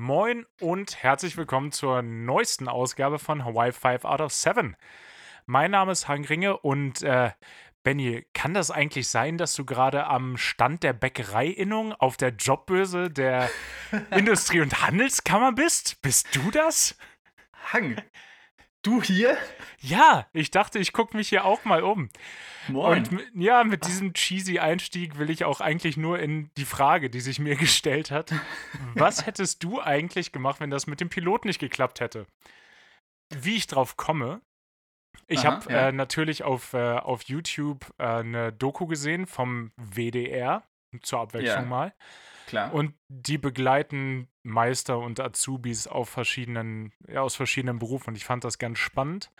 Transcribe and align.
Moin 0.00 0.46
und 0.60 1.02
herzlich 1.02 1.36
willkommen 1.36 1.72
zur 1.72 2.02
neuesten 2.02 2.68
Ausgabe 2.68 3.18
von 3.18 3.44
Hawaii 3.44 3.72
5 3.72 4.04
out 4.04 4.20
of 4.20 4.32
7. 4.32 4.76
Mein 5.44 5.72
Name 5.72 5.90
ist 5.90 6.06
Hank 6.06 6.30
Ringe 6.30 6.56
und 6.56 7.02
äh, 7.02 7.32
Benny, 7.82 8.24
kann 8.32 8.54
das 8.54 8.70
eigentlich 8.70 9.08
sein, 9.08 9.38
dass 9.38 9.54
du 9.54 9.64
gerade 9.64 10.06
am 10.06 10.36
Stand 10.36 10.84
der 10.84 10.92
Bäckereiinnung 10.92 11.94
auf 11.94 12.16
der 12.16 12.28
Jobbörse 12.28 13.10
der 13.10 13.50
Industrie- 14.12 14.60
und 14.60 14.86
Handelskammer 14.86 15.50
bist? 15.50 16.00
Bist 16.00 16.28
du 16.36 16.52
das? 16.52 16.96
Hang, 17.72 18.00
du 18.82 19.02
hier? 19.02 19.36
Ja, 19.80 20.26
ich 20.32 20.50
dachte, 20.50 20.78
ich 20.78 20.92
gucke 20.92 21.16
mich 21.16 21.28
hier 21.28 21.44
auch 21.44 21.64
mal 21.64 21.82
um. 21.82 22.08
Moin. 22.68 23.06
Und 23.06 23.22
ja, 23.34 23.64
mit 23.64 23.86
diesem 23.86 24.12
cheesy 24.12 24.58
Einstieg 24.58 25.18
will 25.18 25.30
ich 25.30 25.44
auch 25.44 25.60
eigentlich 25.60 25.96
nur 25.96 26.18
in 26.18 26.50
die 26.56 26.64
Frage, 26.64 27.10
die 27.10 27.20
sich 27.20 27.38
mir 27.38 27.56
gestellt 27.56 28.10
hat. 28.10 28.32
Was 28.94 29.26
hättest 29.26 29.62
du 29.64 29.80
eigentlich 29.80 30.32
gemacht, 30.32 30.60
wenn 30.60 30.70
das 30.70 30.86
mit 30.86 31.00
dem 31.00 31.08
Pilot 31.08 31.44
nicht 31.44 31.58
geklappt 31.58 32.00
hätte? 32.00 32.26
Wie 33.34 33.56
ich 33.56 33.66
drauf 33.66 33.96
komme, 33.96 34.40
ich 35.26 35.44
habe 35.44 35.70
ja. 35.72 35.88
äh, 35.88 35.92
natürlich 35.92 36.42
auf, 36.42 36.72
äh, 36.72 36.94
auf 36.94 37.22
YouTube 37.24 37.86
äh, 37.98 38.04
eine 38.04 38.52
Doku 38.52 38.86
gesehen 38.86 39.26
vom 39.26 39.72
WDR, 39.76 40.62
zur 41.02 41.20
Abwechslung 41.20 41.64
Ja. 41.64 41.68
mal. 41.68 41.94
Klar. 42.46 42.72
Und 42.72 42.94
die 43.08 43.36
begleiten 43.36 44.28
Meister 44.48 44.98
und 44.98 45.20
Azubis 45.20 45.86
auf 45.86 46.08
verschiedenen, 46.08 46.92
ja, 47.06 47.22
aus 47.22 47.36
verschiedenen 47.36 47.78
Berufen. 47.78 48.10
Und 48.10 48.16
ich 48.16 48.24
fand 48.24 48.44
das 48.44 48.58
ganz 48.58 48.78
spannend. 48.78 49.30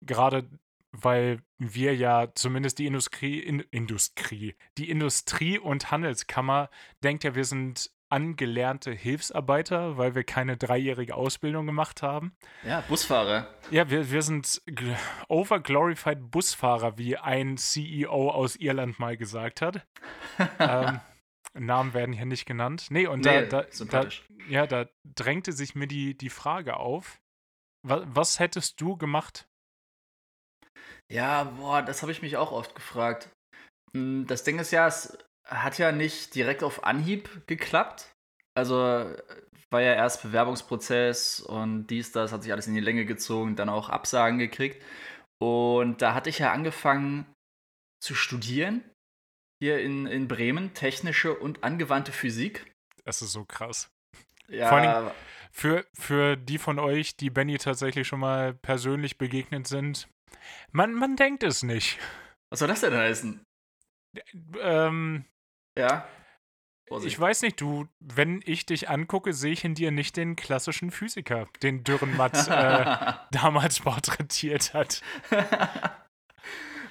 Gerade 0.00 0.48
weil 0.96 1.42
wir 1.58 1.96
ja 1.96 2.28
zumindest 2.34 2.78
die 2.78 2.86
Industrie, 2.86 3.40
in, 3.40 3.60
Industrie, 3.72 4.54
die 4.78 4.90
Industrie- 4.90 5.58
und 5.58 5.90
Handelskammer 5.90 6.70
denkt 7.02 7.24
ja, 7.24 7.34
wir 7.34 7.44
sind 7.44 7.90
angelernte 8.10 8.92
Hilfsarbeiter, 8.92 9.98
weil 9.98 10.14
wir 10.14 10.22
keine 10.22 10.56
dreijährige 10.56 11.16
Ausbildung 11.16 11.66
gemacht 11.66 12.00
haben. 12.02 12.36
ja, 12.64 12.80
Busfahrer. 12.82 13.48
Ja, 13.72 13.90
wir, 13.90 14.08
wir 14.12 14.22
sind 14.22 14.46
gl- 14.68 14.96
overglorified 15.28 16.30
Busfahrer, 16.30 16.96
wie 16.96 17.16
ein 17.16 17.56
CEO 17.56 18.30
aus 18.30 18.54
Irland 18.54 19.00
mal 19.00 19.16
gesagt 19.16 19.62
hat. 19.62 19.84
ähm, 20.60 21.00
Namen 21.54 21.94
werden 21.94 22.12
hier 22.12 22.26
nicht 22.26 22.46
genannt. 22.46 22.86
Nee, 22.90 23.06
und 23.06 23.24
Nee, 23.24 23.46
da, 23.46 23.62
da, 23.62 23.84
da, 23.84 24.08
ja, 24.48 24.66
da 24.66 24.88
drängte 25.04 25.52
sich 25.52 25.74
mir 25.74 25.86
die, 25.86 26.16
die 26.16 26.30
Frage 26.30 26.76
auf, 26.76 27.20
was, 27.86 28.02
was 28.06 28.38
hättest 28.38 28.80
du 28.80 28.96
gemacht? 28.96 29.46
Ja, 31.12 31.44
boah, 31.44 31.82
das 31.82 32.02
habe 32.02 32.12
ich 32.12 32.22
mich 32.22 32.36
auch 32.36 32.52
oft 32.52 32.74
gefragt. 32.74 33.28
Hm, 33.94 34.26
Das 34.26 34.44
Ding 34.44 34.58
ist 34.58 34.70
ja, 34.70 34.86
es 34.86 35.18
hat 35.46 35.78
ja 35.78 35.92
nicht 35.92 36.34
direkt 36.34 36.62
auf 36.62 36.84
Anhieb 36.84 37.46
geklappt. 37.46 38.10
Also 38.56 39.14
war 39.74 39.82
ja 39.82 39.94
erst 39.94 40.22
Bewerbungsprozess 40.22 41.40
und 41.40 41.88
dies, 41.88 42.12
das 42.12 42.32
hat 42.32 42.44
sich 42.44 42.52
alles 42.52 42.68
in 42.68 42.74
die 42.74 42.80
Länge 42.80 43.04
gezogen, 43.04 43.56
dann 43.56 43.68
auch 43.68 43.88
Absagen 43.90 44.38
gekriegt. 44.38 44.80
Und 45.42 46.00
da 46.00 46.14
hatte 46.14 46.30
ich 46.30 46.38
ja 46.38 46.52
angefangen 46.52 47.26
zu 48.00 48.14
studieren. 48.14 48.88
Hier 49.64 49.80
in, 49.80 50.04
in 50.04 50.28
Bremen, 50.28 50.74
technische 50.74 51.34
und 51.34 51.64
angewandte 51.64 52.12
Physik. 52.12 52.70
Das 53.06 53.22
ist 53.22 53.32
so 53.32 53.46
krass. 53.46 53.90
Ja, 54.46 54.68
Vor 54.68 54.76
allen 54.76 55.10
Für, 55.52 55.86
für 55.94 56.36
die 56.36 56.58
von 56.58 56.78
euch, 56.78 57.16
die 57.16 57.30
Benny 57.30 57.56
tatsächlich 57.56 58.06
schon 58.06 58.20
mal 58.20 58.52
persönlich 58.52 59.16
begegnet 59.16 59.66
sind, 59.66 60.06
man, 60.70 60.92
man 60.92 61.16
denkt 61.16 61.44
es 61.44 61.62
nicht. 61.62 61.98
was 62.50 62.58
soll 62.58 62.68
das 62.68 62.82
denn 62.82 62.92
heißen? 62.92 63.42
Ähm, 64.60 65.24
Ja. 65.78 66.06
Vorsicht. 66.86 67.14
Ich 67.14 67.18
weiß 67.18 67.40
nicht, 67.40 67.58
du, 67.58 67.88
wenn 68.00 68.42
ich 68.44 68.66
dich 68.66 68.90
angucke, 68.90 69.32
sehe 69.32 69.54
ich 69.54 69.64
in 69.64 69.74
dir 69.74 69.92
nicht 69.92 70.18
den 70.18 70.36
klassischen 70.36 70.90
Physiker, 70.90 71.48
den 71.62 71.84
Dürrenmatt 71.84 72.36
äh, 72.48 73.14
damals 73.30 73.80
porträtiert 73.80 74.74
hat. 74.74 75.00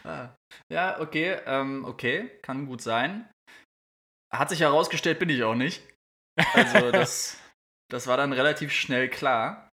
Ah. 0.06 0.36
Ja, 0.70 1.00
okay, 1.00 1.40
ähm, 1.46 1.86
okay, 1.86 2.30
kann 2.42 2.66
gut 2.66 2.82
sein. 2.82 3.30
Hat 4.32 4.50
sich 4.50 4.62
herausgestellt, 4.62 5.20
bin 5.20 5.30
ich 5.30 5.44
auch 5.44 5.56
nicht. 5.56 5.84
Also 6.54 6.92
das, 6.92 7.38
das 7.90 8.08
war 8.08 8.18
dann 8.18 8.34
relativ 8.34 8.72
schnell 8.72 9.10
klar. 9.10 9.70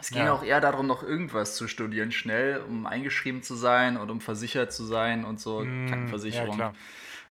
Es 0.00 0.10
ging 0.10 0.24
Ja. 0.24 0.32
auch 0.32 0.42
eher 0.42 0.60
darum, 0.60 0.86
noch 0.86 1.02
irgendwas 1.02 1.54
zu 1.54 1.68
studieren, 1.68 2.12
schnell, 2.12 2.62
um 2.62 2.86
eingeschrieben 2.86 3.42
zu 3.42 3.54
sein 3.54 3.96
und 3.98 4.10
um 4.10 4.20
versichert 4.20 4.72
zu 4.72 4.84
sein 4.84 5.24
und 5.24 5.38
so. 5.38 5.60
Mm, 5.60 5.86
Krankenversicherung, 5.86 6.58
Ja, 6.58 6.72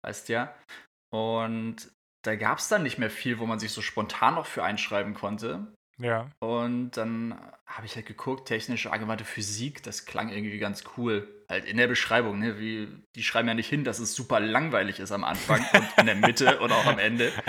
weißt 0.02 0.30
ja. 0.30 0.54
Und 1.12 1.90
da 2.26 2.36
gab 2.36 2.60
es 2.60 2.68
dann 2.68 2.84
nicht 2.84 2.98
mehr 2.98 3.10
viel, 3.10 3.40
wo 3.40 3.46
man 3.46 3.60
sich 3.60 3.72
so 3.72 3.82
spontan 3.82 4.36
noch 4.36 4.46
für 4.46 4.64
einschreiben 4.64 5.14
konnte. 5.14 5.74
Ja. 6.00 6.30
Und 6.40 6.92
dann 6.92 7.40
habe 7.66 7.86
ich 7.86 7.96
halt 7.96 8.06
geguckt, 8.06 8.48
technische 8.48 8.92
angewandte 8.92 9.26
Physik, 9.26 9.84
das 9.84 10.06
klang 10.06 10.30
irgendwie 10.30 10.58
ganz 10.58 10.84
cool. 10.98 11.28
Halt 11.50 11.66
in 11.66 11.78
der 11.78 11.88
Beschreibung, 11.88 12.40
ne? 12.40 12.58
Wie, 12.60 12.88
die 13.16 13.24
schreiben 13.24 13.48
ja 13.48 13.54
nicht 13.54 13.70
hin, 13.70 13.84
dass 13.84 14.00
es 14.00 14.16
super 14.16 14.40
langweilig 14.40 15.00
ist 15.00 15.12
am 15.12 15.24
Anfang 15.24 15.64
und 15.74 15.98
in 15.98 16.06
der 16.06 16.16
Mitte 16.16 16.60
und 16.62 16.72
auch 16.72 16.86
am 16.86 17.00
Ende. 17.00 17.32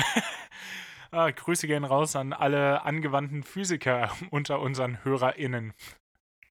Ah, 1.12 1.28
Grüße 1.32 1.66
gehen 1.66 1.84
raus 1.84 2.14
an 2.14 2.32
alle 2.32 2.82
angewandten 2.84 3.42
Physiker 3.42 4.16
unter 4.30 4.60
unseren 4.60 5.02
HörerInnen. 5.04 5.72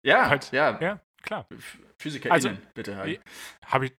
Ja, 0.02 0.30
Halt, 0.30 0.52
ja. 0.52 0.80
Ja, 0.82 1.00
klar. 1.22 1.46
Ph- 1.52 1.60
PhysikerInnen, 2.00 2.34
Also, 2.34 2.50
bitte 2.74 2.96
halt. 2.96 3.22
Habe 3.66 3.86
ich. 3.86 3.94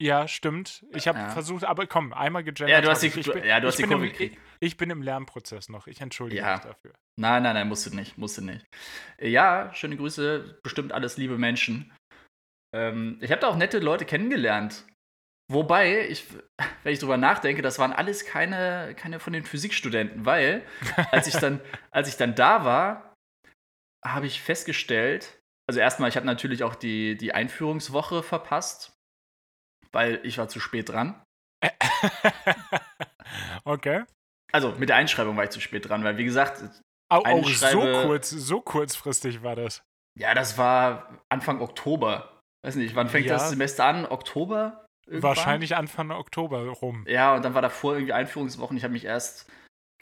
Ja, 0.00 0.26
stimmt. 0.26 0.84
Ich 0.94 1.06
habe 1.06 1.18
Ja. 1.18 1.28
versucht, 1.28 1.64
aber 1.64 1.86
komm, 1.86 2.14
einmal 2.14 2.42
gegendert. 2.42 2.70
Ja, 2.70 2.80
du 2.80 2.88
hast 2.88 3.02
die, 3.02 3.08
ich. 3.08 3.30
Bin, 3.30 3.44
ja, 3.44 3.60
du 3.60 3.66
hast 3.68 3.78
die 3.78 3.82
Kurve 3.82 4.06
im, 4.06 4.12
gekriegt. 4.12 4.36
ich, 4.60 4.68
ich 4.68 4.76
bin 4.78 4.88
im 4.88 5.02
Lernprozess 5.02 5.68
noch. 5.68 5.86
Ich 5.86 6.00
entschuldige 6.00 6.40
Ja. 6.40 6.52
mich 6.54 6.60
dafür. 6.62 6.94
Nein, 7.18 7.42
nein, 7.42 7.54
nein, 7.54 7.68
musst 7.68 7.84
du 7.86 7.94
nicht, 7.94 8.16
musst 8.16 8.38
du 8.38 8.42
nicht. 8.42 8.64
Ja, 9.20 9.70
schöne 9.74 9.96
Grüße, 9.98 10.58
bestimmt 10.62 10.92
alles 10.92 11.18
liebe 11.18 11.36
Menschen. 11.36 11.92
Ähm, 12.74 13.18
ich 13.20 13.30
habe 13.30 13.42
da 13.42 13.48
auch 13.48 13.56
nette 13.56 13.78
Leute 13.78 14.06
kennengelernt. 14.06 14.86
Wobei, 15.52 16.08
ich, 16.08 16.24
wenn 16.84 16.92
ich 16.94 17.00
drüber 17.00 17.16
nachdenke, 17.18 17.60
das 17.60 17.78
waren 17.78 17.92
alles 17.92 18.24
keine, 18.24 18.94
keine 18.96 19.20
von 19.20 19.32
den 19.34 19.44
Physikstudenten, 19.44 20.24
weil 20.24 20.64
als 21.10 21.26
ich 21.26 21.34
dann, 21.34 21.60
als 21.90 22.08
ich 22.08 22.16
dann 22.16 22.34
da 22.34 22.64
war, 22.64 23.14
habe 24.02 24.26
ich 24.26 24.40
festgestellt, 24.40 25.38
also 25.68 25.78
erstmal, 25.78 26.08
ich 26.08 26.16
habe 26.16 26.24
natürlich 26.24 26.62
auch 26.64 26.74
die, 26.74 27.16
die 27.18 27.34
Einführungswoche 27.34 28.22
verpasst, 28.22 28.96
weil 29.92 30.20
ich 30.24 30.38
war 30.38 30.48
zu 30.48 30.60
spät 30.60 30.88
dran. 30.88 31.22
okay. 33.64 34.04
Also 34.52 34.72
mit 34.72 34.88
der 34.88 34.96
Einschreibung 34.96 35.36
war 35.36 35.44
ich 35.44 35.50
zu 35.50 35.60
spät 35.60 35.88
dran, 35.88 36.02
weil 36.04 36.16
wie 36.16 36.24
gesagt, 36.24 36.62
Au, 37.12 37.18
auch 37.24 37.48
so 37.48 37.80
kurz, 37.80 38.30
so 38.30 38.60
kurzfristig 38.60 39.42
war 39.42 39.56
das. 39.56 39.82
Ja, 40.18 40.34
das 40.34 40.58
war 40.58 41.18
Anfang 41.28 41.60
Oktober. 41.60 42.40
Weiß 42.64 42.76
nicht, 42.76 42.94
wann 42.94 43.08
fängt 43.08 43.26
Ja. 43.26 43.34
das 43.34 43.50
Semester 43.50 43.84
an? 43.84 44.06
Oktober? 44.06 44.86
Irgendwann? 45.06 45.28
Wahrscheinlich 45.30 45.76
Anfang 45.76 46.10
Oktober 46.10 46.66
rum. 46.68 47.04
Ja, 47.08 47.34
und 47.34 47.44
dann 47.44 47.54
war 47.54 47.62
davor 47.62 47.94
irgendwie 47.94 48.12
Einführungswochen. 48.12 48.76
Ich 48.76 48.84
habe 48.84 48.92
mich 48.92 49.04
erst, 49.04 49.50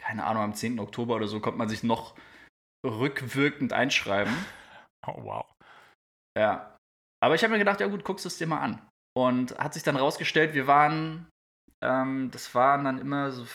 keine 0.01 0.25
Ahnung, 0.25 0.43
am 0.43 0.53
10. 0.53 0.79
Oktober 0.79 1.15
oder 1.15 1.27
so, 1.27 1.39
konnte 1.39 1.57
man 1.57 1.69
sich 1.69 1.83
noch 1.83 2.15
rückwirkend 2.85 3.73
einschreiben. 3.73 4.33
Oh, 5.07 5.23
wow. 5.23 5.45
Ja. 6.37 6.75
Aber 7.23 7.33
ich 7.33 7.41
habe 7.41 7.53
mir 7.53 7.57
gedacht, 7.57 7.79
ja 7.79 7.87
gut, 7.87 8.03
guckst 8.03 8.25
du 8.25 8.27
es 8.27 8.37
dir 8.37 8.47
mal 8.47 8.59
an. 8.59 8.85
Und 9.17 9.57
hat 9.57 9.73
sich 9.73 9.83
dann 9.83 9.97
rausgestellt, 9.97 10.53
wir 10.53 10.67
waren, 10.67 11.27
ähm, 11.83 12.29
das 12.31 12.53
waren 12.55 12.85
dann 12.85 12.99
immer 12.99 13.31
so 13.31 13.45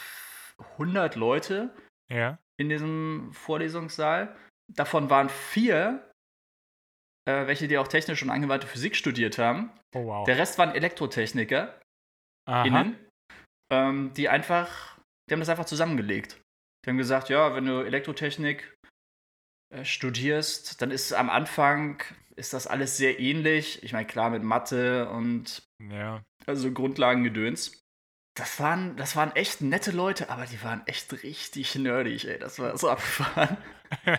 100 0.78 1.16
Leute 1.16 1.74
Ja. 2.10 2.38
in 2.60 2.68
diesem 2.68 3.32
Vorlesungssaal. 3.32 4.36
Davon 4.72 5.10
waren 5.10 5.28
vier, 5.28 6.10
äh, 7.28 7.46
welche, 7.46 7.68
die 7.68 7.78
auch 7.78 7.88
technische 7.88 8.24
und 8.24 8.30
angewandte 8.30 8.66
Physik 8.66 8.96
studiert 8.96 9.38
haben. 9.38 9.70
Oh, 9.94 10.06
wow. 10.06 10.26
Der 10.26 10.38
Rest 10.38 10.58
waren 10.58 10.74
Elektrotechniker 10.74 11.80
Aha. 12.46 12.64
innen, 12.64 12.98
ähm, 13.72 14.12
die 14.14 14.28
einfach, 14.28 14.98
die 15.28 15.34
haben 15.34 15.40
das 15.40 15.48
einfach 15.48 15.64
zusammengelegt. 15.66 16.40
Die 16.84 16.90
haben 16.90 16.98
gesagt, 16.98 17.28
ja, 17.30 17.54
wenn 17.54 17.64
du 17.66 17.80
Elektrotechnik 17.80 18.73
studierst, 19.82 20.80
dann 20.82 20.90
ist 20.90 21.12
am 21.12 21.30
Anfang 21.30 22.02
ist 22.36 22.52
das 22.52 22.66
alles 22.66 22.96
sehr 22.96 23.18
ähnlich. 23.20 23.82
Ich 23.82 23.92
meine, 23.92 24.06
klar 24.06 24.30
mit 24.30 24.42
Mathe 24.42 25.08
und 25.08 25.62
Ja. 25.90 26.22
also 26.46 26.70
Grundlagengedöns. 26.72 27.80
Das 28.36 28.58
waren, 28.58 28.96
das 28.96 29.14
waren 29.14 29.34
echt 29.36 29.60
nette 29.60 29.92
Leute, 29.92 30.28
aber 30.28 30.44
die 30.46 30.60
waren 30.64 30.84
echt 30.86 31.12
richtig 31.22 31.74
nerdig, 31.76 32.26
ey. 32.26 32.38
Das 32.38 32.58
war 32.58 32.76
so 32.76 32.88
abgefahren. 32.90 33.56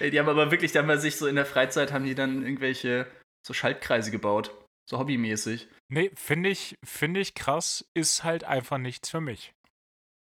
ey, 0.00 0.10
die 0.10 0.18
haben 0.18 0.28
aber 0.28 0.50
wirklich, 0.50 0.72
die 0.72 0.78
haben 0.78 0.88
bei 0.88 0.96
sich 0.96 1.16
so 1.16 1.26
in 1.26 1.36
der 1.36 1.46
Freizeit, 1.46 1.92
haben 1.92 2.04
die 2.04 2.14
dann 2.14 2.42
irgendwelche 2.42 3.06
so 3.46 3.54
Schaltkreise 3.54 4.10
gebaut. 4.10 4.50
So 4.88 4.98
hobbymäßig. 4.98 5.68
Nee, 5.88 6.10
finde 6.16 6.48
ich, 6.50 6.76
finde 6.84 7.20
ich 7.20 7.34
krass, 7.34 7.84
ist 7.94 8.24
halt 8.24 8.44
einfach 8.44 8.78
nichts 8.78 9.08
für 9.10 9.20
mich. 9.20 9.52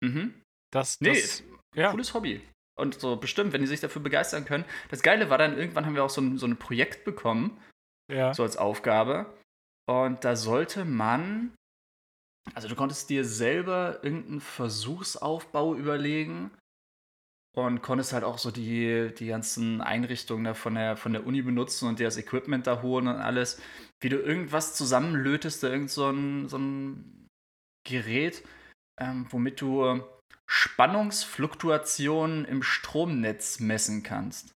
Mhm. 0.02 0.40
Das, 0.72 1.00
Nee, 1.00 1.10
das, 1.10 1.18
ist 1.18 1.44
ja. 1.74 1.90
cooles 1.90 2.14
Hobby. 2.14 2.40
Und 2.80 3.00
so 3.00 3.16
bestimmt, 3.16 3.52
wenn 3.52 3.60
die 3.60 3.66
sich 3.66 3.80
dafür 3.80 4.02
begeistern 4.02 4.44
können. 4.44 4.64
Das 4.88 5.02
Geile 5.02 5.30
war 5.30 5.38
dann, 5.38 5.56
irgendwann 5.56 5.86
haben 5.86 5.94
wir 5.94 6.04
auch 6.04 6.10
so 6.10 6.20
ein, 6.20 6.38
so 6.38 6.46
ein 6.46 6.56
Projekt 6.56 7.04
bekommen, 7.04 7.60
ja. 8.10 8.34
so 8.34 8.42
als 8.42 8.56
Aufgabe. 8.56 9.26
Und 9.88 10.24
da 10.24 10.36
sollte 10.36 10.84
man, 10.84 11.52
also 12.54 12.68
du 12.68 12.74
konntest 12.74 13.10
dir 13.10 13.24
selber 13.24 14.00
irgendeinen 14.02 14.40
Versuchsaufbau 14.40 15.74
überlegen, 15.74 16.50
und 17.56 17.82
konntest 17.82 18.12
halt 18.12 18.24
auch 18.24 18.38
so 18.38 18.50
die, 18.50 19.12
die 19.18 19.26
ganzen 19.26 19.80
Einrichtungen 19.80 20.44
da 20.44 20.54
von 20.54 20.74
der, 20.74 20.96
von 20.96 21.12
der 21.12 21.26
Uni 21.26 21.42
benutzen 21.42 21.88
und 21.88 21.98
dir 21.98 22.04
das 22.04 22.16
Equipment 22.16 22.66
da 22.66 22.82
holen 22.82 23.08
und 23.08 23.16
alles. 23.16 23.60
Wie 24.00 24.08
du 24.08 24.18
irgendwas 24.18 24.74
zusammenlötest, 24.74 25.62
da 25.62 25.68
irgend 25.68 25.90
so 25.90 26.08
ein, 26.08 26.48
so 26.48 26.58
ein 26.58 27.28
Gerät, 27.84 28.44
ähm, 29.00 29.26
womit 29.30 29.60
du 29.60 30.02
Spannungsfluktuationen 30.52 32.44
im 32.44 32.64
Stromnetz 32.64 33.60
messen 33.60 34.02
kannst. 34.02 34.52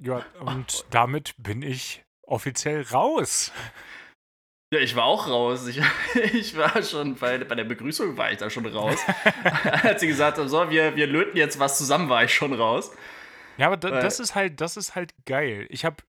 Ja, 0.00 0.26
und 0.40 0.84
damit 0.90 1.34
bin 1.38 1.62
ich 1.62 2.04
offiziell 2.26 2.82
raus. 2.82 3.52
Ja, 4.70 4.80
ich 4.80 4.94
war 4.96 5.04
auch 5.04 5.28
raus. 5.28 5.66
Ich, 5.66 5.80
ich 6.34 6.54
war 6.54 6.82
schon 6.82 7.14
bei, 7.14 7.38
bei 7.38 7.54
der 7.54 7.64
Begrüßung 7.64 8.18
war 8.18 8.30
ich 8.30 8.36
da 8.36 8.50
schon 8.50 8.66
raus. 8.66 8.98
Als 9.82 10.02
sie 10.02 10.06
gesagt 10.06 10.36
haben, 10.36 10.46
so, 10.46 10.68
wir, 10.68 10.94
wir 10.94 11.06
löten 11.06 11.38
jetzt 11.38 11.58
was 11.58 11.78
zusammen, 11.78 12.10
war 12.10 12.24
ich 12.24 12.34
schon 12.34 12.52
raus. 12.52 12.94
Ja, 13.56 13.68
aber 13.68 13.78
da, 13.78 13.88
das 13.88 14.20
ist 14.20 14.34
halt, 14.34 14.60
das 14.60 14.76
ist 14.76 14.94
halt 14.94 15.14
geil. 15.24 15.66
Ich 15.70 15.86
habe 15.86 16.04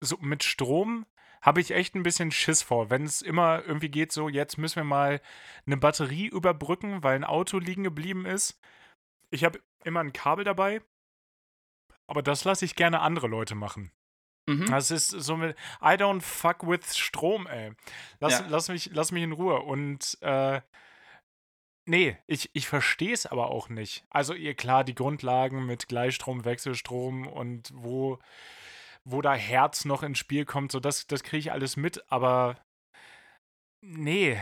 so 0.00 0.16
mit 0.16 0.42
Strom 0.42 1.06
habe 1.44 1.60
ich 1.60 1.72
echt 1.72 1.94
ein 1.94 2.02
bisschen 2.02 2.30
Schiss 2.30 2.62
vor, 2.62 2.88
wenn 2.88 3.04
es 3.04 3.20
immer 3.20 3.62
irgendwie 3.64 3.90
geht, 3.90 4.12
so 4.12 4.30
jetzt 4.30 4.56
müssen 4.56 4.76
wir 4.76 4.84
mal 4.84 5.20
eine 5.66 5.76
Batterie 5.76 6.26
überbrücken, 6.26 7.02
weil 7.02 7.16
ein 7.16 7.24
Auto 7.24 7.58
liegen 7.58 7.84
geblieben 7.84 8.24
ist. 8.24 8.58
Ich 9.30 9.44
habe 9.44 9.60
immer 9.84 10.00
ein 10.00 10.14
Kabel 10.14 10.44
dabei, 10.44 10.80
aber 12.06 12.22
das 12.22 12.44
lasse 12.44 12.64
ich 12.64 12.76
gerne 12.76 13.00
andere 13.00 13.28
Leute 13.28 13.54
machen. 13.54 13.92
Mhm. 14.46 14.70
Das 14.70 14.90
ist 14.90 15.08
so 15.08 15.36
mit 15.36 15.54
I 15.82 15.96
don't 15.96 16.22
fuck 16.22 16.66
with 16.66 16.96
Strom, 16.96 17.46
ey. 17.46 17.72
Lass, 18.20 18.40
ja. 18.40 18.46
lass, 18.48 18.68
mich, 18.68 18.90
lass 18.94 19.12
mich 19.12 19.22
in 19.22 19.32
Ruhe. 19.32 19.60
Und 19.60 20.16
äh, 20.22 20.62
nee, 21.84 22.16
ich, 22.26 22.48
ich 22.54 22.68
verstehe 22.68 23.12
es 23.12 23.26
aber 23.26 23.50
auch 23.50 23.68
nicht. 23.68 24.06
Also 24.08 24.32
ihr 24.32 24.54
klar, 24.54 24.82
die 24.82 24.94
Grundlagen 24.94 25.66
mit 25.66 25.88
Gleichstrom, 25.88 26.46
Wechselstrom 26.46 27.26
und 27.26 27.70
wo, 27.74 28.18
wo 29.04 29.20
da 29.20 29.34
Herz 29.34 29.84
noch 29.84 30.02
ins 30.02 30.18
Spiel 30.18 30.44
kommt, 30.44 30.72
so 30.72 30.80
das, 30.80 31.06
das 31.06 31.22
kriege 31.22 31.38
ich 31.38 31.52
alles 31.52 31.76
mit, 31.76 32.02
aber 32.10 32.56
nee. 33.82 34.40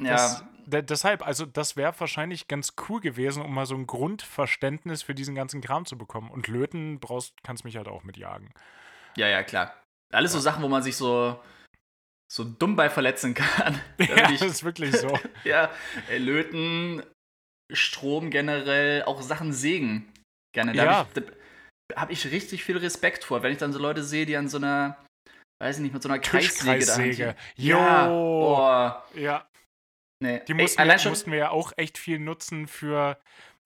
Ja. 0.00 0.12
Das, 0.12 0.44
deshalb, 0.66 1.26
also 1.26 1.46
das 1.46 1.76
wäre 1.76 1.98
wahrscheinlich 1.98 2.48
ganz 2.48 2.74
cool 2.88 3.00
gewesen, 3.00 3.42
um 3.42 3.54
mal 3.54 3.66
so 3.66 3.74
ein 3.74 3.86
Grundverständnis 3.86 5.02
für 5.02 5.14
diesen 5.14 5.34
ganzen 5.34 5.60
Kram 5.60 5.86
zu 5.86 5.96
bekommen. 5.96 6.30
Und 6.30 6.48
löten 6.48 7.00
brauchst, 7.00 7.34
kannst 7.42 7.64
mich 7.64 7.76
halt 7.76 7.88
auch 7.88 8.02
mitjagen. 8.02 8.52
Ja, 9.16 9.28
ja, 9.28 9.42
klar. 9.42 9.82
Alles 10.12 10.32
so 10.32 10.40
Sachen, 10.40 10.62
wo 10.62 10.68
man 10.68 10.82
sich 10.82 10.96
so, 10.96 11.40
so 12.30 12.44
dumm 12.44 12.76
bei 12.76 12.90
verletzen 12.90 13.34
kann. 13.34 13.80
ja, 13.98 14.30
ich, 14.30 14.40
das 14.40 14.50
ist 14.50 14.64
wirklich 14.64 14.94
so. 14.96 15.18
ja, 15.44 15.70
äh, 16.10 16.18
löten, 16.18 17.02
Strom 17.72 18.30
generell, 18.30 19.04
auch 19.04 19.22
Sachen 19.22 19.52
sägen. 19.52 20.12
Gerne. 20.54 20.72
Da 20.72 20.84
ja. 20.84 20.94
habe 20.96 21.20
ich, 21.20 21.45
hab 21.94 22.10
ich 22.10 22.30
richtig 22.30 22.64
viel 22.64 22.76
Respekt 22.76 23.24
vor, 23.24 23.42
wenn 23.42 23.52
ich 23.52 23.58
dann 23.58 23.72
so 23.72 23.78
Leute 23.78 24.02
sehe, 24.02 24.26
die 24.26 24.36
an 24.36 24.48
so 24.48 24.56
einer, 24.56 24.96
weiß 25.60 25.76
ich 25.76 25.82
nicht, 25.82 25.94
mit 25.94 26.02
so 26.02 26.08
einer 26.08 26.18
Kreissäge 26.18 26.86
da 26.86 27.34
Ja, 27.56 28.08
boah. 28.08 29.04
Ja. 29.14 29.48
Nee. 30.22 30.40
Die 30.48 30.54
mussten, 30.54 30.80
Ey, 30.80 30.88
wir, 30.88 31.10
mussten 31.10 31.30
wir 31.30 31.38
ja 31.38 31.50
auch 31.50 31.72
echt 31.76 31.98
viel 31.98 32.18
nutzen 32.18 32.66
für, 32.66 33.18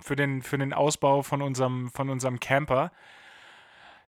für, 0.03 0.17
den, 0.17 0.43
für 0.43 0.59
den 0.59 0.73
Ausbau 0.73 1.23
von 1.23 1.43
unserem, 1.43 1.91
von 1.91 2.11
unserem 2.11 2.41
Camper 2.41 2.91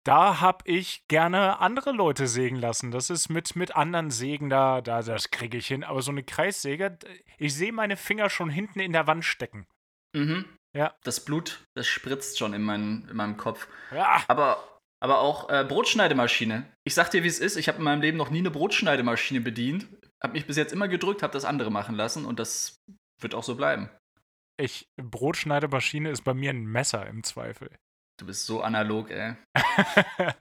da 0.06 0.41
habe 0.41 0.59
ich 0.67 1.09
gerne 1.09 1.59
andere 1.59 1.91
Leute 1.91 2.29
sägen 2.29 2.56
lassen. 2.56 2.93
Das 2.93 3.11
ist 3.11 3.29
mit, 3.29 3.56
mit 3.56 3.75
anderen 3.75 4.12
Sägen 4.12 4.49
da, 4.49 4.81
da 4.81 5.02
das 5.02 5.32
kriege 5.32 5.59
ich 5.59 5.67
hin. 5.67 5.82
Aber 5.82 6.00
so 6.00 6.12
eine 6.12 6.23
Kreissäge, 6.23 6.97
ich 7.38 7.55
sehe 7.55 7.73
meine 7.73 7.97
Finger 7.97 8.31
schon 8.31 8.49
hinten 8.49 8.79
in 8.79 8.93
der 8.93 9.09
Wand 9.09 9.25
stecken. 9.25 9.67
Mhm. 10.14 10.44
Ja. 10.76 10.94
Das 11.05 11.25
Blut, 11.25 11.64
das 11.75 11.87
spritzt 11.87 12.38
schon 12.38 12.52
in, 12.52 12.62
mein, 12.62 13.06
in 13.08 13.17
meinem 13.17 13.37
Kopf. 13.38 13.67
Ja. 13.93 14.23
Aber, 14.28 14.81
aber 15.00 15.20
auch 15.20 15.49
äh, 15.49 15.64
Brotschneidemaschine. 15.67 16.70
Ich 16.84 16.94
sag 16.94 17.11
dir, 17.11 17.23
wie 17.23 17.28
es 17.28 17.38
ist. 17.38 17.56
Ich 17.56 17.69
habe 17.69 17.78
in 17.78 17.84
meinem 17.84 18.02
Leben 18.02 18.19
noch 18.19 18.31
nie 18.31 18.40
eine 18.40 18.50
Brotschneidemaschine 18.50 19.40
bedient. 19.40 19.88
Habe 20.23 20.34
mich 20.34 20.46
bis 20.46 20.56
jetzt 20.56 20.73
immer 20.73 20.88
gedrückt, 20.88 21.23
habe 21.23 21.32
das 21.32 21.44
andere 21.44 21.70
machen 21.70 21.94
lassen 21.94 22.26
und 22.26 22.38
das 22.38 22.82
wird 23.20 23.34
auch 23.34 23.43
so 23.43 23.56
bleiben. 23.56 23.88
Ich, 24.58 24.88
Brotschneidemaschine 24.96 26.11
ist 26.11 26.25
bei 26.25 26.34
mir 26.34 26.50
ein 26.50 26.67
Messer 26.67 27.06
im 27.06 27.23
Zweifel. 27.23 27.70
Du 28.19 28.26
bist 28.26 28.46
so 28.46 28.62
analog, 28.62 29.11
ey. 29.11 29.37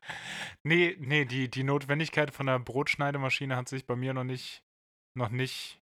nee, 0.64 0.96
nee, 1.00 1.26
die, 1.26 1.50
die 1.50 1.64
Notwendigkeit 1.64 2.32
von 2.32 2.48
einer 2.48 2.60
Brotschneidemaschine 2.60 3.56
hat 3.56 3.68
sich 3.68 3.86
bei 3.86 3.98
mir 3.98 4.14
noch 4.14 4.24
nicht, 4.24 4.64
noch 5.18 5.30
nicht 5.30 5.82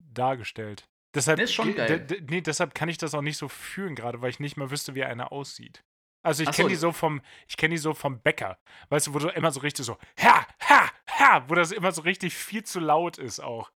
dargestellt. 0.00 0.88
Deshalb, 1.16 1.40
ist 1.40 1.54
schon 1.54 1.74
geil. 1.74 2.06
Nee, 2.28 2.42
deshalb 2.42 2.74
kann 2.74 2.90
ich 2.90 2.98
das 2.98 3.14
auch 3.14 3.22
nicht 3.22 3.38
so 3.38 3.48
fühlen 3.48 3.94
gerade, 3.94 4.20
weil 4.20 4.30
ich 4.30 4.38
nicht 4.38 4.56
mehr 4.56 4.70
wüsste, 4.70 4.94
wie 4.94 5.02
eine 5.02 5.32
aussieht. 5.32 5.82
Also 6.22 6.42
ich 6.42 6.50
kenne 6.50 6.68
die 6.68 6.76
so 6.76 6.92
vom, 6.92 7.22
ich 7.48 7.56
kenne 7.56 7.74
die 7.74 7.78
so 7.78 7.94
vom 7.94 8.20
Bäcker. 8.20 8.58
Weißt 8.90 9.06
du, 9.06 9.14
wo 9.14 9.18
du 9.18 9.28
immer 9.28 9.50
so 9.50 9.60
richtig 9.60 9.86
so, 9.86 9.96
ha, 10.20 10.46
ha, 10.60 10.90
ha, 11.08 11.44
wo 11.48 11.54
das 11.54 11.72
immer 11.72 11.92
so 11.92 12.02
richtig 12.02 12.34
viel 12.34 12.64
zu 12.64 12.80
laut 12.80 13.16
ist 13.16 13.40
auch. 13.40 13.70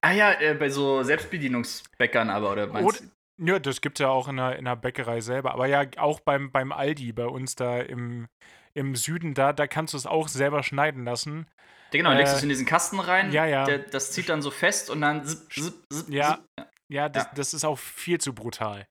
Ah 0.00 0.12
ja, 0.12 0.32
äh, 0.40 0.54
bei 0.54 0.70
so 0.70 1.02
Selbstbedienungsbäckern 1.02 2.30
aber, 2.30 2.52
oder 2.52 2.66
meinst 2.68 3.00
du? 3.00 3.44
Ja, 3.44 3.58
das 3.58 3.82
gibt 3.82 3.98
es 4.00 4.04
ja 4.04 4.08
auch 4.08 4.28
in 4.28 4.36
der, 4.36 4.56
in 4.56 4.64
der 4.64 4.76
Bäckerei 4.76 5.20
selber. 5.20 5.52
Aber 5.52 5.66
ja, 5.66 5.84
auch 5.98 6.20
beim, 6.20 6.50
beim 6.50 6.72
Aldi 6.72 7.12
bei 7.12 7.26
uns 7.26 7.56
da 7.56 7.80
im, 7.80 8.28
im 8.72 8.96
Süden, 8.96 9.34
da, 9.34 9.52
da 9.52 9.66
kannst 9.66 9.92
du 9.92 9.98
es 9.98 10.06
auch 10.06 10.28
selber 10.28 10.62
schneiden 10.62 11.04
lassen. 11.04 11.46
Ja, 11.92 11.98
genau, 11.98 12.12
äh, 12.12 12.16
legst 12.16 12.36
es 12.36 12.42
in 12.42 12.48
diesen 12.48 12.66
Kasten 12.66 13.00
rein. 13.00 13.32
Ja, 13.32 13.44
ja. 13.44 13.64
Der, 13.64 13.78
das 13.78 14.12
zieht 14.12 14.30
dann 14.30 14.40
so 14.40 14.50
fest 14.50 14.88
und 14.88 15.02
dann. 15.02 15.26
Zip, 15.26 15.52
zip, 15.52 15.74
zip, 15.92 16.08
ja, 16.08 16.38
ja, 16.58 16.66
das, 16.88 17.24
ja. 17.24 17.32
das 17.34 17.54
ist 17.54 17.64
auch 17.64 17.78
viel 17.78 18.20
zu 18.20 18.34
brutal. 18.34 18.86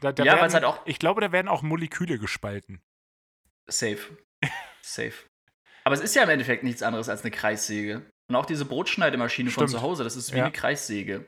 Da, 0.00 0.12
da 0.12 0.24
ja, 0.24 0.40
weil 0.40 0.48
es 0.48 0.54
halt 0.54 0.64
auch. 0.64 0.84
Ich 0.86 0.98
glaube, 0.98 1.20
da 1.20 1.32
werden 1.32 1.48
auch 1.48 1.62
Moleküle 1.62 2.18
gespalten. 2.18 2.80
Safe. 3.68 4.16
Safe. 4.82 5.14
Aber 5.84 5.94
es 5.94 6.00
ist 6.00 6.14
ja 6.14 6.22
im 6.22 6.28
Endeffekt 6.28 6.62
nichts 6.62 6.82
anderes 6.82 7.08
als 7.08 7.22
eine 7.22 7.30
Kreissäge. 7.30 8.08
Und 8.28 8.36
auch 8.36 8.46
diese 8.46 8.64
Brotschneidemaschine 8.64 9.50
Stimmt. 9.50 9.70
von 9.70 9.78
zu 9.78 9.82
Hause, 9.82 10.04
das 10.04 10.16
ist 10.16 10.32
wie 10.32 10.38
ja. 10.38 10.44
eine 10.44 10.52
Kreissäge. 10.52 11.26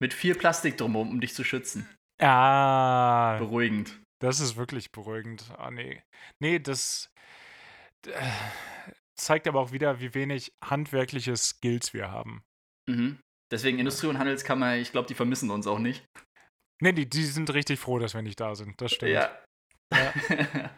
Mit 0.00 0.14
viel 0.14 0.36
Plastik 0.36 0.76
drumherum, 0.76 1.10
um 1.10 1.20
dich 1.20 1.34
zu 1.34 1.42
schützen. 1.42 1.88
Ah. 2.20 3.36
Beruhigend. 3.38 4.00
Das 4.20 4.40
ist 4.40 4.56
wirklich 4.56 4.92
beruhigend. 4.92 5.44
Ah, 5.58 5.70
nee. 5.70 6.02
Nee, 6.40 6.58
das 6.58 7.10
äh, 8.06 8.30
zeigt 9.16 9.48
aber 9.48 9.60
auch 9.60 9.72
wieder, 9.72 10.00
wie 10.00 10.14
wenig 10.14 10.52
handwerkliche 10.64 11.36
Skills 11.36 11.92
wir 11.92 12.10
haben. 12.10 12.42
Mhm. 12.88 13.18
Deswegen 13.50 13.78
Industrie- 13.78 14.08
und 14.08 14.18
Handelskammer, 14.18 14.76
ich 14.76 14.92
glaube, 14.92 15.08
die 15.08 15.14
vermissen 15.14 15.50
uns 15.50 15.66
auch 15.66 15.78
nicht. 15.78 16.04
Nee, 16.80 16.92
die, 16.92 17.08
die 17.08 17.24
sind 17.24 17.52
richtig 17.52 17.80
froh, 17.80 17.98
dass 17.98 18.14
wir 18.14 18.22
nicht 18.22 18.38
da 18.40 18.54
sind. 18.54 18.80
Das 18.80 18.92
stimmt. 18.92 19.12
Ja. 19.12 19.30
ja. 19.92 20.12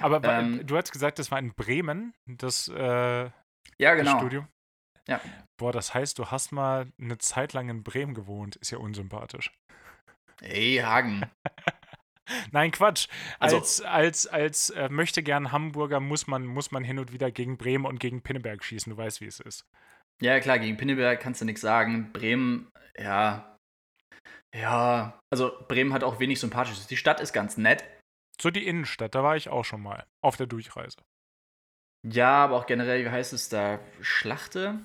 Aber 0.00 0.22
ähm, 0.24 0.66
du 0.66 0.76
hast 0.76 0.92
gesagt, 0.92 1.18
das 1.18 1.30
war 1.30 1.38
in 1.38 1.54
Bremen, 1.54 2.14
das, 2.26 2.68
äh, 2.68 3.30
ja, 3.78 3.94
genau. 3.94 4.12
das 4.12 4.20
Studium. 4.20 4.48
Ja. 5.08 5.20
Boah, 5.58 5.72
das 5.72 5.94
heißt, 5.94 6.18
du 6.18 6.26
hast 6.26 6.52
mal 6.52 6.92
eine 7.00 7.18
Zeit 7.18 7.52
lang 7.52 7.68
in 7.68 7.82
Bremen 7.82 8.14
gewohnt. 8.14 8.56
Ist 8.56 8.70
ja 8.70 8.78
unsympathisch. 8.78 9.50
Ey, 10.40 10.76
Hagen. 10.76 11.28
Nein, 12.52 12.70
Quatsch. 12.70 13.08
Also, 13.40 13.56
als 13.56 13.80
als, 13.82 14.26
als 14.26 14.70
äh, 14.70 14.88
möchte 14.88 15.22
gern 15.22 15.50
Hamburger 15.50 15.98
muss 15.98 16.26
man, 16.26 16.46
muss 16.46 16.70
man 16.70 16.84
hin 16.84 16.98
und 16.98 17.12
wieder 17.12 17.30
gegen 17.30 17.58
Bremen 17.58 17.86
und 17.86 17.98
gegen 17.98 18.22
Pinneberg 18.22 18.62
schießen. 18.62 18.90
Du 18.90 18.96
weißt, 18.96 19.20
wie 19.20 19.26
es 19.26 19.40
ist. 19.40 19.66
Ja, 20.20 20.38
klar, 20.40 20.58
gegen 20.58 20.76
Pinneberg 20.76 21.20
kannst 21.20 21.40
du 21.40 21.44
nichts 21.44 21.62
sagen. 21.62 22.12
Bremen, 22.12 22.70
ja. 22.98 23.56
Ja, 24.54 25.18
also 25.30 25.52
Bremen 25.68 25.92
hat 25.92 26.04
auch 26.04 26.20
wenig 26.20 26.40
Sympathisches. 26.40 26.86
Die 26.86 26.96
Stadt 26.96 27.20
ist 27.20 27.32
ganz 27.32 27.56
nett. 27.56 27.84
So 28.40 28.50
die 28.50 28.66
Innenstadt, 28.66 29.14
da 29.14 29.22
war 29.22 29.36
ich 29.36 29.48
auch 29.48 29.64
schon 29.64 29.82
mal. 29.82 30.06
Auf 30.22 30.36
der 30.36 30.46
Durchreise. 30.46 30.98
Ja, 32.06 32.44
aber 32.44 32.56
auch 32.56 32.66
generell, 32.66 33.04
wie 33.04 33.10
heißt 33.10 33.32
es 33.32 33.48
da? 33.48 33.80
Schlachte? 34.00 34.78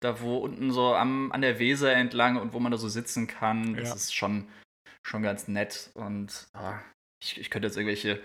Da, 0.00 0.20
wo 0.20 0.38
unten 0.38 0.70
so 0.70 0.94
am, 0.94 1.32
an 1.32 1.42
der 1.42 1.58
Weser 1.58 1.92
entlang 1.92 2.36
und 2.36 2.52
wo 2.52 2.60
man 2.60 2.70
da 2.70 2.78
so 2.78 2.88
sitzen 2.88 3.26
kann. 3.26 3.74
Das 3.74 3.88
ja. 3.88 3.94
ist 3.94 4.14
schon, 4.14 4.48
schon 5.02 5.22
ganz 5.22 5.48
nett. 5.48 5.90
Und 5.94 6.48
ah, 6.52 6.78
ich, 7.22 7.40
ich 7.40 7.50
könnte 7.50 7.66
jetzt 7.66 7.76
irgendwelche, 7.76 8.22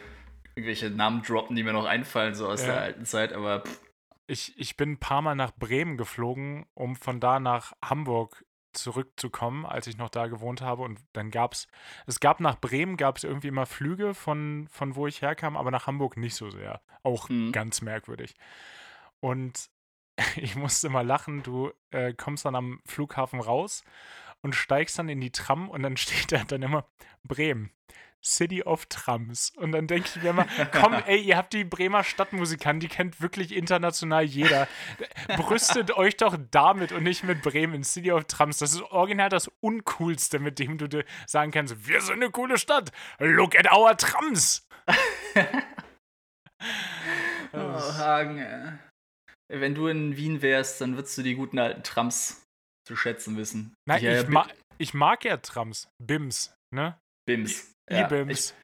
irgendwelche 0.55 0.91
Namen 0.91 1.23
droppen, 1.23 1.55
die 1.55 1.63
mir 1.63 1.73
noch 1.73 1.85
einfallen, 1.85 2.35
so 2.35 2.47
aus 2.47 2.61
ja. 2.61 2.67
der 2.67 2.81
alten 2.81 3.05
Zeit, 3.05 3.33
aber 3.33 3.61
pff. 3.61 3.92
Ich, 4.27 4.57
ich 4.57 4.77
bin 4.77 4.93
ein 4.93 4.99
paar 4.99 5.21
Mal 5.21 5.35
nach 5.35 5.51
Bremen 5.51 5.97
geflogen, 5.97 6.65
um 6.73 6.95
von 6.95 7.19
da 7.19 7.39
nach 7.39 7.73
Hamburg 7.83 8.45
zurückzukommen, 8.73 9.65
als 9.65 9.87
ich 9.87 9.97
noch 9.97 10.09
da 10.09 10.27
gewohnt 10.27 10.61
habe. 10.61 10.83
Und 10.83 10.99
dann 11.13 11.31
gab 11.31 11.53
es, 11.53 11.67
es 12.07 12.19
gab 12.19 12.39
nach 12.39 12.59
Bremen, 12.59 12.97
gab 12.97 13.17
es 13.17 13.23
irgendwie 13.23 13.47
immer 13.47 13.65
Flüge 13.65 14.13
von, 14.13 14.67
von 14.71 14.95
wo 14.95 15.07
ich 15.07 15.21
herkam, 15.21 15.55
aber 15.55 15.71
nach 15.71 15.87
Hamburg 15.87 16.17
nicht 16.17 16.35
so 16.35 16.49
sehr. 16.49 16.81
Auch 17.03 17.29
mhm. 17.29 17.51
ganz 17.51 17.81
merkwürdig. 17.81 18.35
Und 19.19 19.69
ich 20.35 20.55
musste 20.55 20.89
mal 20.89 21.05
lachen, 21.05 21.43
du 21.43 21.71
äh, 21.91 22.13
kommst 22.13 22.45
dann 22.45 22.55
am 22.55 22.81
Flughafen 22.85 23.39
raus 23.39 23.83
und 24.41 24.55
steigst 24.55 24.99
dann 24.99 25.09
in 25.09 25.21
die 25.21 25.31
Tram 25.31 25.69
und 25.69 25.83
dann 25.83 25.97
steht 25.97 26.31
da 26.31 26.43
dann 26.43 26.61
immer 26.61 26.85
Bremen. 27.23 27.71
City 28.23 28.63
of 28.63 28.85
Trams. 28.85 29.51
Und 29.57 29.73
dann 29.73 29.87
denke 29.87 30.07
ich 30.07 30.21
mir 30.23 30.29
immer, 30.29 30.47
komm, 30.71 30.93
ey, 31.05 31.19
ihr 31.19 31.37
habt 31.37 31.53
die 31.53 31.63
Bremer 31.63 32.03
Stadtmusikanten, 32.03 32.79
die 32.79 32.87
kennt 32.87 33.21
wirklich 33.21 33.55
international 33.55 34.23
jeder. 34.23 34.67
Brüstet 35.35 35.91
euch 35.91 36.17
doch 36.17 36.37
damit 36.51 36.91
und 36.91 37.03
nicht 37.03 37.23
mit 37.23 37.41
Bremen, 37.41 37.83
City 37.83 38.11
of 38.11 38.25
Trams. 38.25 38.59
Das 38.59 38.73
ist 38.73 38.81
original 38.81 39.29
das 39.29 39.51
Uncoolste, 39.59 40.39
mit 40.39 40.59
dem 40.59 40.77
du 40.77 40.87
dir 40.87 41.05
sagen 41.27 41.51
kannst, 41.51 41.87
wir 41.87 42.01
sind 42.01 42.15
eine 42.15 42.31
coole 42.31 42.57
Stadt. 42.57 42.91
Look 43.19 43.57
at 43.57 43.71
our 43.71 43.95
Trams. 43.97 44.67
oh, 47.53 47.57
Hagen. 47.97 48.79
Wenn 49.49 49.75
du 49.75 49.87
in 49.87 50.15
Wien 50.17 50.41
wärst, 50.41 50.81
dann 50.81 50.95
würdest 50.95 51.17
du 51.17 51.23
die 51.23 51.35
guten 51.35 51.59
alten 51.59 51.83
Trams 51.83 52.45
zu 52.87 52.95
schätzen 52.95 53.37
wissen. 53.37 53.75
Nein, 53.85 54.03
ich, 54.03 54.27
ma 54.27 54.47
ich 54.77 54.93
mag 54.93 55.23
ja 55.25 55.37
Trams. 55.37 55.89
Bims, 55.99 56.55
ne? 56.71 56.97
Bims. 57.25 57.75
E-Bims. 57.89 58.49
Ja, 58.49 58.63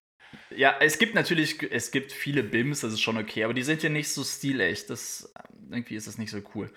ja, 0.56 0.76
es 0.80 1.00
gibt 1.00 1.16
natürlich, 1.16 1.62
es 1.72 1.92
gibt 1.92 2.12
viele 2.12 2.44
Bims, 2.44 2.82
das 2.82 2.94
ist 2.94 3.02
schon 3.02 3.18
okay, 3.18 3.44
aber 3.44 3.54
die 3.54 3.64
sind 3.64 3.82
ja 3.84 3.90
nicht 3.90 4.10
so 4.10 4.24
stilecht. 4.24 4.90
Das, 4.90 5.34
irgendwie 5.70 5.96
ist 5.96 6.08
das 6.08 6.18
nicht 6.18 6.32
so 6.32 6.42
cool. 6.56 6.72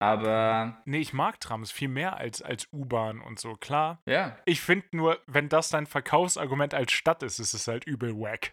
Aber. 0.00 0.82
Nee, 0.84 0.98
ich 0.98 1.12
mag 1.12 1.40
Trams 1.40 1.70
viel 1.70 1.88
mehr 1.88 2.16
als, 2.16 2.42
als 2.42 2.68
U-Bahn 2.72 3.20
und 3.20 3.38
so, 3.38 3.54
klar. 3.54 4.02
Ja. 4.06 4.38
Ich 4.44 4.60
finde 4.60 4.86
nur, 4.92 5.20
wenn 5.26 5.48
das 5.48 5.70
dein 5.70 5.86
Verkaufsargument 5.86 6.74
als 6.74 6.92
Stadt 6.92 7.22
ist, 7.22 7.38
ist 7.38 7.54
es 7.54 7.68
halt 7.68 7.86
übel 7.86 8.14
wack. 8.18 8.52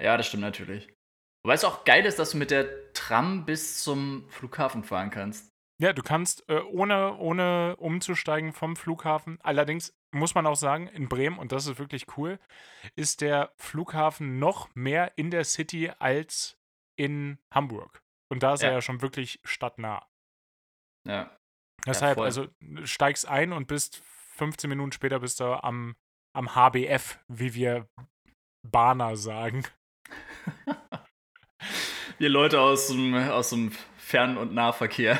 Ja, 0.00 0.16
das 0.16 0.26
stimmt 0.26 0.42
natürlich. 0.42 0.92
Wobei 1.44 1.54
es 1.54 1.64
auch 1.64 1.84
geil 1.84 2.04
ist, 2.04 2.18
dass 2.18 2.32
du 2.32 2.36
mit 2.36 2.50
der 2.50 2.92
Tram 2.92 3.46
bis 3.46 3.82
zum 3.82 4.28
Flughafen 4.28 4.84
fahren 4.84 5.10
kannst. 5.10 5.48
Ja, 5.80 5.94
du 5.94 6.02
kannst 6.02 6.46
äh, 6.50 6.60
ohne, 6.60 7.16
ohne 7.16 7.74
umzusteigen 7.76 8.52
vom 8.52 8.76
Flughafen. 8.76 9.38
Allerdings 9.42 9.96
muss 10.12 10.34
man 10.34 10.46
auch 10.46 10.56
sagen, 10.56 10.88
in 10.88 11.08
Bremen, 11.08 11.38
und 11.38 11.52
das 11.52 11.66
ist 11.66 11.78
wirklich 11.78 12.18
cool, 12.18 12.38
ist 12.96 13.22
der 13.22 13.54
Flughafen 13.56 14.38
noch 14.38 14.68
mehr 14.74 15.16
in 15.16 15.30
der 15.30 15.44
City 15.44 15.90
als 15.98 16.58
in 16.96 17.38
Hamburg. 17.50 18.02
Und 18.30 18.42
da 18.42 18.52
ist 18.52 18.62
ja. 18.62 18.68
er 18.68 18.74
ja 18.74 18.82
schon 18.82 19.00
wirklich 19.00 19.40
stadtnah. 19.42 20.06
Ja. 21.08 21.34
Deshalb, 21.86 22.18
ja, 22.18 22.24
also 22.24 22.48
steigst 22.84 23.26
ein 23.26 23.54
und 23.54 23.66
bist 23.66 24.02
15 24.36 24.68
Minuten 24.68 24.92
später 24.92 25.20
bist 25.20 25.40
du 25.40 25.64
am, 25.64 25.96
am 26.36 26.54
HBF, 26.54 27.18
wie 27.28 27.54
wir 27.54 27.88
Bahner 28.62 29.16
sagen. 29.16 29.64
wir 32.18 32.28
Leute 32.28 32.60
aus 32.60 32.88
dem, 32.88 33.14
aus 33.14 33.48
dem 33.48 33.72
Fern- 33.96 34.36
und 34.36 34.52
Nahverkehr. 34.52 35.18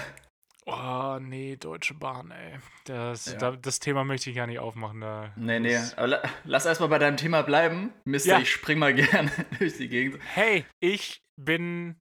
Oh, 0.72 1.18
nee, 1.20 1.56
Deutsche 1.56 1.94
Bahn, 1.94 2.30
ey. 2.30 2.58
Das, 2.84 3.26
ja. 3.26 3.38
da, 3.38 3.50
das 3.52 3.80
Thema 3.80 4.04
möchte 4.04 4.30
ich 4.30 4.36
gar 4.36 4.46
nicht 4.46 4.60
aufmachen. 4.60 5.00
Da. 5.00 5.32
Nee, 5.36 5.58
nee. 5.58 5.76
Aber 5.96 6.06
la, 6.06 6.22
lass 6.44 6.64
erstmal 6.64 6.88
bei 6.88 6.98
deinem 6.98 7.16
Thema 7.16 7.42
bleiben. 7.42 7.92
Mister, 8.04 8.34
ja. 8.34 8.40
ich 8.40 8.50
spring 8.50 8.78
mal 8.78 8.94
gerne 8.94 9.30
durch 9.58 9.76
die 9.76 9.88
Gegend. 9.88 10.20
Hey, 10.34 10.64
ich 10.80 11.22
bin 11.36 11.96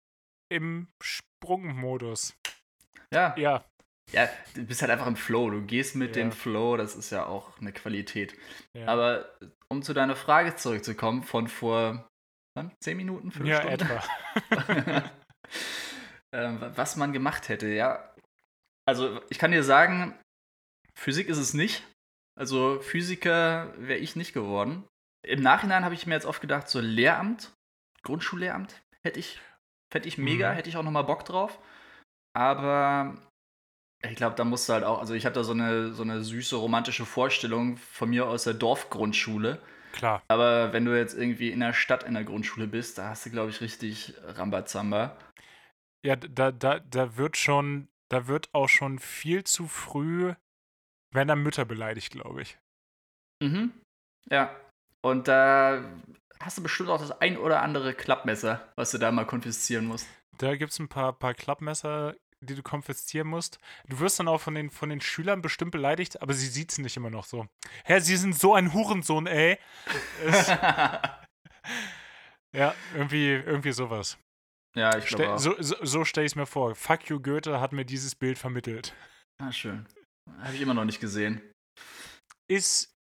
im 0.51 0.87
Sprungmodus. 1.01 2.35
Ja. 3.11 3.35
Ja. 3.37 3.65
Ja, 4.11 4.27
du 4.55 4.63
bist 4.65 4.81
halt 4.81 4.91
einfach 4.91 5.07
im 5.07 5.15
Flow. 5.15 5.49
Du 5.49 5.61
gehst 5.61 5.95
mit 5.95 6.15
ja. 6.15 6.23
dem 6.23 6.31
Flow, 6.31 6.77
das 6.77 6.95
ist 6.95 7.11
ja 7.11 7.25
auch 7.25 7.59
eine 7.59 7.71
Qualität. 7.71 8.35
Ja. 8.75 8.87
Aber 8.87 9.35
um 9.69 9.83
zu 9.83 9.93
deiner 9.93 10.15
Frage 10.15 10.55
zurückzukommen, 10.55 11.23
von 11.23 11.47
vor 11.47 12.07
wann? 12.55 12.71
zehn 12.79 12.97
Minuten, 12.97 13.31
fünf 13.31 13.47
ja, 13.47 13.61
Stunden? 13.61 13.81
etwa. 13.81 15.11
ähm, 16.33 16.59
was 16.75 16.95
man 16.95 17.13
gemacht 17.13 17.49
hätte, 17.49 17.67
ja. 17.67 18.13
Also, 18.89 19.21
ich 19.29 19.37
kann 19.37 19.51
dir 19.51 19.63
sagen, 19.63 20.17
Physik 20.95 21.29
ist 21.29 21.37
es 21.37 21.53
nicht. 21.53 21.83
Also, 22.35 22.79
Physiker 22.79 23.71
wäre 23.77 23.99
ich 23.99 24.15
nicht 24.15 24.33
geworden. 24.33 24.83
Im 25.23 25.41
Nachhinein 25.43 25.85
habe 25.85 25.93
ich 25.93 26.07
mir 26.07 26.15
jetzt 26.15 26.25
oft 26.25 26.41
gedacht, 26.41 26.69
so 26.69 26.79
Lehramt, 26.79 27.53
Grundschullehramt, 28.01 28.81
hätte 29.03 29.19
ich, 29.19 29.39
hätte 29.93 30.07
ich 30.07 30.17
mega, 30.17 30.49
mhm. 30.51 30.55
hätte 30.55 30.69
ich 30.69 30.77
auch 30.77 30.83
nochmal 30.83 31.03
Bock 31.03 31.23
drauf. 31.23 31.59
Aber 32.33 33.15
ich 34.01 34.15
glaube, 34.15 34.35
da 34.35 34.43
musst 34.43 34.67
du 34.67 34.73
halt 34.73 34.83
auch, 34.83 34.99
also 34.99 35.13
ich 35.13 35.25
habe 35.25 35.35
da 35.35 35.43
so 35.43 35.51
eine, 35.51 35.93
so 35.93 36.01
eine 36.01 36.23
süße 36.23 36.55
romantische 36.55 37.05
Vorstellung 37.05 37.77
von 37.77 38.09
mir 38.09 38.27
aus 38.27 38.45
der 38.45 38.55
Dorfgrundschule. 38.55 39.61
Klar. 39.91 40.23
Aber 40.29 40.73
wenn 40.73 40.85
du 40.85 40.97
jetzt 40.97 41.15
irgendwie 41.15 41.51
in 41.51 41.59
der 41.59 41.73
Stadt 41.73 42.03
in 42.03 42.15
der 42.15 42.23
Grundschule 42.23 42.65
bist, 42.65 42.97
da 42.97 43.09
hast 43.09 43.25
du, 43.25 43.29
glaube 43.29 43.51
ich, 43.51 43.61
richtig 43.61 44.15
Rambazamba. 44.23 45.15
Ja, 46.03 46.15
da, 46.15 46.51
da, 46.51 46.79
da 46.79 47.17
wird 47.17 47.37
schon 47.37 47.87
da 48.09 48.27
wird 48.27 48.49
auch 48.53 48.69
schon 48.69 48.99
viel 48.99 49.43
zu 49.43 49.67
früh, 49.67 50.33
werden 51.11 51.27
da 51.27 51.35
Mütter 51.35 51.65
beleidigt, 51.65 52.11
glaube 52.11 52.41
ich. 52.41 52.57
Mhm. 53.41 53.71
Ja. 54.29 54.55
Und 55.01 55.27
da 55.27 55.83
hast 56.41 56.57
du 56.57 56.63
bestimmt 56.63 56.89
auch 56.89 56.99
das 56.99 57.11
ein 57.21 57.37
oder 57.37 57.61
andere 57.61 57.93
Klappmesser, 57.93 58.71
was 58.75 58.91
du 58.91 58.97
da 58.97 59.11
mal 59.11 59.25
konfiszieren 59.25 59.85
musst. 59.85 60.07
Da 60.37 60.55
gibt 60.55 60.71
es 60.71 60.79
ein 60.79 60.89
paar, 60.89 61.13
paar 61.13 61.33
Klappmesser, 61.33 62.15
die 62.41 62.55
du 62.55 62.63
konfiszieren 62.63 63.27
musst. 63.27 63.59
Du 63.87 63.99
wirst 63.99 64.19
dann 64.19 64.27
auch 64.27 64.41
von 64.41 64.55
den, 64.55 64.69
von 64.69 64.89
den 64.89 65.01
Schülern 65.01 65.41
bestimmt 65.41 65.71
beleidigt, 65.71 66.21
aber 66.21 66.33
sie 66.33 66.47
sieht 66.47 66.71
es 66.71 66.77
nicht 66.77 66.97
immer 66.97 67.09
noch 67.09 67.25
so. 67.25 67.47
Herr, 67.83 68.01
Sie 68.01 68.15
sind 68.15 68.35
so 68.35 68.53
ein 68.53 68.73
Hurensohn, 68.73 69.27
ey. 69.27 69.57
ja, 72.53 72.73
irgendwie, 72.93 73.31
irgendwie 73.31 73.73
sowas. 73.73 74.17
Ja, 74.75 74.97
ich 74.97 75.07
glaube 75.07 75.39
So, 75.39 75.55
so, 75.59 75.75
so 75.83 76.05
stelle 76.05 76.25
ich 76.25 76.33
es 76.33 76.35
mir 76.35 76.45
vor. 76.45 76.75
Fuck 76.75 77.09
you, 77.09 77.19
Goethe 77.19 77.59
hat 77.59 77.73
mir 77.73 77.85
dieses 77.85 78.15
Bild 78.15 78.37
vermittelt. 78.37 78.93
Ah, 79.41 79.51
schön. 79.51 79.87
Habe 80.39 80.55
ich 80.55 80.61
immer 80.61 80.73
noch 80.73 80.85
nicht 80.85 80.99
gesehen. 80.99 81.41
Ist. 82.47 82.93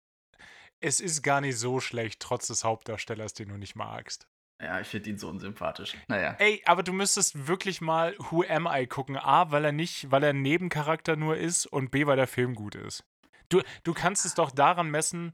Es 0.79 1.01
ist 1.01 1.23
gar 1.23 1.41
nicht 1.41 1.57
so 1.57 1.79
schlecht, 1.79 2.19
trotz 2.19 2.47
des 2.47 2.63
Hauptdarstellers, 2.63 3.33
den 3.33 3.49
du 3.49 3.57
nicht 3.57 3.75
magst. 3.75 4.27
Ja, 4.61 4.79
ich 4.79 4.87
finde 4.87 5.09
ihn 5.09 5.17
so 5.17 5.27
unsympathisch. 5.29 5.95
Naja. 6.07 6.35
Ey, 6.39 6.61
aber 6.65 6.83
du 6.83 6.93
müsstest 6.93 7.47
wirklich 7.47 7.81
mal 7.81 8.15
Who 8.17 8.43
Am 8.47 8.67
I 8.71 8.87
gucken. 8.87 9.17
A, 9.17 9.51
weil 9.51 9.65
er 9.65 9.71
nicht, 9.71 10.11
weil 10.11 10.23
er 10.23 10.31
ein 10.31 10.41
Nebencharakter 10.41 11.15
nur 11.15 11.37
ist 11.37 11.65
und 11.65 11.91
B, 11.91 12.05
weil 12.05 12.15
der 12.15 12.27
Film 12.27 12.55
gut 12.55 12.75
ist. 12.75 13.03
Du, 13.49 13.61
du 13.83 13.93
kannst 13.93 14.25
es 14.25 14.33
doch 14.33 14.51
daran 14.51 14.89
messen, 14.89 15.33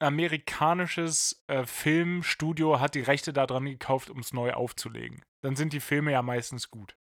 amerikanisches 0.00 1.42
äh, 1.46 1.64
Filmstudio 1.64 2.80
hat 2.80 2.94
die 2.94 3.02
Rechte 3.02 3.32
daran 3.32 3.66
gekauft, 3.66 4.10
um 4.10 4.18
es 4.18 4.32
neu 4.32 4.52
aufzulegen. 4.52 5.22
Dann 5.42 5.56
sind 5.56 5.72
die 5.72 5.80
Filme 5.80 6.12
ja 6.12 6.22
meistens 6.22 6.70
gut. 6.70 6.96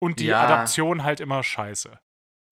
Und 0.00 0.20
die 0.20 0.26
ja. 0.26 0.42
Adaption 0.42 1.04
halt 1.04 1.20
immer 1.20 1.42
scheiße. 1.42 1.98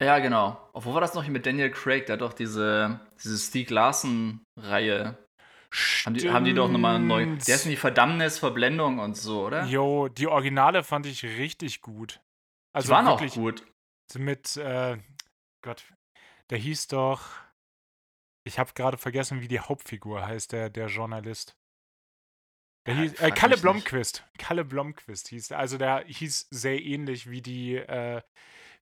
Ja, 0.02 0.18
genau. 0.18 0.70
Wo 0.72 0.94
war 0.94 1.00
das 1.00 1.14
noch 1.14 1.26
mit 1.28 1.44
Daniel 1.44 1.70
Craig? 1.70 2.06
Der 2.06 2.14
hat 2.14 2.22
doch 2.22 2.32
diese, 2.32 3.00
diese 3.22 3.36
Steve 3.36 3.72
Larson-Reihe. 3.74 5.18
Haben 6.04 6.14
die, 6.14 6.30
haben 6.30 6.44
die 6.44 6.54
doch 6.54 6.68
nochmal 6.68 6.98
neu. 6.98 7.36
Der 7.46 7.54
ist 7.54 7.64
die 7.64 7.76
Verdammnis, 7.76 8.38
Verblendung 8.38 8.98
und 8.98 9.16
so, 9.16 9.46
oder? 9.46 9.64
Jo, 9.66 10.08
die 10.08 10.26
Originale 10.26 10.82
fand 10.82 11.06
ich 11.06 11.22
richtig 11.22 11.80
gut. 11.80 12.20
Also 12.72 12.86
die 12.86 12.92
waren 12.92 13.06
auch 13.06 13.24
gut. 13.34 13.64
Mit, 14.16 14.56
äh, 14.56 14.96
Gott, 15.62 15.84
der 16.50 16.58
hieß 16.58 16.88
doch. 16.88 17.28
Ich 18.44 18.58
habe 18.58 18.72
gerade 18.74 18.96
vergessen, 18.96 19.40
wie 19.40 19.48
die 19.48 19.60
Hauptfigur 19.60 20.26
heißt, 20.26 20.52
der, 20.52 20.70
der 20.70 20.86
Journalist. 20.86 21.56
Der 22.86 22.94
ja, 22.94 23.00
hieß, 23.02 23.20
äh, 23.20 23.30
Kalle 23.30 23.58
Blomquist. 23.58 24.24
Nicht. 24.32 24.38
Kalle 24.38 24.64
Blomquist 24.64 25.28
hieß. 25.28 25.52
Also 25.52 25.76
der 25.76 26.04
hieß 26.06 26.48
sehr 26.50 26.80
ähnlich 26.80 27.28
wie 27.28 27.42
die, 27.42 27.76
äh, 27.76 28.22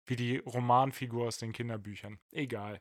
wie 0.06 0.16
die 0.16 0.38
Romanfigur 0.38 1.26
aus 1.26 1.38
den 1.38 1.52
Kinderbüchern. 1.52 2.18
Egal. 2.30 2.80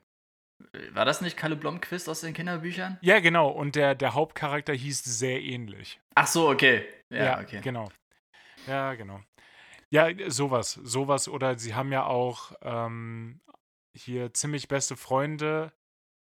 Äh, 0.72 0.94
war 0.94 1.04
das 1.04 1.20
nicht 1.20 1.36
Kalle 1.36 1.56
Blomquist 1.56 2.08
aus 2.08 2.20
den 2.20 2.34
Kinderbüchern? 2.34 2.98
Ja, 3.00 3.18
genau. 3.18 3.48
Und 3.48 3.74
der, 3.74 3.96
der 3.96 4.14
Hauptcharakter 4.14 4.72
hieß 4.72 5.02
sehr 5.02 5.40
ähnlich. 5.42 6.00
Ach 6.14 6.28
so, 6.28 6.48
okay. 6.48 6.86
Ja, 7.10 7.24
ja 7.24 7.40
okay. 7.40 7.60
genau. 7.62 7.90
Ja, 8.66 8.94
genau. 8.94 9.20
Ja, 9.90 10.08
sowas. 10.30 10.74
Sowas. 10.74 11.28
Oder 11.28 11.58
sie 11.58 11.74
haben 11.74 11.90
ja 11.90 12.04
auch 12.04 12.52
ähm, 12.62 13.40
hier 13.94 14.32
ziemlich 14.34 14.68
beste 14.68 14.96
Freunde 14.96 15.72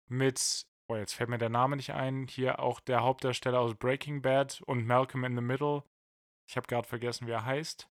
mit, 0.08 0.66
oh, 0.90 0.96
jetzt 0.96 1.14
fällt 1.14 1.30
mir 1.30 1.38
der 1.38 1.50
Name 1.50 1.76
nicht 1.76 1.94
ein, 1.94 2.28
hier 2.28 2.60
auch 2.60 2.80
der 2.80 3.02
Hauptdarsteller 3.02 3.60
aus 3.60 3.76
Breaking 3.76 4.22
Bad 4.22 4.62
und 4.66 4.86
Malcolm 4.86 5.24
in 5.24 5.36
the 5.36 5.42
Middle. 5.42 5.84
Ich 6.50 6.58
habe 6.58 6.68
gerade 6.68 6.88
vergessen, 6.88 7.28
wie 7.28 7.32
er 7.32 7.46
heißt. 7.46 7.90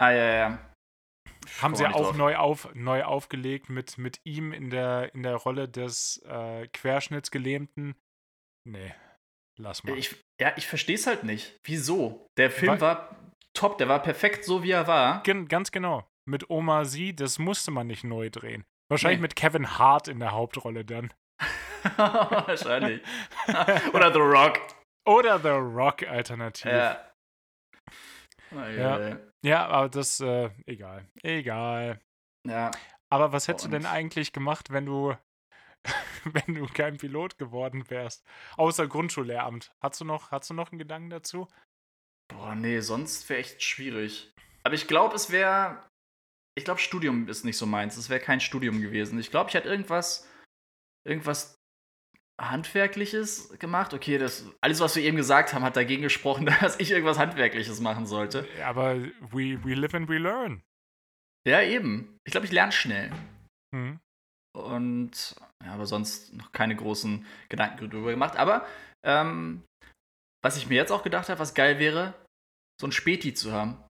Ah, 0.00 0.10
ja, 0.10 0.32
ja. 0.32 0.70
Haben 1.60 1.74
sie 1.74 1.86
auch 1.86 2.14
neu, 2.14 2.36
auf, 2.36 2.74
neu 2.74 3.04
aufgelegt 3.04 3.68
mit, 3.68 3.98
mit 3.98 4.20
ihm 4.24 4.52
in 4.52 4.70
der, 4.70 5.14
in 5.14 5.22
der 5.22 5.36
Rolle 5.36 5.68
des 5.68 6.22
äh, 6.26 6.68
Querschnittsgelähmten. 6.68 7.94
Nee, 8.68 8.94
lass 9.58 9.84
mal. 9.84 9.96
Ich, 9.96 10.16
ja, 10.40 10.52
ich 10.56 10.66
verstehe 10.66 10.96
es 10.96 11.06
halt 11.06 11.24
nicht. 11.24 11.58
Wieso? 11.64 12.26
Der 12.36 12.50
Film 12.50 12.72
Weil, 12.72 12.80
war 12.80 13.16
top, 13.54 13.78
der 13.78 13.88
war 13.88 14.02
perfekt 14.02 14.44
so, 14.44 14.62
wie 14.62 14.70
er 14.70 14.86
war. 14.86 15.22
Gen, 15.22 15.48
ganz 15.48 15.70
genau. 15.70 16.06
Mit 16.26 16.50
Oma 16.50 16.84
Sie, 16.84 17.14
das 17.14 17.38
musste 17.38 17.70
man 17.70 17.86
nicht 17.86 18.04
neu 18.04 18.30
drehen. 18.30 18.64
Wahrscheinlich 18.90 19.18
nee. 19.20 19.22
mit 19.22 19.36
Kevin 19.36 19.78
Hart 19.78 20.08
in 20.08 20.18
der 20.18 20.32
Hauptrolle 20.32 20.84
dann. 20.84 21.12
Wahrscheinlich. 21.96 23.02
Oder 23.94 24.12
The 24.12 24.20
Rock. 24.20 24.60
Oder 25.06 25.38
The 25.38 25.48
Rock 25.48 26.02
alternativ. 26.02 26.70
Ja. 26.72 27.12
Oh, 28.52 28.58
ja. 28.58 29.18
ja, 29.44 29.66
aber 29.68 29.88
das, 29.88 30.20
äh, 30.20 30.50
egal. 30.66 31.06
Egal. 31.22 32.00
Ja. 32.46 32.70
Aber 33.08 33.32
was 33.32 33.48
hättest 33.48 33.66
Und. 33.66 33.72
du 33.72 33.78
denn 33.78 33.86
eigentlich 33.86 34.32
gemacht, 34.32 34.72
wenn 34.72 34.86
du 34.86 35.16
wenn 36.24 36.54
du 36.54 36.66
kein 36.66 36.96
Pilot 36.96 37.38
geworden 37.38 37.88
wärst. 37.88 38.24
Außer 38.56 38.86
Grundschullehramt. 38.86 39.72
Hast 39.80 40.00
du 40.00 40.04
noch, 40.04 40.30
hast 40.30 40.50
du 40.50 40.54
noch 40.54 40.70
einen 40.70 40.78
Gedanken 40.78 41.10
dazu? 41.10 41.48
Boah, 42.28 42.54
nee, 42.54 42.80
sonst 42.80 43.28
wäre 43.28 43.40
echt 43.40 43.62
schwierig. 43.62 44.32
Aber 44.62 44.74
ich 44.74 44.86
glaube, 44.86 45.14
es 45.16 45.30
wäre. 45.30 45.88
Ich 46.56 46.64
glaube, 46.64 46.80
Studium 46.80 47.28
ist 47.28 47.44
nicht 47.44 47.56
so 47.56 47.66
meins. 47.66 47.96
Es 47.96 48.10
wäre 48.10 48.20
kein 48.20 48.40
Studium 48.40 48.80
gewesen. 48.80 49.18
Ich 49.18 49.30
glaube, 49.30 49.48
ich 49.48 49.54
hätte 49.54 49.68
irgendwas. 49.68 50.28
Irgendwas 51.06 51.59
Handwerkliches 52.40 53.58
gemacht. 53.58 53.92
Okay, 53.92 54.18
das, 54.18 54.46
alles, 54.60 54.80
was 54.80 54.96
wir 54.96 55.02
eben 55.02 55.16
gesagt 55.16 55.52
haben, 55.52 55.62
hat 55.62 55.76
dagegen 55.76 56.02
gesprochen, 56.02 56.46
dass 56.60 56.80
ich 56.80 56.90
irgendwas 56.90 57.18
Handwerkliches 57.18 57.80
machen 57.80 58.06
sollte. 58.06 58.48
Aber 58.64 58.96
we, 59.30 59.62
we 59.64 59.74
live 59.74 59.94
and 59.94 60.08
we 60.08 60.18
learn. 60.18 60.62
Ja, 61.46 61.62
eben. 61.62 62.18
Ich 62.26 62.32
glaube, 62.32 62.46
ich 62.46 62.52
lerne 62.52 62.72
schnell. 62.72 63.10
Hm. 63.74 63.98
Und 64.56 65.36
ja, 65.64 65.72
aber 65.72 65.86
sonst 65.86 66.32
noch 66.34 66.52
keine 66.52 66.74
großen 66.74 67.24
Gedanken 67.48 67.90
darüber 67.90 68.10
gemacht. 68.10 68.36
Aber 68.36 68.66
ähm, 69.04 69.62
was 70.42 70.56
ich 70.56 70.68
mir 70.68 70.76
jetzt 70.76 70.90
auch 70.90 71.02
gedacht 71.02 71.28
habe, 71.28 71.38
was 71.38 71.54
geil 71.54 71.78
wäre, 71.78 72.14
so 72.80 72.86
ein 72.86 72.92
Späti 72.92 73.34
zu 73.34 73.52
haben. 73.52 73.82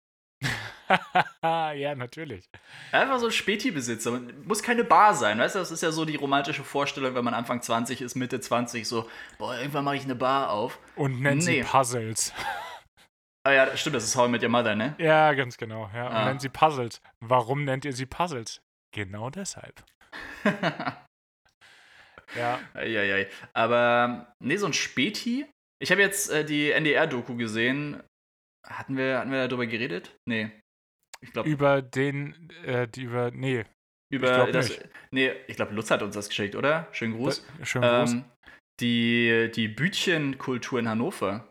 ja, 1.42 1.94
natürlich. 1.94 2.44
Einfach 2.92 3.18
so 3.18 3.26
ein 3.26 3.32
Späti-Besitzer. 3.32 4.20
Muss 4.44 4.62
keine 4.62 4.84
Bar 4.84 5.14
sein, 5.14 5.38
weißt 5.38 5.54
du? 5.54 5.58
Das 5.60 5.70
ist 5.70 5.82
ja 5.82 5.92
so 5.92 6.04
die 6.04 6.16
romantische 6.16 6.64
Vorstellung, 6.64 7.14
wenn 7.14 7.24
man 7.24 7.34
Anfang 7.34 7.62
20 7.62 8.00
ist, 8.02 8.14
Mitte 8.16 8.40
20, 8.40 8.86
so, 8.86 9.08
boah, 9.38 9.56
irgendwann 9.56 9.84
mache 9.84 9.96
ich 9.96 10.04
eine 10.04 10.14
Bar 10.16 10.50
auf. 10.50 10.78
Und 10.96 11.20
nennt 11.20 11.44
Nee. 11.44 11.62
sie 11.62 11.68
Puzzles. 11.68 12.32
Ah 13.46 13.52
ja, 13.52 13.76
stimmt, 13.76 13.96
das 13.96 14.04
ist 14.04 14.16
How 14.16 14.28
I 14.28 14.30
Met 14.30 14.42
Your 14.42 14.50
Mother, 14.50 14.74
ne? 14.74 14.94
ja, 14.98 15.32
ganz 15.32 15.56
genau. 15.56 15.90
Ja. 15.94 16.08
Und 16.08 16.12
Ah. 16.14 16.24
nennt 16.26 16.40
sie 16.42 16.48
Puzzles. 16.50 17.00
Warum 17.20 17.64
nennt 17.64 17.84
ihr 17.84 17.92
sie 17.94 18.06
Puzzles? 18.06 18.60
Genau 18.94 19.30
deshalb. 19.30 19.82
Ja. 22.36 22.60
Eieiei. 22.74 23.28
Aber, 23.54 24.32
nee, 24.40 24.56
so 24.56 24.66
ein 24.66 24.72
Späti. 24.72 25.46
Ich 25.82 25.90
habe 25.90 26.00
jetzt 26.00 26.30
äh, 26.30 26.44
die 26.44 26.70
NDR-Doku 26.70 27.34
gesehen. 27.36 28.02
Hatten 28.64 28.96
wir, 28.96 29.18
hatten 29.18 29.32
wir 29.32 29.48
darüber 29.48 29.66
geredet? 29.66 30.14
Nee. 30.28 30.50
Ich 31.22 31.32
glaube, 31.32 31.48
Über 31.48 31.82
den, 31.82 32.50
äh, 32.64 32.88
die 32.88 33.02
über, 33.02 33.30
nee, 33.30 33.64
über 34.10 34.34
glaub 34.34 34.52
das. 34.52 34.68
nicht. 34.70 34.88
Nee, 35.10 35.32
ich 35.48 35.56
glaube, 35.56 35.74
Lutz 35.74 35.90
hat 35.90 36.02
uns 36.02 36.14
das 36.14 36.28
geschickt, 36.28 36.54
oder? 36.56 36.88
Schönen 36.92 37.14
Gruß. 37.14 37.44
da- 37.58 37.64
schönen 37.66 37.88
Gruß. 38.00 38.12
Ähm, 38.12 38.24
die, 38.80 39.50
die 39.54 39.68
Bütchenkultur 39.68 40.78
in 40.78 40.88
Hannover. 40.88 41.46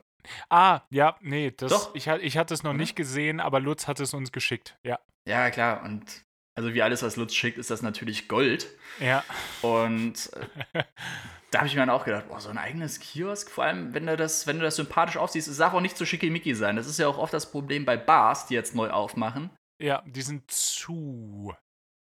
ah, 0.50 0.82
ja, 0.90 1.16
nee, 1.22 1.52
das, 1.56 1.72
Doch. 1.72 1.96
ich, 1.96 2.08
ich 2.08 2.38
hatte 2.38 2.54
es 2.54 2.64
noch 2.64 2.72
Oder? 2.72 2.80
nicht 2.80 2.96
gesehen, 2.96 3.40
aber 3.40 3.60
Lutz 3.60 3.88
hat 3.88 4.00
es 4.00 4.14
uns 4.14 4.32
geschickt. 4.32 4.78
Ja. 4.84 5.00
Ja, 5.28 5.50
klar. 5.52 5.84
Und 5.84 6.24
also 6.58 6.74
wie 6.74 6.82
alles, 6.82 7.04
was 7.04 7.16
Lutz 7.16 7.36
schickt, 7.36 7.58
ist 7.60 7.70
das 7.70 7.82
natürlich 7.84 8.28
Gold. 8.28 8.68
Ja. 9.00 9.24
Und 9.62 10.32
äh, 10.74 10.84
da 11.52 11.60
habe 11.60 11.68
ich 11.68 11.76
mir 11.76 11.82
dann 11.82 11.90
auch 11.92 12.04
gedacht, 12.06 12.28
boah, 12.28 12.42
so 12.42 12.50
ein 12.50 12.58
eigenes 12.58 13.00
Kiosk, 13.00 13.50
vor 13.52 13.64
allem 13.66 13.94
wenn 13.94 14.08
du 14.08 14.18
das, 14.18 14.48
wenn 14.48 14.58
du 14.58 14.64
das 14.64 14.76
sympathisch 14.76 15.18
aufsiehst, 15.18 15.48
es 15.48 15.58
darf 15.58 15.74
auch 15.74 15.82
nicht 15.82 15.98
so 15.98 16.06
schickimicki 16.06 16.56
sein. 16.56 16.76
Das 16.76 16.88
ist 16.88 16.98
ja 17.00 17.08
auch 17.08 17.18
oft 17.20 17.34
das 17.34 17.52
Problem 17.52 17.86
bei 17.86 17.96
Bars, 17.96 18.48
die 18.48 18.56
jetzt 18.56 18.74
neu 18.76 18.90
aufmachen. 18.90 19.52
Ja, 19.82 20.04
die 20.06 20.22
sind 20.22 20.50
zu. 20.52 21.54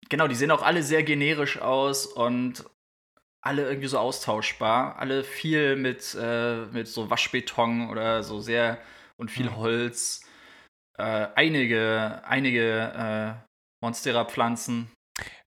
Genau, 0.08 0.26
die 0.26 0.34
sehen 0.34 0.50
auch 0.50 0.62
alle 0.62 0.82
sehr 0.82 1.02
generisch 1.02 1.60
aus 1.60 2.06
und 2.06 2.64
alle 3.42 3.68
irgendwie 3.68 3.88
so 3.88 3.98
austauschbar. 3.98 4.96
Alle 4.98 5.24
viel 5.24 5.76
mit, 5.76 6.16
äh, 6.20 6.66
mit 6.66 6.88
so 6.88 7.10
Waschbeton 7.10 7.88
oder 7.90 8.22
so 8.22 8.40
sehr 8.40 8.78
und 9.16 9.30
viel 9.30 9.46
Mhm. 9.46 9.56
Holz. 9.56 10.26
Äh, 10.98 11.28
einige, 11.34 12.22
einige 12.24 13.42
äh, 13.42 13.50
Monstera-Pflanzen. 13.82 14.90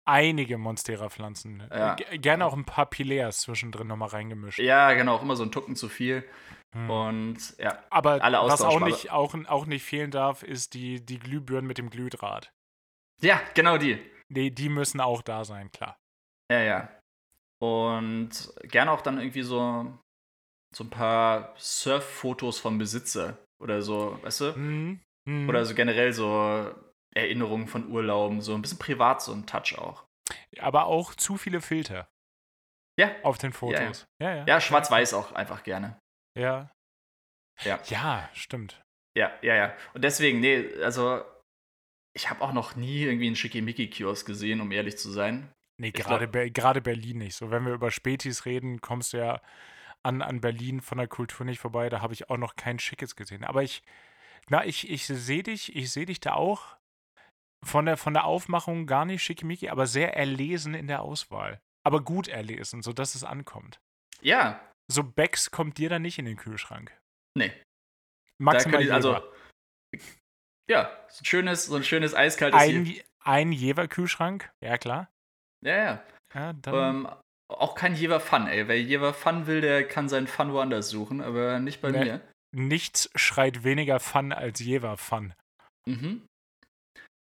Einige 0.07 0.59
Monstera-Pflanzen. 0.59 1.63
Ja. 1.71 1.95
Gerne 1.95 2.45
auch 2.45 2.55
ein 2.55 2.65
paar 2.65 2.87
Pileas 2.87 3.43
zwischendrin 3.43 3.87
nochmal 3.87 4.09
reingemischt. 4.09 4.59
Ja, 4.59 4.93
genau, 4.95 5.17
auch 5.17 5.23
immer 5.23 5.37
so 5.37 5.45
ein 5.45 5.53
Tucken 5.53 5.77
zu 5.77 5.89
viel. 5.89 6.25
Hm. 6.75 6.91
Und 6.91 7.59
ja, 7.59 7.83
Aber 7.91 8.23
alle 8.23 8.39
was 8.39 8.63
auch 8.63 8.81
nicht, 8.81 9.11
auch, 9.11 9.35
auch 9.47 9.67
nicht 9.67 9.85
fehlen 9.85 10.11
darf, 10.11 10.43
ist 10.43 10.75
die, 10.75 11.05
die 11.05 11.19
Glühbirnen 11.19 11.67
mit 11.67 11.79
dem 11.79 11.91
Glühdraht. 11.91 12.53
ja, 13.21 13.41
genau 13.55 13.77
die. 13.77 13.99
Nee, 14.29 14.51
die 14.51 14.69
müssen 14.69 15.01
auch 15.01 15.23
da 15.23 15.45
sein, 15.45 15.73
klar. 15.73 15.99
Ja, 16.51 16.61
ja. 16.61 16.89
Und 17.61 18.31
gerne 18.63 18.93
auch 18.93 19.01
dann 19.01 19.19
irgendwie 19.19 19.43
so, 19.43 19.99
so 20.75 20.85
ein 20.85 20.91
paar 20.91 21.55
Surf-Fotos 21.59 22.59
vom 22.61 22.79
Besitzer 22.79 23.39
oder 23.61 23.83
so, 23.83 24.19
weißt 24.23 24.41
du? 24.41 24.55
Hm. 24.55 25.01
Hm. 25.29 25.49
Oder 25.49 25.65
so 25.65 25.75
generell 25.75 26.13
so 26.13 26.73
Erinnerungen 27.15 27.67
von 27.67 27.91
Urlauben, 27.91 28.41
so 28.41 28.55
ein 28.55 28.63
bisschen 28.63 28.79
privat, 28.79 29.21
so 29.21 29.33
ein 29.33 29.47
Touch 29.47 29.77
auch. 29.77 30.05
Aber 30.61 30.87
auch 30.87 31.15
zu 31.15 31.37
viele 31.37 31.61
Filter 31.61 32.09
Ja, 32.99 33.11
auf 33.23 33.39
den 33.39 33.53
Fotos. 33.53 34.07
Ja, 34.23 34.35
ja. 34.35 34.45
ja, 34.47 34.61
schwarz-weiß 34.61 35.15
auch 35.15 35.33
einfach 35.33 35.65
gerne. 35.65 35.99
Ja. 36.41 36.71
Ja. 37.63 37.79
Ja, 37.87 38.31
stimmt. 38.33 38.83
Ja, 39.15 39.33
ja, 39.43 39.55
ja. 39.55 39.77
Und 39.93 40.03
deswegen, 40.03 40.41
nee, 40.41 40.75
also 40.83 41.23
ich 42.15 42.31
habe 42.31 42.43
auch 42.43 42.53
noch 42.53 42.77
nie 42.77 43.03
irgendwie 43.03 43.27
einen 43.27 43.37
Schickimicki-Kiosk 43.37 44.27
gesehen, 44.27 44.61
um 44.61 44.73
ehrlich 44.73 44.99
zu 44.99 45.11
sein. 45.11 45.53
Nee, 45.79 45.93
gerade 45.93 46.51
gerade 46.51 46.81
Berlin 46.81 47.19
nicht. 47.19 47.37
So, 47.37 47.51
wenn 47.51 47.65
wir 47.65 47.73
über 47.73 47.91
Spätis 47.91 48.45
reden, 48.45 48.81
kommst 48.81 49.13
du 49.13 49.19
ja 49.19 49.41
an, 50.03 50.23
an 50.23 50.41
Berlin 50.41 50.81
von 50.81 50.99
der 50.99 51.09
Kultur 51.09 51.47
nicht 51.47 51.59
vorbei. 51.59 51.89
Da 51.89 52.01
habe 52.01 52.15
ich 52.15 52.29
auch 52.31 52.37
noch 52.37 52.57
kein 52.57 52.79
Schickes 52.79 53.17
gesehen. 53.17 53.45
Aber 53.45 53.63
ich, 53.63 53.83
na, 54.49 54.65
ich, 54.65 54.91
ich 54.91 55.07
sehe 55.07 55.43
dich, 55.43 55.75
ich 55.75 55.91
sehe 55.91 56.07
dich 56.07 56.21
da 56.21 56.35
auch 56.35 56.77
von 57.63 57.87
der, 57.87 57.97
von 57.97 58.15
der 58.15 58.25
Aufmachung 58.25 58.87
gar 58.87 59.05
nicht 59.05 59.23
schickimicki, 59.23 59.69
aber 59.69 59.87
sehr 59.87 60.17
erlesen 60.17 60.75
in 60.75 60.87
der 60.87 61.03
Auswahl. 61.03 61.61
Aber 61.83 62.03
gut 62.03 62.29
erlesen, 62.29 62.83
sodass 62.83 63.15
es 63.15 63.25
ankommt. 63.25 63.81
Ja, 64.21 64.61
So 64.91 65.05
Becks 65.05 65.51
kommt 65.51 65.79
dir 65.79 65.89
dann 65.89 66.03
nicht 66.03 66.19
in 66.19 66.25
den 66.25 66.37
Kühlschrank. 66.37 66.97
nee. 67.37 67.53
Maximal 68.39 68.83
ich- 68.83 68.91
also, 68.93 69.13
Jever. 69.13 69.33
ja, 70.71 71.07
so 71.11 71.21
ein 71.21 71.25
schönes, 71.27 71.67
so 71.67 71.77
ein 71.77 71.85
schönes 71.85 72.15
eiskaltes 72.15 72.59
ein, 72.59 72.99
ein 73.23 73.53
Jever-Kühlschrank, 73.53 74.51
ja 74.65 74.79
klar. 74.79 75.11
Ja, 75.63 75.77
ja. 75.77 76.05
Ja, 76.35 76.55
Ähm, 76.69 77.07
auch 77.53 77.75
kein 77.75 77.95
Jever 77.95 78.19
Fun, 78.21 78.47
ey. 78.47 78.67
Wer 78.67 78.81
Jever 78.81 79.13
Fun 79.13 79.47
will, 79.47 79.61
der 79.61 79.87
kann 79.87 80.09
seinen 80.09 80.27
Fun 80.27 80.53
woanders 80.55 80.89
suchen, 80.89 81.21
aber 81.21 81.59
nicht 81.61 81.81
bei 81.83 81.91
Nee. 81.91 82.05
mir. 82.05 82.21
nichts 82.53 83.11
schreit 83.15 83.63
weniger 83.63 84.01
Fun 84.01 84.33
als 84.33 84.59
Jever-Fun. 84.61 85.35
Mhm. 85.87 86.27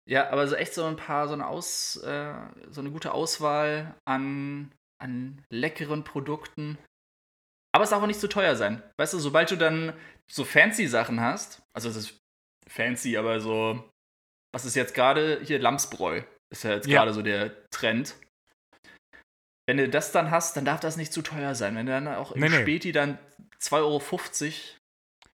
Ja, 0.08 0.30
aber 0.30 0.46
so 0.46 0.54
echt 0.54 0.74
so 0.74 0.84
ein 0.84 0.96
paar, 0.96 1.26
so 1.28 1.34
eine 1.34 1.46
Aus, 1.48 1.96
äh, 1.96 2.34
so 2.68 2.80
eine 2.80 2.90
gute 2.90 3.12
Auswahl 3.12 3.94
an, 4.06 4.70
an 5.02 5.42
leckeren 5.50 6.04
Produkten. 6.04 6.78
Aber 7.76 7.84
es 7.84 7.90
darf 7.90 8.02
auch 8.02 8.06
nicht 8.06 8.20
zu 8.20 8.26
teuer 8.28 8.56
sein. 8.56 8.82
Weißt 8.98 9.12
du, 9.12 9.18
sobald 9.18 9.50
du 9.50 9.56
dann 9.56 9.92
so 10.32 10.44
fancy 10.46 10.86
Sachen 10.86 11.20
hast, 11.20 11.60
also 11.76 11.90
es 11.90 11.96
ist 11.96 12.18
fancy, 12.66 13.18
aber 13.18 13.38
so, 13.38 13.86
was 14.54 14.64
ist 14.64 14.76
jetzt 14.76 14.94
gerade 14.94 15.42
hier 15.44 15.58
Lamsbräu, 15.58 16.22
ist 16.50 16.64
ja 16.64 16.70
jetzt 16.70 16.86
Ja. 16.86 17.00
gerade 17.00 17.12
so 17.12 17.20
der 17.20 17.68
Trend. 17.68 18.16
Wenn 19.68 19.76
du 19.76 19.90
das 19.90 20.10
dann 20.10 20.30
hast, 20.30 20.56
dann 20.56 20.64
darf 20.64 20.80
das 20.80 20.96
nicht 20.96 21.12
zu 21.12 21.20
teuer 21.20 21.54
sein. 21.54 21.76
Wenn 21.76 21.84
du 21.84 21.92
dann 21.92 22.08
auch 22.08 22.32
im 22.32 22.40
Nee, 22.40 22.48
nee. 22.48 22.62
Späti 22.62 22.92
dann 22.92 23.18
2,50 23.60 23.74
Euro 23.82 24.00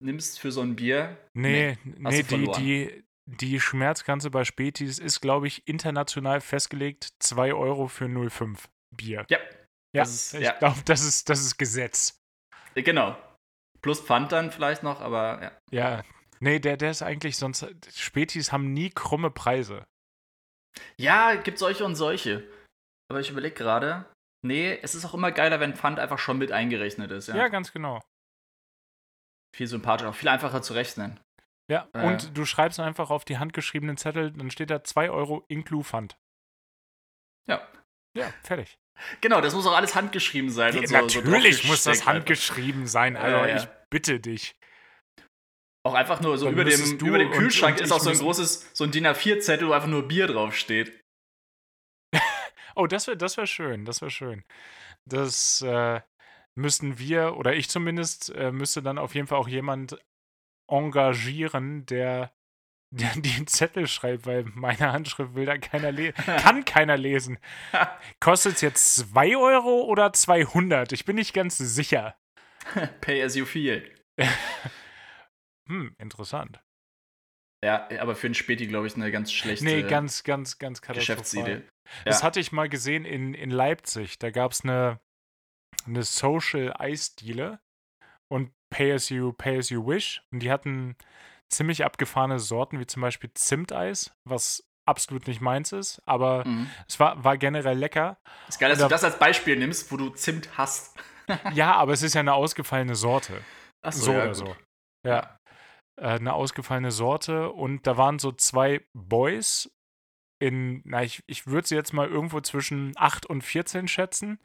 nimmst 0.02 0.40
für 0.40 0.50
so 0.50 0.62
ein 0.62 0.76
Bier. 0.76 1.18
Nee, 1.34 1.76
nee, 1.84 2.22
du 2.22 2.38
die, 2.38 2.52
die, 2.56 3.04
die 3.26 3.60
Schmerzgrenze 3.60 4.30
bei 4.30 4.44
Spätis 4.44 4.98
ist, 4.98 5.20
glaube 5.20 5.46
ich, 5.46 5.68
international 5.68 6.40
festgelegt. 6.40 7.10
2 7.18 7.52
Euro 7.52 7.86
für 7.88 8.06
0,5 8.06 8.60
Bier. 8.96 9.26
Ja. 9.28 9.38
Ja, 9.94 10.04
ist- 10.04 10.32
ich 10.32 10.40
ja. 10.40 10.52
glaube, 10.52 10.80
das 10.86 11.04
ist, 11.04 11.28
das 11.28 11.40
ist 11.40 11.58
Gesetz. 11.58 12.16
Äh, 12.74 12.82
Genau. 12.82 13.16
Plus 13.82 14.00
Pfand 14.00 14.30
dann 14.32 14.50
vielleicht 14.50 14.82
noch, 14.82 15.00
aber 15.00 15.42
ja. 15.42 15.52
Ja. 15.70 16.04
Nee, 16.40 16.58
der, 16.58 16.76
der 16.76 16.90
ist 16.90 17.02
eigentlich 17.02 17.36
sonst. 17.36 17.66
Spätis 17.94 18.52
haben 18.52 18.72
nie 18.72 18.90
krumme 18.90 19.30
Preise. 19.30 19.86
Ja, 20.98 21.34
gibt 21.34 21.58
solche 21.58 21.84
und 21.84 21.94
solche. 21.96 22.46
Aber 23.10 23.20
ich 23.20 23.30
überlege 23.30 23.54
gerade, 23.54 24.04
nee, 24.42 24.78
es 24.82 24.94
ist 24.94 25.04
auch 25.04 25.14
immer 25.14 25.32
geiler, 25.32 25.60
wenn 25.60 25.74
Pfand 25.76 25.98
einfach 25.98 26.18
schon 26.18 26.38
mit 26.38 26.52
eingerechnet 26.52 27.10
ist. 27.10 27.28
Ja. 27.28 27.36
Ja, 27.36 27.48
ganz 27.48 27.72
genau. 27.72 28.00
Viel 29.56 29.66
sympathischer, 29.66 30.10
auch 30.10 30.14
viel 30.14 30.28
einfacher 30.28 30.62
zu 30.62 30.74
rechnen. 30.74 31.18
Ja, 31.70 31.88
Äh. 31.92 32.06
und 32.06 32.36
du 32.36 32.44
schreibst 32.44 32.80
einfach 32.80 33.10
auf 33.10 33.24
die 33.24 33.38
handgeschriebenen 33.38 33.96
Zettel, 33.96 34.30
dann 34.32 34.50
steht 34.50 34.70
da 34.70 34.82
2 34.84 35.10
Euro 35.10 35.44
inklu 35.48 35.82
Pfand. 35.82 36.16
Ja. 37.48 37.66
Ja, 38.16 38.26
fertig. 38.42 38.78
Genau, 39.20 39.40
das 39.40 39.54
muss 39.54 39.66
auch 39.66 39.74
alles 39.76 39.94
handgeschrieben 39.94 40.50
sein. 40.50 40.76
und 40.78 40.86
so, 40.88 40.94
so 40.94 41.00
Natürlich 41.00 41.64
muss 41.64 41.82
das 41.84 42.06
handgeschrieben 42.06 42.86
sein, 42.86 43.14
Ja, 43.14 43.20
Alter. 43.20 43.48
ja. 43.48 43.56
Ich 43.58 43.68
bitte 43.90 44.20
dich. 44.20 44.54
einfach. 44.54 44.60
Auch 45.82 45.94
einfach 45.94 46.20
nur 46.20 46.36
so 46.36 46.44
Dann 46.46 46.54
über 46.54 46.64
dem, 46.64 46.98
über 46.98 47.18
dem 47.18 47.28
und- 47.30 47.36
Kühlschrank 47.38 47.76
und 47.76 47.82
ist 47.82 47.88
ich 47.88 47.92
auch 47.94 48.00
so 48.00 48.10
ein 48.10 48.18
großes, 48.18 48.70
so 48.74 48.84
ein 48.84 48.90
DIN 48.90 49.06
A4-Zettel, 49.06 49.66
wo 49.68 49.72
einfach 49.72 49.88
nur 49.88 50.06
Bier 50.06 50.26
draufsteht. 50.26 51.00
Oh, 52.76 52.86
das 52.86 53.06
wäre 53.08 53.16
das 53.16 53.36
wär 53.36 53.46
schön, 53.46 53.84
das 53.84 54.00
wäre 54.00 54.10
schön. 54.12 54.44
Das 55.04 55.60
äh, 55.62 56.00
müssten 56.54 56.98
wir, 56.98 57.36
oder 57.36 57.54
ich 57.54 57.68
zumindest, 57.68 58.30
äh, 58.30 58.52
müsste 58.52 58.80
dann 58.82 58.96
auf 58.96 59.14
jeden 59.14 59.26
Fall 59.26 59.38
auch 59.38 59.48
jemand 59.48 59.98
engagieren, 60.70 61.84
der 61.86 62.32
die 62.92 63.44
Zettel 63.46 63.86
schreibe, 63.86 64.26
weil 64.26 64.44
meine 64.54 64.92
Handschrift 64.92 65.34
will 65.34 65.46
da 65.46 65.58
keiner 65.58 65.92
lesen. 65.92 66.14
Kann 66.24 66.64
keiner 66.64 66.96
lesen. 66.96 67.38
Kostet 68.18 68.54
es 68.56 68.60
jetzt 68.60 68.96
2 68.96 69.36
Euro 69.36 69.82
oder 69.84 70.12
200? 70.12 70.92
Ich 70.92 71.04
bin 71.04 71.16
nicht 71.16 71.32
ganz 71.32 71.58
sicher. 71.58 72.16
Pay 73.00 73.22
as 73.22 73.36
you 73.36 73.44
feel. 73.46 73.88
hm, 75.68 75.94
interessant. 75.98 76.60
Ja, 77.64 77.88
aber 78.00 78.16
für 78.16 78.26
einen 78.26 78.34
Späti, 78.34 78.66
glaube 78.66 78.86
ich, 78.86 78.96
eine 78.96 79.10
ganz 79.10 79.32
schlechte 79.32 79.64
Nee, 79.64 79.82
ganz, 79.82 80.24
ganz, 80.24 80.58
ganz 80.58 80.80
Geschäftsidee. 80.80 81.42
katastrophal. 81.42 81.68
Das 82.04 82.20
Ja. 82.20 82.26
hatte 82.26 82.40
ich 82.40 82.52
mal 82.52 82.68
gesehen 82.68 83.04
in, 83.04 83.34
in 83.34 83.50
Leipzig. 83.50 84.18
Da 84.18 84.30
gab 84.30 84.52
es 84.52 84.64
eine, 84.64 84.98
eine 85.86 86.02
Social 86.02 86.74
Eisdiele 86.78 87.60
und 88.32 88.52
Pay 88.70 88.92
as 88.92 89.10
you, 89.10 89.32
Pay 89.32 89.58
as 89.58 89.68
you 89.70 89.86
wish. 89.86 90.22
Und 90.32 90.40
die 90.40 90.50
hatten 90.50 90.96
ziemlich 91.50 91.84
abgefahrene 91.84 92.38
Sorten, 92.38 92.78
wie 92.80 92.86
zum 92.86 93.02
Beispiel 93.02 93.30
Zimteis, 93.34 94.12
was 94.28 94.62
absolut 94.88 95.26
nicht 95.28 95.40
meins 95.40 95.72
ist, 95.72 96.00
aber 96.06 96.44
Mhm. 96.46 96.68
es 96.88 96.98
war, 96.98 97.22
war 97.22 97.36
generell 97.38 97.78
lecker. 97.78 98.16
Ist 98.48 98.58
geil, 98.58 98.70
dass 98.70 98.78
Oder- 98.80 98.88
du 98.88 98.92
das 98.94 99.04
als 99.04 99.18
Beispiel 99.18 99.56
nimmst, 99.56 99.90
wo 99.92 99.96
du 99.96 100.10
Zimt 100.10 100.56
hast. 100.58 100.96
Ja, 101.54 101.74
aber 101.74 101.92
es 101.92 102.02
ist 102.02 102.14
ja 102.14 102.20
eine 102.20 102.34
ausgefallene 102.34 102.96
Sorte. 102.96 103.40
Ach 103.82 103.92
So 103.92 104.10
ja, 104.12 104.18
oder 104.18 104.26
gut. 104.28 104.36
so. 104.36 104.56
Ja. 105.06 105.36
Äh, 106.00 106.06
eine 106.18 106.32
ausgefallene 106.32 106.90
Sorte 106.90 107.50
und 107.50 107.86
da 107.86 107.96
waren 107.96 108.18
so 108.18 108.32
zwei 108.32 108.84
Boys 108.96 109.70
in, 110.42 110.82
na, 110.84 111.04
ich, 111.04 111.22
ich 111.28 111.46
würde 111.46 111.68
sie 111.68 111.74
jetzt 111.76 111.92
mal 111.92 112.08
irgendwo 112.08 112.40
zwischen 112.40 112.92
8 112.96 113.26
und 113.26 113.42
14 113.42 113.86
schätzen. 113.88 114.40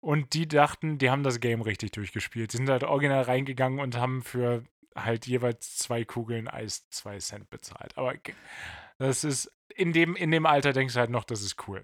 Und 0.00 0.34
die 0.34 0.48
dachten, 0.48 0.98
die 0.98 1.10
haben 1.10 1.22
das 1.22 1.38
Game 1.40 1.62
richtig 1.62 1.92
durchgespielt. 1.92 2.52
Die 2.52 2.56
sind 2.56 2.68
halt 2.68 2.82
original 2.82 3.22
reingegangen 3.22 3.78
und 3.78 3.96
haben 3.96 4.22
für 4.22 4.64
halt 4.96 5.26
jeweils 5.26 5.76
zwei 5.76 6.04
Kugeln 6.04 6.48
Eis 6.48 6.88
zwei 6.90 7.18
Cent 7.18 7.48
bezahlt. 7.50 7.96
Aber 7.96 8.14
das 8.98 9.24
ist, 9.24 9.50
in 9.74 9.92
dem, 9.92 10.16
in 10.16 10.30
dem 10.30 10.46
Alter 10.46 10.72
denkst 10.72 10.94
du 10.94 11.00
halt 11.00 11.10
noch, 11.10 11.24
das 11.24 11.42
ist 11.42 11.68
cool. 11.68 11.82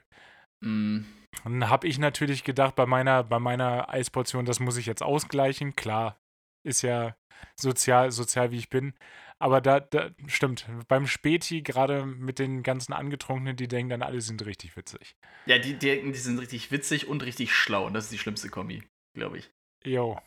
Mm, 0.64 1.02
dann 1.44 1.68
habe 1.68 1.86
ich 1.86 1.98
natürlich 1.98 2.44
gedacht, 2.44 2.74
bei 2.74 2.86
meiner, 2.86 3.24
bei 3.24 3.38
meiner 3.38 3.88
Eisportion, 3.90 4.44
das 4.44 4.60
muss 4.60 4.76
ich 4.76 4.86
jetzt 4.86 5.02
ausgleichen. 5.02 5.76
Klar, 5.76 6.18
ist 6.66 6.82
ja 6.82 7.16
sozial, 7.58 8.10
sozial 8.10 8.50
wie 8.50 8.58
ich 8.58 8.70
bin. 8.70 8.94
Aber 9.40 9.60
da, 9.60 9.78
da 9.78 10.10
stimmt, 10.26 10.66
beim 10.88 11.06
Späti, 11.06 11.62
gerade 11.62 12.04
mit 12.04 12.40
den 12.40 12.64
ganzen 12.64 12.92
Angetrunkenen, 12.92 13.56
die 13.56 13.68
denken 13.68 13.90
dann, 13.90 14.02
alle 14.02 14.20
sind 14.20 14.44
richtig 14.44 14.76
witzig. 14.76 15.14
Ja, 15.46 15.58
die 15.58 15.78
denken, 15.78 16.12
die 16.12 16.18
sind 16.18 16.40
richtig 16.40 16.72
witzig 16.72 17.06
und 17.06 17.22
richtig 17.22 17.52
schlau. 17.54 17.86
Und 17.86 17.94
das 17.94 18.04
ist 18.04 18.12
die 18.12 18.18
schlimmste 18.18 18.48
Kombi, 18.48 18.82
glaube 19.16 19.38
ich. 19.38 19.50
Jo. 19.84 20.20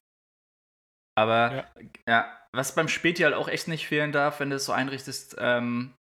Aber 1.22 1.66
Ja. 1.78 1.92
ja. 2.08 2.38
was 2.54 2.76
beim 2.76 2.88
Späti 2.88 3.24
halt 3.24 3.36
auch 3.36 3.48
echt 3.48 3.68
nicht 3.68 3.88
fehlen 3.88 4.12
darf, 4.12 4.40
wenn 4.40 4.50
du 4.50 4.56
es 4.56 4.66
so 4.66 4.72
einrichtest, 4.72 5.36
ähm, 5.40 5.94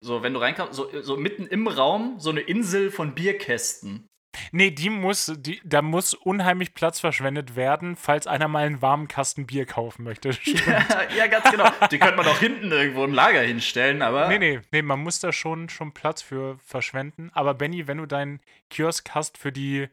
so, 0.00 0.22
wenn 0.22 0.34
du 0.34 0.40
reinkommst, 0.40 0.74
so, 0.74 0.88
so 1.02 1.16
mitten 1.16 1.46
im 1.46 1.66
Raum 1.66 2.16
so 2.18 2.30
eine 2.30 2.40
Insel 2.40 2.90
von 2.90 3.14
Bierkästen. 3.14 4.06
Nee, 4.52 4.70
die 4.70 4.90
muss, 4.90 5.32
die, 5.36 5.60
da 5.64 5.82
muss 5.82 6.14
unheimlich 6.14 6.74
Platz 6.74 7.00
verschwendet 7.00 7.56
werden, 7.56 7.96
falls 7.96 8.26
einer 8.26 8.46
mal 8.46 8.66
einen 8.66 8.82
warmen 8.82 9.08
Kasten 9.08 9.46
Bier 9.46 9.66
kaufen 9.66 10.04
möchte. 10.04 10.30
ja, 10.44 10.84
ja, 11.16 11.26
ganz 11.26 11.50
genau. 11.50 11.68
Die 11.90 11.98
könnte 11.98 12.16
man 12.16 12.26
auch 12.26 12.38
hinten 12.38 12.70
irgendwo 12.70 13.04
im 13.04 13.14
Lager 13.14 13.40
hinstellen, 13.40 14.02
aber. 14.02 14.28
Nee, 14.28 14.38
nee, 14.38 14.60
nee, 14.70 14.82
man 14.82 15.00
muss 15.00 15.20
da 15.20 15.32
schon, 15.32 15.68
schon 15.68 15.92
Platz 15.92 16.22
für 16.22 16.58
verschwenden. 16.58 17.30
Aber 17.32 17.54
Benny, 17.54 17.86
wenn 17.86 17.98
du 17.98 18.06
deinen 18.06 18.40
Kiosk 18.70 19.10
hast 19.14 19.38
für 19.38 19.52
die, 19.52 19.88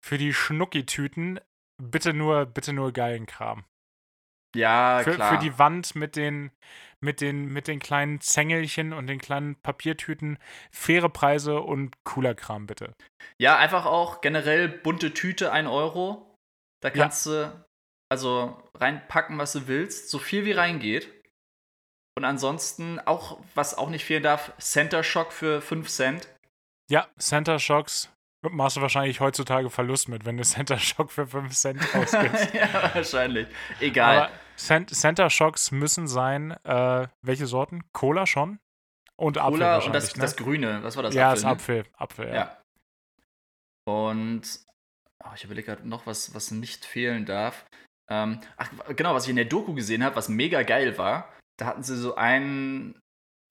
für 0.00 0.18
die 0.18 0.32
Schnucki-Tüten, 0.32 1.40
bitte 1.82 2.14
nur, 2.14 2.46
bitte 2.46 2.72
nur 2.72 2.92
geilen 2.92 3.26
Kram. 3.26 3.64
Ja, 4.54 5.00
Für, 5.02 5.14
klar. 5.14 5.32
für 5.32 5.38
die 5.38 5.58
Wand 5.58 5.94
mit 5.94 6.16
den, 6.16 6.50
mit, 7.00 7.20
den, 7.20 7.46
mit 7.52 7.68
den 7.68 7.80
kleinen 7.80 8.20
Zängelchen 8.20 8.92
und 8.92 9.06
den 9.08 9.18
kleinen 9.20 9.56
Papiertüten, 9.56 10.38
faire 10.70 11.08
Preise 11.08 11.60
und 11.60 12.02
cooler 12.04 12.34
Kram, 12.34 12.66
bitte. 12.66 12.94
Ja, 13.38 13.56
einfach 13.58 13.84
auch 13.86 14.20
generell 14.20 14.68
bunte 14.68 15.12
Tüte, 15.12 15.52
1 15.52 15.68
Euro. 15.68 16.34
Da 16.82 16.88
Ja. 16.88 16.94
kannst 17.04 17.26
du 17.26 17.66
also 18.10 18.62
reinpacken, 18.76 19.38
was 19.38 19.52
du 19.52 19.66
willst, 19.66 20.08
so 20.10 20.18
viel 20.18 20.44
wie 20.44 20.52
reingeht. 20.52 21.10
Und 22.16 22.24
ansonsten 22.24 23.00
auch, 23.00 23.40
was 23.56 23.76
auch 23.76 23.90
nicht 23.90 24.04
fehlen 24.04 24.22
darf, 24.22 24.52
Center 24.58 25.02
Shock 25.02 25.32
für 25.32 25.60
5 25.60 25.88
Cent. 25.88 26.28
Ja, 26.88 27.08
Center 27.18 27.58
Shocks 27.58 28.08
machst 28.50 28.76
du 28.76 28.82
wahrscheinlich 28.82 29.20
heutzutage 29.20 29.68
Verlust 29.70 30.08
mit, 30.08 30.24
wenn 30.26 30.36
du 30.36 30.44
Center 30.44 30.78
Shock 30.78 31.10
für 31.10 31.26
5 31.26 31.52
Cent 31.54 31.80
ausgibst. 31.94 32.54
ja, 32.54 32.94
wahrscheinlich. 32.94 33.48
Egal. 33.80 34.16
Aber 34.16 34.30
Center 34.56 35.30
Shocks 35.30 35.70
müssen 35.70 36.06
sein, 36.06 36.52
äh, 36.64 37.08
welche 37.22 37.46
Sorten? 37.46 37.82
Cola 37.92 38.26
schon? 38.26 38.58
Und 39.16 39.38
Apfel 39.38 39.52
Cola 39.52 39.78
und 39.78 39.94
das, 39.94 40.16
ne? 40.16 40.22
das 40.22 40.36
Grüne, 40.36 40.82
was 40.82 40.96
war 40.96 41.04
das? 41.04 41.14
ja, 41.14 41.30
Apfel, 41.30 41.34
das 41.34 41.44
ne? 41.44 41.50
Apfel. 41.50 41.84
Apfel, 41.94 42.28
ja. 42.28 42.34
Ja. 42.34 42.60
Und 43.86 44.64
oh, 45.24 45.30
ich 45.34 45.44
überlege 45.44 45.66
gerade 45.66 45.88
noch, 45.88 46.06
was, 46.06 46.34
was 46.34 46.50
nicht 46.50 46.84
fehlen 46.84 47.26
darf. 47.26 47.66
Ähm, 48.10 48.40
ach, 48.56 48.70
genau, 48.96 49.14
was 49.14 49.24
ich 49.24 49.30
in 49.30 49.36
der 49.36 49.44
Doku 49.44 49.74
gesehen 49.74 50.02
habe, 50.04 50.16
was 50.16 50.28
mega 50.28 50.62
geil 50.62 50.98
war, 50.98 51.32
da 51.58 51.66
hatten 51.66 51.82
sie 51.82 51.96
so 51.96 52.16
einen, 52.16 52.98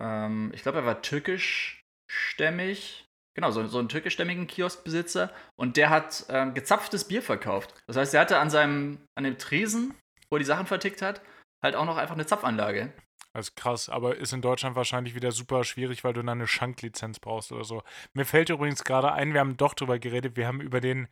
ähm, 0.02 0.52
ich 0.54 0.64
glaube, 0.64 0.80
er 0.80 0.86
war 0.86 1.02
türkischstämmig. 1.02 3.06
Genau, 3.36 3.50
so, 3.50 3.66
so 3.66 3.80
einen 3.80 3.90
türkischstämmigen 3.90 4.46
Kioskbesitzer. 4.46 5.32
Und 5.56 5.76
der 5.78 5.90
hat 5.90 6.28
ähm, 6.30 6.54
gezapftes 6.54 7.08
Bier 7.08 7.24
verkauft. 7.24 7.74
Das 7.88 7.98
heißt, 7.98 8.14
er 8.14 8.22
hatte 8.22 8.38
an 8.38 8.52
seinem, 8.52 9.00
an 9.16 9.24
dem 9.24 9.40
Tresen, 9.40 9.96
wo 10.30 10.36
er 10.36 10.40
die 10.40 10.46
Sachen 10.46 10.66
vertickt 10.66 11.02
hat, 11.02 11.22
halt 11.64 11.76
auch 11.76 11.86
noch 11.86 11.98
einfach 11.98 12.16
eine 12.16 12.26
Zapfanlage. 12.26 12.92
Das 13.34 13.50
ist 13.50 13.56
krass, 13.56 13.90
aber 13.90 14.18
ist 14.18 14.32
in 14.32 14.44
Deutschland 14.44 14.76
wahrscheinlich 14.76 15.16
wieder 15.16 15.32
super 15.32 15.64
schwierig, 15.64 16.04
weil 16.04 16.14
du 16.14 16.22
dann 16.22 16.30
eine 16.30 16.48
Schanklizenz 16.48 17.20
brauchst 17.20 17.52
oder 17.52 17.64
so. 17.64 17.82
Mir 18.14 18.26
fällt 18.26 18.50
übrigens 18.50 18.84
gerade 18.84 19.12
ein, 19.12 19.34
wir 19.34 19.40
haben 19.40 19.58
doch 19.58 19.74
drüber 19.74 19.98
geredet, 19.98 20.38
wir 20.38 20.46
haben 20.46 20.62
über 20.62 20.82
den 20.82 21.08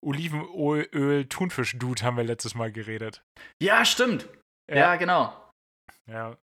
Olivenöl-Thunfisch-Dude 0.00 2.02
haben 2.02 2.16
wir 2.16 2.24
letztes 2.24 2.54
Mal 2.54 2.70
geredet. 2.70 3.24
Ja, 3.60 3.84
stimmt. 3.84 4.28
Ja, 4.70 4.94
genau. 4.96 5.50
ja. 6.06 6.36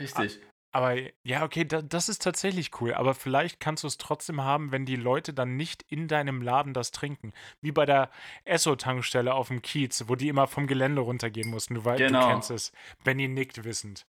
Richtig. 0.00 0.40
Aber 0.74 0.94
ja, 1.26 1.44
okay, 1.44 1.64
da, 1.66 1.82
das 1.82 2.08
ist 2.08 2.22
tatsächlich 2.22 2.80
cool. 2.80 2.94
Aber 2.94 3.14
vielleicht 3.14 3.60
kannst 3.60 3.82
du 3.84 3.88
es 3.88 3.98
trotzdem 3.98 4.40
haben, 4.40 4.72
wenn 4.72 4.86
die 4.86 4.96
Leute 4.96 5.34
dann 5.34 5.56
nicht 5.56 5.82
in 5.82 6.08
deinem 6.08 6.40
Laden 6.40 6.72
das 6.72 6.90
trinken. 6.92 7.34
Wie 7.60 7.72
bei 7.72 7.84
der 7.84 8.10
Esso-Tankstelle 8.46 9.34
auf 9.34 9.48
dem 9.48 9.60
Kiez, 9.60 10.08
wo 10.08 10.14
die 10.16 10.28
immer 10.28 10.46
vom 10.46 10.66
Gelände 10.66 11.02
runtergehen 11.02 11.50
mussten. 11.50 11.74
Du, 11.74 11.84
wei- 11.84 11.96
Genau. 11.98 12.22
du 12.22 12.26
kennst 12.28 12.50
es. 12.50 12.72
Benny 13.04 13.28
nickt 13.28 13.62
wissend. 13.64 14.06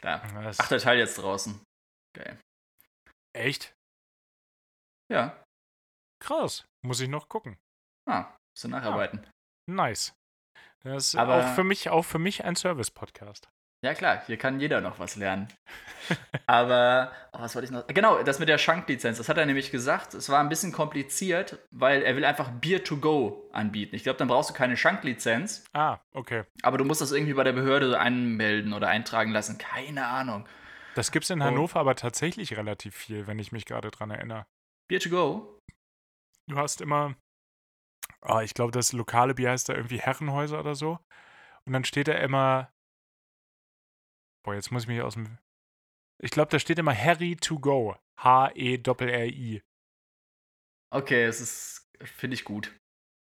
Klar. 0.00 0.22
Das, 0.42 0.58
Ach, 0.58 0.68
der 0.68 0.80
Teil 0.80 0.98
jetzt 0.98 1.18
draußen. 1.18 1.60
Geil. 2.16 2.38
echt? 3.36 3.72
Ja. 5.12 5.40
Krass. 6.20 6.64
Muss 6.84 7.00
ich 7.00 7.08
noch 7.08 7.28
gucken. 7.28 7.56
Ah, 8.08 8.34
musst 8.52 8.64
du 8.64 8.68
nacharbeiten. 8.68 9.24
Nice. 9.70 10.14
Das 10.82 11.08
ist 11.08 11.14
Aber- 11.16 11.38
auch 11.50 11.54
für 11.54 11.64
mich, 11.64 11.88
auch 11.90 12.02
für 12.04 12.18
mich 12.18 12.44
ein 12.44 12.56
Service-Podcast. 12.56 13.48
Ja. 13.84 13.94
klar, 13.94 14.22
hier 14.26 14.36
kann 14.36 14.58
jeder 14.60 14.80
noch 14.80 14.98
was 14.98 15.16
lernen. 15.16 15.48
Aber, 16.46 17.12
oh, 17.32 17.40
was 17.40 17.54
wollte 17.54 17.64
ich 17.66 17.70
noch? 17.70 17.86
Genau, 17.86 18.22
das 18.22 18.38
mit 18.38 18.48
der 18.48 18.58
Schanklizenz, 18.58 19.18
das 19.18 19.28
hat 19.28 19.38
er 19.38 19.46
nämlich 19.46 19.70
gesagt. 19.70 20.12
Es 20.14 20.28
war 20.28 20.40
ein 20.40 20.48
bisschen 20.48 20.72
kompliziert, 20.72 21.58
weil 21.70 22.02
er 22.02 22.16
will 22.16 22.24
einfach 22.24 22.50
Beer 22.50 22.84
to 22.84 22.96
go 22.98 23.48
anbieten. 23.52 23.94
Ich 23.96 24.02
glaube, 24.02 24.18
dann 24.18 24.28
brauchst 24.28 24.50
du 24.50 24.54
keine 24.54 24.76
Schanklizenz, 24.76 25.64
Ah, 25.72 25.98
okay. 26.12 26.44
aber 26.62 26.76
du 26.78 26.84
musst 26.84 27.00
das 27.00 27.12
irgendwie 27.12 27.32
bei 27.34 27.44
der 27.44 27.52
Behörde 27.52 27.98
anmelden 27.98 28.72
oder 28.74 28.88
eintragen 28.88 29.30
lassen. 29.32 29.56
Keine 29.58 30.06
Ahnung. 30.06 30.46
Das 30.94 31.10
gibt's 31.10 31.30
in 31.30 31.40
Oh. 31.40 31.44
Hannover 31.44 31.80
aber 31.80 31.94
tatsächlich 31.96 32.56
relativ 32.56 32.94
viel, 32.94 33.26
wenn 33.26 33.38
ich 33.38 33.50
mich 33.52 33.64
gerade 33.64 33.90
dran 33.90 34.10
erinnere. 34.10 34.46
Beer 34.88 35.00
to 35.00 35.08
go? 35.08 35.58
Du 36.46 36.56
hast 36.58 36.82
immer, 36.82 37.14
ah, 38.20 38.42
ich 38.42 38.52
glaube, 38.52 38.72
das 38.72 38.92
lokale 38.92 39.34
Bier 39.34 39.50
heißt 39.50 39.70
da 39.70 39.74
irgendwie 39.74 40.00
Herrenhäuser 40.00 40.60
oder 40.60 40.74
so. 40.74 40.98
Und 41.66 41.72
dann 41.72 41.84
steht 41.84 42.08
da 42.08 42.12
immer, 42.12 42.70
boah, 44.44 44.54
jetzt 44.54 44.70
muss 44.70 44.82
ich 44.84 44.88
mich 44.88 45.00
aus 45.02 45.14
dem, 45.14 45.38
ich 46.22 46.30
glaube, 46.30 46.50
da 46.50 46.58
steht 46.58 46.78
immer 46.78 46.94
Harry 46.96 47.36
to 47.36 47.58
go. 47.58 47.96
H-E-R-R-I. 48.20 49.60
Okay, 50.92 51.24
es 51.24 51.40
ist, 51.40 51.88
finde 52.02 52.34
ich 52.34 52.44
gut. 52.44 52.74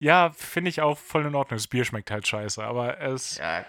Ja, 0.02 0.30
finde 0.30 0.68
ich 0.68 0.80
auch 0.80 0.98
voll 0.98 1.26
in 1.26 1.34
Ordnung. 1.34 1.56
Das 1.56 1.66
Bier 1.68 1.84
schmeckt 1.84 2.10
halt 2.10 2.26
scheiße, 2.26 2.62
aber 2.62 3.00
es, 3.00 3.38
Ja, 3.38 3.64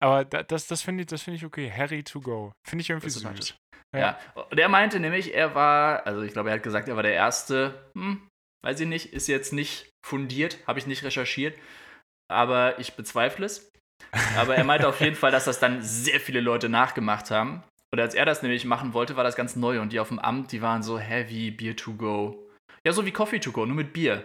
aber 0.00 0.24
da, 0.24 0.42
das, 0.42 0.66
das 0.68 0.82
finde 0.82 1.02
ich, 1.02 1.08
das 1.08 1.22
finde 1.22 1.36
ich 1.36 1.44
okay. 1.44 1.70
Harry 1.70 2.02
to 2.04 2.20
go. 2.20 2.52
Finde 2.66 2.82
ich 2.82 2.90
irgendwie 2.90 3.06
Das 3.06 3.16
ist 3.16 3.22
süß. 3.22 3.22
sympathisch. 3.22 3.56
Ja. 3.94 4.00
Ja. 4.34 4.42
Und 4.50 4.58
er 4.58 4.68
meinte 4.68 5.00
nämlich, 5.00 5.34
er 5.34 5.54
war, 5.54 6.06
also 6.06 6.22
ich 6.22 6.32
glaube, 6.32 6.50
er 6.50 6.56
hat 6.56 6.62
gesagt, 6.62 6.88
er 6.88 6.96
war 6.96 7.02
der 7.02 7.14
Erste, 7.14 7.90
hm, 7.94 8.28
weiß 8.64 8.80
ich 8.80 8.86
nicht, 8.86 9.12
ist 9.12 9.26
jetzt 9.28 9.52
nicht 9.52 9.90
fundiert, 10.06 10.64
habe 10.66 10.78
ich 10.78 10.86
nicht 10.86 11.02
recherchiert, 11.04 11.58
aber 12.30 12.78
ich 12.78 12.94
bezweifle 12.94 13.46
es. 13.46 13.70
Aber 14.36 14.56
er 14.56 14.64
meinte 14.64 14.88
auf 14.88 15.00
jeden 15.00 15.16
Fall, 15.16 15.30
dass 15.30 15.44
das 15.44 15.58
dann 15.60 15.82
sehr 15.82 16.20
viele 16.20 16.40
Leute 16.40 16.68
nachgemacht 16.68 17.30
haben. 17.30 17.62
Und 17.90 18.00
als 18.00 18.14
er 18.14 18.24
das 18.26 18.42
nämlich 18.42 18.64
machen 18.64 18.92
wollte, 18.94 19.16
war 19.16 19.24
das 19.24 19.36
ganz 19.36 19.56
neu 19.56 19.80
und 19.80 19.92
die 19.92 20.00
auf 20.00 20.08
dem 20.08 20.18
Amt, 20.18 20.52
die 20.52 20.60
waren 20.62 20.82
so 20.82 20.98
heavy, 20.98 21.50
Beer 21.50 21.74
to 21.76 21.94
go. 21.94 22.48
Ja, 22.84 22.92
so 22.92 23.04
wie 23.06 23.12
Coffee 23.12 23.40
to 23.40 23.50
go, 23.52 23.64
nur 23.66 23.76
mit 23.76 23.92
Bier. 23.92 24.24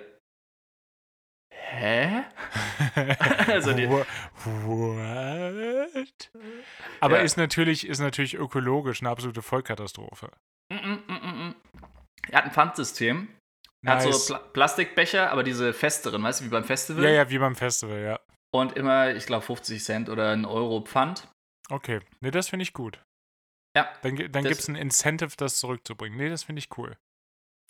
Hä? 1.51 2.23
Also 3.47 3.73
die- 3.73 3.89
What? 3.89 4.05
Aber 6.99 7.17
Ja. 7.17 7.23
ist, 7.23 7.37
natürlich, 7.37 7.87
ist 7.87 7.99
natürlich 7.99 8.35
ökologisch 8.35 9.01
eine 9.01 9.09
absolute 9.09 9.41
Vollkatastrophe. 9.41 10.29
Mm, 10.71 10.75
mm, 10.75 11.03
mm, 11.07 11.13
mm, 11.13 11.47
mm. 11.49 11.55
Er 12.29 12.37
hat 12.37 12.45
ein 12.45 12.51
Pfandsystem. 12.51 13.27
Er 13.85 13.95
hat 13.97 14.05
Nice. 14.05 14.27
so 14.27 14.33
Pla 14.33 14.43
Plastikbecher, 14.53 15.31
aber 15.31 15.43
diese 15.43 15.73
festeren, 15.73 16.23
weißt 16.23 16.41
du, 16.41 16.45
wie 16.45 16.49
beim 16.49 16.63
Festival. 16.63 17.03
Ja, 17.03 17.09
ja, 17.09 17.29
wie 17.29 17.37
beim 17.39 17.55
Festival, 17.55 17.99
ja. 18.01 18.19
Und 18.53 18.73
immer, 18.73 19.15
ich 19.15 19.25
glaube, 19.25 19.43
50 19.45 19.83
Cent 19.83 20.09
oder 20.09 20.31
ein 20.31 20.45
Euro 20.45 20.81
Pfand. 20.81 21.27
Okay. 21.69 22.01
Nee, 22.21 22.31
das 22.31 22.49
finde 22.49 22.63
ich 22.63 22.73
gut. 22.73 23.01
Ja, 23.75 23.91
Dann, 24.03 24.15
dann 24.31 24.43
gibt 24.43 24.59
es 24.59 24.67
ein 24.67 24.75
Incentive, 24.75 25.33
das 25.35 25.57
zurückzubringen. 25.57 26.17
Nee, 26.17 26.29
das 26.29 26.43
finde 26.43 26.59
ich 26.59 26.77
cool. 26.77 26.95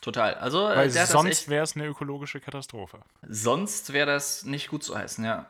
total. 0.02 0.34
Also, 0.36 0.69
äh, 0.69 0.76
Weil 0.76 0.89
sonst 0.89 1.48
wäre 1.48 1.63
es 1.63 1.76
eine 1.78 1.86
ökologische 1.88 2.41
Katastrophe. 2.41 3.02
sonst 3.26 3.93
wäre 3.93 4.08
das 4.08 4.43
nicht 4.43 4.67
gut 4.67 4.84
zu 4.84 4.98
heißen, 4.98 5.24
ja. 5.24 5.50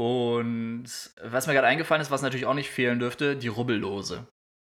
Und 0.00 0.86
was 1.22 1.46
mir 1.46 1.52
gerade 1.52 1.66
eingefallen 1.68 2.00
ist, 2.00 2.10
was 2.10 2.22
natürlich 2.22 2.46
auch 2.46 2.54
nicht 2.54 2.70
fehlen 2.70 2.98
dürfte, 2.98 3.36
die 3.36 3.48
Rubbellose. 3.48 4.26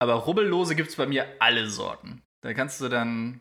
Aber 0.01 0.15
Rubbellose 0.15 0.77
gibt 0.77 0.91
es 0.91 0.97
bei 0.97 1.07
mir 1.07 1.27
alle 1.41 1.69
Sorten. 1.71 2.23
Da 2.45 2.55
kannst 2.55 2.81
du 2.81 2.89
dann 2.89 3.41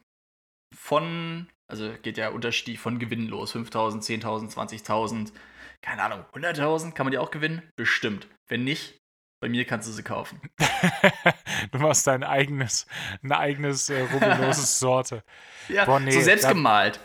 von, 0.76 1.50
also 1.70 1.94
geht 2.02 2.18
ja 2.18 2.30
Unterschied 2.30 2.80
von 2.80 2.98
Gewinnen 2.98 3.28
los. 3.28 3.54
5.000, 3.54 4.02
10.000, 4.24 4.54
20.000, 4.54 5.34
keine 5.82 6.04
Ahnung, 6.04 6.26
100.000, 6.34 6.92
kann 6.94 7.06
man 7.06 7.12
die 7.12 7.18
auch 7.18 7.32
gewinnen? 7.32 7.62
Bestimmt. 7.76 8.28
Wenn 8.48 8.64
nicht, 8.64 8.98
bei 9.42 9.50
mir 9.50 9.66
kannst 9.66 9.88
du 9.88 9.92
sie 9.92 10.04
kaufen. 10.04 10.42
du 11.72 11.78
machst 11.80 12.08
dein 12.08 12.24
eigenes, 12.24 12.88
ein 13.24 13.32
eigenes 13.32 13.90
äh, 13.90 14.02
rubbelloses 14.02 14.80
Sorte. 14.80 15.24
Ja, 15.70 15.86
Boah, 15.86 16.00
nee, 16.00 16.12
so 16.12 16.22
selbst 16.22 16.46
da- 16.46 16.50
gemalt. 16.54 17.00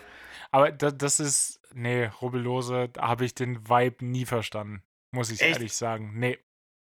Aber 0.51 0.71
da, 0.71 0.91
das 0.91 1.19
ist, 1.19 1.59
nee, 1.73 2.05
rubbellose, 2.05 2.89
da 2.89 3.07
habe 3.07 3.25
ich 3.25 3.33
den 3.35 3.67
Vibe 3.69 4.05
nie 4.05 4.25
verstanden. 4.25 4.83
Muss 5.11 5.29
ich 5.31 5.41
Echt? 5.41 5.55
ehrlich 5.55 5.73
sagen. 5.75 6.13
Nee, 6.19 6.39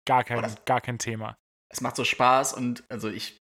gar 0.06 0.24
kein, 0.24 0.42
das- 0.42 0.64
gar 0.66 0.82
kein 0.82 0.98
Thema. 1.00 1.38
Es 1.72 1.82
macht 1.82 1.96
so 1.96 2.06
Spaß 2.06 2.54
und 2.54 2.84
also 2.90 3.10
ich. 3.10 3.40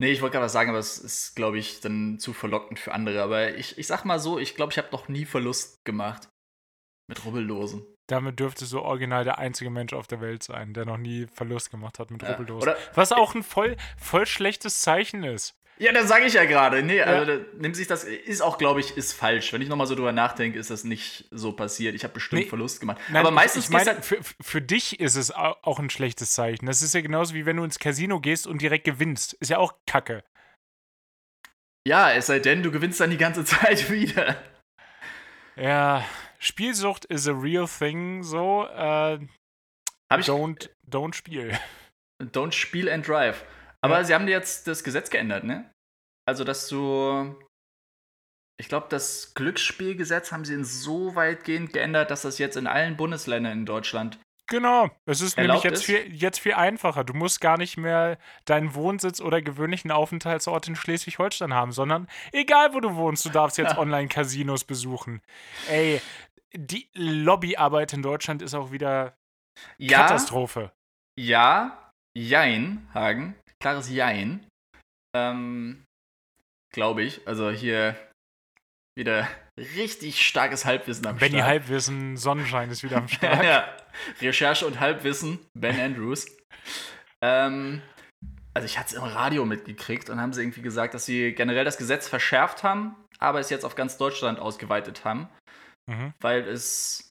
Nee, 0.00 0.12
ich 0.12 0.22
wollte 0.22 0.34
gerade 0.34 0.46
was 0.46 0.52
sagen, 0.52 0.70
aber 0.70 0.78
es 0.78 0.96
ist, 0.98 1.36
glaube 1.36 1.58
ich, 1.58 1.80
dann 1.80 2.18
zu 2.18 2.32
verlockend 2.32 2.78
für 2.78 2.92
andere. 2.92 3.22
Aber 3.22 3.54
ich, 3.56 3.76
ich 3.76 3.86
sag 3.86 4.04
mal 4.06 4.18
so, 4.18 4.38
ich 4.38 4.54
glaube, 4.54 4.72
ich 4.72 4.78
habe 4.78 4.88
noch 4.92 5.08
nie 5.08 5.26
Verlust 5.26 5.84
gemacht. 5.84 6.28
Mit 7.10 7.24
Rubbellosen. 7.24 7.82
Damit 8.06 8.40
dürftest 8.40 8.72
du 8.72 8.80
original 8.80 9.22
der 9.24 9.38
einzige 9.38 9.70
Mensch 9.70 9.92
auf 9.92 10.06
der 10.08 10.20
Welt 10.20 10.42
sein, 10.42 10.72
der 10.74 10.84
noch 10.84 10.96
nie 10.96 11.26
Verlust 11.32 11.70
gemacht 11.70 11.98
hat 11.98 12.10
mit 12.10 12.22
Ja, 12.22 12.30
Rubbellosen. 12.32 12.62
oder- 12.70 12.78
Was 12.94 13.12
auch 13.12 13.34
ein 13.34 13.42
voll, 13.42 13.76
voll 13.98 14.26
schlechtes 14.26 14.80
Zeichen 14.80 15.22
ist. 15.22 15.54
Ja, 15.78 15.92
das 15.92 16.08
sage 16.08 16.26
ich 16.26 16.34
ja 16.34 16.44
gerade. 16.44 16.82
Nee, 16.82 17.00
also 17.00 17.24
da, 17.38 17.44
nimmt 17.56 17.74
sich 17.74 17.86
das, 17.86 18.04
ist 18.04 18.42
auch, 18.42 18.58
glaube 18.58 18.80
ich, 18.80 18.96
ist 18.98 19.14
falsch. 19.14 19.52
Wenn 19.52 19.62
ich 19.62 19.68
nochmal 19.70 19.86
so 19.86 19.94
drüber 19.94 20.12
nachdenke, 20.12 20.58
ist 20.58 20.70
das 20.70 20.84
nicht 20.84 21.24
so 21.30 21.52
passiert. 21.52 21.94
Ich 21.94 22.04
habe 22.04 22.12
bestimmt 22.12 22.42
Nee. 22.42 22.48
Verlust 22.48 22.80
gemacht. 22.80 22.98
Nein, 23.08 23.16
aber 23.24 23.30
meistens 23.30 23.64
ich 23.64 23.70
meine, 23.70 24.02
für, 24.02 24.18
für 24.42 24.60
dich 24.60 25.00
ist 25.00 25.16
es 25.16 25.34
au- 25.34 25.56
auch 25.62 25.78
ein 25.78 25.88
schlechtes 25.88 26.32
Zeichen. 26.32 26.66
Das 26.66 26.82
ist 26.82 26.92
ja 26.94 27.00
genauso 27.00 27.32
wie 27.34 27.46
wenn 27.46 27.56
du 27.56 27.64
ins 27.64 27.78
Casino 27.78 28.20
gehst 28.20 28.46
und 28.46 28.60
direkt 28.60 28.84
gewinnst. 28.84 29.32
Ist 29.34 29.48
ja 29.48 29.56
auch 29.58 29.72
Kacke. 29.86 30.22
Ja, 31.86 32.12
es 32.12 32.26
sei 32.26 32.40
denn, 32.40 32.62
du 32.62 32.70
gewinnst 32.70 33.00
dann 33.00 33.10
die 33.10 33.16
ganze 33.16 33.44
Zeit 33.46 33.90
wieder. 33.90 34.36
Ja, 35.56 36.04
Spielsucht 36.40 37.04
is 37.06 37.28
a 37.28 37.32
real 37.32 37.66
thing, 37.68 38.22
so. 38.22 38.66
Äh, 38.66 39.18
Hab 40.10 40.20
ich. 40.20 40.26
don't, 40.26 40.70
don't 40.88 41.14
spiel. 41.14 41.56
Don't 42.22 42.52
Spiel 42.52 42.90
and 42.90 43.06
Drive. 43.08 43.44
Aber 43.82 43.98
Ja. 43.98 44.04
sie 44.04 44.14
haben 44.14 44.28
jetzt 44.28 44.66
das 44.66 44.84
Gesetz 44.84 45.08
geändert, 45.08 45.44
ne? 45.44 45.70
Also, 46.28 46.44
dass 46.44 46.68
du. 46.68 47.34
Ich 48.60 48.68
glaube, 48.68 48.88
das 48.90 49.32
Glücksspielgesetz 49.34 50.30
haben 50.32 50.44
sie 50.44 50.52
insoweit 50.52 51.44
geändert, 51.44 52.10
dass 52.10 52.20
das 52.22 52.36
jetzt 52.36 52.56
in 52.58 52.66
allen 52.66 52.98
Bundesländern 52.98 53.52
in 53.60 53.64
Deutschland. 53.66 54.18
Genau, 54.48 54.90
es 55.06 55.20
ist 55.22 55.38
Erlaubt 55.38 55.62
nämlich 55.64 55.80
jetzt 55.80 55.88
ist? 55.88 56.04
viel, 56.04 56.12
jetzt 56.14 56.40
viel 56.40 56.54
einfacher. 56.54 57.04
Du 57.04 57.14
musst 57.14 57.40
gar 57.40 57.56
nicht 57.56 57.76
mehr 57.78 58.18
deinen 58.46 58.74
Wohnsitz 58.74 59.20
oder 59.20 59.40
gewöhnlichen 59.40 59.92
Aufenthaltsort 59.92 60.66
in 60.68 60.74
Schleswig-Holstein 60.76 61.54
haben, 61.54 61.70
sondern 61.72 62.08
egal 62.32 62.74
wo 62.74 62.80
du 62.80 62.96
wohnst, 62.96 63.24
du 63.24 63.28
darfst 63.30 63.56
jetzt 63.58 63.78
Online-Casinos 63.78 64.64
besuchen. 64.64 65.22
Ey, 65.68 66.02
die 66.54 66.88
Lobbyarbeit 66.94 67.92
in 67.92 68.02
Deutschland 68.02 68.42
ist 68.42 68.54
auch 68.54 68.70
wieder 68.72 69.14
Ja, 69.78 69.98
Katastrophe. 70.02 70.72
ja, 71.18 71.76
Jein, 72.16 72.88
Hagen. 72.92 73.36
Klares 73.60 73.88
Jein. 73.88 74.44
Ähm, 75.14 75.84
glaube 76.72 77.02
ich. 77.04 77.26
Also 77.28 77.50
hier 77.50 77.94
wieder 78.98 79.28
richtig 79.56 80.26
starkes 80.26 80.64
Halbwissen 80.64 81.06
am 81.06 81.16
Benny 81.18 81.36
Start. 81.36 81.46
Halbwissen, 81.46 82.16
Sonnenschein 82.16 82.70
ist 82.70 82.82
wieder 82.82 82.96
am 82.96 83.08
Start. 83.08 83.44
ja. 83.44 83.76
Recherche 84.20 84.66
und 84.66 84.80
Halbwissen, 84.80 85.38
Ben 85.56 85.78
Andrews. 85.78 86.26
ähm, 87.22 87.82
also 88.54 88.66
ich 88.66 88.78
hatte 88.78 88.88
es 88.88 88.92
im 88.94 89.04
Radio 89.04 89.44
mitgekriegt 89.44 90.10
und 90.10 90.20
haben 90.20 90.32
sie 90.32 90.42
irgendwie 90.42 90.62
gesagt, 90.62 90.94
dass 90.94 91.04
sie 91.06 91.32
generell 91.32 91.64
das 91.64 91.78
Gesetz 91.78 92.08
verschärft 92.08 92.64
haben, 92.64 92.96
aber 93.20 93.38
es 93.38 93.50
jetzt 93.50 93.64
auf 93.64 93.76
ganz 93.76 93.96
Deutschland 93.98 94.40
ausgeweitet 94.40 95.04
haben, 95.04 95.28
Mhm. 95.90 96.14
weil 96.20 96.46
es, 96.48 97.10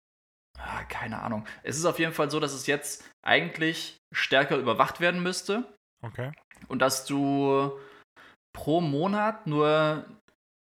ah, 0.58 0.84
keine 0.86 1.22
Ahnung, 1.22 1.46
es 1.64 1.78
ist 1.78 1.86
auf 1.86 2.00
jeden 2.00 2.14
Fall 2.14 2.32
so, 2.32 2.40
dass 2.40 2.54
es 2.54 2.66
jetzt 2.66 3.04
eigentlich 3.26 3.98
stärker 4.14 4.58
überwacht 4.58 5.00
werden 5.00 5.22
müsste 5.22 5.72
Okay. 6.02 6.32
und 6.68 6.80
dass 6.80 7.06
du 7.06 7.78
pro 8.54 8.82
Monat 8.82 9.48
nur 9.48 10.06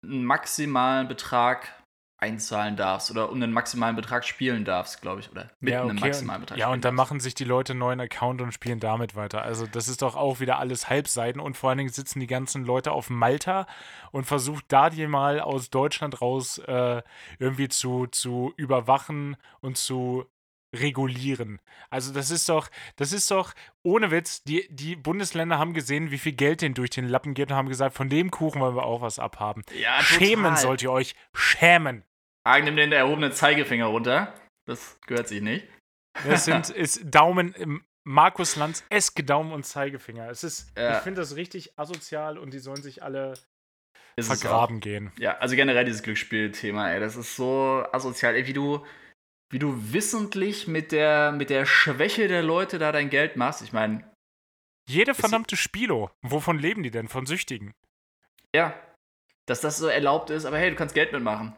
einen 0.05 0.25
maximalen 0.25 1.07
Betrag 1.09 1.78
einzahlen 2.19 2.77
darfst 2.77 3.11
oder 3.13 3.31
um 3.31 3.37
einen 3.37 3.53
maximalen 3.53 3.95
Betrag 3.95 4.25
spielen 4.25 4.65
darfst, 4.65 5.01
glaube 5.01 5.21
ich, 5.21 5.31
oder 5.31 5.49
mit 5.61 5.73
Ja, 5.73 5.83
einem 5.83 5.97
okay. 5.97 6.07
maximalen 6.07 6.41
Betrag. 6.41 6.59
Ja, 6.59 6.65
spielen 6.67 6.75
und 6.75 6.85
dann 6.85 6.95
machen 6.97 7.21
sich 7.21 7.35
die 7.35 7.45
Leute 7.45 7.73
einen 7.73 7.81
neuen 7.81 8.01
Account 8.01 8.43
und 8.43 8.53
spielen 8.53 8.81
damit 8.81 9.15
weiter. 9.15 9.43
Also, 9.43 9.67
das 9.67 9.87
ist 9.87 10.03
doch 10.03 10.17
auch 10.17 10.41
wieder 10.41 10.59
alles 10.59 10.91
Halbseiten 10.91 11.41
und 11.41 11.57
vor 11.57 11.71
allen 11.71 11.79
Dingen 11.79 11.91
sitzen 11.91 12.19
die 12.19 12.27
ganzen 12.27 12.65
Leute 12.65 12.91
auf 12.91 13.09
Malta 13.09 13.67
und 14.11 14.25
versucht 14.25 14.65
da 14.69 14.91
die 14.91 15.07
mal 15.07 15.41
aus 15.41 15.71
Deutschland 15.71 16.21
raus 16.21 16.59
äh, 16.59 17.03
irgendwie 17.39 17.69
zu, 17.69 18.09
zu 18.09 18.53
überwachen 18.57 19.37
und 19.61 19.79
zu 19.79 20.27
regulieren. 20.75 21.61
Also 21.89 22.13
das 22.13 22.31
ist 22.31 22.49
doch, 22.49 22.69
das 22.97 23.13
ist 23.13 23.31
doch, 23.31 23.55
ohne 23.83 24.11
Witz, 24.11 24.43
die, 24.43 24.67
die 24.71 24.97
Bundesländer 24.97 25.59
haben 25.59 25.73
gesehen, 25.73 26.11
wie 26.11 26.19
viel 26.19 26.33
Geld 26.33 26.61
denen 26.63 26.75
durch 26.75 26.91
den 26.91 27.09
Lappen 27.09 27.35
geht 27.35 27.51
und 27.51 27.57
haben 27.57 27.69
gesagt, 27.69 27.95
von 27.95 28.09
dem 28.09 28.31
Kuchen 28.31 28.61
wollen 28.61 28.77
wir 28.77 28.85
auch 28.85 29.01
was 29.01 29.19
abhaben. 29.19 29.63
Ja, 29.81 30.03
Schämen 30.03 30.57
sollt 30.57 30.83
ihr 30.83 30.93
euch, 30.93 31.15
schämen. 31.33 32.05
Hagen, 32.49 32.65
nimm 32.65 32.77
den 32.77 32.93
erhobenen 32.93 33.33
Zeigefinger 33.33 33.87
runter. 33.87 34.35
Das 34.67 34.99
gehört 35.07 35.29
sich 35.29 35.41
nicht. 35.43 35.67
Das 36.27 36.45
sind 36.45 36.71
ist 36.85 37.03
Daumen 37.05 37.53
im 37.55 37.85
Markus 38.05 38.57
Lanz 38.57 38.85
eske 38.91 39.23
Daumen 39.23 39.53
und 39.53 39.65
Zeigefinger. 39.65 40.29
Es 40.31 40.43
ist, 40.45 40.73
Ja. 40.77 40.97
ich 40.97 41.03
finde 41.03 41.21
das 41.21 41.37
richtig 41.37 41.79
asozial 41.79 42.39
und 42.39 42.53
die 42.55 42.59
sollen 42.59 42.83
sich 42.83 43.03
alle 43.03 43.35
Ist 44.17 44.27
vergraben 44.29 44.81
gehen. 44.81 45.13
Ja, 45.19 45.37
also 45.39 45.57
generell 45.57 45.85
dieses 45.85 46.03
Glücksspielthema, 46.03 46.91
ey, 46.93 47.01
das 47.01 47.17
ist 47.17 47.37
so 47.37 47.85
asozial, 47.93 48.35
ey, 48.35 48.47
wie 48.47 48.53
du, 48.55 48.85
wie 49.51 49.59
du 49.59 49.93
wissentlich 49.93 50.67
mit 50.69 50.91
der, 50.93 51.33
mit 51.33 51.51
der 51.51 51.67
Schwäche 51.67 52.29
der 52.29 52.43
Leute 52.43 52.79
da 52.79 52.93
dein 52.93 53.11
Geld 53.11 53.37
machst. 53.37 53.63
Ich 53.63 53.73
meine, 53.73 54.11
Jede 54.89 55.15
verdammte 55.15 55.57
Spilo, 55.59 56.11
wovon 56.23 56.59
leben 56.59 56.83
die 56.83 56.91
denn? 56.91 57.09
Von 57.09 57.27
Süchtigen. 57.27 57.75
ja, 58.57 58.73
dass 59.47 59.61
das 59.61 59.77
so 59.79 59.87
erlaubt 59.87 60.31
ist, 60.31 60.47
aber 60.47 60.59
hey, 60.59 60.71
du 60.71 60.77
kannst 60.77 60.95
Geld 60.95 61.13
mitmachen. 61.13 61.55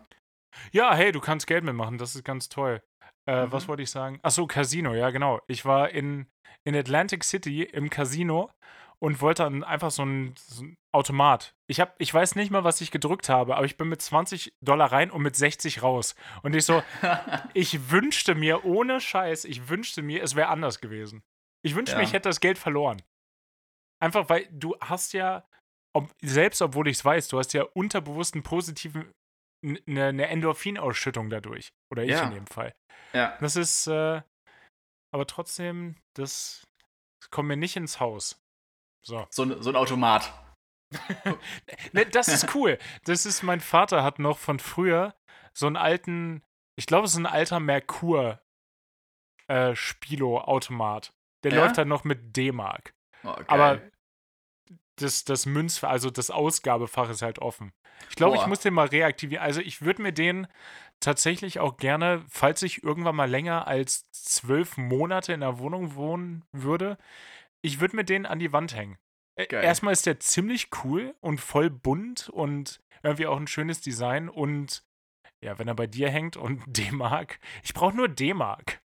Ja, 0.72 0.94
hey, 0.94 1.12
du 1.12 1.20
kannst 1.20 1.46
Geld 1.46 1.64
mitmachen, 1.64 1.98
das 1.98 2.14
ist 2.14 2.24
ganz 2.24 2.48
toll. 2.48 2.82
Äh, 3.28 3.46
Mhm. 3.46 3.52
Was 3.52 3.68
wollte 3.68 3.82
ich 3.82 3.90
sagen? 3.90 4.18
Achso, 4.22 4.46
Casino, 4.46 4.94
ja, 4.94 5.10
genau. 5.10 5.40
Ich 5.46 5.64
war 5.64 5.90
in, 5.90 6.26
in 6.64 6.74
Atlantic 6.74 7.22
City 7.24 7.62
im 7.62 7.90
Casino 7.90 8.50
und 8.98 9.20
wollte 9.20 9.44
dann 9.44 9.62
einfach 9.64 9.90
so 9.90 10.02
einen, 10.02 10.34
so 10.36 10.62
einen 10.62 10.76
Automat. 10.92 11.54
Ich, 11.68 11.80
hab, 11.80 11.94
ich 12.00 12.12
weiß 12.12 12.34
nicht 12.36 12.50
mal, 12.50 12.64
was 12.64 12.80
ich 12.80 12.90
gedrückt 12.90 13.28
habe, 13.28 13.56
aber 13.56 13.64
ich 13.64 13.76
bin 13.76 13.88
mit 13.88 14.02
20 14.02 14.52
Dollar 14.62 14.90
rein 14.92 15.10
und 15.10 15.22
mit 15.22 15.36
60 15.36 15.82
raus. 15.82 16.14
Und 16.42 16.54
ich 16.56 16.64
so, 16.64 16.82
ich 17.54 17.90
wünschte 17.90 18.34
mir, 18.34 18.64
ohne 18.64 19.00
Scheiß, 19.00 19.44
ich 19.44 19.68
wünschte 19.68 20.02
mir, 20.02 20.22
es 20.22 20.34
wäre 20.34 20.48
anders 20.48 20.80
gewesen. 20.80 21.22
Ich 21.64 21.74
wünschte 21.74 21.96
mir, 21.96 22.02
Ja. 22.02 22.08
ich 22.08 22.12
hätte 22.14 22.28
das 22.28 22.40
Geld 22.40 22.58
verloren. 22.58 23.02
Einfach 24.02 24.28
weil 24.30 24.48
du 24.50 24.76
hast 24.80 25.12
ja, 25.12 25.46
ob, 25.94 26.10
selbst 26.22 26.62
obwohl 26.62 26.88
ich 26.88 26.96
es 26.98 27.04
weiß, 27.04 27.28
du 27.28 27.38
hast 27.38 27.52
ja 27.52 27.62
unterbewusst 27.74 28.34
einen 28.34 28.42
positiven, 28.42 29.10
eine, 29.62 30.06
eine 30.06 30.26
Endorphinausschüttung 30.28 31.30
dadurch. 31.30 31.70
Oder 31.90 32.04
ich 32.04 32.10
Ja. 32.10 32.24
in 32.24 32.34
dem 32.34 32.46
Fall. 32.46 32.72
ja. 33.12 33.36
Das 33.40 33.56
ist, 33.56 33.86
äh, 33.86 34.22
aber 35.12 35.26
trotzdem, 35.26 35.96
das, 36.14 36.64
kommt 37.30 37.48
mir 37.48 37.56
nicht 37.56 37.76
ins 37.76 38.00
Haus. 38.00 38.40
So. 39.04 39.26
So, 39.30 39.42
ein- 39.44 39.62
so 39.62 39.70
ein 39.70 39.76
Automat. 39.76 40.32
Ne, 41.92 42.04
das 42.06 42.28
ist 42.28 42.54
cool. 42.54 42.78
Das 43.04 43.24
ist, 43.26 43.42
mein 43.42 43.60
Vater 43.60 44.02
hat 44.02 44.18
noch 44.18 44.38
von 44.38 44.58
früher 44.58 45.14
so 45.52 45.66
einen 45.66 45.76
alten, 45.76 46.42
ich 46.76 46.86
glaube, 46.86 47.04
es 47.06 47.12
ist 47.12 47.18
ein 47.18 47.26
alter 47.26 47.60
Merkur 47.60 48.40
äh. 49.48 51.12
Der 51.44 51.52
Ja? 51.52 51.62
läuft 51.64 51.78
dann 51.78 51.88
noch 51.88 52.04
mit 52.04 52.36
D-Mark. 52.36 52.92
Oh, 53.24 53.34
geil. 53.34 53.44
Aber 53.48 53.80
das, 54.96 55.24
das 55.24 55.46
Münzfach, 55.46 55.90
also 55.90 56.10
das 56.10 56.30
Ausgabefach 56.30 57.10
ist 57.10 57.22
halt 57.22 57.38
offen. 57.38 57.72
Ich 58.08 58.16
glaube, 58.16 58.36
ich 58.36 58.46
muss 58.46 58.60
den 58.60 58.74
mal 58.74 58.86
reaktivieren. 58.86 59.44
Also 59.44 59.60
ich 59.60 59.82
würde 59.82 60.02
mir 60.02 60.12
den 60.12 60.46
tatsächlich 61.00 61.60
auch 61.60 61.76
gerne, 61.76 62.24
falls 62.28 62.62
ich 62.62 62.82
irgendwann 62.82 63.16
mal 63.16 63.28
länger 63.28 63.66
als 63.66 64.10
zwölf 64.10 64.76
Monate 64.76 65.32
in 65.32 65.40
der 65.40 65.58
Wohnung 65.58 65.94
wohnen 65.94 66.44
würde, 66.52 66.98
ich 67.62 67.80
würde 67.80 67.96
mir 67.96 68.04
den 68.04 68.26
an 68.26 68.38
die 68.38 68.52
Wand 68.52 68.74
hängen. 68.74 68.98
Geil. 69.36 69.64
Erstmal 69.64 69.92
ist 69.92 70.06
der 70.06 70.20
ziemlich 70.20 70.68
cool 70.84 71.14
und 71.20 71.40
voll 71.40 71.70
bunt 71.70 72.28
und 72.28 72.80
irgendwie 73.02 73.26
auch 73.26 73.38
ein 73.38 73.46
schönes 73.46 73.80
Design 73.80 74.28
und 74.28 74.84
ja, 75.42 75.58
wenn 75.58 75.68
er 75.68 75.74
bei 75.74 75.86
dir 75.86 76.10
hängt 76.10 76.36
und 76.36 76.62
D-Mark, 76.66 77.38
ich 77.62 77.72
brauche 77.72 77.96
nur 77.96 78.08
D-Mark. 78.08 78.80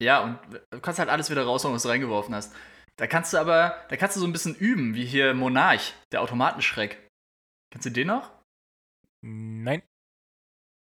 Ja, 0.00 0.22
und 0.22 0.38
du 0.70 0.80
kannst 0.80 0.98
halt 0.98 1.08
alles 1.08 1.30
wieder 1.30 1.44
raushauen, 1.44 1.74
was 1.74 1.82
du 1.82 1.88
reingeworfen 1.88 2.34
hast. 2.34 2.54
Da 2.98 3.06
kannst 3.06 3.32
du 3.32 3.38
aber, 3.38 3.84
da 3.88 3.96
kannst 3.96 4.16
du 4.16 4.20
so 4.20 4.26
ein 4.26 4.32
bisschen 4.32 4.54
üben, 4.56 4.94
wie 4.94 5.06
hier 5.06 5.32
Monarch, 5.34 5.94
der 6.12 6.20
Automatenschreck. 6.20 6.98
Kennst 7.72 7.86
du 7.86 7.90
den 7.90 8.08
noch? 8.08 8.32
Nein. 9.24 9.82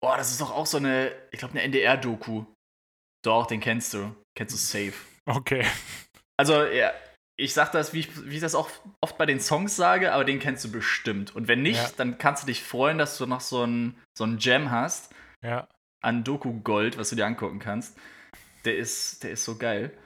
Boah, 0.03 0.17
das 0.17 0.31
ist 0.31 0.41
doch 0.41 0.51
auch 0.51 0.67
so 0.67 0.77
eine, 0.77 1.13
ich 1.31 1.39
glaube, 1.39 1.53
eine 1.53 1.63
NDR-Doku. 1.63 2.45
Doch, 3.25 3.47
den 3.47 3.61
kennst 3.61 3.95
du. 3.95 4.15
Kennst 4.37 4.55
du 4.55 4.59
safe. 4.59 4.93
Okay. 5.27 5.65
Also, 6.39 6.63
ja, 6.65 6.93
ich 7.39 7.55
sag 7.55 7.73
das, 7.73 7.95
wie 7.95 8.01
ich, 8.01 8.25
wie 8.29 8.35
ich 8.35 8.41
das 8.41 8.55
auch 8.55 8.69
oft 9.01 9.17
bei 9.17 9.25
den 9.25 9.41
Songs 9.41 9.75
sage, 9.77 10.13
aber 10.13 10.25
den 10.25 10.41
kennst 10.41 10.65
du 10.65 10.71
bestimmt. 10.73 11.35
Und 11.35 11.49
wenn 11.49 11.63
nicht, 11.63 11.81
Ja. 11.83 11.91
dann 11.97 12.19
kannst 12.19 12.43
du 12.43 12.47
dich 12.49 12.63
freuen, 12.63 12.99
dass 12.99 13.17
du 13.17 13.25
noch 13.27 13.41
so 13.41 13.65
ein, 13.65 13.99
so 14.19 14.25
ein 14.25 14.37
Gem 14.37 14.71
hast 14.71 15.15
Ja. 15.43 15.67
an 16.03 16.23
Doku-Gold, 16.23 16.99
was 16.99 17.09
du 17.11 17.17
dir 17.17 17.25
angucken 17.25 17.61
kannst. 17.61 17.97
Der 18.67 18.77
ist, 18.77 19.23
der 19.23 19.31
ist 19.31 19.45
so 19.45 19.57
geil. 19.57 19.97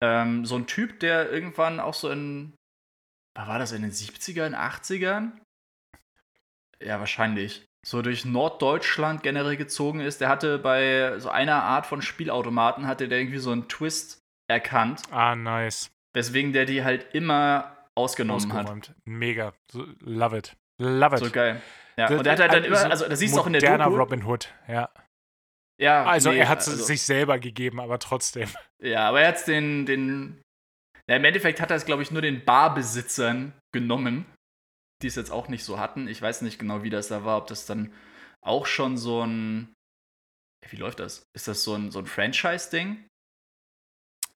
Ähm, 0.00 0.44
so 0.44 0.56
ein 0.56 0.66
Typ, 0.66 1.00
der 1.00 1.30
irgendwann 1.30 1.80
auch 1.80 1.94
so 1.94 2.10
in, 2.10 2.54
war 3.36 3.58
das, 3.58 3.72
in 3.72 3.82
den 3.82 3.90
70ern, 3.92 4.54
80ern? 4.54 5.32
Ja, 6.80 7.00
wahrscheinlich. 7.00 7.64
So 7.86 8.02
durch 8.02 8.24
Norddeutschland 8.24 9.22
generell 9.22 9.56
gezogen 9.56 10.00
ist. 10.00 10.20
Der 10.20 10.28
hatte 10.28 10.58
bei 10.58 11.18
so 11.18 11.30
einer 11.30 11.62
Art 11.62 11.86
von 11.86 12.02
Spielautomaten, 12.02 12.86
hatte 12.86 13.08
der 13.08 13.18
irgendwie 13.20 13.38
so 13.38 13.50
einen 13.52 13.68
Twist 13.68 14.18
erkannt, 14.50 15.02
Ah, 15.10 15.34
nice. 15.34 15.90
weswegen 16.14 16.52
der 16.52 16.64
die 16.64 16.82
halt 16.84 17.14
immer 17.14 17.76
ausgenommen 17.94 18.52
hat. 18.52 18.60
Ausgeräumt. 18.60 18.94
Mega. 19.04 19.52
So, 19.70 19.84
love 20.00 20.36
it. 20.36 20.56
Love 20.80 21.16
it. 21.16 21.24
So 21.24 21.30
geil. 21.30 21.60
Ja, 21.96 22.06
Das- 22.08 22.18
und 22.18 22.24
der 22.24 22.32
hat 22.34 22.40
halt 22.40 22.52
dann 22.52 22.64
immer, 22.64 22.78
also 22.90 23.08
das 23.08 23.18
siehst 23.18 23.34
du 23.36 23.40
auch 23.40 23.46
in 23.46 23.54
der 23.54 23.62
moderner 23.62 23.84
Doku. 23.86 23.96
Robin 23.96 24.24
Hood, 24.24 24.52
ja. 24.68 24.88
Ja, 25.80 26.04
Also 26.04 26.30
nee, 26.30 26.38
er 26.38 26.48
hat 26.48 26.60
es 26.60 26.68
also- 26.68 26.84
sich 26.84 27.02
selber 27.02 27.38
gegeben, 27.38 27.80
aber 27.80 27.98
trotzdem. 27.98 28.48
Ja, 28.80 29.08
aber 29.08 29.20
er 29.22 29.28
hat 29.28 29.46
den, 29.46 29.86
den. 29.86 30.42
Ja, 31.08 31.16
Im 31.16 31.24
Endeffekt 31.24 31.60
hat 31.60 31.70
er 31.70 31.76
es, 31.76 31.84
glaube 31.86 32.02
ich, 32.02 32.10
nur 32.10 32.20
den 32.22 32.44
Barbesitzern 32.44 33.52
genommen, 33.72 34.26
die 35.02 35.06
es 35.06 35.14
jetzt 35.16 35.30
auch 35.30 35.48
nicht 35.48 35.64
so 35.64 35.78
hatten. 35.78 36.06
Ich 36.08 36.20
weiß 36.20 36.42
nicht 36.42 36.58
genau, 36.58 36.82
wie 36.82 36.90
das 36.90 37.08
da 37.08 37.24
war, 37.24 37.38
ob 37.38 37.46
das 37.46 37.64
dann 37.66 37.92
auch 38.42 38.66
schon 38.66 38.96
so 38.96 39.22
ein. 39.24 39.72
Wie 40.68 40.76
läuft 40.76 40.98
das? 41.00 41.22
Ist 41.34 41.46
das 41.48 41.62
so 41.64 41.74
ein, 41.74 41.90
so 41.92 42.00
ein 42.00 42.06
Franchise-Ding? 42.06 43.06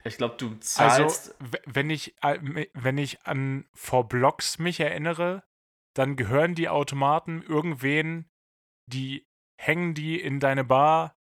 Ich 0.05 0.17
glaube, 0.17 0.35
du 0.37 0.47
Also, 0.51 0.59
zahlst. 0.59 1.35
w- 1.39 1.57
wenn 1.65 1.89
ich, 1.89 2.13
äh, 2.21 2.67
wenn 2.73 2.97
ich 2.97 3.25
an 3.25 3.65
For 3.73 4.07
Blocks 4.07 4.59
mich 4.59 4.79
erinnere, 4.79 5.43
dann 5.95 6.15
gehören 6.15 6.55
die 6.55 6.69
Automaten 6.69 7.41
irgendwen, 7.43 8.27
die 8.87 9.25
hängen 9.61 9.93
die 9.93 10.19
in 10.19 10.39
deine 10.39 10.63
Bar 10.63 11.15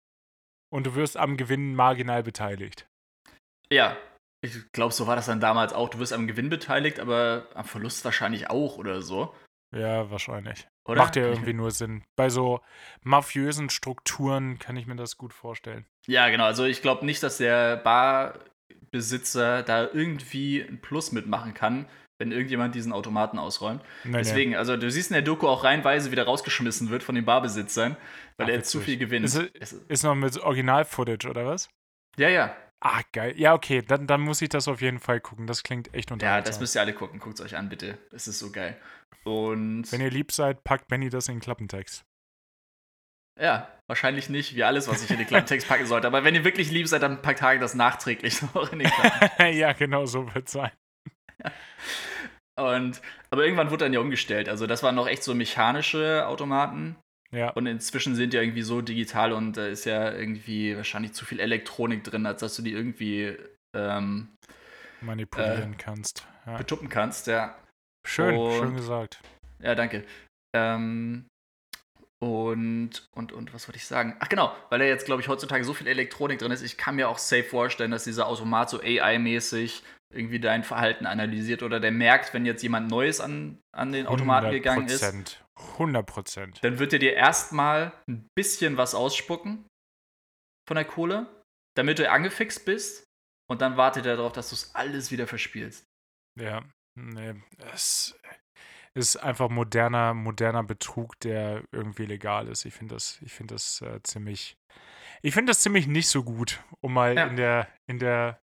und 0.70 0.86
du 0.86 0.94
wirst 0.94 1.16
am 1.16 1.36
Gewinn 1.36 1.74
marginal 1.74 2.22
beteiligt. 2.22 2.86
ja, 3.72 3.96
ich 4.42 4.72
glaube, 4.72 4.94
so 4.94 5.06
war 5.06 5.16
das 5.16 5.26
dann 5.26 5.40
damals 5.40 5.72
auch. 5.72 5.90
Du 5.90 5.98
wirst 5.98 6.12
am 6.12 6.26
Gewinn 6.26 6.48
beteiligt, 6.48 6.98
aber 6.98 7.46
am 7.54 7.64
Verlust 7.64 8.04
wahrscheinlich 8.04 8.48
auch 8.48 8.78
oder 8.78 9.02
so. 9.02 9.34
Ja, 9.76 10.10
wahrscheinlich. 10.10 10.66
Oder? 10.88 11.02
Macht 11.02 11.16
ja 11.16 11.24
irgendwie 11.24 11.52
nur 11.52 11.70
Sinn. 11.70 12.02
Bei 12.16 12.30
so 12.30 12.60
mafiösen 13.02 13.70
Strukturen 13.70 14.58
kann 14.58 14.76
ich 14.76 14.86
mir 14.86 14.96
das 14.96 15.16
gut 15.16 15.34
vorstellen. 15.34 15.86
Ja, 16.06 16.28
genau. 16.30 16.44
Also 16.44 16.64
ich 16.64 16.82
glaube 16.82 17.04
nicht, 17.04 17.22
dass 17.22 17.36
der 17.36 17.76
Barbesitzer 17.76 19.62
da 19.62 19.84
irgendwie 19.84 20.62
ein 20.62 20.80
Plus 20.80 21.12
mitmachen 21.12 21.54
kann, 21.54 21.86
wenn 22.20 22.30
irgendjemand 22.32 22.74
diesen 22.74 22.92
Automaten 22.92 23.38
ausräumt. 23.38 23.82
Nee, 24.04 24.10
nee. 24.12 24.18
Deswegen, 24.18 24.54
also 24.54 24.76
du 24.76 24.88
siehst 24.90 25.10
in 25.10 25.14
der 25.14 25.22
Doku 25.22 25.48
auch 25.48 25.64
reihenweise 25.64 26.12
wieder 26.12 26.24
rausgeschmissen 26.24 26.90
wird 26.90 27.02
von 27.02 27.14
den 27.16 27.24
Barbesitzern, 27.24 27.96
weil 28.36 28.46
Ach, 28.46 28.50
er 28.52 28.62
zu 28.62 28.78
viel 28.80 28.98
gewinnt. 28.98 29.24
Ist, 29.24 29.36
Es- 29.58 29.72
ist 29.72 30.04
noch 30.04 30.14
mit 30.14 30.38
Original-Footage, 30.38 31.28
oder 31.28 31.46
was? 31.46 31.68
ja, 32.16 32.28
ja. 32.28 32.54
Ah, 32.82 33.02
geil. 33.12 33.34
Ja, 33.36 33.52
okay, 33.54 33.82
dann, 33.82 34.06
dann 34.06 34.20
muss 34.22 34.40
ich 34.40 34.48
das 34.48 34.66
auf 34.68 34.80
jeden 34.80 35.00
Fall 35.00 35.20
gucken. 35.20 35.46
Das 35.46 35.62
klingt 35.62 35.92
echt 35.92 36.08
Ja, 36.08 36.14
unterhaltsam. 36.14 36.50
das 36.52 36.60
müsst 36.60 36.76
ihr 36.76 36.80
alle 36.80 36.94
gucken. 36.94 37.18
Guckt 37.20 37.38
es 37.38 37.44
euch 37.44 37.56
an, 37.56 37.68
bitte. 37.68 37.98
Es 38.10 38.26
ist 38.26 38.38
so 38.38 38.50
geil. 38.50 38.74
Und 39.24 39.90
Wenn 39.92 40.00
ihr 40.00 40.10
lieb 40.10 40.32
seid, 40.32 40.64
packt 40.64 40.88
Benny 40.88 41.10
das 41.10 41.28
in 41.28 41.34
den 41.34 41.40
Klappentext. 41.42 42.04
ja, 43.38 43.68
wahrscheinlich 43.86 44.28
nicht, 44.30 44.54
wie 44.54 44.64
alles, 44.64 44.88
was 44.88 45.02
ich 45.04 45.10
in 45.10 45.18
den 45.18 45.26
Klappentext 45.26 45.68
packen 45.68 45.86
sollte. 45.86 46.06
Aber 46.06 46.24
wenn 46.24 46.34
ihr 46.34 46.44
wirklich 46.44 46.70
lieb 46.70 46.88
seid, 46.88 47.02
dann 47.02 47.20
packt 47.22 47.42
Hagen 47.42 47.60
das 47.60 47.74
nachträglich 47.74 48.40
noch 48.54 48.72
in 48.72 48.78
den 48.80 48.88
Klappentext. 48.90 49.38
ja, 49.58 49.72
genau 49.72 50.06
so 50.06 50.32
wird 50.34 50.46
es 50.46 50.52
sein. 50.52 50.70
Und, 52.58 53.00
aber 53.30 53.44
irgendwann 53.44 53.70
wurde 53.70 53.84
dann 53.84 53.92
ja 53.94 54.00
umgestellt. 54.00 54.48
Also 54.48 54.66
das 54.66 54.82
waren 54.82 54.94
noch 54.94 55.06
echt 55.08 55.22
so 55.22 55.34
mechanische 55.34 56.26
Automaten. 56.26 56.96
Ja, 57.32 57.50
Und 57.50 57.66
inzwischen 57.66 58.14
sind 58.16 58.32
die 58.32 58.36
irgendwie 58.38 58.62
so 58.62 58.82
digital 58.82 59.32
und 59.32 59.56
da 59.56 59.66
ist 59.66 59.84
ja 59.84 60.12
irgendwie 60.12 60.76
wahrscheinlich 60.76 61.12
zu 61.12 61.24
viel 61.24 61.38
Elektronik 61.40 62.02
drin, 62.04 62.26
als 62.26 62.40
dass 62.40 62.56
du 62.56 62.62
die 62.62 62.72
irgendwie 62.72 63.36
ähm, 63.74 64.28
manipulieren 65.00 65.76
kannst. 65.78 66.26
Ja. 66.44 66.56
betuppen 66.58 66.88
kannst. 66.88 67.28
Ja, 67.28 67.56
Schön, 68.06 68.34
und- 68.36 68.58
schön 68.58 68.74
gesagt. 68.76 69.20
ja 69.62 69.74
danke. 69.76 70.04
Ähm, 70.56 71.26
und, 72.22 73.08
und, 73.14 73.32
und 73.32 73.54
was 73.54 73.66
wollte 73.68 73.78
ich 73.78 73.86
sagen? 73.86 74.16
Ach 74.20 74.28
genau, 74.28 74.54
weil 74.68 74.80
da 74.80 74.84
jetzt, 74.84 75.06
glaube 75.06 75.22
ich, 75.22 75.28
heutzutage 75.28 75.64
so 75.64 75.72
viel 75.72 75.86
Elektronik 75.86 76.38
drin 76.38 76.52
ist, 76.52 76.62
ich 76.62 76.76
kann 76.76 76.96
mir 76.96 77.08
auch 77.08 77.16
safe 77.18 77.44
vorstellen, 77.44 77.92
dass 77.92 78.04
dieser 78.04 78.26
Automat 78.26 78.68
so 78.68 78.80
AI-mäßig 78.80 79.82
irgendwie 80.12 80.40
dein 80.40 80.64
Verhalten 80.64 81.06
analysiert 81.06 81.62
oder 81.62 81.80
der 81.80 81.92
merkt, 81.92 82.34
wenn 82.34 82.44
jetzt 82.46 82.62
jemand 82.62 82.90
Neues 82.90 83.20
an, 83.20 83.58
an 83.72 83.92
den 83.92 84.06
Automaten 84.06 84.50
gegangen 84.50 84.86
ist. 84.88 85.02
100 85.56 86.06
Prozent. 86.06 86.58
dann 86.64 86.78
wird 86.78 86.92
er 86.94 86.98
dir 86.98 87.14
erstmal 87.14 87.92
ein 88.08 88.26
bisschen 88.34 88.76
was 88.76 88.94
ausspucken 88.94 89.66
von 90.66 90.74
der 90.74 90.84
Kohle, 90.86 91.26
damit 91.76 91.98
du 91.98 92.10
angefixt 92.10 92.64
bist. 92.64 93.04
Und 93.48 93.60
dann 93.60 93.76
wartet 93.76 94.06
er 94.06 94.16
darauf, 94.16 94.32
dass 94.32 94.50
du 94.50 94.54
es 94.54 94.74
alles 94.74 95.10
wieder 95.10 95.26
verspielst. 95.26 95.84
Ja, 96.40 96.62
nee, 96.96 97.34
es 97.72 98.16
ist 98.94 99.16
einfach 99.16 99.48
moderner, 99.50 100.14
moderner 100.14 100.62
Betrug, 100.62 101.18
der 101.20 101.64
irgendwie 101.72 102.06
legal 102.06 102.48
ist. 102.48 102.64
Ich 102.64 102.74
finde 102.74 102.94
das, 102.94 103.20
ich 103.22 103.32
finde 103.32 103.54
das 103.54 103.82
äh, 103.82 104.00
ziemlich, 104.04 104.56
ich 105.22 105.34
finde 105.34 105.50
das 105.50 105.60
ziemlich 105.60 105.86
nicht 105.88 106.08
so 106.08 106.22
gut, 106.22 106.62
um 106.80 106.94
mal 106.94 107.16
Ja. 107.16 107.26
in 107.26 107.36
der, 107.36 107.68
in 107.88 107.98
der, 107.98 108.40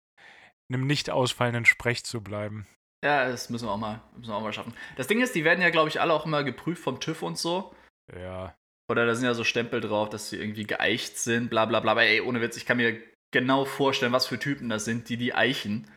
einem 0.70 0.86
nicht 0.88 1.10
ausfallenden 1.10 1.66
Sprech 1.66 2.04
zu 2.04 2.22
bleiben. 2.22 2.68
Ja, 3.06 3.28
das 3.30 3.50
müssen 3.50 3.68
wir 3.68 3.72
auch 3.72 3.78
mal, 3.78 4.02
müssen 4.16 4.32
wir 4.32 4.36
auch 4.36 4.42
mal 4.42 4.54
schaffen. 4.54 4.74
Das 4.96 5.08
Ding 5.08 5.22
ist, 5.22 5.36
die 5.36 5.44
werden 5.44 5.62
ja, 5.62 5.70
glaube 5.70 5.90
ich, 5.90 6.02
alle 6.02 6.14
auch 6.14 6.26
immer 6.26 6.44
geprüft 6.44 6.84
vom 6.84 7.00
TÜV 7.00 7.22
und 7.22 7.38
so. 7.38 7.74
Ja, 8.18 8.56
Oder 8.90 9.06
da 9.06 9.16
sind 9.16 9.26
ja 9.26 9.34
so 9.34 9.44
Stempel 9.44 9.82
drauf, 9.82 10.10
dass 10.10 10.30
sie 10.30 10.38
irgendwie 10.38 10.66
geeicht 10.66 11.18
sind, 11.18 11.50
bla 11.50 11.66
bla 11.66 11.80
bla. 11.80 11.92
Aber 11.92 12.04
ey, 12.04 12.22
ohne 12.22 12.42
Witz, 12.42 12.58
ich 12.58 12.66
kann 12.66 12.78
mir 12.78 13.02
genau 13.32 13.66
vorstellen, 13.66 14.14
was 14.14 14.26
für 14.28 14.40
Typen 14.40 14.70
das 14.70 14.86
sind, 14.86 15.10
die 15.10 15.18
die 15.18 15.34
eichen. 15.34 15.90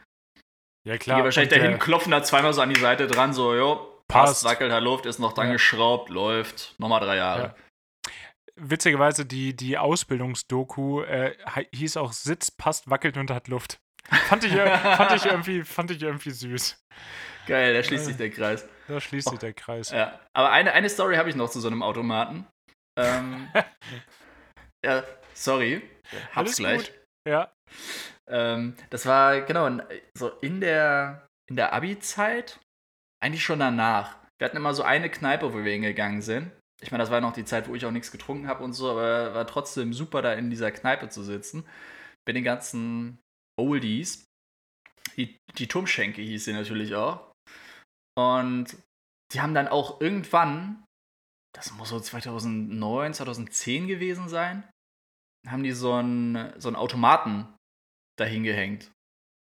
ja 0.87 0.95
Die 0.95 0.99
klar. 0.99 1.25
wahrscheinlich 1.25 1.53
und 1.55 1.63
dahin 1.63 1.79
klopfen 1.79 2.11
da 2.11 2.23
zweimal 2.23 2.53
so 2.53 2.61
an 2.61 2.73
die 2.75 2.81
Seite 2.81 3.07
dran, 3.07 3.33
so, 3.33 3.55
jo, 3.55 4.03
Passt. 4.09 4.43
wackelt, 4.45 4.73
hat 4.73 4.83
Luft, 4.83 5.07
ist 5.07 5.21
noch 5.21 5.33
dran 5.33 5.47
Ja. 5.47 5.53
geschraubt, 5.55 6.11
läuft, 6.11 6.75
nochmal 6.79 7.01
drei 7.01 7.17
Jahre. 7.17 7.43
Ja. 7.43 7.55
Witzigerweise, 8.57 9.25
die, 9.25 9.55
die 9.57 9.79
Ausbildungsdoku 9.79 11.03
äh, 11.03 11.35
hieß 11.73 11.97
auch 11.97 12.13
Sitz, 12.13 12.51
passt, 12.51 12.91
wackelt 12.91 13.17
und 13.17 13.31
hat 13.31 13.49
Luft. 13.49 13.79
Fand 14.11 14.45
ich, 14.45 14.53
fand 14.53 15.13
ich, 15.13 15.25
irgendwie, 15.25 15.63
fand 15.63 15.91
ich 15.91 16.03
irgendwie 16.03 16.31
süß. 16.31 16.85
Geil, 17.47 17.75
da 17.75 17.83
schließt 17.83 18.05
sich 18.07 18.17
der 18.17 18.31
Kreis. 18.31 18.69
Da 18.89 19.01
schließt 19.01 19.29
sich 19.29 19.39
der 19.39 19.53
Kreis. 19.53 19.91
Ja, 19.91 20.21
aber 20.33 20.51
eine, 20.51 20.73
eine 20.73 20.89
Story 20.89 21.17
habe 21.17 21.31
ich 21.31 21.37
noch 21.37 21.51
zu 21.51 21.61
so 21.61 21.69
einem 21.69 21.83
Automaten. 21.83 22.47
Ähm, 22.99 23.49
ja, 24.85 25.05
sorry, 25.35 25.83
hab's 26.35 26.37
Alles 26.37 26.57
gleich. 26.57 26.87
gut. 26.87 27.01
Ja. 27.29 27.53
Ähm, 28.29 28.75
das 28.91 29.07
war 29.07 29.41
genau 29.43 29.81
so 30.15 30.29
in 30.41 30.61
der 30.61 31.27
in 31.51 31.57
der 31.57 31.73
Abi-Zeit, 31.73 32.61
eigentlich 33.23 33.45
schon 33.45 33.59
danach. 33.59 34.17
Wir 34.39 34.47
hatten 34.47 34.57
immer 34.57 34.73
so 34.73 34.85
eine 34.85 35.11
Kneipe, 35.11 35.53
wo 35.53 35.65
wir 35.65 35.73
hingegangen 35.73 36.23
sind. 36.23 36.53
Ich 36.81 36.93
meine, 36.93 37.03
das 37.03 37.11
war 37.11 37.21
noch 37.21 37.33
die 37.33 37.45
Zeit, 37.45 37.69
wo 37.69 37.75
ich 37.75 37.85
auch 37.85 37.91
nichts 37.91 38.13
getrunken 38.13 38.47
habe 38.47 38.65
und 38.65 38.73
so, 38.73 38.91
aber 38.91 39.35
war 39.35 39.47
trotzdem 39.47 39.93
super, 39.93 40.23
da 40.23 40.33
in 40.33 40.49
dieser 40.49 40.71
Kneipe 40.71 41.09
zu 41.09 41.23
sitzen. 41.23 41.67
Bei 42.25 42.33
den 42.33 42.45
ganzen 42.45 43.19
Oldies. 43.61 44.25
Die, 45.17 45.37
die 45.59 45.69
Turmschenke 45.69 46.23
hieß 46.23 46.45
sie 46.45 46.53
natürlich 46.53 46.95
auch. 46.95 47.33
Und 48.19 48.77
die 49.33 49.41
haben 49.41 49.55
dann 49.55 49.69
auch 49.69 50.01
irgendwann, 50.01 50.85
das 51.55 51.73
muss 51.73 51.91
so 51.91 52.01
2009, 52.01 53.15
2010 53.15 53.87
gewesen 53.87 54.29
sein, 54.29 54.69
haben 55.47 55.63
die 55.63 55.73
so 55.73 55.95
einen, 55.95 56.59
so 56.61 56.69
einen 56.69 56.77
Automaten 56.77 57.47
dahin 58.19 58.43
gehängt. 58.45 58.85
Und 58.85 58.93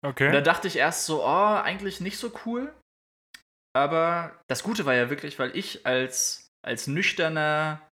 da 0.05 0.09
Okay. 0.11 0.43
dachte 0.43 0.69
ich 0.69 0.77
erst 0.77 1.07
so, 1.07 1.25
oh, 1.25 1.27
eigentlich 1.63 2.01
nicht 2.01 2.19
so 2.19 2.33
cool. 2.47 2.73
Aber 3.77 4.41
das 4.49 4.63
Gute 4.63 4.87
war 4.87 4.95
ja 4.95 5.11
wirklich, 5.11 5.39
weil 5.39 5.57
ich 5.57 5.87
als, 5.87 6.49
als 6.65 6.87
nüchterner 6.87 7.89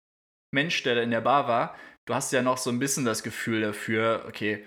Mensch, 0.55 0.83
der 0.83 0.97
da 0.97 1.03
in 1.03 1.11
der 1.11 1.21
Bar 1.21 1.49
war, 1.49 1.77
du 2.07 2.15
hast 2.15 2.33
ja 2.33 2.43
noch 2.43 2.59
so 2.59 2.71
ein 2.71 2.79
bisschen 2.79 3.05
das 3.05 3.23
Gefühl 3.23 3.63
dafür, 3.63 4.25
okay, 4.29 4.67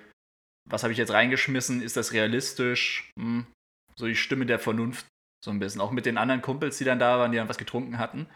was 0.70 0.84
habe 0.84 0.91
ich 0.91 0.97
jetzt 0.97 1.13
reingeschmissen? 1.13 1.82
Ist 1.82 1.97
das 1.97 2.13
realistisch? 2.13 3.11
Hm, 3.18 3.47
so 3.95 4.05
die 4.07 4.15
Stimme 4.15 4.45
der 4.45 4.59
Vernunft, 4.59 5.07
so 5.43 5.51
ein 5.51 5.59
bisschen. 5.59 5.82
Auch 5.82 5.91
mit 5.91 6.05
den 6.05 6.18
anderen 6.18 6.41
Kumpels, 6.41 6.78
die 6.78 6.84
dann 6.84 6.99
da 6.99 7.20
waren, 7.20 7.32
die 7.32 7.38
dann 7.38 7.49
was 7.49 7.57
getrunken 7.57 7.97
hatten. 7.97 8.28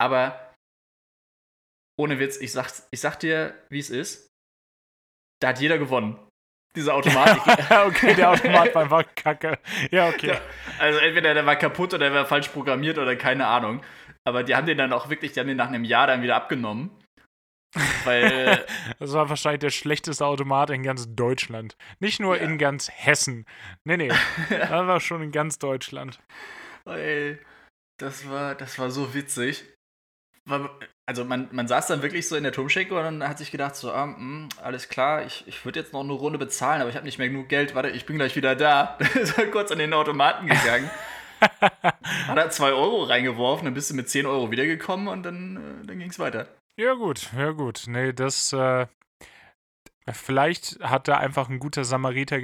Aber 0.00 0.52
ohne 1.98 2.18
Witz, 2.18 2.38
ich 2.38 2.52
sag, 2.52 2.70
ich 2.90 3.00
sag 3.00 3.18
dir, 3.20 3.54
wie 3.70 3.78
es 3.78 3.90
ist. 3.90 4.28
Da 5.40 5.48
hat 5.48 5.60
jeder 5.60 5.78
gewonnen. 5.78 6.18
Diese 6.76 6.92
Automatik. 6.92 7.42
okay, 7.86 8.14
der 8.14 8.30
Automat 8.30 8.74
war 8.74 9.04
kacke. 9.04 9.58
Ja, 9.90 10.08
okay. 10.08 10.28
Ja, 10.28 10.40
also 10.78 10.98
entweder 10.98 11.34
der 11.34 11.46
war 11.46 11.56
kaputt 11.56 11.94
oder 11.94 12.10
der 12.10 12.14
war 12.14 12.26
falsch 12.26 12.48
programmiert 12.48 12.98
oder 12.98 13.14
keine 13.14 13.46
Ahnung. 13.46 13.82
Aber 14.24 14.42
die 14.42 14.56
haben 14.56 14.66
den 14.66 14.78
dann 14.78 14.92
auch 14.92 15.08
wirklich, 15.08 15.32
die 15.32 15.40
haben 15.40 15.46
den 15.46 15.56
nach 15.56 15.68
einem 15.68 15.84
Jahr 15.84 16.08
dann 16.08 16.22
wieder 16.22 16.34
abgenommen. 16.34 16.90
Weil. 18.04 18.64
das 18.98 19.12
war 19.12 19.28
wahrscheinlich 19.28 19.60
der 19.60 19.70
schlechteste 19.70 20.24
Automat 20.24 20.70
in 20.70 20.82
ganz 20.82 21.06
Deutschland. 21.14 21.76
Nicht 22.00 22.20
nur 22.20 22.36
ja. 22.36 22.42
in 22.42 22.58
ganz 22.58 22.90
Hessen. 22.90 23.46
Nee, 23.84 23.96
nee. 23.96 24.12
das 24.48 24.70
war 24.70 25.00
schon 25.00 25.22
in 25.22 25.32
ganz 25.32 25.58
Deutschland. 25.58 26.18
Ey, 26.86 27.38
das 27.98 28.28
war, 28.28 28.54
das 28.54 28.78
war 28.78 28.90
so 28.90 29.14
witzig 29.14 29.64
also 31.06 31.24
man, 31.24 31.48
man 31.52 31.68
saß 31.68 31.86
dann 31.86 32.02
wirklich 32.02 32.28
so 32.28 32.36
in 32.36 32.42
der 32.42 32.52
Turmschenke 32.52 32.94
und 32.94 33.02
dann 33.02 33.28
hat 33.28 33.38
sich 33.38 33.50
gedacht, 33.50 33.76
so, 33.76 33.92
ah, 33.92 34.06
mh, 34.06 34.16
hm, 34.16 34.48
alles 34.62 34.88
klar, 34.88 35.24
ich, 35.24 35.44
ich 35.46 35.64
würde 35.64 35.80
jetzt 35.80 35.92
noch 35.92 36.00
eine 36.00 36.12
Runde 36.12 36.38
bezahlen, 36.38 36.80
aber 36.80 36.90
ich 36.90 36.96
habe 36.96 37.06
nicht 37.06 37.18
mehr 37.18 37.28
genug 37.28 37.48
Geld, 37.48 37.74
warte, 37.74 37.90
ich 37.90 38.06
bin 38.06 38.16
gleich 38.16 38.36
wieder 38.36 38.54
da. 38.54 38.98
ist 39.14 39.36
halt 39.36 39.52
kurz 39.52 39.70
an 39.70 39.78
den 39.78 39.92
Automaten 39.92 40.46
gegangen. 40.46 40.90
hat 41.40 42.36
er 42.36 42.50
2 42.50 42.72
Euro 42.72 43.04
reingeworfen, 43.04 43.66
dann 43.66 43.74
bist 43.74 43.90
du 43.90 43.94
mit 43.94 44.08
10 44.08 44.26
Euro 44.26 44.50
wiedergekommen 44.50 45.08
und 45.08 45.22
dann, 45.24 45.56
äh, 45.56 45.86
dann 45.86 45.98
ging 45.98 46.10
es 46.10 46.18
weiter. 46.18 46.48
Ja, 46.76 46.94
gut, 46.94 47.30
ja, 47.36 47.52
gut. 47.52 47.84
Nee, 47.86 48.12
das, 48.12 48.52
äh, 48.52 48.86
vielleicht 50.10 50.80
hat 50.80 51.08
da 51.08 51.18
einfach 51.18 51.48
ein 51.48 51.60
guter 51.60 51.84
Samariter 51.84 52.38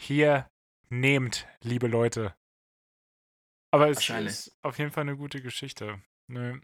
hier, 0.00 0.48
nehmt, 0.90 1.46
liebe 1.62 1.88
Leute. 1.88 2.34
Aber 3.72 3.88
es 3.88 4.08
ist 4.08 4.56
auf 4.62 4.78
jeden 4.78 4.90
Fall 4.90 5.02
eine 5.02 5.16
gute 5.16 5.40
Geschichte. 5.40 6.00
Nee. 6.28 6.60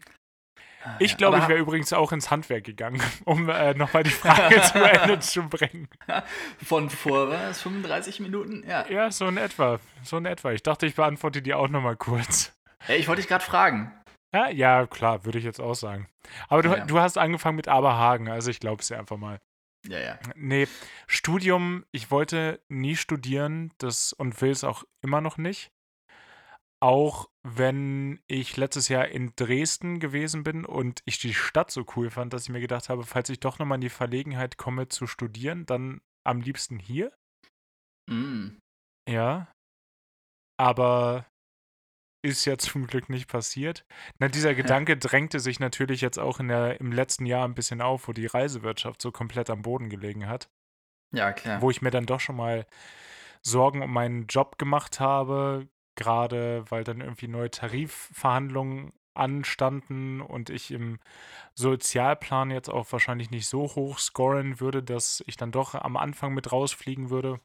Ah, 0.83 0.95
ich 0.99 1.17
glaube, 1.17 1.39
ich 1.39 1.47
wäre 1.49 1.59
übrigens 1.59 1.91
auch 1.91 2.13
ins 2.13 2.31
Handwerk 2.31 2.63
gegangen, 2.63 3.01
um 3.25 3.49
äh, 3.49 3.73
nochmal 3.73 4.03
die 4.03 4.11
Frage 4.11 4.61
zu 4.73 4.79
Ende 4.79 5.19
zu 5.19 5.49
bringen. 5.49 5.89
Von 6.63 6.89
vor 6.89 7.29
was, 7.29 7.61
35 7.61 8.21
Minuten? 8.21 8.63
Ja. 8.65 8.87
ja, 8.87 9.11
so 9.11 9.27
in 9.27 9.37
etwa. 9.37 9.79
So 10.03 10.17
in 10.17 10.25
etwa. 10.25 10.53
Ich 10.53 10.63
dachte, 10.63 10.85
ich 10.85 10.95
beantworte 10.95 11.41
die 11.41 11.53
auch 11.53 11.67
nochmal 11.67 11.97
kurz. 11.97 12.53
Ich 12.87 13.09
wollte 13.09 13.21
dich 13.21 13.27
gerade 13.27 13.43
fragen. 13.43 13.91
Ja, 14.33 14.49
ja, 14.49 14.85
klar, 14.85 15.25
würde 15.25 15.39
ich 15.39 15.43
jetzt 15.43 15.59
auch 15.59 15.73
sagen. 15.73 16.07
Aber 16.47 16.61
du, 16.61 16.69
ja. 16.69 16.85
du 16.85 16.99
hast 16.99 17.17
angefangen 17.17 17.55
mit 17.55 17.67
Aberhagen, 17.67 18.29
also 18.29 18.51
ich 18.51 18.59
glaube 18.59 18.81
es 18.81 18.87
dir 18.87 18.99
einfach 18.99 19.17
mal. 19.17 19.39
Ja, 19.87 19.99
ja. 19.99 20.19
Nee, 20.35 20.67
Studium, 21.07 21.85
ich 21.91 22.11
wollte 22.11 22.61
nie 22.67 22.95
studieren 22.95 23.73
das, 23.77 24.13
und 24.13 24.41
will 24.41 24.51
es 24.51 24.63
auch 24.63 24.83
immer 25.01 25.21
noch 25.21 25.37
nicht. 25.37 25.71
Auch 26.81 27.29
wenn 27.43 28.21
ich 28.27 28.55
letztes 28.55 28.87
Jahr 28.87 29.07
in 29.07 29.33
Dresden 29.35 29.99
gewesen 29.99 30.43
bin 30.43 30.65
und 30.65 31.01
ich 31.05 31.17
die 31.19 31.33
Stadt 31.33 31.71
so 31.71 31.85
cool 31.95 32.09
fand, 32.09 32.33
dass 32.33 32.43
ich 32.43 32.49
mir 32.49 32.61
gedacht 32.61 32.89
habe, 32.89 33.03
falls 33.03 33.29
ich 33.29 33.39
doch 33.39 33.59
nochmal 33.59 33.77
in 33.77 33.81
die 33.81 33.89
Verlegenheit 33.89 34.57
komme 34.57 34.87
zu 34.87 35.07
studieren, 35.07 35.65
dann 35.65 36.01
am 36.25 36.41
liebsten 36.41 36.79
hier. 36.79 37.11
Mm. 38.09 38.59
Ja. 39.09 39.51
Aber 40.57 41.25
ist 42.21 42.45
ja 42.45 42.57
zum 42.57 42.87
Glück 42.87 43.09
nicht 43.09 43.27
passiert. 43.27 43.85
Na, 44.17 44.27
dieser 44.27 44.53
Gedanke 44.53 44.97
drängte 44.97 45.39
sich 45.39 45.59
natürlich 45.59 46.01
jetzt 46.01 46.19
auch 46.19 46.39
in 46.39 46.49
der, 46.49 46.79
im 46.79 46.91
letzten 46.91 47.25
Jahr 47.25 47.45
ein 47.45 47.55
bisschen 47.55 47.81
auf, 47.81 48.07
wo 48.07 48.13
die 48.13 48.25
Reisewirtschaft 48.25 49.01
so 49.01 49.11
komplett 49.11 49.49
am 49.49 49.61
Boden 49.61 49.89
gelegen 49.89 50.27
hat. 50.27 50.49
Ja, 51.11 51.31
klar. 51.31 51.61
Wo 51.61 51.69
ich 51.71 51.81
mir 51.81 51.91
dann 51.91 52.05
doch 52.05 52.19
schon 52.19 52.35
mal 52.35 52.65
Sorgen 53.41 53.81
um 53.81 53.91
meinen 53.91 54.27
Job 54.27 54.57
gemacht 54.57 54.99
habe, 54.99 55.67
gerade 55.95 56.65
weil 56.69 56.83
dann 56.83 57.01
irgendwie 57.01 57.27
neue 57.27 57.51
Tarifverhandlungen 57.51 58.91
anstanden 59.13 60.21
und 60.21 60.49
ich 60.49 60.71
im 60.71 60.99
Sozialplan 61.55 62.51
jetzt 62.51 62.69
auch 62.69 62.91
wahrscheinlich 62.91 63.31
nicht 63.31 63.47
so 63.47 63.63
hoch 63.63 63.99
scoren 63.99 64.59
würde, 64.59 64.83
dass 64.83 65.23
ich 65.27 65.35
dann 65.35 65.51
doch 65.51 65.75
am 65.75 65.97
Anfang 65.97 66.33
mit 66.33 66.51
rausfliegen 66.51 67.09
würde. 67.09 67.39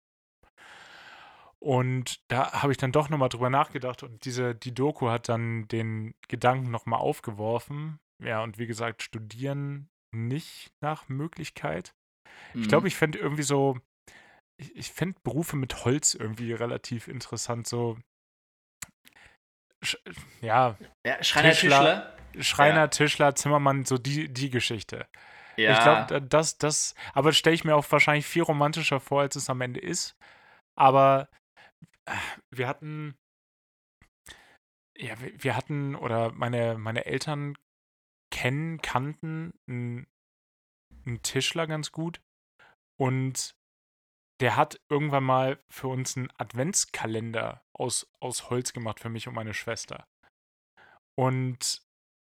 Und 1.65 2.21
da 2.29 2.53
habe 2.63 2.73
ich 2.73 2.77
dann 2.77 2.93
doch 2.93 3.09
nochmal 3.09 3.31
drüber 3.31 3.49
nachgedacht 3.49 4.03
und 4.03 4.27
diese, 4.27 4.55
die 4.55 4.75
Doku 4.75 5.09
hat 5.09 5.31
dann 5.31 5.67
den 5.69 6.15
Gedanken 6.29 6.71
nochmal 6.71 7.01
aufgeworfen. 7.01 8.01
Ja, 8.23 8.43
und 8.43 8.59
wie 8.59 8.67
gesagt, 8.67 9.03
studieren 9.03 9.89
nicht 10.15 10.75
nach 10.83 11.09
Möglichkeit. 11.09 11.95
Mhm. 12.53 12.61
Ich 12.61 12.69
glaube, 12.69 12.87
ich 12.87 12.97
fände 12.97 13.19
irgendwie 13.19 13.45
so, 13.45 13.79
ich, 14.61 14.77
ich 14.77 14.93
fände 14.93 15.19
Berufe 15.25 15.57
mit 15.57 15.87
Holz 15.87 16.13
irgendwie 16.13 16.53
relativ 16.53 17.09
interessant. 17.09 17.67
So, 17.67 17.97
ja, 20.43 20.77
ja 21.07 21.25
Schreiner, 21.25 21.53
Tischler, 21.53 22.15
Tischler, 22.33 22.45
Schreiner, 22.45 22.81
ja. 22.81 22.89
Tischler, 22.89 23.35
Zimmermann, 23.37 23.87
so 23.87 23.97
die, 23.97 24.31
die 24.31 24.51
Geschichte. 24.51 25.09
Ja. 25.57 25.73
Ich 25.73 25.81
glaube, 25.81 26.29
das, 26.29 26.59
das, 26.59 26.95
aber 27.15 27.31
das 27.31 27.39
stelle 27.39 27.55
ich 27.55 27.65
mir 27.65 27.75
auch 27.75 27.91
wahrscheinlich 27.91 28.27
viel 28.27 28.43
romantischer 28.43 29.01
vor, 29.01 29.23
als 29.23 29.35
es 29.35 29.49
am 29.49 29.63
Ende 29.63 29.81
ist. 29.81 30.15
Aber 30.77 31.31
wir 32.51 32.69
hatten, 32.69 33.17
ja, 34.97 35.15
wir 35.21 35.57
hatten, 35.57 35.95
oder 35.95 36.33
meine, 36.33 36.79
meine 36.79 37.07
Eltern 37.07 37.57
kennen, 38.31 38.81
kannten 38.83 39.55
einen, 39.69 40.07
einen 41.07 41.23
Tischler 41.23 41.67
ganz 41.67 41.93
gut. 41.93 42.21
Und 43.01 43.57
der 44.41 44.57
hat 44.57 44.81
irgendwann 44.89 45.25
mal 45.25 45.59
für 45.69 45.89
uns 45.89 46.17
einen 46.17 46.31
Adventskalender 46.39 47.65
aus, 47.73 48.11
aus 48.21 48.51
Holz 48.51 48.73
gemacht 48.73 49.01
für 49.01 49.09
mich 49.09 49.29
und 49.29 49.35
meine 49.35 49.55
Schwester. 49.55 50.07
Und 51.17 51.83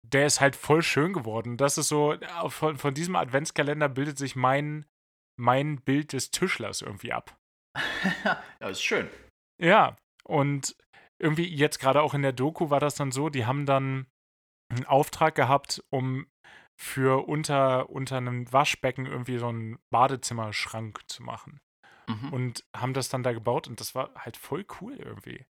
der 0.07 0.27
ist 0.27 0.41
halt 0.41 0.57
voll 0.57 0.83
schön 0.83 1.13
geworden. 1.13 1.57
Das 1.57 1.77
ist 1.77 1.89
so, 1.89 2.15
äh, 2.15 2.51
von, 2.51 2.79
von 2.79 2.95
diesem 2.95 3.17
Adventskalender 3.17 3.89
bildet 3.89 4.19
sich 4.19 4.35
mein, 4.35 4.87
mein 5.39 5.81
Bild 5.83 6.13
des 6.13 6.31
Tischlers 6.31 6.81
irgendwie 6.81 7.13
ab. 7.13 7.39
ja, 8.61 8.69
ist 8.69 8.83
schön. 8.83 9.09
Ja, 9.61 9.97
und 10.25 10.77
irgendwie 11.21 11.47
jetzt 11.47 11.79
gerade 11.79 12.03
auch 12.03 12.15
in 12.15 12.23
der 12.23 12.33
Doku 12.33 12.71
war 12.71 12.81
das 12.81 12.95
dann 12.95 13.13
so, 13.13 13.29
die 13.29 13.47
haben 13.47 13.67
dann 13.67 14.07
einen 14.71 14.87
Auftrag 14.87 15.35
gehabt, 15.35 15.85
um 15.91 16.27
für 16.81 17.29
unter, 17.29 17.91
unter 17.91 18.17
einem 18.17 18.51
Waschbecken 18.53 19.05
irgendwie 19.05 19.37
so 19.37 19.49
einen 19.49 19.79
Badezimmerschrank 19.91 21.03
zu 21.09 21.23
machen 21.23 21.61
mhm. 22.09 22.33
und 22.33 22.65
haben 22.75 22.95
das 22.95 23.11
dann 23.11 23.23
da 23.23 23.33
gebaut 23.33 23.69
und 23.69 23.81
das 23.81 23.95
war 23.95 24.15
halt 24.15 24.39
voll 24.39 24.65
cool 24.81 24.97
irgendwie. 24.97 25.45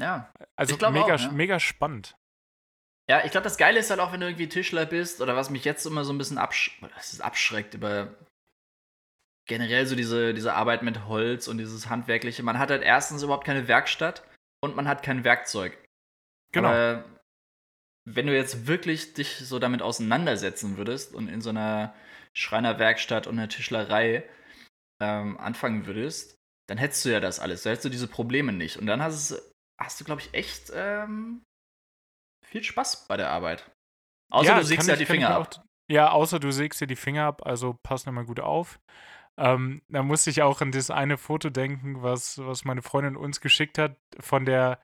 Ja. 0.00 0.32
Also 0.56 0.74
mega, 0.90 1.14
auch, 1.14 1.20
ja. 1.20 1.30
mega 1.30 1.60
spannend. 1.60 2.16
Ja, 3.08 3.24
ich 3.24 3.30
glaube, 3.30 3.44
das 3.44 3.58
Geile 3.58 3.78
ist 3.78 3.90
halt 3.90 4.00
auch, 4.00 4.12
wenn 4.12 4.20
du 4.20 4.26
irgendwie 4.26 4.48
Tischler 4.48 4.86
bist 4.86 5.20
oder 5.20 5.36
was 5.36 5.50
mich 5.50 5.64
jetzt 5.64 5.84
immer 5.86 6.04
so 6.04 6.12
ein 6.12 6.18
bisschen 6.18 6.38
absch 6.38 6.80
abschreckt 7.20 7.74
über 7.74 8.14
generell 9.46 9.86
so 9.86 9.96
diese, 9.96 10.34
diese 10.34 10.54
Arbeit 10.54 10.82
mit 10.82 11.06
Holz 11.06 11.48
und 11.48 11.58
dieses 11.58 11.88
Handwerkliche. 11.88 12.42
Man 12.42 12.58
hat 12.58 12.70
halt 12.70 12.82
erstens 12.82 13.22
überhaupt 13.22 13.46
keine 13.46 13.68
Werkstatt 13.68 14.26
und 14.62 14.76
man 14.76 14.88
hat 14.88 15.02
kein 15.02 15.24
Werkzeug. 15.24 15.76
Genau. 16.52 16.68
Aber 16.68 17.04
wenn 18.06 18.26
du 18.26 18.34
jetzt 18.34 18.66
wirklich 18.66 19.14
dich 19.14 19.38
so 19.38 19.58
damit 19.58 19.82
auseinandersetzen 19.82 20.76
würdest 20.76 21.14
und 21.14 21.28
in 21.28 21.40
so 21.40 21.50
einer 21.50 21.94
Schreinerwerkstatt 22.34 23.26
und 23.26 23.38
einer 23.38 23.48
Tischlerei 23.48 24.28
ähm, 25.00 25.38
anfangen 25.38 25.86
würdest, 25.86 26.36
dann 26.68 26.78
hättest 26.78 27.04
du 27.04 27.10
ja 27.10 27.20
das 27.20 27.40
alles. 27.40 27.62
Da 27.62 27.70
hättest 27.70 27.84
du 27.84 27.90
diese 27.90 28.08
Probleme 28.08 28.52
nicht. 28.52 28.78
Und 28.78 28.86
dann 28.86 29.02
hast, 29.02 29.30
es, 29.30 29.52
hast 29.78 30.00
du, 30.00 30.04
glaube 30.04 30.20
ich, 30.20 30.32
echt 30.32 30.72
ähm, 30.74 31.42
viel 32.46 32.62
Spaß 32.62 33.06
bei 33.06 33.16
der 33.16 33.30
Arbeit. 33.30 33.70
Außer 34.32 34.48
ja, 34.48 34.58
du 34.58 34.64
sägst 34.64 34.88
ja 34.88 34.96
die 34.96 35.06
Finger 35.06 35.30
ab. 35.30 35.56
Auch, 35.56 35.64
ja, 35.90 36.10
außer 36.10 36.40
du 36.40 36.50
sägst 36.50 36.80
dir 36.80 36.86
die 36.86 36.96
Finger 36.96 37.26
ab, 37.26 37.46
also 37.46 37.78
pass 37.82 38.06
nochmal 38.06 38.24
gut 38.24 38.40
auf. 38.40 38.80
Ähm, 39.36 39.82
da 39.88 40.02
musste 40.02 40.30
ich 40.30 40.42
auch 40.42 40.60
an 40.60 40.70
das 40.70 40.90
eine 40.90 41.18
Foto 41.18 41.50
denken, 41.50 42.02
was, 42.02 42.38
was 42.38 42.64
meine 42.64 42.82
Freundin 42.82 43.16
uns 43.16 43.40
geschickt 43.40 43.78
hat 43.78 43.96
von 44.20 44.44
der 44.44 44.80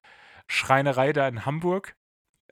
Schreinerei 0.49 1.13
da 1.13 1.29
in 1.29 1.47
Hamburg 1.47 1.97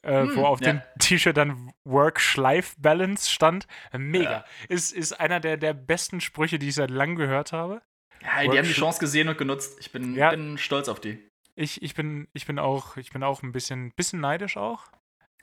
äh, 0.02 0.22
hm, 0.22 0.36
wo 0.36 0.44
auf 0.44 0.60
ja. 0.60 0.72
dem 0.72 0.82
T-Shirt 0.98 1.36
dann 1.36 1.72
Work-Life-Balance 1.84 3.30
stand. 3.30 3.66
Mega. 3.96 4.30
Ja. 4.30 4.44
Ist, 4.68 4.92
ist 4.92 5.12
einer 5.18 5.40
der, 5.40 5.56
der 5.56 5.74
besten 5.74 6.20
Sprüche, 6.20 6.58
die 6.58 6.68
ich 6.68 6.74
seit 6.74 6.90
langem 6.90 7.16
gehört 7.16 7.52
habe. 7.52 7.82
Ja, 8.22 8.50
die 8.50 8.58
haben 8.58 8.66
die 8.66 8.72
Chance 8.72 8.98
gesehen 8.98 9.28
und 9.28 9.38
genutzt. 9.38 9.78
Ich 9.80 9.92
bin, 9.92 10.14
ja. 10.14 10.30
bin 10.30 10.58
stolz 10.58 10.88
auf 10.88 11.00
die. 11.00 11.18
Ich, 11.54 11.82
ich, 11.82 11.94
bin, 11.94 12.28
ich, 12.32 12.46
bin 12.46 12.58
auch, 12.58 12.96
ich 12.96 13.10
bin 13.10 13.22
auch 13.22 13.42
ein 13.42 13.52
bisschen, 13.52 13.92
bisschen 13.92 14.20
neidisch 14.20 14.56
auch. 14.56 14.86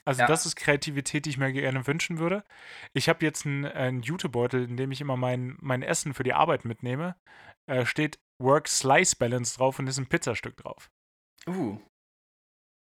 Also 0.08 0.22
ja. 0.22 0.28
das 0.28 0.46
ist 0.46 0.56
Kreativität, 0.56 1.26
die 1.26 1.32
ich 1.32 1.38
mir 1.38 1.52
gerne 1.52 1.86
wünschen 1.88 2.20
würde. 2.20 2.44
Ich 2.94 3.10
habe 3.10 3.26
jetzt 3.26 3.46
einen, 3.46 3.66
einen 3.66 4.02
Jutebeutel, 4.04 4.64
in 4.64 4.78
dem 4.78 4.92
ich 4.92 5.02
immer 5.02 5.18
mein, 5.18 5.58
mein 5.60 5.82
Essen 5.82 6.14
für 6.14 6.24
die 6.24 6.34
Arbeit 6.34 6.64
mitnehme. 6.64 7.16
Äh, 7.68 7.86
steht 7.86 8.20
Work 8.42 8.68
Slice 8.68 9.16
Balance 9.16 9.58
drauf 9.58 9.80
und 9.80 9.88
ist 9.88 9.98
ein 9.98 10.08
Pizzastück 10.08 10.58
drauf. 10.58 10.92
Uh. 11.48 11.80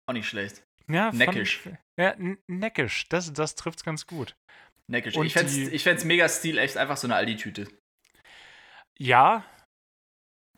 Auch 0.08 0.14
nicht 0.14 0.28
schlecht. 0.28 0.64
Ja, 0.88 1.12
Neckisch. 1.12 1.62
Fand, 1.62 1.78
ja, 2.00 2.16
neckisch. 2.48 3.10
Das, 3.10 3.34
das 3.34 3.56
trifft's 3.56 3.84
ganz 3.84 4.06
gut. 4.06 4.36
Neckisch. 4.88 5.16
Und 5.16 5.26
Ich 5.26 5.34
fände 5.34 5.80
fänd's 5.80 6.06
mega 6.06 6.30
Stil, 6.30 6.60
echt 6.60 6.78
einfach 6.78 6.98
so 6.98 7.08
eine 7.08 7.16
Aldi-Tüte. 7.16 7.68
Ja, 9.00 9.44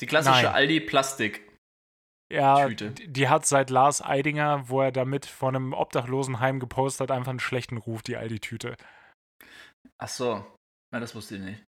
Die 0.01 0.05
klassische. 0.05 0.51
Aldi-Plastik. 0.51 1.46
Ja, 2.31 2.67
Tüte. 2.67 2.91
die 2.91 3.29
hat 3.29 3.45
seit 3.45 3.69
Lars 3.69 4.01
Eidinger, 4.01 4.67
wo 4.69 4.81
er 4.81 4.91
damit 4.91 5.25
von 5.25 5.55
einem 5.55 5.73
Obdachlosenheim 5.73 6.59
gepostet 6.59 7.09
hat, 7.09 7.15
einfach 7.17 7.29
einen 7.29 7.39
schlechten 7.39 7.77
Ruf, 7.77 8.01
die 8.03 8.17
Aldi-Tüte. 8.17 8.75
Ach 9.99 10.07
so. 10.09 10.45
Na, 10.93 10.99
das 10.99 11.15
wusste 11.15 11.35
ich 11.35 11.41
nicht. 11.41 11.63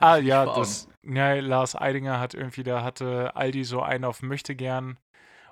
Ah, 0.00 0.16
ja, 0.16 0.44
vor 0.44 0.54
das, 0.56 0.88
ja, 1.04 1.34
Lars 1.34 1.76
Eidinger 1.76 2.18
hat 2.20 2.34
irgendwie, 2.34 2.62
da 2.62 2.82
hatte 2.82 3.36
Aldi 3.36 3.64
so 3.64 3.82
einen 3.82 4.04
auf 4.04 4.22
Möchtegern. 4.22 4.98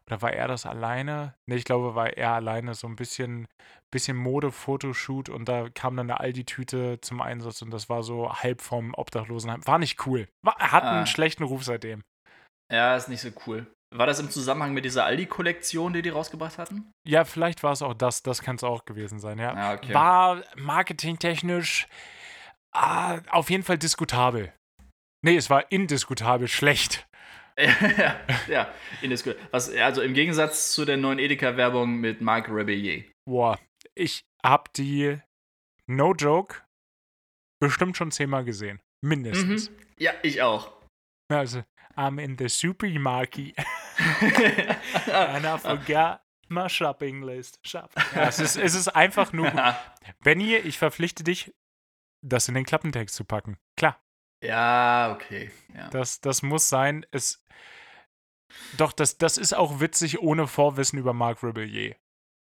Oder 0.06 0.22
war 0.22 0.32
er 0.32 0.48
das 0.48 0.64
alleine? 0.64 1.34
Ne, 1.46 1.56
ich 1.56 1.64
glaube, 1.64 1.94
war 1.94 2.16
er 2.16 2.30
alleine 2.32 2.74
so 2.74 2.86
ein 2.86 2.96
bisschen, 2.96 3.46
bisschen 3.92 4.16
Mode-Fotoshoot 4.16 5.28
und 5.28 5.46
da 5.50 5.68
kam 5.68 5.96
dann 5.98 6.10
eine 6.10 6.18
Aldi-Tüte 6.20 6.98
zum 7.02 7.20
Einsatz 7.20 7.60
und 7.60 7.70
das 7.70 7.90
war 7.90 8.02
so 8.02 8.32
halb 8.32 8.62
vom 8.62 8.94
Obdachlosenheim. 8.94 9.66
War 9.66 9.78
nicht 9.78 10.06
cool. 10.06 10.26
War, 10.42 10.56
hat 10.58 10.84
Ah. 10.84 10.96
einen 10.96 11.06
schlechten 11.06 11.42
Ruf 11.42 11.64
seitdem. 11.64 12.02
Ja, 12.72 12.96
ist 12.96 13.08
nicht 13.10 13.20
so 13.20 13.28
cool. 13.46 13.66
War 13.94 14.06
das 14.06 14.20
im 14.20 14.30
Zusammenhang 14.30 14.74
mit 14.74 14.84
dieser 14.84 15.04
Aldi-Kollektion, 15.06 15.92
die 15.94 16.02
die 16.02 16.10
rausgebracht 16.10 16.58
hatten? 16.58 16.90
Ja, 17.06 17.24
vielleicht 17.24 17.62
war 17.62 17.72
es 17.72 17.80
auch 17.82 17.94
das, 17.94 18.22
das 18.22 18.42
kann 18.42 18.56
es 18.56 18.64
auch 18.64 18.84
gewesen 18.84 19.18
sein, 19.18 19.38
ja. 19.38 19.54
Ja, 19.54 19.74
okay. 19.74 19.94
War 19.94 20.44
marketingtechnisch 20.56 21.86
ah, 22.72 23.20
auf 23.30 23.48
jeden 23.50 23.62
Fall 23.62 23.78
diskutabel. 23.78 24.52
Nee, 25.24 25.36
es 25.36 25.48
war 25.50 25.72
indiskutabel 25.72 26.48
schlecht. 26.48 27.06
ja, 27.58 28.20
ja, 28.46 28.72
indisku- 29.02 29.34
Was, 29.50 29.70
also 29.74 30.02
im 30.02 30.14
Gegensatz 30.14 30.72
zu 30.72 30.84
der 30.84 30.96
neuen 30.96 31.18
Edeka-Werbung 31.18 31.96
mit 31.96 32.20
Marc 32.20 32.48
Rebellier. 32.48 33.04
Boah, 33.26 33.58
ich 33.96 34.24
hab 34.44 34.72
die, 34.74 35.18
no 35.86 36.12
joke, 36.14 36.62
bestimmt 37.60 37.96
schon 37.96 38.12
zehnmal 38.12 38.44
gesehen. 38.44 38.80
Mindestens. 39.04 39.72
Ja, 39.98 40.12
ich 40.22 40.42
auch. 40.42 40.72
Also, 41.32 41.64
I'm 41.98 42.18
in 42.22 42.36
the 42.38 42.48
supermarket 42.48 43.56
and 44.20 45.44
I 45.46 45.58
forgot 45.58 46.22
my 46.48 46.68
shopping 46.68 47.22
list. 47.22 47.58
Shop. 47.62 47.90
Ja, 48.14 48.28
es, 48.28 48.38
ist, 48.38 48.56
es 48.56 48.74
ist 48.74 48.88
einfach 48.88 49.32
nur 49.32 49.50
gut. 49.50 49.60
Benny, 50.22 50.56
ich 50.56 50.78
verpflichte 50.78 51.24
dich, 51.24 51.52
das 52.24 52.48
in 52.48 52.54
den 52.54 52.64
Klappentext 52.64 53.14
zu 53.14 53.24
packen. 53.24 53.58
Klar, 53.76 54.00
ja, 54.44 55.12
okay. 55.12 55.50
Ja. 55.74 55.88
das, 55.90 56.20
das 56.20 56.42
muss 56.42 56.68
sein. 56.68 57.04
Es, 57.10 57.44
doch, 58.76 58.92
das, 58.92 59.18
das 59.18 59.36
ist 59.36 59.52
auch 59.54 59.80
witzig 59.80 60.20
ohne 60.20 60.46
Vorwissen 60.46 60.98
über 60.98 61.12
Marc 61.12 61.42
Rebellier. 61.42 61.96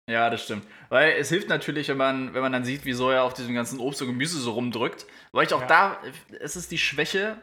ja, 0.09 0.31
das 0.31 0.45
stimmt. 0.45 0.67
Weil 0.91 1.13
es 1.13 1.29
hilft 1.31 1.49
natürlich, 1.49 1.89
wenn 1.89 1.97
man, 1.97 2.35
wenn 2.35 2.43
man 2.43 2.53
dann 2.53 2.65
sieht, 2.65 2.85
wieso 2.85 3.11
er 3.11 3.25
auf 3.25 3.35
diesem 3.35 3.55
ganzen 3.55 3.81
Obst 3.81 4.01
und 4.03 4.09
Gemüse 4.09 4.39
so 4.39 4.53
rumdrückt. 4.53 5.07
Weil 5.33 5.47
ich 5.47 5.55
auch 5.55 5.63
Ja. 5.63 5.67
da, 5.67 6.03
es 6.41 6.57
ist 6.57 6.71
die 6.71 6.79
Schwäche 6.79 7.43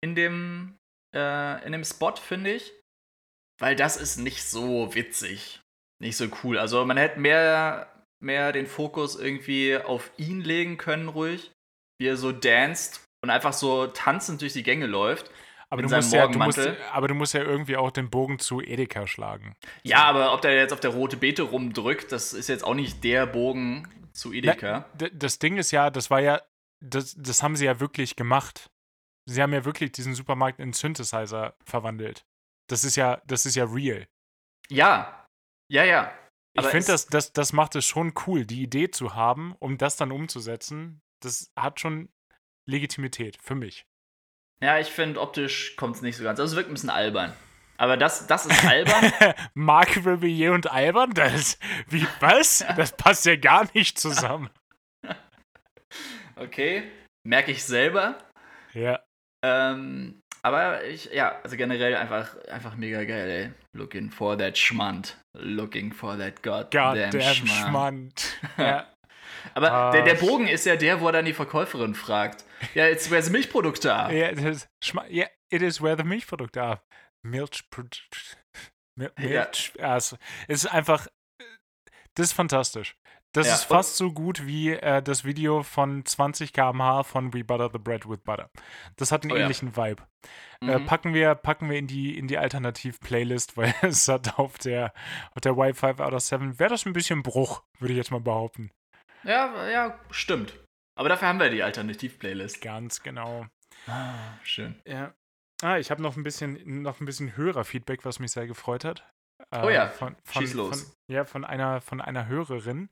in 0.00 0.14
dem, 0.14 0.76
äh, 1.14 1.64
in 1.64 1.72
dem 1.72 1.84
Spot, 1.84 2.14
finde 2.16 2.52
ich. 2.52 2.72
Weil 3.60 3.74
das 3.76 3.96
ist 3.96 4.18
nicht 4.18 4.44
so 4.44 4.94
witzig. 4.94 5.60
Nicht 6.00 6.16
so 6.16 6.26
cool. 6.44 6.58
Also 6.58 6.84
man 6.84 6.96
hätte 6.96 7.18
mehr, 7.18 7.92
mehr 8.20 8.52
den 8.52 8.66
Fokus 8.66 9.16
irgendwie 9.16 9.76
auf 9.76 10.10
ihn 10.16 10.40
legen 10.40 10.76
können, 10.78 11.08
ruhig. 11.08 11.50
Wie 12.00 12.06
er 12.06 12.16
so 12.16 12.30
danst 12.30 13.04
und 13.24 13.30
einfach 13.30 13.52
so 13.52 13.88
tanzend 13.88 14.40
durch 14.42 14.52
die 14.52 14.62
Gänge 14.62 14.86
läuft. 14.86 15.30
Aber 15.70 15.82
In 15.82 15.88
du, 15.88 15.96
ja, 15.96 16.26
du 16.28 16.38
musst, 16.38 16.58
aber 16.92 17.08
du 17.08 17.14
musst 17.14 17.34
ja 17.34 17.42
irgendwie 17.42 17.76
auch 17.76 17.90
den 17.90 18.08
Bogen 18.08 18.38
zu 18.38 18.60
Edeka 18.62 19.06
schlagen. 19.06 19.54
Ja, 19.82 20.04
aber 20.04 20.32
ob 20.32 20.40
der 20.40 20.54
jetzt 20.54 20.72
auf 20.72 20.80
der 20.80 20.90
rote 20.90 21.16
Beete 21.16 21.42
rumdrückt, 21.42 22.10
das 22.12 22.32
ist 22.32 22.48
jetzt 22.48 22.64
auch 22.64 22.74
nicht 22.74 23.04
der 23.04 23.26
Bogen 23.26 23.86
zu 24.12 24.32
Edeka. 24.32 24.86
D- 24.94 25.10
Das 25.12 25.38
Ding 25.40 25.58
ist 25.58 25.70
ja, 25.72 25.90
das 25.90 26.10
war 26.10 26.20
ja, 26.20 26.40
das, 26.80 27.16
das 27.18 27.42
haben 27.42 27.56
sie 27.56 27.66
ja 27.66 27.80
wirklich 27.80 28.16
gemacht. 28.16 28.70
Sie 29.28 29.42
haben 29.42 29.52
ja 29.52 29.64
wirklich 29.64 29.92
diesen 29.92 30.14
Supermarkt 30.14 30.58
in 30.58 30.72
Synthesizer 30.72 31.54
verwandelt. 31.62 32.24
Das 32.66 32.82
ist 32.82 32.96
ja, 32.96 33.20
das 33.26 33.44
ist 33.44 33.56
ja 33.56 33.64
real. 33.64 34.08
Ja, 34.70 35.26
ja, 35.70 35.84
ja. 35.84 36.12
Ich 36.54 36.66
finde, 36.66 36.86
das, 36.86 37.06
das, 37.06 37.32
das 37.32 37.52
macht 37.52 37.76
es 37.76 37.84
schon 37.84 38.14
cool, 38.26 38.46
die 38.46 38.62
Idee 38.62 38.90
zu 38.90 39.14
haben, 39.14 39.54
um 39.58 39.76
das 39.76 39.96
dann 39.96 40.12
umzusetzen. 40.12 41.02
Das 41.20 41.52
hat 41.56 41.78
schon 41.78 42.08
Legitimität 42.66 43.36
für 43.40 43.54
mich. 43.54 43.86
Ja, 44.62 44.78
ich 44.78 44.88
finde, 44.88 45.20
optisch 45.20 45.76
kommt 45.76 45.96
es 45.96 46.02
nicht 46.02 46.16
so 46.16 46.24
ganz. 46.24 46.40
Also 46.40 46.52
es 46.52 46.56
wirkt 46.56 46.70
ein 46.70 46.74
bisschen 46.74 46.90
albern. 46.90 47.34
Aber 47.76 47.96
das, 47.98 48.26
das 48.26 48.46
ist 48.46 48.64
albern. 48.64 49.12
Marc 49.54 49.96
Rebellier 50.04 50.52
und 50.52 50.70
Albern, 50.70 51.12
das, 51.12 51.58
wie, 51.86 52.06
was? 52.18 52.64
Das 52.76 52.96
passt 52.96 53.24
ja 53.26 53.36
gar 53.36 53.68
nicht 53.74 53.98
zusammen. 53.98 54.48
Okay, 56.36 56.88
merke 57.24 57.50
ich 57.50 57.64
selber. 57.64 58.16
Ja. 58.72 59.00
Ähm, 59.44 60.20
aber 60.42 60.84
ich, 60.84 61.06
ja, 61.12 61.40
also 61.42 61.56
generell 61.56 61.94
einfach, 61.96 62.36
einfach 62.48 62.76
mega 62.76 63.04
geil, 63.04 63.28
ey. 63.30 63.52
Looking 63.76 64.10
for 64.10 64.36
that 64.38 64.56
Schmand. 64.56 65.16
Looking 65.36 65.92
for 65.92 66.16
that 66.18 66.42
goddamn, 66.42 67.10
Goddamn 67.10 67.34
Schmand. 67.34 67.50
Schmand. 67.68 68.38
Ja. 68.58 68.92
Aber 69.54 69.70
Ah, 69.72 69.90
der, 69.92 70.02
der 70.02 70.16
sh- 70.16 70.20
Bogen 70.20 70.48
ist 70.48 70.66
ja 70.66 70.76
der, 70.76 71.00
wo 71.00 71.06
er 71.06 71.12
dann 71.12 71.24
die 71.24 71.32
Verkäuferin 71.32 71.94
fragt. 71.94 72.44
Ja, 72.74 72.86
jetzt 72.86 73.10
wär's 73.10 73.30
Milchprodukte 73.30 73.94
ab. 73.94 74.10
Ja, 74.10 74.32
das 74.32 74.68
Schma 74.82 75.06
ja, 75.08 75.26
it 75.50 75.62
is 75.62 75.80
where 75.80 75.96
the 75.96 76.02
Milchprodukte 76.02 76.60
are. 76.60 76.80
Milch. 77.24 77.62
Mil 78.96 79.12
Ja. 79.18 79.24
Milch. 79.44 79.72
Ja. 79.78 79.96
es 79.96 80.16
es 80.48 80.64
ist 80.64 80.66
einfach. 80.72 81.06
äh, 81.40 81.44
Das 82.14 82.26
ist 82.26 82.32
fantastisch. 82.32 82.96
Das 83.34 83.46
Ja, 83.46 83.54
ist 83.54 83.64
fast 83.64 83.96
so 83.96 84.10
gut 84.12 84.46
wie 84.46 84.70
äh, 84.72 85.02
das 85.02 85.24
Video 85.24 85.62
von 85.62 86.04
20 86.04 86.52
km/h 86.52 87.02
von 87.04 87.34
We 87.34 87.44
Butter 87.44 87.68
the 87.70 87.78
Bread 87.78 88.08
with 88.08 88.20
Butter. 88.24 88.50
Das 88.96 89.12
hat 89.12 89.22
einen 89.22 89.32
Oh 89.32 89.36
ja. 89.36 89.42
ähnlichen 89.42 89.76
Vibe. 89.76 90.02
Äh, 90.62 90.78
Mhm. 90.78 90.86
packen 90.86 91.14
wir, 91.14 91.34
packen 91.34 91.68
wir 91.70 91.78
in 91.78 91.86
die, 91.86 92.16
in 92.18 92.26
die 92.26 92.38
Alternativ-Playlist, 92.38 93.56
weil 93.56 93.74
es 93.82 94.08
hat 94.08 94.38
auf 94.38 94.58
der, 94.58 94.92
auf 95.34 95.40
der 95.42 95.52
Y5 95.52 96.00
out 96.00 96.14
of 96.14 96.20
7 96.22 96.58
wäre 96.58 96.70
das 96.70 96.86
ein 96.86 96.92
bisschen 96.94 97.22
Bruch, 97.22 97.62
würde 97.78 97.92
ich 97.92 97.98
jetzt 97.98 98.10
mal 98.10 98.20
behaupten. 98.20 98.70
Ja, 99.24 99.68
ja, 99.68 99.98
stimmt. 100.10 100.54
Aber 100.98 101.08
dafür 101.08 101.28
haben 101.28 101.38
wir 101.38 101.50
die 101.50 101.62
Alternativ-Playlist. 101.62 102.60
Ganz 102.62 103.02
genau. 103.02 103.46
Ah, 103.86 104.14
schön. 104.42 104.80
Ja. 104.86 105.14
Ah, 105.62 105.76
ich 105.78 105.90
habe 105.90 106.02
noch 106.02 106.16
ein 106.16 106.22
bisschen, 106.22 106.82
noch 106.82 107.00
ein 107.00 107.04
bisschen 107.04 107.36
Hörerfeedback, 107.36 108.04
was 108.04 108.18
mich 108.20 108.32
sehr 108.32 108.46
gefreut 108.46 108.84
hat. 108.84 109.06
Äh, 109.50 109.62
Oh 109.62 109.70
ja, 109.70 109.88
von, 109.88 110.16
von, 110.24 110.42
schieß 110.42 110.54
los. 110.54 110.82
Von, 110.82 111.14
ja, 111.14 111.24
von 111.24 111.44
einer, 111.44 111.80
von 111.80 112.00
einer 112.00 112.26
Hörerin, 112.26 112.88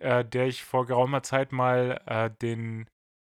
äh, 0.00 0.24
der 0.24 0.46
ich 0.46 0.64
vor 0.64 0.86
geraumer 0.86 1.22
Zeit 1.22 1.52
mal 1.52 2.00
äh, 2.06 2.30
den 2.42 2.88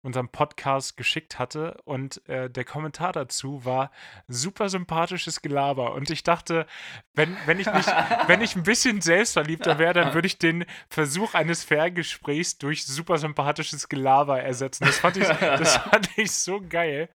unseren 0.06 0.28
Podcast 0.28 0.98
geschickt 0.98 1.40
hatte 1.40 1.78
und 1.86 2.28
äh, 2.28 2.50
der 2.50 2.66
Kommentar 2.66 3.14
dazu 3.14 3.64
war 3.64 3.90
super 4.28 4.68
sympathisches 4.68 5.42
Gelaber 5.42 5.94
und 5.94 6.10
ich 6.10 6.24
dachte, 6.24 6.68
wenn, 7.14 7.36
wenn 7.46 7.60
ich 7.60 7.72
nicht, 7.72 7.88
wenn 8.28 8.42
ich 8.42 8.56
ein 8.56 8.64
bisschen 8.64 9.00
selbstverliebter 9.00 9.80
wäre, 9.80 9.94
dann 9.94 10.14
würde 10.14 10.28
ich 10.28 10.38
den 10.38 10.66
Versuch 10.90 11.34
eines 11.36 11.64
Fairgesprächs 11.64 12.58
durch 12.58 12.86
super 12.86 13.18
sympathisches 13.18 13.88
Gelaber 13.88 14.42
ersetzen. 14.42 14.84
Das 14.86 15.00
fand 15.00 15.18
ich, 15.18 15.28
das 15.28 15.78
fand 15.90 16.10
ich 16.18 16.32
so 16.34 16.62
geil. 16.62 17.10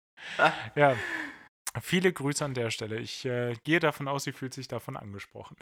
Ja. 0.76 0.96
Viele 1.82 2.12
Grüße 2.14 2.44
an 2.44 2.54
der 2.54 2.70
Stelle. 2.72 3.00
Ich 3.00 3.26
äh, 3.26 3.56
gehe 3.64 3.80
davon 3.80 4.08
aus, 4.08 4.24
sie 4.24 4.32
fühlt 4.32 4.54
sich 4.54 4.68
davon 4.68 4.98
angesprochen. 4.98 5.56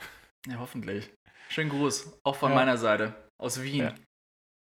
Ja, 0.48 0.60
hoffentlich. 0.60 1.12
Schönen 1.50 1.70
Gruß. 1.70 2.20
Auch 2.24 2.36
von 2.36 2.50
Ja. 2.52 2.56
meiner 2.56 2.78
Seite. 2.78 3.30
Aus 3.38 3.62
Wien. 3.62 3.84
Ja. 3.84 3.96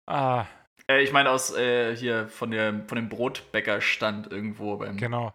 Ah, 0.07 0.47
Äh, 0.89 1.01
ich 1.03 1.11
meine 1.11 1.29
aus 1.29 1.53
äh, 1.55 1.95
hier 1.95 2.27
von, 2.29 2.51
der, 2.51 2.85
von 2.87 2.95
dem 2.95 3.09
Brotbäckerstand 3.09 4.31
irgendwo 4.31 4.77
beim. 4.77 4.97
genau. 4.97 5.33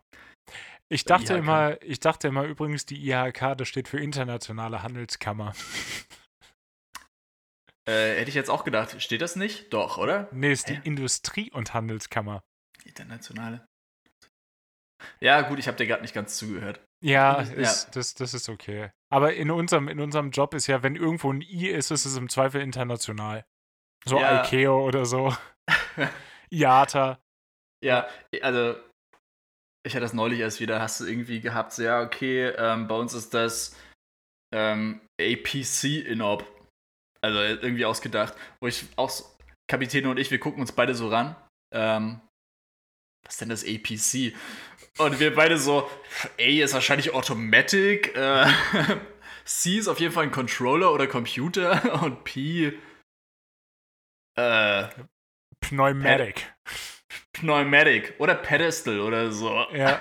Ich 0.91 1.05
dachte 1.05 1.33
IHK. 1.35 1.39
immer, 1.39 1.83
ich 1.83 1.99
dachte 2.01 2.29
immer 2.29 2.45
übrigens, 2.45 2.85
die 2.87 3.09
IHK, 3.09 3.57
das 3.57 3.69
steht 3.69 3.89
für 3.89 3.99
Internationale 4.01 4.83
Handelskammer. 4.83 5.55
Äh, 7.87 8.17
hätte 8.19 8.29
ich 8.29 8.35
jetzt 8.35 8.51
auch 8.51 8.65
gedacht. 8.65 9.01
Steht 9.03 9.21
das 9.21 9.37
nicht? 9.37 9.73
Doch, 9.73 9.99
oder? 9.99 10.29
Nee, 10.33 10.53
ist 10.53 10.69
die 10.69 10.77
Hä? 10.77 10.81
Industrie- 10.85 11.51
und 11.53 11.75
Handelskammer. 11.75 12.43
Internationale. 12.85 13.67
Ja, 15.21 15.43
gut, 15.43 15.59
ich 15.59 15.67
habe 15.69 15.77
dir 15.77 15.87
gerade 15.87 16.03
nicht 16.03 16.15
ganz 16.15 16.37
zugehört. 16.37 16.81
Ja, 17.03 17.43
Ja. 17.43 17.53
ist, 17.53 17.95
Das, 17.97 18.15
das 18.15 18.35
ist 18.35 18.49
okay. 18.49 18.91
Aber 19.11 19.35
in 19.35 19.51
unserem, 19.51 19.89
in 19.89 20.01
unserem 20.01 20.31
Job 20.31 20.55
ist 20.55 20.67
ja, 20.67 20.83
wenn 20.83 20.97
irgendwo 20.97 21.33
ein 21.33 21.43
I 21.43 21.69
ist, 21.69 21.91
ist 21.91 22.05
es 22.05 22.17
im 22.17 22.29
Zweifel 22.29 22.61
international. 22.61 23.45
So 24.05 24.19
Ja. 24.19 24.43
Ikeo 24.45 24.85
oder 24.85 25.05
so. 25.05 25.35
IATA. 26.51 27.19
Ja, 27.83 28.09
also 28.43 28.77
ich 29.87 29.95
hatte 29.95 30.01
das 30.01 30.15
neulich 30.15 30.41
erst 30.41 30.61
wieder, 30.61 30.81
hast 30.81 31.01
du 31.01 31.05
irgendwie 31.05 31.41
gehabt, 31.41 31.73
so, 31.73 31.83
ja, 31.83 32.03
okay, 32.03 32.49
ähm, 32.57 32.89
bei 32.89 32.95
uns 32.95 33.13
ist 33.13 33.35
das 33.35 33.77
ähm, 34.55 35.01
APC 35.21 36.07
Inob. 36.07 36.51
Also 37.23 37.39
irgendwie 37.41 37.85
ausgedacht, 37.85 38.35
wo 38.61 38.67
ich 38.67 38.87
auch, 38.97 39.11
Kapitän 39.71 40.07
und 40.07 40.19
ich, 40.19 40.31
wir 40.31 40.39
gucken 40.39 40.61
uns 40.61 40.73
beide 40.73 40.95
so 40.95 41.09
ran. 41.09 41.37
Ähm, 41.75 42.21
was 43.25 43.35
ist 43.35 43.41
denn 43.41 43.49
das 43.49 43.65
APC? 43.65 44.35
Und 44.99 45.19
wir 45.19 45.35
beide 45.35 45.59
so, 45.59 45.91
ey, 46.37 46.63
ist 46.63 46.75
wahrscheinlich 46.75 47.13
Automatic, 47.13 48.17
äh, 48.17 48.47
C 49.45 49.77
ist 49.77 49.89
auf 49.89 49.99
jeden 50.01 50.13
Fall 50.13 50.25
ein 50.25 50.31
Controller 50.31 50.93
oder 50.93 51.07
Computer 51.07 52.03
und 52.03 52.25
P. 52.25 52.79
Äh, 54.37 54.89
Pneumatic. 55.61 56.55
Pneumatic 57.33 58.15
oder 58.19 58.35
Pedestal 58.37 59.01
oder 59.01 59.33
so. 59.33 59.51
Ja. 59.73 59.77
ja 59.79 60.01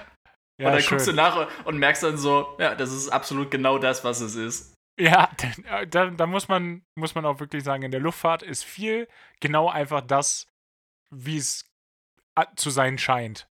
und 0.68 0.74
dann 0.74 0.80
schön. 0.82 0.90
guckst 0.90 1.08
du 1.08 1.14
nach 1.14 1.66
und 1.66 1.78
merkst 1.78 2.04
dann 2.04 2.18
so, 2.18 2.56
ja, 2.60 2.76
das 2.76 2.92
ist 2.92 3.10
absolut 3.10 3.50
genau 3.52 3.80
das, 3.80 4.04
was 4.04 4.22
es 4.22 4.36
ist. 4.36 4.76
Ja, 5.00 5.32
da, 5.66 5.86
da, 5.86 6.06
da 6.12 6.28
muss, 6.28 6.48
man, 6.48 6.86
muss 6.96 7.16
man 7.16 7.26
auch 7.26 7.40
wirklich 7.40 7.64
sagen, 7.64 7.84
in 7.84 7.92
der 7.92 8.00
Luftfahrt 8.00 8.44
ist 8.44 8.64
viel 8.64 9.08
genau 9.40 9.70
einfach 9.70 10.02
das, 10.02 10.48
wie 11.10 11.38
es 11.38 11.66
a- 12.36 12.56
zu 12.56 12.70
sein 12.70 12.98
scheint. 12.98 13.48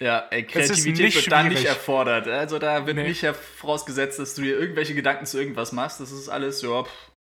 Ja, 0.00 0.26
ey, 0.30 0.44
Kreativität 0.44 1.04
nicht 1.06 1.14
wird 1.16 1.32
da 1.32 1.42
nicht 1.44 1.64
erfordert. 1.64 2.26
Also 2.26 2.58
da 2.58 2.86
wird 2.86 2.96
Nee. 2.96 3.08
nicht 3.08 3.24
vorausgesetzt, 3.24 4.18
dass 4.18 4.34
du 4.34 4.42
dir 4.42 4.58
irgendwelche 4.58 4.94
Gedanken 4.94 5.26
zu 5.26 5.38
irgendwas 5.38 5.72
machst. 5.72 6.00
Das 6.00 6.10
ist 6.10 6.28
alles, 6.28 6.62
ja, 6.62 6.82
pff. 6.84 7.12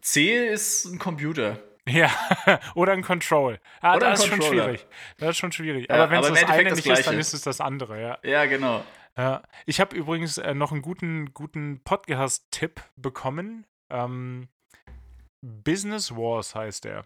C 0.00 0.46
ist 0.48 0.84
ein 0.86 0.98
Computer. 0.98 1.58
Ja, 1.86 2.10
oder 2.74 2.92
ein 2.92 3.02
Control. 3.02 3.60
Ah, 3.80 3.96
Oder 3.96 4.10
das 4.10 4.20
ist 4.20 4.26
schon 4.26 4.42
schwierig. 4.42 4.86
Das 5.18 5.30
ist 5.30 5.36
schon 5.38 5.52
schwierig. 5.52 5.88
Ja, 5.88 5.96
aber 5.96 6.10
wenn 6.10 6.20
es 6.20 6.28
das 6.28 6.44
eine 6.50 6.68
das 6.70 6.76
nicht 6.84 6.86
ist, 6.98 7.06
dann 7.06 7.18
ist 7.18 7.32
es 7.34 7.42
das 7.42 7.60
andere, 7.60 8.00
ja. 8.00 8.18
Ja, 8.22 8.44
genau. 8.46 8.84
Ja, 9.16 9.42
ich 9.66 9.80
habe 9.80 9.96
übrigens 9.96 10.38
äh, 10.38 10.54
noch 10.54 10.70
einen 10.70 10.82
guten, 10.82 11.32
guten 11.34 11.82
Podcast-Tipp 11.82 12.80
bekommen. 12.96 13.64
Ähm, 13.90 14.48
Business 15.40 16.14
Wars 16.14 16.54
heißt 16.54 16.84
er. 16.86 17.04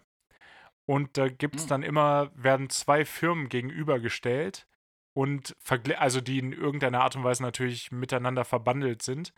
Und 0.85 1.17
da 1.17 1.29
gibt 1.29 1.55
es 1.55 1.63
Hm. 1.63 1.69
dann 1.69 1.83
immer, 1.83 2.31
werden 2.35 2.69
zwei 2.69 3.05
Firmen 3.05 3.47
gegenübergestellt 3.49 4.67
und 5.13 5.55
also 5.97 6.21
die 6.21 6.39
in 6.39 6.53
irgendeiner 6.53 7.01
Art 7.01 7.15
und 7.15 7.23
Weise 7.23 7.43
natürlich 7.43 7.91
miteinander 7.91 8.45
verbandelt 8.45 9.01
sind. 9.01 9.33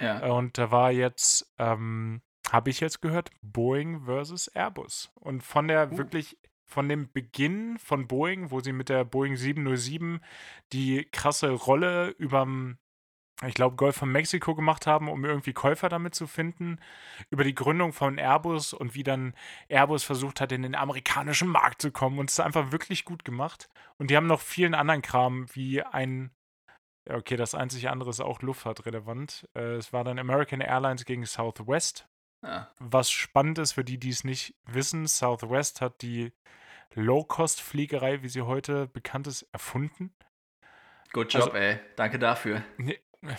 Ja. 0.00 0.24
Und 0.26 0.58
da 0.58 0.70
war 0.70 0.92
jetzt, 0.92 1.52
ähm, 1.58 2.22
habe 2.50 2.70
ich 2.70 2.80
jetzt 2.80 3.02
gehört, 3.02 3.30
Boeing 3.42 4.04
versus 4.04 4.48
Airbus. 4.48 5.10
Und 5.14 5.42
von 5.42 5.68
der 5.68 5.92
Uh. 5.92 5.98
wirklich, 5.98 6.38
von 6.64 6.88
dem 6.88 7.10
Beginn 7.10 7.78
von 7.78 8.06
Boeing, 8.06 8.50
wo 8.50 8.60
sie 8.60 8.72
mit 8.72 8.90
der 8.90 9.04
Boeing 9.04 9.36
707 9.36 10.20
die 10.72 11.08
krasse 11.10 11.50
Rolle 11.50 12.10
überm, 12.10 12.78
ich 13.46 13.54
glaube, 13.54 13.76
Golf 13.76 13.96
von 13.96 14.10
Mexiko 14.10 14.54
gemacht 14.54 14.86
haben, 14.86 15.08
um 15.08 15.24
irgendwie 15.24 15.52
Käufer 15.52 15.88
damit 15.88 16.14
zu 16.14 16.26
finden, 16.26 16.80
über 17.30 17.44
die 17.44 17.54
Gründung 17.54 17.92
von 17.92 18.18
Airbus 18.18 18.72
und 18.72 18.94
wie 18.94 19.04
dann 19.04 19.34
Airbus 19.68 20.02
versucht 20.02 20.40
hat, 20.40 20.50
in 20.52 20.62
den 20.62 20.74
amerikanischen 20.74 21.48
Markt 21.48 21.80
zu 21.82 21.92
kommen. 21.92 22.18
Und 22.18 22.30
es 22.30 22.38
ist 22.38 22.44
einfach 22.44 22.72
wirklich 22.72 23.04
gut 23.04 23.24
gemacht. 23.24 23.68
Und 23.98 24.10
die 24.10 24.16
haben 24.16 24.26
noch 24.26 24.40
vielen 24.40 24.74
anderen 24.74 25.02
Kram, 25.02 25.46
wie 25.54 25.82
ein 25.82 26.30
ja, 27.08 27.14
okay, 27.16 27.36
das 27.36 27.54
einzige 27.54 27.90
andere 27.90 28.10
ist 28.10 28.20
auch 28.20 28.42
luftfahrtrelevant. 28.42 29.48
Äh, 29.54 29.76
es 29.76 29.94
war 29.94 30.04
dann 30.04 30.18
American 30.18 30.60
Airlines 30.60 31.06
gegen 31.06 31.24
Southwest. 31.24 32.06
ja. 32.44 32.70
Was 32.80 33.10
spannend 33.10 33.58
ist 33.58 33.72
für 33.72 33.84
die, 33.84 33.98
die 33.98 34.10
es 34.10 34.24
nicht 34.24 34.54
wissen, 34.66 35.06
Southwest 35.06 35.80
hat 35.80 36.02
die 36.02 36.32
Low-Cost-Fliegerei, 36.94 38.22
wie 38.22 38.28
sie 38.28 38.42
heute 38.42 38.88
bekannt 38.88 39.26
ist, 39.26 39.42
erfunden. 39.52 40.12
Good 41.12 41.34
Also- 41.34 41.46
Job, 41.48 41.56
ey. 41.56 41.78
Danke 41.96 42.18
dafür. 42.18 42.62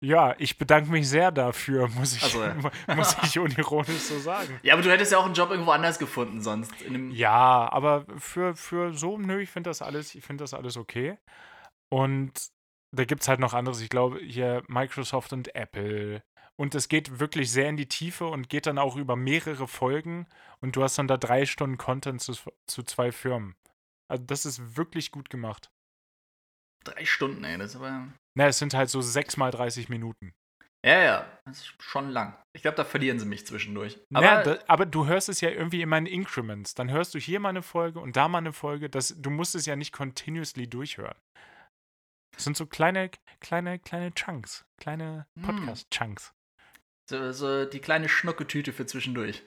Ja, 0.00 0.34
ich 0.38 0.58
bedanke 0.58 0.90
mich 0.90 1.08
sehr 1.08 1.32
dafür, 1.32 1.88
muss 1.88 2.14
ich, 2.14 2.22
Also, 2.22 2.44
ja. 2.44 2.54
muss 2.94 3.16
ich 3.22 3.38
unironisch 3.38 4.00
so 4.00 4.18
sagen. 4.18 4.60
Ja, 4.62 4.74
aber 4.74 4.82
du 4.82 4.90
hättest 4.90 5.12
ja 5.12 5.18
auch 5.18 5.24
einen 5.24 5.32
Job 5.32 5.50
irgendwo 5.50 5.70
anders 5.70 5.98
gefunden 5.98 6.42
sonst. 6.42 6.72
Ja, 7.10 7.72
aber 7.72 8.04
für, 8.18 8.54
für 8.54 8.92
so, 8.92 9.16
nö, 9.16 9.40
ich 9.40 9.48
finde 9.48 9.70
das 9.70 9.80
alles, 9.80 10.14
ich 10.14 10.22
finde 10.22 10.44
das 10.44 10.52
alles 10.52 10.76
okay. 10.76 11.16
Und 11.88 12.32
da 12.94 13.04
gibt 13.04 13.22
es 13.22 13.28
halt 13.28 13.40
noch 13.40 13.54
anderes, 13.54 13.80
ich 13.80 13.88
glaube, 13.88 14.18
hier 14.20 14.62
Microsoft 14.68 15.32
und 15.32 15.54
Apple. 15.54 16.22
Und 16.56 16.74
es 16.74 16.88
geht 16.88 17.18
wirklich 17.18 17.50
sehr 17.50 17.68
in 17.68 17.76
die 17.76 17.88
Tiefe 17.88 18.26
und 18.26 18.48
geht 18.48 18.66
dann 18.66 18.78
auch 18.78 18.96
über 18.96 19.16
mehrere 19.16 19.66
Folgen 19.66 20.26
und 20.60 20.76
du 20.76 20.82
hast 20.82 20.98
dann 20.98 21.08
da 21.08 21.16
drei 21.16 21.46
Stunden 21.46 21.78
Content 21.78 22.20
zu, 22.20 22.34
zu 22.66 22.82
zwei 22.82 23.10
Firmen. 23.10 23.56
Also 24.08 24.22
das 24.24 24.44
ist 24.44 24.76
wirklich 24.76 25.10
gut 25.10 25.30
gemacht. 25.30 25.70
Drei 26.84 27.04
Stunden, 27.04 27.42
ey. 27.44 27.58
Das 27.58 27.70
ist 27.70 27.76
aber. 27.76 28.08
Na, 28.36 28.46
es 28.48 28.58
sind 28.58 28.74
halt 28.74 28.90
so 28.90 29.00
sechs 29.00 29.36
mal 29.36 29.50
30 29.50 29.88
Minuten. 29.88 30.32
Ja, 30.84 30.98
ja. 31.02 31.38
Das 31.46 31.58
ist 31.60 31.74
schon 31.82 32.10
lang. 32.10 32.36
Ich 32.54 32.62
glaube, 32.62 32.76
da 32.76 32.84
verlieren 32.84 33.18
sie 33.18 33.24
mich 33.26 33.46
zwischendurch. 33.46 33.98
Aber, 34.12 34.30
Aber 34.30 34.42
da, 34.56 34.64
aber 34.66 34.86
du 34.86 35.06
hörst 35.06 35.28
es 35.28 35.40
ja 35.40 35.48
irgendwie 35.50 35.80
immer 35.82 35.96
in 35.98 36.06
Increments. 36.06 36.74
Dann 36.74 36.90
hörst 36.90 37.14
du 37.14 37.18
hier 37.18 37.40
mal 37.40 37.48
eine 37.50 37.62
Folge 37.62 38.00
und 38.00 38.16
da 38.16 38.28
mal 38.28 38.38
eine 38.38 38.52
Folge. 38.52 38.90
Das, 38.90 39.14
du 39.16 39.30
musst 39.30 39.54
es 39.54 39.64
ja 39.66 39.76
nicht 39.76 39.92
continuously 39.92 40.68
durchhören. 40.68 41.16
Das 42.34 42.44
sind 42.44 42.56
so 42.56 42.66
kleine, 42.66 43.10
kleine, 43.40 43.78
kleine 43.78 44.12
Chunks. 44.12 44.64
Kleine 44.80 45.26
Hm. 45.38 45.46
Podcast-Chunks. 45.46 46.32
so, 47.08 47.32
so 47.32 47.64
die 47.64 47.80
kleine 47.80 48.08
Schnucketüte 48.08 48.72
für 48.72 48.86
zwischendurch. 48.86 49.42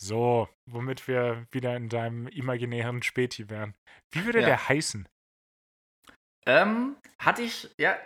So, 0.00 0.48
womit 0.70 1.08
wir 1.08 1.46
wieder 1.50 1.76
in 1.76 1.88
deinem 1.88 2.28
imaginären 2.28 3.02
Späti 3.02 3.48
wären. 3.50 3.74
Wie 4.12 4.24
würde 4.24 4.40
Ja. 4.40 4.46
der 4.46 4.68
heißen? 4.68 5.08
Ähm, 6.46 6.96
hatte 7.18 7.42
ich, 7.42 7.68
ja, 7.78 7.98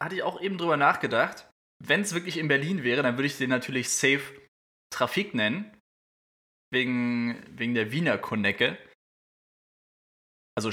hatte 0.00 0.16
ich 0.16 0.22
auch 0.22 0.40
eben 0.40 0.58
drüber 0.58 0.76
nachgedacht. 0.76 1.48
Wenn 1.84 2.00
es 2.00 2.14
wirklich 2.14 2.38
in 2.38 2.48
Berlin 2.48 2.82
wäre, 2.82 3.02
dann 3.02 3.16
würde 3.16 3.26
ich 3.26 3.38
den 3.38 3.50
natürlich 3.50 3.90
Safe 3.90 4.22
Trafik 4.90 5.34
nennen. 5.34 5.76
Wegen, 6.72 7.42
wegen 7.58 7.74
der 7.74 7.92
Wiener 7.92 8.18
Konecke. 8.18 8.76
Also 10.56 10.70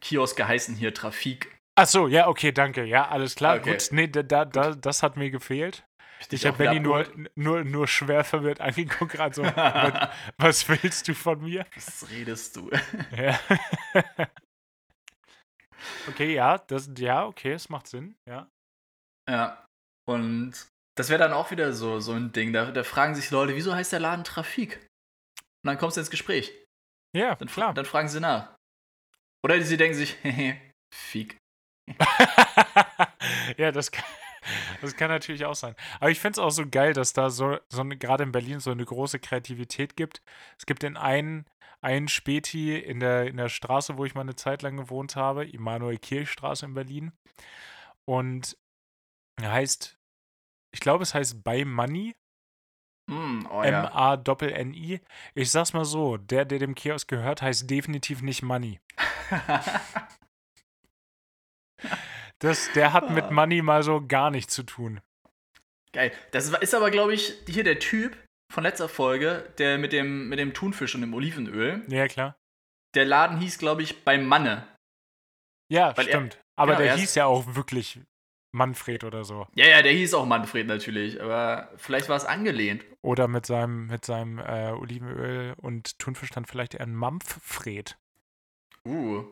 Kioske 0.00 0.46
heißen 0.46 0.74
hier 0.74 0.92
Trafik. 0.92 1.56
Ach 1.76 1.86
so, 1.86 2.08
ja, 2.08 2.28
okay, 2.28 2.52
danke. 2.52 2.84
Ja, 2.84 3.08
alles 3.08 3.36
klar. 3.36 3.56
Okay. 3.56 3.72
Gut, 3.72 3.88
nee, 3.92 4.08
da, 4.08 4.22
da, 4.22 4.44
da, 4.44 4.74
das 4.74 5.02
hat 5.02 5.16
mir 5.16 5.30
gefehlt. 5.30 5.84
Ich 6.30 6.44
habe 6.44 6.58
Benny 6.58 6.80
nur, 6.80 7.06
nur, 7.34 7.64
nur 7.64 7.88
schwer 7.88 8.24
verwirrt 8.24 8.60
angeguckt, 8.60 9.12
gerade 9.12 9.34
so, 9.34 9.42
was, 9.44 10.10
was 10.36 10.68
willst 10.68 11.08
du 11.08 11.14
von 11.14 11.40
mir? 11.40 11.64
Was 11.74 12.10
redest 12.10 12.56
du? 12.56 12.70
Ja. 13.16 13.40
okay, 16.08 16.34
ja, 16.34 16.58
das, 16.58 16.90
ja, 16.96 17.24
okay, 17.26 17.52
es 17.52 17.68
macht 17.68 17.86
Sinn, 17.86 18.16
ja. 18.28 18.48
Ja. 19.28 19.64
Und 20.08 20.68
das 20.96 21.08
wäre 21.08 21.18
dann 21.18 21.32
auch 21.32 21.50
wieder 21.50 21.72
so, 21.72 22.00
so 22.00 22.12
ein 22.12 22.32
Ding. 22.32 22.52
Da, 22.52 22.72
da 22.72 22.84
fragen 22.84 23.14
sich 23.14 23.30
Leute, 23.30 23.54
wieso 23.54 23.74
heißt 23.74 23.92
der 23.92 24.00
Laden 24.00 24.24
Trafik? 24.24 24.76
Und 25.62 25.68
dann 25.68 25.78
kommst 25.78 25.96
du 25.96 26.00
ins 26.00 26.10
Gespräch. 26.10 26.52
Ja, 27.16 27.34
Dann, 27.34 27.48
klar. 27.48 27.74
dann 27.74 27.84
fragen 27.84 28.08
sie 28.08 28.20
nach. 28.20 28.54
Oder 29.44 29.60
sie 29.62 29.76
denken 29.76 29.96
sich, 29.96 30.16
hehe, 30.22 30.60
Fick. 30.94 31.36
ja, 33.56 33.72
das 33.72 33.90
kann, 33.90 34.04
das 34.80 34.96
kann 34.96 35.10
natürlich 35.10 35.44
auch 35.44 35.54
sein. 35.54 35.74
Aber 35.98 36.10
ich 36.10 36.20
finde 36.20 36.32
es 36.32 36.38
auch 36.38 36.50
so 36.50 36.68
geil, 36.68 36.92
dass 36.92 37.12
da 37.12 37.30
so, 37.30 37.58
so 37.68 37.80
eine, 37.80 37.96
gerade 37.96 38.22
in 38.22 38.32
Berlin 38.32 38.60
so 38.60 38.70
eine 38.70 38.84
große 38.84 39.18
Kreativität 39.18 39.96
gibt. 39.96 40.22
Es 40.58 40.66
gibt 40.66 40.82
den 40.82 40.96
einen, 40.96 41.46
einen 41.82 42.08
Späti 42.08 42.76
in 42.76 43.00
der, 43.00 43.26
in 43.26 43.36
der 43.36 43.48
Straße, 43.48 43.96
wo 43.96 44.04
ich 44.04 44.14
mal 44.14 44.22
eine 44.22 44.36
Zeit 44.36 44.62
lang 44.62 44.76
gewohnt 44.76 45.16
habe, 45.16 45.44
Immanuel-Kirchstraße 45.46 46.66
in 46.66 46.74
Berlin. 46.74 47.12
Und 48.04 48.56
er 49.40 49.52
heißt, 49.52 49.98
ich 50.72 50.80
glaube, 50.80 51.02
es 51.02 51.14
heißt 51.14 51.42
By 51.42 51.64
Money. 51.64 52.14
Mm, 53.08 53.46
oh 53.50 53.62
ja. 53.62 53.84
M-A-Doppel-N-I. 53.84 55.00
Ich 55.34 55.50
sag's 55.50 55.72
mal 55.72 55.84
so, 55.84 56.16
der, 56.16 56.44
der 56.44 56.58
dem 56.58 56.74
Kiosk 56.74 57.08
gehört, 57.08 57.42
heißt 57.42 57.68
definitiv 57.68 58.22
nicht 58.22 58.42
Money. 58.42 58.80
Das, 62.40 62.72
der 62.72 62.94
hat 62.94 63.10
mit 63.10 63.24
Ah. 63.24 63.30
Money 63.30 63.60
mal 63.60 63.82
so 63.82 64.06
gar 64.06 64.30
nichts 64.30 64.54
zu 64.54 64.62
tun. 64.62 65.00
Geil. 65.92 66.12
Das 66.30 66.48
ist 66.48 66.74
aber, 66.74 66.90
glaube 66.90 67.12
ich, 67.12 67.34
hier 67.46 67.64
der 67.64 67.78
Typ 67.78 68.16
von 68.50 68.64
letzter 68.64 68.88
Folge, 68.88 69.48
der 69.58 69.78
mit 69.78 69.92
dem, 69.92 70.28
mit 70.28 70.38
dem 70.38 70.52
Thunfisch 70.52 70.94
und 70.94 71.00
dem 71.00 71.14
Olivenöl. 71.14 71.82
Ja, 71.88 72.06
klar. 72.08 72.36
Der 72.94 73.04
Laden 73.04 73.38
hieß, 73.38 73.58
glaube 73.58 73.82
ich, 73.82 74.04
bei 74.04 74.18
Manne. 74.18 74.66
Ja, 75.70 75.96
Weil 75.96 76.06
er- 76.08 76.12
stimmt. 76.12 76.38
Aber 76.56 76.72
genau, 76.72 76.82
der 76.82 76.90
er 76.92 76.98
hieß 76.98 77.14
ja 77.14 77.24
auch 77.26 77.54
wirklich 77.54 78.00
Manfred 78.52 79.04
oder 79.04 79.24
so. 79.24 79.46
Ja, 79.54 79.66
ja, 79.66 79.80
der 79.82 79.92
hieß 79.92 80.12
auch 80.14 80.26
Manfred 80.26 80.66
natürlich, 80.66 81.22
aber 81.22 81.70
vielleicht 81.76 82.08
war 82.08 82.16
es 82.16 82.24
angelehnt. 82.24 82.84
Oder 83.00 83.28
mit 83.28 83.46
seinem, 83.46 83.86
mit 83.86 84.04
seinem 84.04 84.38
äh, 84.38 84.72
Olivenöl 84.72 85.54
und 85.56 85.98
Thunfisch 85.98 86.30
dann 86.30 86.44
vielleicht 86.44 86.74
eher 86.74 86.82
ein 86.82 86.94
Mampfred. 86.94 87.96
Uh. 88.84 89.24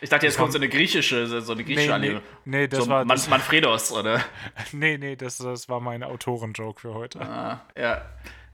Ich 0.00 0.10
dachte, 0.10 0.26
jetzt 0.26 0.36
kommt 0.36 0.52
so 0.52 0.58
eine 0.58 0.68
griechische, 0.68 1.26
so 1.26 1.52
eine 1.52 1.64
griechische 1.64 1.86
Nee, 1.86 1.86
nee, 1.86 1.92
Anlehnung. 1.92 2.22
nee, 2.44 2.68
das 2.68 2.84
so 2.84 2.90
war. 2.90 3.04
Man 3.04 3.18
Manfredos, 3.28 3.92
oder? 3.92 4.22
nee, 4.72 4.98
nee, 4.98 5.16
das, 5.16 5.38
das 5.38 5.68
war 5.68 5.80
mein 5.80 6.02
Autorenjoke 6.02 6.80
für 6.80 6.94
heute. 6.94 7.20
Ah, 7.20 7.66
ja, 7.76 8.04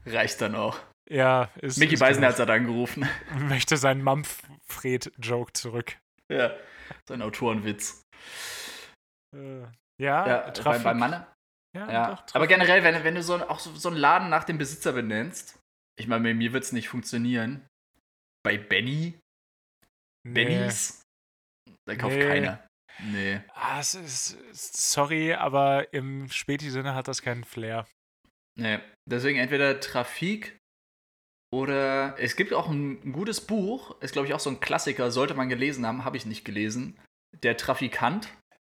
reicht 0.05 0.41
dann 0.41 0.55
auch. 0.55 0.79
Ja, 1.09 1.49
ist. 1.61 1.77
Mickey 1.77 1.97
Beisenherz 1.97 2.39
hat 2.39 2.49
angerufen. 2.49 3.07
möchte 3.37 3.77
seinen 3.77 4.01
Mampfred-Joke 4.03 5.53
zurück. 5.53 5.97
ja, 6.31 6.55
sein 7.07 7.21
Autorenwitz. 7.21 8.01
Äh, 9.35 9.63
ja, 10.01 10.27
Ja, 10.27 10.51
bei, 10.63 10.79
bei 10.79 10.93
Manne. 10.93 11.27
Ja, 11.75 11.91
Ja, 11.91 12.15
doch, 12.15 12.35
aber 12.35 12.47
generell, 12.47 12.83
wenn, 12.83 13.03
wenn 13.03 13.15
du 13.15 13.23
so, 13.23 13.35
auch 13.47 13.59
so, 13.59 13.75
so 13.75 13.89
einen 13.89 13.97
Laden 13.97 14.29
nach 14.29 14.43
dem 14.43 14.57
Besitzer 14.57 14.93
benennst, 14.93 15.59
ich 15.99 16.07
meine, 16.07 16.23
bei 16.23 16.33
mir 16.33 16.53
wird 16.53 16.63
es 16.63 16.71
nicht 16.71 16.87
funktionieren. 16.89 17.67
Bei 18.43 18.57
Benny, 18.57 19.19
Nee. 20.25 20.45
Bennys, 20.45 21.01
da 21.87 21.95
kauft 21.95 22.15
Nee. 22.15 22.27
keiner. 22.27 22.67
Nee. 23.11 23.41
Ah, 23.53 23.79
es 23.79 23.95
ist, 23.95 24.37
sorry, 24.53 25.33
aber 25.33 25.91
im 25.93 26.29
Späti-Sinne 26.29 26.93
hat 26.95 27.07
das 27.07 27.21
keinen 27.21 27.43
Flair. 27.43 27.87
Nee. 28.55 28.79
Deswegen 29.09 29.39
entweder 29.39 29.79
Trafik 29.79 30.57
oder 31.53 32.17
es 32.19 32.35
gibt 32.35 32.53
auch 32.53 32.69
ein, 32.69 33.13
gutes 33.13 33.41
Buch, 33.41 33.99
ist 34.01 34.13
glaube 34.13 34.27
ich 34.27 34.33
auch 34.33 34.39
so 34.39 34.49
ein 34.49 34.59
Klassiker, 34.59 35.11
sollte 35.11 35.33
man 35.33 35.49
gelesen 35.49 35.85
haben, 35.85 36.05
habe 36.05 36.17
ich 36.17 36.25
nicht 36.25 36.45
gelesen. 36.45 36.99
Der 37.43 37.57
Trafikant. 37.57 38.29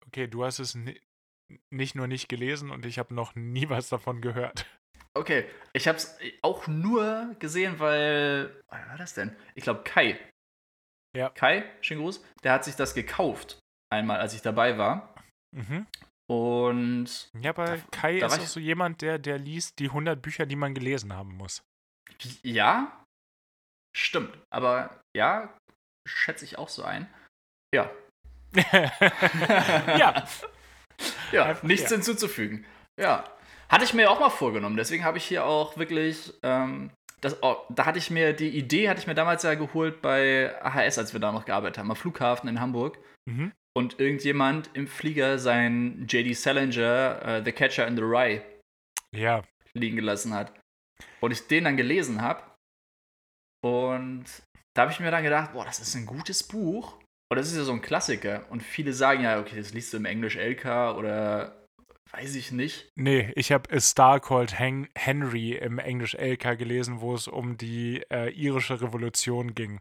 Okay, 0.06 0.26
du 0.26 0.44
hast 0.44 0.58
es 0.58 0.74
ni 0.74 1.00
nicht 1.70 1.96
nur 1.96 2.06
nicht 2.06 2.28
gelesen 2.28 2.70
und 2.70 2.86
ich 2.86 2.98
habe 2.98 3.12
noch 3.12 3.34
nie 3.34 3.68
was 3.68 3.88
davon 3.88 4.20
gehört. 4.20 4.66
Okay, 5.14 5.46
ich 5.72 5.88
habe 5.88 5.98
es 5.98 6.16
auch 6.42 6.68
nur 6.68 7.34
gesehen, 7.40 7.80
weil. 7.80 8.62
Was 8.68 8.88
war 8.88 8.96
das 8.96 9.14
denn? 9.14 9.34
Ich 9.56 9.64
glaube, 9.64 9.82
Kai. 9.82 10.18
Ja. 11.16 11.30
Kai, 11.30 11.64
schön 11.80 11.98
Gruß, 11.98 12.24
der 12.44 12.52
hat 12.52 12.64
sich 12.64 12.76
das 12.76 12.94
gekauft, 12.94 13.58
einmal, 13.92 14.20
als 14.20 14.34
ich 14.34 14.42
dabei 14.42 14.78
war. 14.78 15.14
Mhm. 15.50 15.86
Und. 16.30 17.28
Ja, 17.40 17.50
aber 17.50 17.64
Da- 17.64 17.76
Kai 17.90 18.18
da 18.20 18.26
ist 18.26 18.38
auch 18.38 18.46
so 18.46 18.60
jemand, 18.60 19.02
der, 19.02 19.18
der 19.18 19.36
liest 19.38 19.80
die 19.80 19.86
100 19.88 20.22
Bücher, 20.22 20.46
die 20.46 20.54
man 20.54 20.74
gelesen 20.74 21.12
haben 21.12 21.34
muss. 21.36 21.62
Ja, 22.42 23.04
stimmt. 23.96 24.38
Aber 24.52 25.00
ja, 25.16 25.52
schätze 26.08 26.44
ich 26.44 26.56
auch 26.58 26.68
so 26.68 26.84
ein. 26.84 27.08
Ja. 27.74 27.90
ja, 29.98 30.24
Ja, 31.32 31.56
nichts 31.62 31.90
ja. 31.90 31.96
hinzuzufügen. 31.96 32.64
Ja. 33.00 33.24
Hatte 33.68 33.84
ich 33.84 33.94
mir 33.94 34.10
auch 34.10 34.20
mal 34.20 34.30
vorgenommen. 34.30 34.76
Deswegen 34.76 35.04
habe 35.04 35.18
ich 35.18 35.24
hier 35.24 35.44
auch 35.46 35.76
wirklich. 35.78 36.32
Ähm, 36.42 36.90
das, 37.22 37.42
oh, 37.42 37.56
da 37.68 37.86
hatte 37.86 37.98
ich 37.98 38.10
mir 38.10 38.32
die 38.32 38.48
Idee, 38.48 38.88
hatte 38.88 39.00
ich 39.00 39.06
mir 39.06 39.14
damals 39.14 39.42
ja 39.42 39.54
geholt 39.54 40.00
bei 40.00 40.54
AHS, 40.62 40.96
als 40.98 41.12
wir 41.12 41.20
da 41.20 41.32
noch 41.32 41.44
gearbeitet 41.44 41.78
haben, 41.78 41.90
am 41.90 41.96
Flughafen 41.96 42.48
in 42.48 42.60
Hamburg. 42.60 42.98
mhm. 43.28 43.52
Und 43.76 44.00
irgendjemand 44.00 44.70
im 44.74 44.88
Flieger 44.88 45.38
sein 45.38 46.06
J.D. 46.08 46.32
Salinger, 46.32 47.22
äh, 47.24 47.44
The 47.44 47.52
Catcher 47.52 47.86
in 47.86 47.96
the 47.96 48.02
Rye, 48.02 48.42
ja. 49.14 49.42
liegen 49.74 49.96
gelassen 49.96 50.34
hat. 50.34 50.52
Und 51.20 51.30
ich 51.30 51.46
den 51.46 51.64
dann 51.64 51.76
gelesen 51.76 52.20
habe. 52.20 52.42
Und 53.62 54.24
da 54.74 54.82
habe 54.82 54.92
ich 54.92 55.00
mir 55.00 55.10
dann 55.10 55.22
gedacht, 55.22 55.52
boah, 55.52 55.64
das 55.64 55.78
ist 55.78 55.94
ein 55.94 56.06
gutes 56.06 56.42
Buch. 56.42 56.98
Und 57.30 57.36
das 57.36 57.48
ist 57.50 57.56
ja 57.56 57.64
so 57.64 57.72
ein 57.72 57.82
Klassiker. 57.82 58.50
Und 58.50 58.62
viele 58.62 58.92
sagen 58.92 59.22
ja, 59.22 59.38
okay, 59.38 59.56
das 59.56 59.72
liest 59.72 59.92
du 59.92 59.98
im 59.98 60.04
Englisch 60.04 60.36
LK 60.36 60.96
oder 60.96 61.64
weiß 62.10 62.34
ich 62.34 62.50
nicht. 62.50 62.88
Nee, 62.96 63.32
ich 63.36 63.52
habe 63.52 63.72
A 63.72 63.78
Star 63.78 64.18
Called 64.18 64.58
Hen 64.58 64.88
Henry 64.96 65.52
im 65.52 65.78
Englisch 65.78 66.14
LK 66.14 66.58
gelesen, 66.58 67.00
wo 67.00 67.14
es 67.14 67.28
um 67.28 67.56
die 67.56 68.02
äh, 68.10 68.30
irische 68.30 68.80
Revolution 68.80 69.54
ging. 69.54 69.78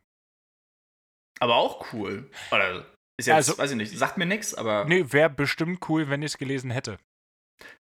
Aber 1.40 1.56
auch 1.56 1.94
cool. 1.94 2.30
Oder 2.52 2.86
ist 3.20 3.26
jetzt, 3.28 3.36
Also- 3.36 3.58
weiß 3.58 3.72
ich 3.72 3.78
nicht, 3.78 3.98
sagt 3.98 4.18
mir 4.18 4.26
nichts, 4.26 4.54
aber. 4.56 4.86
Nee, 4.86 5.06
wäre 5.12 5.30
bestimmt 5.30 5.88
cool, 5.90 6.10
wenn 6.10 6.22
ich 6.22 6.34
es 6.34 6.38
gelesen 6.38 6.72
hätte. 6.72 6.98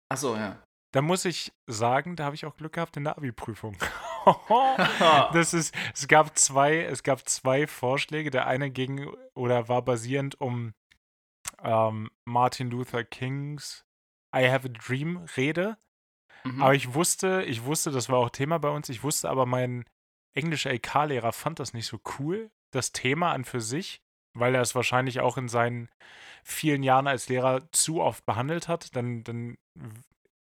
Achso, 0.10 0.36
ja. 0.36 0.62
Da 0.94 1.02
muss 1.02 1.26
ich 1.26 1.52
sagen, 1.68 2.16
da 2.16 2.24
habe 2.26 2.36
ich 2.36 2.46
auch 2.46 2.56
Glück 2.56 2.74
gehabt 2.74 2.96
in 2.96 3.04
der 3.04 3.18
Abi-Prüfung. 3.18 3.76
das 5.34 5.54
ist, 5.54 5.76
es 5.94 6.08
gab 6.08 6.38
zwei, 6.38 6.84
es 6.84 7.04
gab 7.04 7.28
zwei 7.28 7.68
Vorschläge. 7.68 8.30
Der 8.30 8.48
eine 8.48 8.72
ging 8.72 9.10
oder 9.34 9.68
war 9.68 9.82
basierend 9.82 10.40
um 10.40 10.74
ähm, 11.62 12.10
Martin 12.24 12.72
Luther 12.72 13.04
Kings 13.04 13.84
I 14.36 14.50
Have 14.50 14.68
a 14.68 14.72
Dream 14.72 15.26
Rede. 15.36 15.78
Mhm. 16.46 16.62
Aber 16.62 16.76
ich 16.76 16.94
wusste, 16.94 17.44
ich 17.44 17.66
wusste, 17.66 17.92
das 17.92 18.10
war 18.10 18.20
auch 18.20 18.30
Thema 18.30 18.58
bei 18.60 18.70
uns, 18.70 18.88
ich 18.90 19.04
wusste 19.04 19.30
aber, 19.30 19.46
mein 19.46 19.86
englischer 20.34 20.72
LK-Lehrer 20.72 21.32
fand 21.34 21.60
das 21.60 21.74
nicht 21.74 21.88
so 21.88 22.00
cool, 22.20 22.52
das 22.72 22.92
Thema 22.92 23.32
an 23.32 23.46
für 23.46 23.62
sich, 23.62 24.02
weil 24.36 24.54
er 24.56 24.62
es 24.62 24.76
wahrscheinlich 24.76 25.20
auch 25.20 25.38
in 25.38 25.48
seinen 25.48 25.90
vielen 26.44 26.84
Jahren 26.84 27.08
als 27.08 27.28
Lehrer 27.30 27.72
zu 27.72 28.02
oft 28.02 28.26
behandelt 28.26 28.68
hat. 28.68 28.96
Dann, 28.96 29.24
dann 29.24 29.58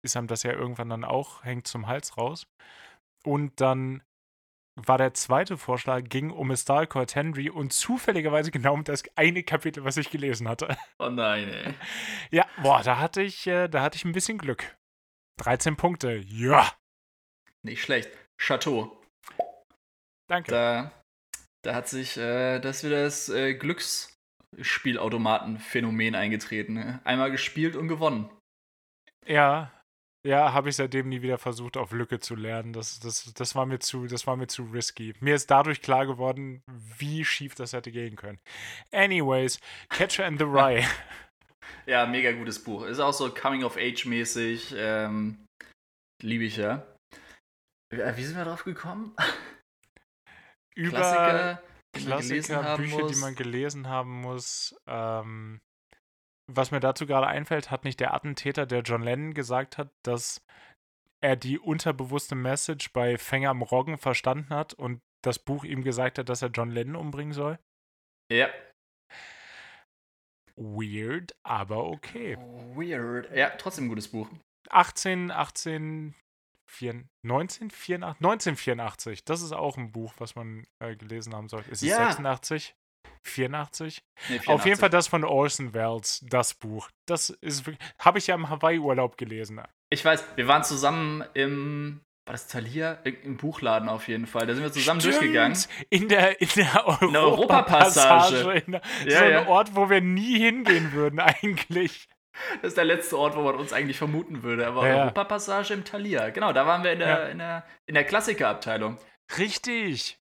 ist 0.03 0.17
einem 0.17 0.29
das 0.29 0.43
ja 0.45 0.53
irgendwann 0.53 0.91
dann 0.91 1.05
auch, 1.05 1.45
hängt 1.45 1.67
zum 1.67 1.87
Hals 1.87 2.17
raus. 2.17 2.47
Und 3.25 3.61
dann 3.61 4.03
war 4.77 4.97
der 4.97 5.13
zweite 5.13 5.57
Vorschlag, 5.59 6.05
ging 6.05 6.31
um 6.31 6.55
Star 6.55 6.87
Called 6.87 7.15
Henry 7.15 7.51
und 7.51 7.73
zufälligerweise 7.73 8.51
genau 8.53 8.75
um 8.75 8.85
das 8.85 9.03
eine 9.17 9.43
Kapitel, 9.43 9.85
was 9.85 9.97
ich 9.97 10.11
gelesen 10.11 10.49
hatte. 10.49 10.77
oh 11.01 11.09
nein, 11.09 11.49
ey. 11.49 11.75
Ja, 12.31 12.47
boah, 12.63 12.83
da 12.83 12.99
hatte 12.99 13.23
ich, 13.23 13.47
äh, 13.47 13.69
da 13.69 13.83
hatte 13.83 13.97
ich 13.97 14.05
ein 14.05 14.13
bisschen 14.13 14.39
Glück. 14.39 14.77
13 15.39 15.77
Punkte, 15.77 16.17
ja, 16.27 16.73
Nicht 17.63 17.83
schlecht. 17.83 18.11
Chateau. 18.41 19.01
danke. 20.29 20.51
Da, 20.53 20.93
da 21.63 21.75
hat 21.75 21.89
sich 21.89 22.17
äh, 22.17 22.61
das 22.61 22.85
wieder 22.85 23.03
das 23.05 23.29
äh, 23.29 23.55
Glücksspielautomaten-Phänomen 23.55 26.15
eingetreten. 26.15 26.75
Ne? 26.75 27.01
Einmal 27.05 27.31
gespielt 27.31 27.77
und 27.77 27.89
gewonnen. 27.89 28.31
Ja, 29.27 29.73
ja, 30.27 30.53
habe 30.53 30.69
ich 30.69 30.77
seitdem 30.77 31.09
nie 31.09 31.23
wieder 31.23 31.39
versucht, 31.39 31.77
auf 31.77 31.93
Lücke 31.93 32.19
zu 32.19 32.35
lernen. 32.35 32.73
Das, 32.73 32.99
das, 32.99 33.33
das, 33.35 33.55
war 33.55 33.67
mir 33.67 33.79
zu, 33.79 34.07
das 34.07 34.27
war 34.27 34.37
mir 34.37 34.49
zu 34.49 34.65
risky. 34.65 35.15
Mir 35.21 35.37
ist 35.37 35.51
dadurch 35.51 35.81
klar 35.81 36.07
geworden, 36.07 36.63
wie 36.99 37.25
schief 37.25 37.55
das 37.55 37.73
hätte 37.73 37.93
gehen 37.93 38.17
können. 38.17 38.41
Anyways, 38.93 39.61
Catcher 39.89 40.27
in 40.27 40.37
the 40.37 40.45
Rye. 40.45 40.85
Ja, 41.87 42.07
mega 42.07 42.33
gutes 42.33 42.63
Buch. 42.63 42.85
Ist 42.85 42.99
auch 42.99 43.13
so 43.13 43.33
Coming-of-Age-mäßig. 43.33 44.75
Ähm, 44.77 45.47
Liebe 46.23 46.45
ich 46.45 46.57
ja. 46.57 46.87
Äh, 47.91 48.17
Wie 48.17 48.25
sind 48.25 48.37
wir 48.37 48.45
drauf 48.45 48.65
gekommen? 48.65 49.15
Über 50.79 50.99
Klassiker, 50.99 51.63
die 51.97 52.05
Klassiker, 52.05 52.77
Bücher, 52.77 52.99
muss. 52.99 53.13
die 53.13 53.19
man 53.19 53.35
gelesen 53.35 53.89
haben 53.89 54.21
muss. 54.21 54.77
Ähm, 54.87 55.61
was 56.47 56.71
mir 56.71 56.79
dazu 56.79 57.05
gerade 57.05 57.27
einfällt, 57.27 57.73
hat 57.73 57.83
nicht 57.83 57.99
der 57.99 58.15
Attentäter, 58.15 58.65
der 58.65 58.83
John 58.83 59.03
Lennon 59.03 59.35
gesagt 59.35 59.77
hat, 59.77 59.91
dass 60.05 60.41
er 61.21 61.35
die 61.35 61.59
unterbewusste 61.59 62.37
Message 62.37 62.93
bei 62.93 63.19
Fänger 63.19 63.51
am 63.51 63.63
Roggen 63.63 63.99
verstanden 63.99 64.55
hat 64.55 64.73
und 64.73 65.01
das 65.25 65.41
Buch 65.41 65.65
ihm 65.65 65.83
gesagt 65.83 66.19
hat, 66.19 66.29
dass 66.29 66.43
er 66.43 66.51
John 66.51 66.71
Lennon 66.71 66.95
umbringen 66.95 67.33
soll? 67.33 67.59
Ja. 68.31 68.49
Weird, 70.55 71.35
aber 71.43 71.87
okay. 71.87 72.37
Weird. 72.77 73.35
Ja, 73.35 73.51
trotzdem 73.51 73.87
ein 73.87 73.89
gutes 73.89 74.09
Buch. 74.09 74.31
18, 74.71 75.33
18, 75.33 76.15
4, 76.15 76.28
1984, 76.69 78.05
1984. 78.21 79.25
Das 79.25 79.43
ist 79.43 79.53
auch 79.53 79.77
ein 79.77 79.91
Buch, 79.93 80.15
was 80.19 80.35
man 80.35 80.67
äh, 80.81 80.97
gelesen 80.97 81.35
haben 81.35 81.49
soll. 81.49 81.63
Ist 81.71 81.83
es 81.83 81.89
Ja. 81.89 82.07
86? 82.07 82.75
84? 83.25 84.03
Nee, 84.29 84.37
Auf 84.37 84.43
84. 84.45 84.65
jeden 84.67 84.81
Fall 84.81 84.91
das 84.91 85.09
von 85.09 85.25
Orson 85.25 85.75
Welles, 85.75 86.25
das 86.29 86.55
Buch. 86.55 86.89
Das 87.07 87.31
ist 87.31 87.65
habe 87.99 88.19
ich 88.19 88.27
ja 88.29 88.35
im 88.35 88.49
Hawaii-Urlaub 88.49 89.17
gelesen. 89.17 89.61
Ich 89.91 90.05
weiß, 90.05 90.25
wir 90.37 90.47
waren 90.49 90.65
zusammen 90.65 91.25
im. 91.35 92.01
War 92.27 92.33
das 92.35 92.47
Thalia? 92.47 92.93
Im 93.05 93.39
Buchladen 93.39 93.89
auf 93.89 94.07
jeden 94.07 94.27
Fall. 94.27 94.47
Da 94.47 94.55
sind 94.55 94.63
wir 94.63 94.71
zusammen 94.71 95.01
durchgegangen. 95.01 95.57
In 95.89 96.09
der, 96.09 96.39
in 96.43 96.49
der 96.57 96.87
Europapassage. 96.87 98.37
Europapassage. 98.45 98.59
In 98.67 98.73
der, 98.73 98.83
Ja, 99.07 99.19
so 99.19 99.25
ein 99.25 99.31
ja. 99.31 99.47
Ort, 99.49 99.75
wo 99.75 99.89
wir 99.89 100.03
nie 100.03 100.39
hingehen 100.39 100.93
würden, 100.93 101.21
eigentlich. 101.21 102.07
Das 102.63 102.69
ist 102.69 102.77
der 102.77 102.85
letzte 102.85 103.19
Ort, 103.19 103.37
wo 103.37 103.43
man 103.43 103.57
uns 103.57 103.73
eigentlich 103.73 103.99
vermuten 103.99 104.43
würde. 104.43 104.67
Aber 104.67 104.87
Ja. 104.89 105.03
Europapassage 105.03 105.75
im 105.75 105.85
Thalia. 105.85 106.31
Genau, 106.31 106.53
da 106.53 106.67
waren 106.67 106.83
wir 106.85 106.93
in 106.93 106.99
der, 107.01 107.09
Ja. 107.09 107.27
in 107.29 107.39
der, 107.39 107.67
in 107.87 107.95
der 107.95 108.05
Klassikerabteilung. 108.05 108.99
Richtig. 109.37 110.19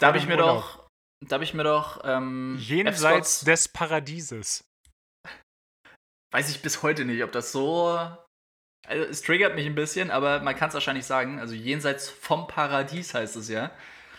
Da 0.00 0.08
habe 0.08 0.18
ich 0.18 0.26
mir 0.26 0.36
doch. 0.36 0.88
Da 1.26 1.34
habe 1.34 1.44
ich 1.44 1.54
mir 1.54 1.64
doch. 1.64 2.00
Ähm, 2.04 2.56
Jenseits 2.58 3.40
des 3.44 3.68
Paradieses. 3.68 4.64
weiß 6.32 6.50
ich 6.50 6.62
bis 6.62 6.82
heute 6.82 7.04
nicht, 7.04 7.22
ob 7.22 7.32
das 7.32 7.52
so. 7.52 7.96
Also, 8.86 9.04
es 9.04 9.22
triggert 9.22 9.54
mich 9.54 9.66
ein 9.66 9.74
bisschen, 9.74 10.10
aber 10.10 10.40
man 10.40 10.54
kann 10.56 10.68
es 10.68 10.74
wahrscheinlich 10.74 11.06
sagen. 11.06 11.38
Also, 11.38 11.54
jenseits 11.54 12.08
vom 12.10 12.46
Paradies 12.48 13.14
heißt 13.14 13.36
es 13.36 13.48
ja. 13.48 13.70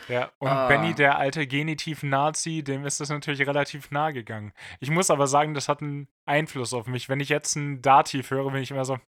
Ja, 0.08 0.32
und 0.40 0.48
Ah. 0.50 0.68
Benny, 0.68 0.94
der 0.94 1.18
alte 1.18 1.48
Genitiv-Nazi, 1.48 2.64
dem 2.64 2.86
ist 2.86 3.00
das 3.00 3.10
natürlich 3.10 3.42
relativ 3.48 3.90
nahe 3.92 4.14
gegangen. 4.14 4.54
Ich 4.80 4.90
muss 4.92 5.10
aber 5.10 5.26
sagen, 5.28 5.54
das 5.56 5.68
hat 5.68 5.82
einen 5.82 6.08
Einfluss 6.26 6.74
auf 6.74 6.86
mich. 6.88 7.10
Wenn 7.10 7.20
ich 7.20 7.30
jetzt 7.30 7.56
ein 7.56 7.82
Dativ 7.82 8.30
höre, 8.32 8.52
bin 8.52 8.62
ich 8.62 8.72
immer 8.72 8.86
so. 8.86 9.00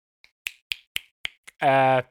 Äh, 1.59 2.03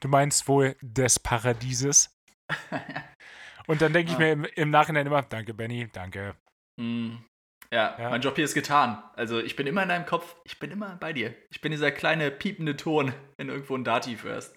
du 0.00 0.08
meinst 0.08 0.48
wohl 0.48 0.76
des 0.80 1.18
Paradieses? 1.18 2.16
Und 3.66 3.80
dann 3.80 3.92
denke 3.92 4.10
ich 4.12 4.16
Ah. 4.16 4.20
mir 4.20 4.32
im, 4.32 4.44
im 4.44 4.70
Nachhinein 4.70 5.06
immer, 5.06 5.22
danke, 5.22 5.54
Benny, 5.54 5.88
danke. 5.92 6.36
Hm. 6.78 7.24
Ja, 7.72 7.96
Ja. 7.98 8.10
mein 8.10 8.20
Job 8.20 8.36
hier 8.36 8.44
ist 8.44 8.54
getan. 8.54 9.02
Also, 9.14 9.40
ich 9.40 9.56
bin 9.56 9.66
immer 9.66 9.82
in 9.82 9.88
deinem 9.88 10.06
Kopf, 10.06 10.36
ich 10.44 10.58
bin 10.58 10.70
immer 10.70 10.96
bei 10.96 11.12
dir. 11.12 11.34
Ich 11.50 11.60
bin 11.60 11.72
dieser 11.72 11.90
kleine 11.90 12.30
piepende 12.30 12.76
Ton, 12.76 13.14
wenn 13.38 13.48
du 13.48 13.54
irgendwo 13.54 13.76
ein 13.76 13.84
Dativ 13.84 14.22
hörst. 14.24 14.56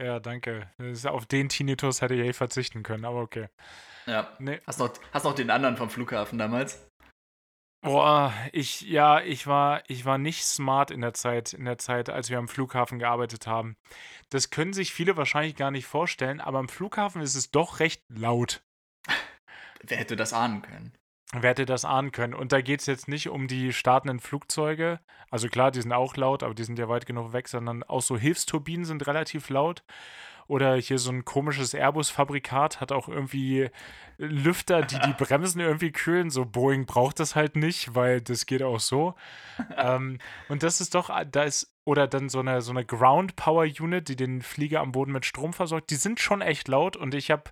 Ja, 0.00 0.20
danke. 0.20 0.70
Auf 1.04 1.26
den 1.26 1.48
Tinnitus 1.48 2.02
hätte 2.02 2.14
ich 2.14 2.20
eh 2.20 2.32
verzichten 2.32 2.82
können, 2.82 3.04
aber 3.04 3.20
okay. 3.20 3.48
Ja. 4.06 4.36
Nee. 4.38 4.60
Hast 4.66 4.78
noch, 4.78 4.92
hast 5.12 5.24
noch 5.24 5.34
den 5.34 5.50
anderen 5.50 5.76
vom 5.76 5.90
Flughafen 5.90 6.38
damals? 6.38 6.86
Boah, 7.82 8.34
ich, 8.52 8.80
ja, 8.82 9.20
ich 9.20 9.46
war, 9.46 9.82
ich 9.88 10.04
war 10.04 10.18
nicht 10.18 10.44
smart 10.44 10.90
in 10.90 11.02
der 11.02 11.14
Zeit, 11.14 11.52
in 11.52 11.64
der 11.64 11.78
Zeit, 11.78 12.10
als 12.10 12.30
wir 12.30 12.38
am 12.38 12.48
Flughafen 12.48 12.98
gearbeitet 12.98 13.46
haben. 13.46 13.76
Das 14.28 14.50
können 14.50 14.72
sich 14.72 14.92
viele 14.92 15.16
wahrscheinlich 15.16 15.54
gar 15.54 15.70
nicht 15.70 15.86
vorstellen, 15.86 16.40
aber 16.40 16.58
am 16.58 16.68
Flughafen 16.68 17.22
ist 17.22 17.36
es 17.36 17.50
doch 17.50 17.78
recht 17.78 18.02
laut. 18.08 18.64
Wer 19.82 19.98
hätte 19.98 20.16
das 20.16 20.32
ahnen 20.32 20.62
können? 20.62 20.92
Wer 21.32 21.50
hätte 21.50 21.66
das 21.66 21.84
ahnen 21.84 22.12
können? 22.12 22.34
Und 22.34 22.52
da 22.52 22.60
geht 22.60 22.80
es 22.80 22.86
jetzt 22.86 23.08
nicht 23.08 23.28
um 23.28 23.48
die 23.48 23.72
startenden 23.72 24.20
Flugzeuge. 24.20 25.00
Also 25.30 25.48
klar, 25.48 25.70
die 25.70 25.82
sind 25.82 25.92
auch 25.92 26.16
laut, 26.16 26.42
aber 26.42 26.54
die 26.54 26.64
sind 26.64 26.78
ja 26.78 26.88
weit 26.88 27.06
genug 27.06 27.32
weg, 27.32 27.48
sondern 27.48 27.82
auch 27.82 28.02
so 28.02 28.16
Hilfsturbinen 28.16 28.84
sind 28.84 29.06
relativ 29.06 29.48
laut. 29.50 29.82
Oder 30.48 30.76
hier 30.76 30.98
so 30.98 31.10
ein 31.10 31.24
komisches 31.24 31.74
Airbus-Fabrikat 31.74 32.80
hat 32.80 32.92
auch 32.92 33.08
irgendwie 33.08 33.68
Lüfter, 34.16 34.82
die 34.82 34.98
die 35.00 35.12
Bremsen 35.12 35.60
irgendwie 35.60 35.90
kühlen. 35.90 36.30
So 36.30 36.44
Boeing 36.44 36.86
braucht 36.86 37.18
das 37.18 37.34
halt 37.34 37.56
nicht, 37.56 37.96
weil 37.96 38.20
das 38.20 38.46
geht 38.46 38.62
auch 38.62 38.78
so. 38.78 39.16
ähm, 39.76 40.18
und 40.48 40.62
das 40.62 40.80
ist 40.80 40.94
doch, 40.94 41.10
da 41.32 41.42
ist, 41.42 41.74
oder 41.84 42.06
dann 42.06 42.28
so 42.28 42.38
eine, 42.38 42.62
so 42.62 42.70
eine 42.70 42.84
Ground 42.84 43.34
Power 43.34 43.64
Unit, 43.64 44.08
die 44.08 44.16
den 44.16 44.40
Flieger 44.40 44.80
am 44.80 44.92
Boden 44.92 45.10
mit 45.10 45.26
Strom 45.26 45.52
versorgt. 45.52 45.90
Die 45.90 45.96
sind 45.96 46.20
schon 46.20 46.42
echt 46.42 46.68
laut 46.68 46.96
und 46.96 47.14
ich 47.14 47.32
habe 47.32 47.50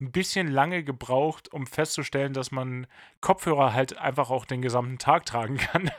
ein 0.00 0.12
bisschen 0.12 0.48
lange 0.48 0.82
gebraucht, 0.82 1.52
um 1.52 1.66
festzustellen, 1.66 2.32
dass 2.32 2.50
man 2.50 2.86
Kopfhörer 3.20 3.74
halt 3.74 3.98
einfach 3.98 4.30
auch 4.30 4.46
den 4.46 4.62
gesamten 4.62 4.98
Tag 4.98 5.26
tragen 5.26 5.58
kann, 5.58 5.90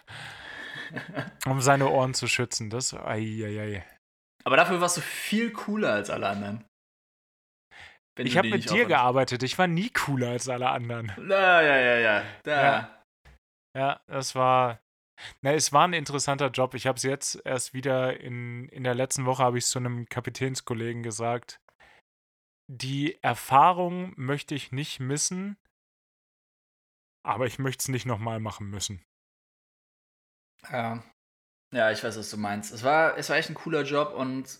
um 1.45 1.61
seine 1.61 1.89
Ohren 1.89 2.13
zu 2.13 2.27
schützen. 2.27 2.69
Das, 2.69 2.93
ei, 2.93 3.19
ei, 3.43 3.61
ei. 3.61 3.85
Aber 4.43 4.57
dafür 4.57 4.81
warst 4.81 4.97
du 4.97 5.01
viel 5.01 5.51
cooler 5.51 5.93
als 5.93 6.09
alle 6.09 6.27
anderen. 6.27 6.65
Wenn 8.15 8.25
ich 8.27 8.37
habe 8.37 8.49
mit 8.49 8.69
dir 8.69 8.85
gearbeitet. 8.85 9.43
Ich 9.43 9.57
war 9.57 9.67
nie 9.67 9.89
cooler 9.89 10.29
als 10.29 10.49
alle 10.49 10.69
anderen. 10.69 11.11
Na, 11.17 11.61
ja, 11.61 11.77
ja, 11.77 11.97
ja. 11.97 12.23
Da. 12.43 12.61
Ja, 12.61 13.03
ja 13.77 14.01
das 14.07 14.35
war. 14.35 14.81
Na, 15.41 15.53
es 15.53 15.71
war 15.71 15.87
ein 15.87 15.93
interessanter 15.93 16.49
Job. 16.49 16.73
Ich 16.73 16.87
habe 16.87 16.97
es 16.97 17.03
jetzt 17.03 17.39
erst 17.45 17.73
wieder 17.73 18.19
in, 18.19 18.67
in 18.69 18.83
der 18.83 18.95
letzten 18.95 19.25
Woche 19.25 19.43
habe 19.43 19.59
ich 19.59 19.65
es 19.65 19.69
zu 19.69 19.79
einem 19.79 20.07
Kapitänskollegen 20.07 21.03
gesagt 21.03 21.61
die 22.71 23.21
Erfahrung 23.21 24.13
möchte 24.15 24.55
ich 24.55 24.71
nicht 24.71 25.01
missen, 25.01 25.57
aber 27.23 27.45
ich 27.45 27.59
möchte 27.59 27.81
es 27.81 27.87
nicht 27.89 28.05
nochmal 28.05 28.39
machen 28.39 28.69
müssen. 28.69 29.03
Ja. 30.71 31.03
Ja, 31.73 31.91
ich 31.91 32.03
weiß, 32.03 32.17
was 32.17 32.29
du 32.29 32.37
meinst. 32.37 32.73
Es 32.73 32.83
war, 32.83 33.17
es 33.17 33.29
war 33.29 33.37
echt 33.37 33.49
ein 33.49 33.55
cooler 33.55 33.83
Job 33.83 34.13
und 34.13 34.59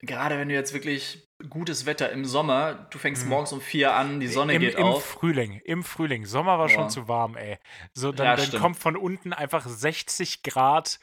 gerade 0.00 0.38
wenn 0.38 0.48
du 0.48 0.54
jetzt 0.54 0.74
wirklich 0.74 1.26
gutes 1.48 1.86
Wetter 1.86 2.10
im 2.10 2.24
Sommer, 2.24 2.86
du 2.90 2.98
fängst 2.98 3.24
mhm. 3.24 3.30
morgens 3.30 3.52
um 3.52 3.60
vier 3.60 3.94
an, 3.94 4.20
die 4.20 4.28
Sonne 4.28 4.54
Im, 4.54 4.60
geht 4.60 4.74
im 4.74 4.84
auf. 4.84 4.96
Im 4.96 5.18
Frühling, 5.18 5.60
im 5.64 5.84
Frühling. 5.84 6.26
Sommer 6.26 6.58
war 6.58 6.68
Boah. 6.68 6.74
schon 6.74 6.90
zu 6.90 7.08
warm, 7.08 7.36
ey. 7.36 7.58
So, 7.94 8.12
dann, 8.12 8.26
ja, 8.26 8.36
dann 8.36 8.60
kommt 8.60 8.76
von 8.76 8.96
unten 8.96 9.32
einfach 9.32 9.66
60 9.66 10.42
Grad 10.42 10.98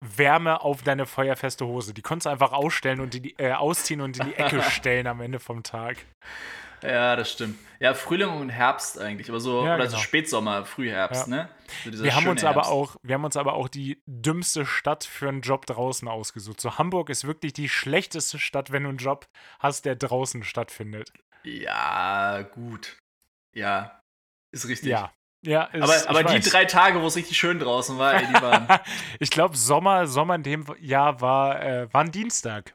Wärme 0.00 0.62
auf 0.62 0.82
deine 0.82 1.06
feuerfeste 1.06 1.66
Hose. 1.66 1.92
Die 1.94 2.02
konntest 2.02 2.26
du 2.26 2.30
einfach 2.30 2.52
ausstellen 2.52 3.00
und 3.00 3.14
die, 3.14 3.38
äh, 3.38 3.52
ausziehen 3.52 4.00
und 4.00 4.18
in 4.18 4.26
die 4.26 4.34
Ecke 4.34 4.62
stellen 4.70 5.06
am 5.06 5.20
Ende 5.20 5.38
vom 5.38 5.62
Tag. 5.62 5.98
Ja, 6.82 7.14
das 7.14 7.32
stimmt. 7.32 7.58
Ja, 7.78 7.92
Frühling 7.92 8.28
und 8.28 8.48
Herbst 8.48 8.98
eigentlich, 8.98 9.28
aber 9.28 9.40
so 9.40 9.66
ja, 9.66 9.74
oder 9.74 9.84
genau. 9.84 9.96
so 9.96 10.02
Spätsommer, 10.02 10.64
Frühherbst, 10.64 11.28
ja. 11.28 11.36
ne? 11.36 11.48
So 11.84 12.02
wir 12.02 12.14
haben 12.14 12.26
uns 12.26 12.42
Herbst. 12.42 12.58
aber 12.58 12.68
auch, 12.68 12.96
wir 13.02 13.14
haben 13.14 13.24
uns 13.24 13.36
aber 13.36 13.54
auch 13.54 13.68
die 13.68 14.02
dümmste 14.06 14.64
Stadt 14.64 15.04
für 15.04 15.28
einen 15.28 15.42
Job 15.42 15.66
draußen 15.66 16.08
ausgesucht. 16.08 16.60
So 16.60 16.78
Hamburg 16.78 17.10
ist 17.10 17.26
wirklich 17.26 17.52
die 17.52 17.68
schlechteste 17.68 18.38
Stadt, 18.38 18.72
wenn 18.72 18.84
du 18.84 18.88
einen 18.90 18.98
Job 18.98 19.28
hast, 19.58 19.84
der 19.84 19.96
draußen 19.96 20.42
stattfindet. 20.42 21.12
Ja, 21.44 22.42
gut. 22.42 22.98
Ja, 23.54 24.00
ist 24.52 24.68
richtig. 24.68 24.90
Ja. 24.90 25.12
Ja, 25.42 25.64
ist, 25.64 25.82
aber, 25.82 26.20
aber 26.20 26.34
die 26.34 26.40
drei 26.40 26.66
Tage, 26.66 27.00
wo 27.00 27.06
es 27.06 27.16
richtig 27.16 27.38
schön 27.38 27.58
draußen 27.58 27.96
war, 27.98 28.14
ey, 28.14 28.26
die 28.26 28.34
waren. 28.34 28.68
ich 29.20 29.30
glaube, 29.30 29.56
Sommer, 29.56 30.06
Sommer 30.06 30.34
in 30.34 30.42
dem 30.42 30.66
Jahr 30.80 31.20
war, 31.20 31.62
äh, 31.62 31.92
war 31.92 32.02
ein 32.02 32.12
Dienstag. 32.12 32.74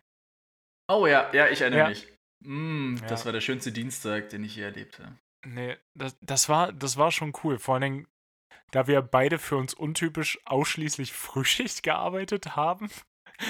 Oh 0.88 1.06
ja, 1.06 1.32
ja, 1.34 1.48
ich 1.48 1.62
erinnere 1.62 1.80
ja. 1.80 1.90
mich. 1.90 2.08
Mm, 2.44 2.96
ja. 2.98 3.08
Das 3.08 3.26
war 3.26 3.32
der 3.32 3.42
schönste 3.42 3.72
Dienstag, 3.72 4.30
den 4.30 4.44
ich 4.44 4.56
je 4.56 4.64
erlebt 4.64 5.00
habe. 5.00 5.16
Nee, 5.46 5.78
das, 5.94 6.18
das, 6.22 6.50
war, 6.50 6.74
das 6.74 6.98
war 6.98 7.12
schon 7.12 7.34
cool. 7.44 7.60
Vor 7.60 7.76
allen 7.76 7.82
Dingen, 7.82 8.08
da 8.72 8.88
wir 8.88 9.02
beide 9.02 9.38
für 9.38 9.58
uns 9.58 9.74
untypisch 9.74 10.40
ausschließlich 10.46 11.14
Frühschicht 11.14 11.84
gearbeitet 11.84 12.56
haben. 12.56 12.90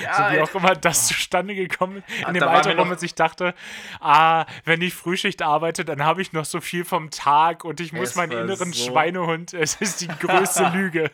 Ja, 0.03 0.29
so 0.29 0.35
wie 0.35 0.41
auch 0.41 0.55
immer 0.55 0.75
das 0.75 1.07
zustande 1.07 1.55
gekommen 1.55 1.97
ist. 1.97 2.27
In 2.27 2.33
dem 2.33 2.43
Alter, 2.43 2.77
wo 2.77 2.85
man 2.85 2.97
sich 2.97 3.15
dachte, 3.15 3.53
ah, 3.99 4.45
wenn 4.63 4.81
ich 4.81 4.93
Frühschicht 4.93 5.41
arbeite, 5.41 5.85
dann 5.85 6.03
habe 6.03 6.21
ich 6.21 6.33
noch 6.33 6.45
so 6.45 6.61
viel 6.61 6.85
vom 6.85 7.11
Tag 7.11 7.63
und 7.63 7.79
ich 7.79 7.93
muss 7.93 8.15
meinen 8.15 8.31
inneren 8.31 8.73
so 8.73 8.85
Schweinehund, 8.85 9.53
es 9.53 9.75
ist 9.75 10.01
die 10.01 10.07
größte 10.19 10.69
Lüge. 10.73 11.11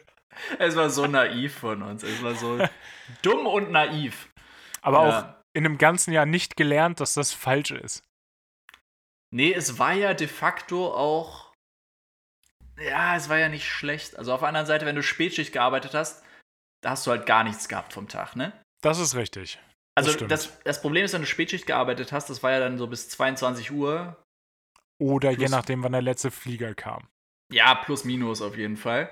Es 0.60 0.76
war 0.76 0.90
so 0.90 1.08
naiv 1.08 1.56
von 1.60 1.82
uns. 1.82 2.04
Es 2.04 2.24
war 2.24 2.36
so 2.36 2.60
dumm 3.22 3.46
und 3.46 3.72
naiv. 3.72 4.30
Aber 4.82 5.08
ja. 5.08 5.20
auch 5.20 5.42
in 5.54 5.66
einem 5.66 5.78
ganzen 5.78 6.14
Jahr 6.14 6.26
nicht 6.26 6.56
gelernt, 6.56 7.00
dass 7.00 7.14
das 7.14 7.34
falsch 7.34 7.72
ist. 7.72 8.04
Nee, 9.32 9.54
es 9.54 9.80
war 9.80 9.94
ja 9.94 10.14
de 10.14 10.28
facto 10.28 10.94
auch. 10.94 11.54
Ja, 12.80 13.16
es 13.16 13.30
war 13.30 13.38
ja 13.38 13.50
nicht 13.50 13.68
schlecht. 13.68 14.18
Also 14.18 14.34
auf 14.34 14.40
der 14.40 14.50
anderen 14.50 14.68
Seite, 14.68 14.86
wenn 14.86 14.96
du 14.96 15.04
Spätschicht 15.04 15.54
gearbeitet 15.54 15.94
hast, 15.94 16.24
da 16.82 16.92
hast 16.92 17.06
du 17.08 17.12
halt 17.12 17.26
gar 17.26 17.44
nichts 17.44 17.68
gehabt 17.68 17.94
vom 17.94 18.08
Tag, 18.08 18.36
ne? 18.36 18.52
Das 18.82 19.00
ist 19.00 19.16
richtig. 19.16 19.60
Das 19.96 20.08
also 20.08 20.26
das, 20.26 20.60
das, 20.64 20.82
Problem 20.82 21.06
ist, 21.06 21.14
wenn 21.14 21.22
du 21.22 21.28
Spätschicht 21.28 21.68
gearbeitet 21.68 22.12
hast, 22.12 22.30
das 22.30 22.42
war 22.44 22.52
ja 22.52 22.60
dann 22.60 22.78
so 22.78 22.88
bis 22.88 23.10
22 23.10 23.72
Uhr. 23.72 24.16
Oder 25.00 25.30
plus, 25.30 25.42
je 25.42 25.50
nachdem, 25.50 25.84
wann 25.84 25.92
der 25.92 26.02
letzte 26.02 26.32
Flieger 26.32 26.74
kam. 26.74 27.08
Ja, 27.52 27.76
plus 27.76 28.06
minus 28.06 28.42
auf 28.42 28.58
jeden 28.58 28.78
Fall. 28.78 29.10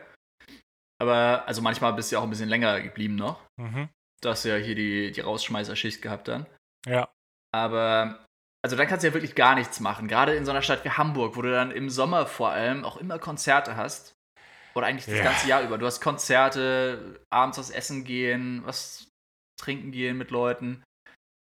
Aber, 1.01 1.43
also 1.47 1.61
manchmal 1.61 1.93
bist 1.93 2.11
du 2.11 2.15
ja 2.15 2.19
auch 2.19 2.23
ein 2.23 2.29
bisschen 2.29 2.49
länger 2.49 2.81
geblieben 2.81 3.15
noch. 3.15 3.41
Mhm. 3.57 3.89
Du 4.21 4.29
hast 4.29 4.43
ja 4.45 4.55
hier 4.55 4.75
die, 4.75 5.11
die 5.11 5.21
Rausschmeißerschicht 5.21 6.01
gehabt 6.01 6.27
dann. 6.27 6.45
Ja. 6.85 7.09
Aber, 7.51 8.25
also 8.63 8.75
dann 8.75 8.87
kannst 8.87 9.03
du 9.03 9.07
ja 9.07 9.13
wirklich 9.13 9.35
gar 9.35 9.55
nichts 9.55 9.79
machen. 9.79 10.07
Gerade 10.07 10.35
in 10.35 10.45
so 10.45 10.51
einer 10.51 10.61
Stadt 10.61 10.83
wie 10.85 10.91
Hamburg, 10.91 11.35
wo 11.35 11.41
du 11.41 11.51
dann 11.51 11.71
im 11.71 11.89
Sommer 11.89 12.25
vor 12.25 12.49
allem 12.49 12.85
auch 12.85 12.97
immer 12.97 13.19
Konzerte 13.19 13.75
hast. 13.75 14.15
Oder 14.75 14.87
eigentlich 14.87 15.05
das 15.05 15.17
ja. 15.17 15.23
ganze 15.23 15.47
Jahr 15.47 15.63
über. 15.63 15.77
Du 15.77 15.85
hast 15.85 16.01
Konzerte, 16.01 17.19
abends 17.29 17.57
was 17.57 17.69
essen 17.69 18.03
gehen, 18.03 18.61
was 18.65 19.07
trinken 19.59 19.91
gehen 19.91 20.17
mit 20.17 20.31
Leuten. 20.31 20.83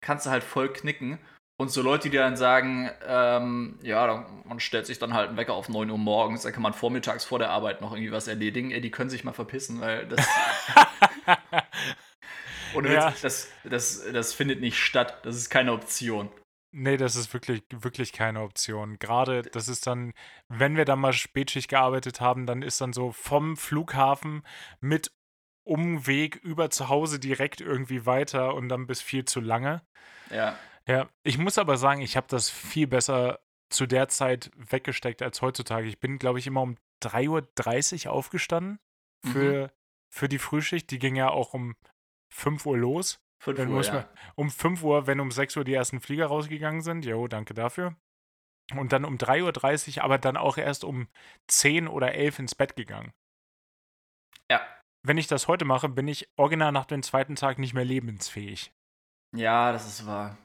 Kannst 0.01 0.26
du 0.26 0.30
halt 0.30 0.43
voll 0.43 0.72
knicken. 0.72 1.20
Und 1.59 1.70
so 1.70 1.82
Leute, 1.82 2.09
die 2.09 2.18
dann 2.18 2.36
sagen, 2.36 2.89
ähm, 3.07 3.80
ja, 3.84 4.26
man 4.43 4.59
stellt 4.59 4.88
sich 4.88 4.97
dann 4.99 5.14
halt 5.14 5.30
einen 5.30 5.38
Wecker 5.38 5.53
auf 5.53 5.70
9 5.70 5.89
Uhr 5.89 5.97
morgens, 5.97 6.41
dann 6.41 6.51
kann 6.51 6.64
man 6.64 6.74
vormittags 6.74 7.24
vor 7.26 7.39
der 7.39 7.51
Arbeit 7.51 7.80
noch 7.80 7.93
irgendwie 7.93 8.11
was 8.11 8.28
erledigen. 8.28 8.72
Ey, 8.72 8.82
die 8.82 8.91
können 8.91 9.09
sich 9.09 9.24
mal 9.24 9.34
verpissen, 9.34 9.80
weil 9.80 10.07
das. 10.07 10.28
Und 12.74 12.86
ja. 12.89 13.14
das, 13.22 13.49
das, 13.64 14.03
das 14.11 14.34
findet 14.34 14.61
nicht 14.61 14.80
statt. 14.80 15.20
Das 15.24 15.36
ist 15.36 15.51
keine 15.51 15.74
Option. 15.74 16.32
Nee, 16.76 16.97
das 16.97 17.15
ist 17.15 17.32
wirklich, 17.34 17.61
wirklich 17.69 18.13
keine 18.13 18.41
Option. 18.41 18.97
Gerade, 18.97 19.43
das 19.43 19.67
ist 19.67 19.86
dann, 19.86 20.13
wenn 20.47 20.76
wir 20.76 20.86
dann 20.86 20.99
mal 20.99 21.13
Spätschicht 21.13 21.69
gearbeitet 21.69 22.19
haben, 22.19 22.47
dann 22.47 22.63
ist 22.63 22.82
dann 22.82 22.93
so 22.93 23.11
vom 23.11 23.57
Flughafen 23.57 24.41
mit 24.82 25.11
Umweg 25.65 26.38
über 26.38 26.71
zu 26.71 26.89
Hause 26.89 27.19
direkt 27.19 27.61
irgendwie 27.61 28.07
weiter 28.07 28.55
und 28.55 28.69
dann 28.69 28.88
bis 28.88 29.01
viel 29.01 29.24
zu 29.26 29.39
lange. 29.39 29.84
Ja. 30.32 30.57
Ja, 30.88 31.09
ich 31.21 31.38
muss 31.38 31.59
aber 31.59 31.78
sagen, 31.78 32.01
ich 32.01 32.17
habe 32.17 32.28
das 32.28 32.49
viel 32.49 32.88
besser 32.88 33.39
zu 33.69 33.86
der 33.86 34.07
Zeit 34.09 34.49
weggesteckt 34.55 35.21
als 35.21 35.43
heutzutage. 35.43 35.88
Ich 35.88 35.99
bin, 35.99 36.17
glaube 36.17 36.39
ich, 36.39 36.47
immer 36.47 36.63
um 36.63 36.76
3.30 37.03 38.07
Uhr 38.07 38.13
aufgestanden 38.13 38.80
für, 39.24 39.67
mhm. 39.67 39.69
für 40.09 40.28
die 40.28 40.39
Frühschicht. 40.39 40.89
Die 40.89 40.99
ging 40.99 41.15
ja 41.15 41.30
auch 41.30 41.53
um 41.53 41.76
5 42.34 42.65
Uhr 42.65 42.78
los. 42.80 43.22
5 43.43 43.59
Uhr, 43.59 43.65
muss 43.65 43.87
ja. 43.87 44.07
um 44.35 44.49
5 44.49 44.83
Uhr, 44.83 45.05
wenn 45.05 45.19
um 45.19 45.29
6 45.29 45.57
Uhr 45.57 45.63
die 45.65 45.73
ersten 45.73 45.99
Flieger 45.99 46.27
rausgegangen 46.27 46.81
sind. 46.81 47.05
Jo, 47.05 47.27
danke 47.27 47.53
dafür. 47.53 47.95
Und 48.73 48.93
dann 48.93 49.03
um 49.03 49.17
3.30 49.17 49.97
Uhr, 49.97 50.03
aber 50.03 50.17
dann 50.17 50.37
auch 50.37 50.57
erst 50.57 50.85
um 50.85 51.07
10 51.49 51.89
oder 51.89 52.13
11 52.13 52.39
ins 52.39 52.55
Bett 52.55 52.77
gegangen. 52.77 53.11
Ja. 54.49 54.61
Wenn 55.05 55.17
ich 55.17 55.27
das 55.27 55.49
heute 55.49 55.65
mache, 55.65 55.89
bin 55.89 56.07
ich 56.07 56.29
original 56.37 56.71
nach 56.71 56.85
dem 56.85 57.03
zweiten 57.03 57.35
Tag 57.35 57.59
nicht 57.59 57.73
mehr 57.73 57.83
lebensfähig. 57.83 58.71
Ja, 59.35 59.73
das 59.73 59.87
ist 59.87 60.05
wahr. 60.05 60.37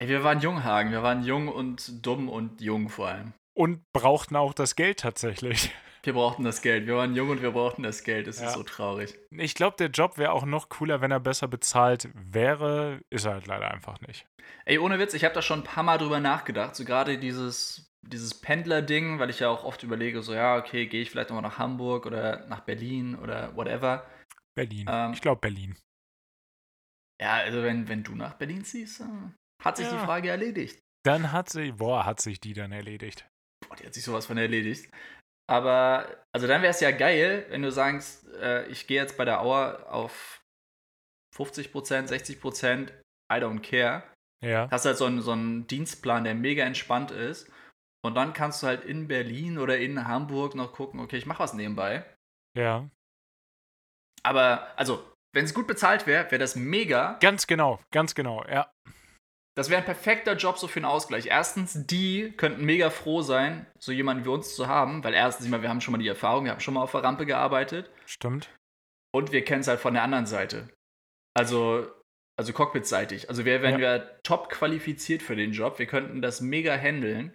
Ey, 0.00 0.08
wir 0.08 0.24
waren 0.24 0.40
jung, 0.40 0.64
Hagen. 0.64 0.90
Wir 0.90 1.04
waren 1.04 1.22
jung 1.22 1.46
und 1.46 2.04
dumm 2.04 2.28
und 2.28 2.60
jung 2.60 2.88
vor 2.88 3.08
allem. 3.08 3.32
Und 3.56 3.82
brauchten 3.92 4.34
auch 4.34 4.54
das 4.54 4.74
Geld 4.74 5.00
tatsächlich. 5.00 5.72
Wir 6.08 6.14
brauchten 6.14 6.42
das 6.42 6.62
Geld. 6.62 6.86
Wir 6.86 6.96
waren 6.96 7.14
jung 7.14 7.28
und 7.28 7.42
wir 7.42 7.50
brauchten 7.50 7.82
das 7.82 8.02
Geld. 8.02 8.28
Das 8.28 8.40
ja. 8.40 8.46
ist 8.46 8.54
so 8.54 8.62
traurig. 8.62 9.14
Ich 9.30 9.54
glaube, 9.54 9.76
der 9.76 9.90
Job 9.90 10.16
wäre 10.16 10.32
auch 10.32 10.46
noch 10.46 10.70
cooler, 10.70 11.02
wenn 11.02 11.10
er 11.10 11.20
besser 11.20 11.48
bezahlt 11.48 12.08
wäre. 12.14 13.02
Ist 13.10 13.26
er 13.26 13.34
halt 13.34 13.46
leider 13.46 13.70
einfach 13.70 14.00
nicht. 14.00 14.26
Ey, 14.64 14.78
ohne 14.78 14.98
Witz, 14.98 15.12
ich 15.12 15.22
habe 15.26 15.34
da 15.34 15.42
schon 15.42 15.60
ein 15.60 15.64
paar 15.64 15.82
Mal 15.82 15.98
drüber 15.98 16.18
nachgedacht. 16.18 16.76
So 16.76 16.86
gerade 16.86 17.18
dieses, 17.18 17.92
dieses 18.00 18.40
Pendler-Ding, 18.40 19.18
weil 19.18 19.28
ich 19.28 19.40
ja 19.40 19.50
auch 19.50 19.64
oft 19.64 19.82
überlege, 19.82 20.22
so, 20.22 20.32
ja, 20.32 20.56
okay, 20.56 20.86
gehe 20.86 21.02
ich 21.02 21.10
vielleicht 21.10 21.28
nochmal 21.28 21.42
nach 21.42 21.58
Hamburg 21.58 22.06
oder 22.06 22.46
nach 22.46 22.60
Berlin 22.60 23.14
oder 23.14 23.54
whatever. 23.54 24.06
Berlin. 24.56 24.86
Ähm, 24.88 25.12
ich 25.12 25.20
glaube 25.20 25.42
Berlin. 25.42 25.76
Ja, 27.20 27.34
also 27.34 27.62
wenn, 27.62 27.86
wenn 27.86 28.02
du 28.02 28.14
nach 28.14 28.32
Berlin 28.32 28.64
ziehst, 28.64 29.04
hat 29.62 29.76
sich 29.76 29.84
ja. 29.86 29.92
die 29.92 30.06
Frage 30.06 30.30
erledigt. 30.30 30.80
Dann 31.04 31.32
hat 31.32 31.50
sie, 31.50 31.72
boah, 31.72 32.06
hat 32.06 32.22
sich 32.22 32.40
die 32.40 32.54
dann 32.54 32.72
erledigt. 32.72 33.28
Boah, 33.68 33.76
die 33.76 33.84
hat 33.84 33.92
sich 33.92 34.04
sowas 34.04 34.24
von 34.24 34.38
erledigt. 34.38 34.90
Aber, 35.48 36.06
also 36.32 36.46
dann 36.46 36.62
wäre 36.62 36.70
es 36.70 36.80
ja 36.80 36.90
geil, 36.90 37.46
wenn 37.48 37.62
du 37.62 37.72
sagst, 37.72 38.28
äh, 38.34 38.66
ich 38.66 38.86
gehe 38.86 39.00
jetzt 39.00 39.16
bei 39.16 39.24
der 39.24 39.40
Auer 39.40 39.86
auf 39.88 40.42
50%, 41.36 42.08
60%, 42.08 42.90
I 43.32 43.36
don't 43.36 43.60
care. 43.60 44.02
Ja. 44.44 44.68
Hast 44.70 44.84
halt 44.84 44.98
so 44.98 45.06
einen, 45.06 45.22
so 45.22 45.32
einen 45.32 45.66
Dienstplan, 45.66 46.24
der 46.24 46.34
mega 46.34 46.64
entspannt 46.64 47.10
ist. 47.10 47.50
Und 48.04 48.14
dann 48.14 48.32
kannst 48.32 48.62
du 48.62 48.66
halt 48.66 48.84
in 48.84 49.08
Berlin 49.08 49.58
oder 49.58 49.78
in 49.78 50.06
Hamburg 50.06 50.54
noch 50.54 50.72
gucken, 50.72 51.00
okay, 51.00 51.16
ich 51.16 51.26
mache 51.26 51.42
was 51.42 51.54
nebenbei. 51.54 52.04
Ja. 52.56 52.88
Aber, 54.22 54.78
also, 54.78 55.04
wenn 55.34 55.44
es 55.44 55.54
gut 55.54 55.66
bezahlt 55.66 56.06
wäre, 56.06 56.30
wäre 56.30 56.38
das 56.38 56.56
mega. 56.56 57.18
Ganz 57.20 57.46
genau, 57.46 57.80
ganz 57.90 58.14
genau, 58.14 58.44
ja. 58.44 58.72
Das 59.58 59.70
wäre 59.70 59.80
ein 59.80 59.84
perfekter 59.84 60.36
Job 60.36 60.56
so 60.56 60.68
für 60.68 60.76
einen 60.76 60.84
Ausgleich. 60.84 61.26
Erstens, 61.26 61.84
die 61.84 62.32
könnten 62.36 62.64
mega 62.64 62.90
froh 62.90 63.22
sein, 63.22 63.66
so 63.80 63.90
jemanden 63.90 64.24
wie 64.24 64.28
uns 64.28 64.54
zu 64.54 64.68
haben, 64.68 65.02
weil 65.02 65.14
erstens, 65.14 65.46
ich 65.46 65.50
meine, 65.50 65.64
wir 65.64 65.68
haben 65.68 65.80
schon 65.80 65.90
mal 65.90 65.98
die 65.98 66.06
Erfahrung, 66.06 66.44
wir 66.44 66.52
haben 66.52 66.60
schon 66.60 66.74
mal 66.74 66.82
auf 66.82 66.92
der 66.92 67.02
Rampe 67.02 67.26
gearbeitet. 67.26 67.90
Stimmt. 68.06 68.54
Und 69.12 69.32
wir 69.32 69.44
kennen 69.44 69.62
es 69.62 69.66
halt 69.66 69.80
von 69.80 69.94
der 69.94 70.04
anderen 70.04 70.26
Seite. 70.26 70.68
Also, 71.34 71.90
also 72.38 72.52
cockpitseitig. 72.52 73.28
Also 73.30 73.44
wir 73.44 73.60
wären 73.60 73.80
ja. 73.80 73.98
top 74.22 74.48
qualifiziert 74.48 75.22
für 75.22 75.34
den 75.34 75.50
Job. 75.50 75.80
Wir 75.80 75.86
könnten 75.86 76.22
das 76.22 76.40
mega 76.40 76.76
handeln, 76.76 77.34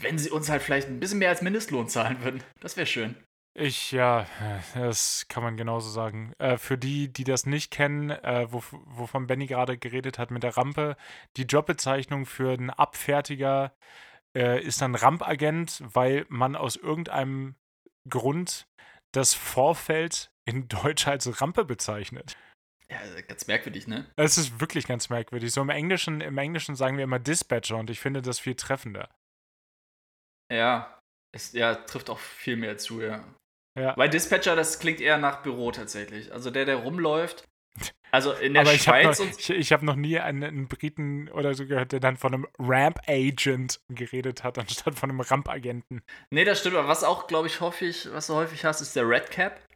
wenn 0.00 0.18
sie 0.18 0.30
uns 0.30 0.48
halt 0.48 0.62
vielleicht 0.62 0.88
ein 0.88 0.98
bisschen 0.98 1.20
mehr 1.20 1.28
als 1.28 1.42
Mindestlohn 1.42 1.88
zahlen 1.88 2.24
würden. 2.24 2.42
Das 2.58 2.76
wäre 2.76 2.88
schön. 2.88 3.14
Ich, 3.54 3.92
ja, 3.92 4.26
das 4.74 5.26
kann 5.28 5.42
man 5.42 5.56
genauso 5.56 5.90
sagen. 5.90 6.32
Äh, 6.38 6.56
für 6.56 6.78
die, 6.78 7.12
die 7.12 7.24
das 7.24 7.46
nicht 7.46 7.70
kennen, 7.70 8.10
äh, 8.10 8.46
wo, 8.50 8.62
wovon 8.70 9.26
Benny 9.26 9.46
gerade 9.46 9.76
geredet 9.76 10.18
hat 10.18 10.30
mit 10.30 10.42
der 10.42 10.56
Rampe, 10.56 10.96
die 11.36 11.44
Jobbezeichnung 11.44 12.26
für 12.26 12.52
einen 12.52 12.70
Abfertiger 12.70 13.74
äh, 14.36 14.62
ist 14.62 14.80
dann 14.80 14.94
Rampagent, 14.94 15.82
weil 15.84 16.24
man 16.28 16.56
aus 16.56 16.76
irgendeinem 16.76 17.56
Grund 18.08 18.66
das 19.12 19.34
Vorfeld 19.34 20.30
in 20.44 20.68
Deutsch 20.68 21.06
als 21.06 21.40
Rampe 21.40 21.64
bezeichnet. 21.64 22.36
Ja, 22.90 22.98
ganz 23.22 23.46
merkwürdig, 23.46 23.86
ne? 23.86 24.10
Es 24.16 24.36
ist 24.36 24.60
wirklich 24.60 24.86
ganz 24.86 25.08
merkwürdig. 25.08 25.52
So 25.52 25.62
im 25.62 25.70
Englischen, 25.70 26.20
im 26.20 26.36
Englischen 26.36 26.76
sagen 26.76 26.98
wir 26.98 27.04
immer 27.04 27.18
Dispatcher 27.18 27.78
und 27.78 27.88
ich 27.88 28.00
finde 28.00 28.20
das 28.20 28.38
viel 28.38 28.54
treffender. 28.54 29.08
Ja, 30.52 31.00
es 31.34 31.52
ja, 31.52 31.74
trifft 31.74 32.10
auch 32.10 32.18
viel 32.18 32.56
mehr 32.56 32.76
zu, 32.76 33.00
ja. 33.00 33.24
Ja. 33.78 33.96
Weil 33.96 34.10
Dispatcher, 34.10 34.54
das 34.54 34.78
klingt 34.78 35.00
eher 35.00 35.18
nach 35.18 35.42
Büro 35.42 35.72
tatsächlich. 35.72 36.32
Also 36.32 36.50
der, 36.50 36.64
der 36.64 36.76
rumläuft. 36.76 37.48
Also 38.14 38.32
in 38.32 38.52
der 38.52 38.60
Aber 38.60 38.72
Schweiz. 38.72 39.20
Ich 39.20 39.24
habe 39.24 39.30
noch, 39.30 39.38
ich, 39.38 39.50
ich 39.50 39.72
hab 39.72 39.80
noch 39.80 39.96
nie 39.96 40.18
einen, 40.18 40.44
einen, 40.44 40.68
Briten 40.68 41.30
oder 41.30 41.54
so 41.54 41.66
gehört, 41.66 41.92
der 41.92 42.00
dann 42.00 42.18
von 42.18 42.34
einem 42.34 42.46
Ramp-Agent 42.58 43.80
geredet 43.88 44.44
hat, 44.44 44.58
anstatt 44.58 44.96
von 44.96 45.08
einem 45.08 45.22
Ramp-Agenten. 45.22 46.02
Nee, 46.28 46.44
das 46.44 46.60
stimmt. 46.60 46.76
Aber 46.76 46.88
was 46.88 47.04
auch, 47.04 47.26
glaube 47.26 47.46
ich, 47.46 47.62
häufig, 47.62 48.12
was 48.12 48.26
du 48.26 48.34
häufig 48.34 48.66
hast, 48.66 48.82
ist 48.82 48.94
der 48.96 49.08
Red 49.08 49.30
Cap. 49.30 49.66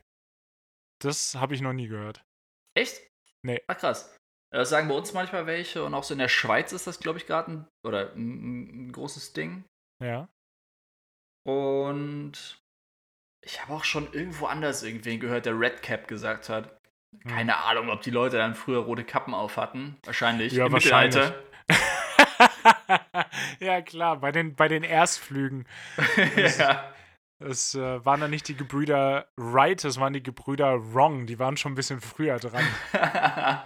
Das 1.01 1.34
habe 1.36 1.55
ich 1.55 1.62
noch 1.62 1.72
nie 1.72 1.88
gehört. 1.88 2.26
Echt? 2.76 3.09
Nee. 3.42 3.62
Ach 3.68 3.78
krass. 3.78 4.14
Das 4.53 4.68
sagen 4.68 4.88
bei 4.88 4.94
uns 4.94 5.14
manchmal 5.14 5.47
welche 5.47 5.82
und 5.82 5.94
auch 5.94 6.05
so 6.05 6.12
in 6.12 6.18
der 6.18 6.28
Schweiz 6.28 6.72
ist 6.72 6.86
das, 6.86 7.01
glaube 7.01 7.18
ich, 7.18 7.26
gerade 7.26 7.53
ein, 7.53 7.68
oder 7.86 8.12
ein, 8.14 8.88
ein 8.88 8.92
großes 8.92 9.32
Ding. 9.32 9.64
Ja. 10.03 10.28
Und 11.47 12.61
ich 13.47 13.62
habe 13.62 13.72
auch 13.74 13.84
schon 13.84 14.12
irgendwo 14.12 14.47
anders 14.47 14.82
irgendwen 14.82 15.20
gehört, 15.20 15.47
der 15.47 15.59
Red 15.59 15.80
Cap 15.80 16.09
gesagt 16.09 16.49
hat. 16.49 16.80
Hm. 17.22 17.30
Keine 17.30 17.57
hm. 17.57 17.64
Ahnung, 17.64 17.90
ob 17.90 18.03
die 18.03 18.11
Leute 18.11 18.36
dann 18.38 18.55
früher 18.55 18.80
rote 18.80 19.05
Kappen 19.05 19.34
auf 19.34 19.57
hatten. 19.57 19.97
Wahrscheinlich. 20.05 20.53
Ja, 20.53 20.66
Im 20.66 20.72
wahrscheinlich. 20.72 21.32
ja, 23.61 23.80
klar, 23.82 24.16
bei 24.20 24.32
den, 24.32 24.57
bei 24.57 24.66
den 24.66 24.82
Erstflügen. 24.82 25.64
ja. 26.59 26.92
Es 27.38 27.74
äh, 27.74 28.05
waren 28.05 28.20
dann 28.20 28.30
nicht 28.30 28.49
die 28.49 28.57
Gebrüder 28.57 29.28
Wright, 29.36 29.84
es 29.84 30.01
waren 30.01 30.14
die 30.14 30.22
Gebrüder 30.22 30.94
Wrong. 30.94 31.26
Die 31.26 31.38
waren 31.38 31.57
schon 31.57 31.72
ein 31.72 31.76
bisschen 31.76 32.01
früher 32.01 32.38
dran. 32.38 32.64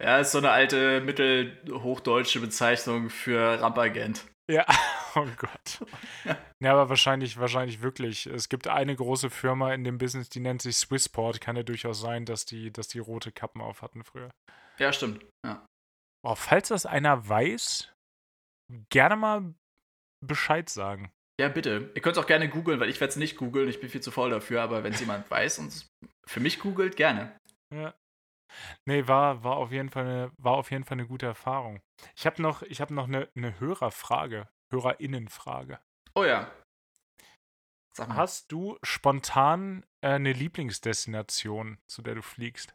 ja, 0.00 0.18
ist 0.18 0.32
so 0.32 0.38
eine 0.38 0.52
alte 0.52 1.00
mittelhochdeutsche 1.00 2.40
Bezeichnung 2.40 3.10
für 3.10 3.60
Rampagent. 3.60 4.24
Ja, 4.48 4.64
oh 5.16 5.26
Gott. 5.36 5.84
Ja, 6.60 6.72
aber 6.72 6.88
wahrscheinlich, 6.88 7.38
wahrscheinlich 7.38 7.82
wirklich. 7.82 8.26
Es 8.26 8.48
gibt 8.48 8.68
eine 8.68 8.94
große 8.94 9.30
Firma 9.30 9.72
in 9.72 9.84
dem 9.84 9.98
Business, 9.98 10.28
die 10.28 10.40
nennt 10.40 10.62
sich 10.62 10.76
Swissport. 10.76 11.40
Kann 11.40 11.56
ja 11.56 11.62
durchaus 11.62 12.00
sein, 12.00 12.24
dass 12.24 12.44
die, 12.44 12.72
dass 12.72 12.88
die 12.88 12.98
rote 12.98 13.32
Kappen 13.32 13.60
auf 13.60 13.82
hatten 13.82 14.04
früher. 14.04 14.30
Ja, 14.78 14.92
stimmt. 14.92 15.24
Ja. 15.46 15.64
Oh, 16.26 16.34
falls 16.34 16.68
das 16.68 16.86
einer 16.86 17.28
weiß, 17.28 17.92
gerne 18.90 19.16
mal 19.16 19.54
Bescheid 20.24 20.68
sagen. 20.68 21.10
Ja, 21.40 21.48
bitte. 21.48 21.90
Ihr 21.94 22.02
könnt 22.02 22.16
es 22.16 22.22
auch 22.22 22.26
gerne 22.26 22.50
googeln, 22.50 22.80
weil 22.80 22.90
ich 22.90 23.00
werde 23.00 23.10
es 23.12 23.16
nicht 23.16 23.36
googeln. 23.36 23.68
Ich 23.68 23.80
bin 23.80 23.88
viel 23.88 24.02
zu 24.02 24.10
faul 24.10 24.30
dafür. 24.30 24.62
Aber 24.62 24.84
wenn 24.84 24.92
es 24.92 25.00
jemand 25.00 25.30
weiß 25.30 25.58
und 25.60 25.86
für 26.26 26.40
mich 26.40 26.60
googelt, 26.60 26.96
gerne. 26.96 27.36
Ja. 27.74 27.94
Nee, 28.86 29.06
war, 29.06 29.42
war, 29.44 29.56
auf 29.56 29.72
jeden 29.72 29.90
Fall 29.90 30.04
eine, 30.04 30.32
war 30.36 30.54
auf 30.54 30.70
jeden 30.70 30.84
Fall 30.84 30.96
eine 30.96 31.06
gute 31.06 31.26
Erfahrung. 31.26 31.80
Ich 32.16 32.26
habe 32.26 32.42
noch, 32.42 32.62
ich 32.62 32.80
hab 32.80 32.90
noch 32.90 33.06
eine, 33.06 33.28
eine 33.36 33.58
Hörerfrage, 33.60 34.48
Hörerinnenfrage. 34.70 35.80
Oh 36.14 36.24
ja. 36.24 36.50
Hast 37.98 38.50
du 38.52 38.78
spontan 38.82 39.84
äh, 40.00 40.10
eine 40.10 40.32
Lieblingsdestination, 40.32 41.78
zu 41.86 42.02
der 42.02 42.14
du 42.14 42.22
fliegst? 42.22 42.74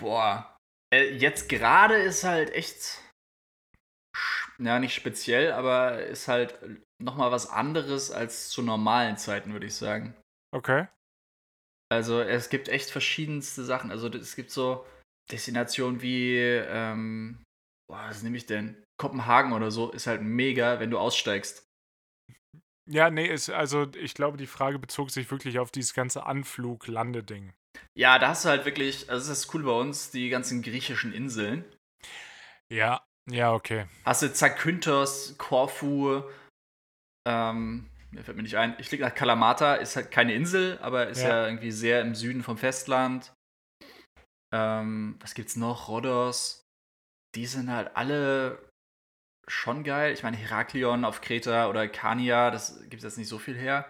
Boah. 0.00 0.56
Äh, 0.92 1.16
jetzt 1.16 1.48
gerade 1.48 1.96
ist 1.96 2.24
halt 2.24 2.50
echt. 2.50 3.00
Ja, 4.58 4.78
nicht 4.78 4.94
speziell, 4.94 5.52
aber 5.52 6.04
ist 6.04 6.28
halt 6.28 6.58
nochmal 7.02 7.32
was 7.32 7.48
anderes 7.48 8.12
als 8.12 8.48
zu 8.48 8.62
normalen 8.62 9.16
Zeiten, 9.16 9.52
würde 9.52 9.66
ich 9.66 9.74
sagen. 9.74 10.14
Okay. 10.54 10.86
Also 11.90 12.20
es 12.20 12.48
gibt 12.48 12.68
echt 12.68 12.90
verschiedenste 12.90 13.64
Sachen. 13.64 13.90
Also 13.90 14.08
es 14.08 14.36
gibt 14.36 14.50
so 14.50 14.86
Destinationen 15.30 16.02
wie, 16.02 16.38
ähm, 16.38 17.42
boah, 17.88 18.08
was 18.08 18.22
nehme 18.22 18.36
ich 18.36 18.46
denn? 18.46 18.83
Kopenhagen 18.96 19.52
oder 19.52 19.70
so 19.70 19.90
ist 19.90 20.06
halt 20.06 20.22
mega, 20.22 20.80
wenn 20.80 20.90
du 20.90 20.98
aussteigst. 20.98 21.66
Ja, 22.86 23.10
nee, 23.10 23.26
ist, 23.26 23.50
also 23.50 23.86
ich 23.96 24.14
glaube, 24.14 24.36
die 24.36 24.46
Frage 24.46 24.78
bezog 24.78 25.10
sich 25.10 25.30
wirklich 25.30 25.58
auf 25.58 25.70
dieses 25.70 25.94
ganze 25.94 26.26
Anflug-Landeding. 26.26 27.54
Ja, 27.96 28.18
da 28.18 28.28
hast 28.28 28.44
du 28.44 28.50
halt 28.50 28.64
wirklich, 28.66 29.08
also 29.10 29.28
das 29.28 29.38
ist 29.38 29.54
cool 29.54 29.64
bei 29.64 29.72
uns, 29.72 30.10
die 30.10 30.28
ganzen 30.28 30.62
griechischen 30.62 31.12
Inseln. 31.12 31.64
Ja, 32.70 33.04
ja, 33.30 33.52
okay. 33.52 33.86
Hast 34.04 34.22
du 34.22 34.32
Zakynthos, 34.32 35.36
Korfu, 35.38 36.22
ähm, 37.26 37.88
mir 38.10 38.22
fällt 38.22 38.36
mir 38.36 38.42
nicht 38.42 38.56
ein. 38.56 38.76
Ich 38.78 38.88
fliege 38.88 39.04
nach 39.04 39.14
Kalamata, 39.14 39.74
ist 39.74 39.96
halt 39.96 40.10
keine 40.10 40.34
Insel, 40.34 40.78
aber 40.78 41.08
ist 41.08 41.22
ja, 41.22 41.28
ja 41.28 41.46
irgendwie 41.46 41.72
sehr 41.72 42.00
im 42.00 42.14
Süden 42.14 42.42
vom 42.42 42.56
Festland. 42.56 43.32
Ähm, 44.54 45.16
was 45.20 45.34
gibt's 45.34 45.56
noch? 45.56 45.88
Rhodos. 45.88 46.64
Die 47.34 47.46
sind 47.46 47.70
halt 47.70 47.96
alle 47.96 48.70
schon 49.48 49.84
geil. 49.84 50.12
Ich 50.12 50.22
meine, 50.22 50.36
Heraklion 50.36 51.04
auf 51.04 51.20
Kreta 51.20 51.68
oder 51.68 51.88
Kania, 51.88 52.50
das 52.50 52.80
gibt 52.88 53.02
jetzt 53.02 53.18
nicht 53.18 53.28
so 53.28 53.38
viel 53.38 53.56
her. 53.56 53.86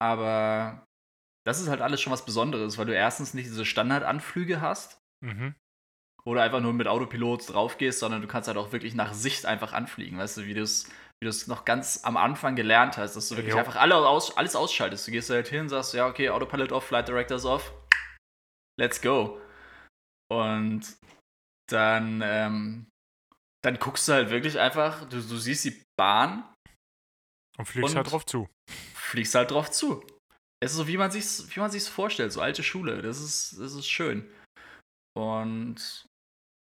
Aber 0.00 0.84
das 1.46 1.60
ist 1.60 1.68
halt 1.68 1.80
alles 1.80 2.00
schon 2.00 2.12
was 2.12 2.24
Besonderes, 2.24 2.78
weil 2.78 2.86
du 2.86 2.94
erstens 2.94 3.34
nicht 3.34 3.46
diese 3.46 3.64
Standardanflüge 3.64 4.60
hast. 4.60 4.98
Mhm. 5.24 5.54
Oder 6.24 6.42
einfach 6.42 6.60
nur 6.60 6.72
mit 6.72 6.88
Autopilot 6.88 7.52
draufgehst, 7.52 8.00
sondern 8.00 8.20
du 8.20 8.26
kannst 8.26 8.48
halt 8.48 8.58
auch 8.58 8.72
wirklich 8.72 8.94
nach 8.94 9.14
Sicht 9.14 9.46
einfach 9.46 9.72
anfliegen. 9.72 10.18
Weißt 10.18 10.38
du, 10.38 10.46
wie 10.46 10.54
du 10.54 10.62
es 10.62 10.90
wie 11.20 11.24
du 11.24 11.30
es 11.30 11.46
noch 11.46 11.64
ganz 11.64 12.04
am 12.04 12.16
Anfang 12.16 12.56
gelernt 12.56 12.98
hast, 12.98 13.16
dass 13.16 13.28
du 13.28 13.36
wirklich 13.36 13.54
jo. 13.54 13.58
einfach 13.58 13.76
alle 13.76 13.96
aus, 13.96 14.36
alles 14.36 14.54
ausschaltest. 14.54 15.06
Du 15.06 15.12
gehst 15.12 15.30
halt 15.30 15.48
hin, 15.48 15.68
sagst, 15.68 15.94
ja, 15.94 16.06
okay, 16.06 16.28
Autopilot 16.28 16.72
off, 16.72 16.84
Flight 16.84 17.08
Directors 17.08 17.46
off, 17.46 17.72
let's 18.78 19.00
go. 19.00 19.40
Und 20.30 20.96
dann, 21.70 22.20
ähm, 22.22 22.86
dann 23.66 23.80
guckst 23.80 24.06
du 24.06 24.12
halt 24.12 24.30
wirklich 24.30 24.60
einfach, 24.60 25.08
du, 25.08 25.20
du 25.20 25.36
siehst 25.38 25.64
die 25.64 25.82
Bahn. 25.98 26.44
Und 27.58 27.64
fliegst 27.64 27.90
und 27.90 27.96
halt 27.96 28.12
drauf 28.12 28.24
zu. 28.24 28.48
Fliegst 28.94 29.34
halt 29.34 29.50
drauf 29.50 29.72
zu. 29.72 30.06
Es 30.62 30.70
ist 30.70 30.76
so, 30.76 30.86
wie 30.86 30.96
man 30.96 31.10
sich's, 31.10 31.48
wie 31.50 31.58
man 31.58 31.70
sich's 31.70 31.88
vorstellt, 31.88 32.32
so 32.32 32.40
alte 32.40 32.62
Schule. 32.62 33.02
Das 33.02 33.20
ist, 33.20 33.58
das 33.58 33.74
ist 33.74 33.88
schön. 33.88 34.30
Und 35.16 36.06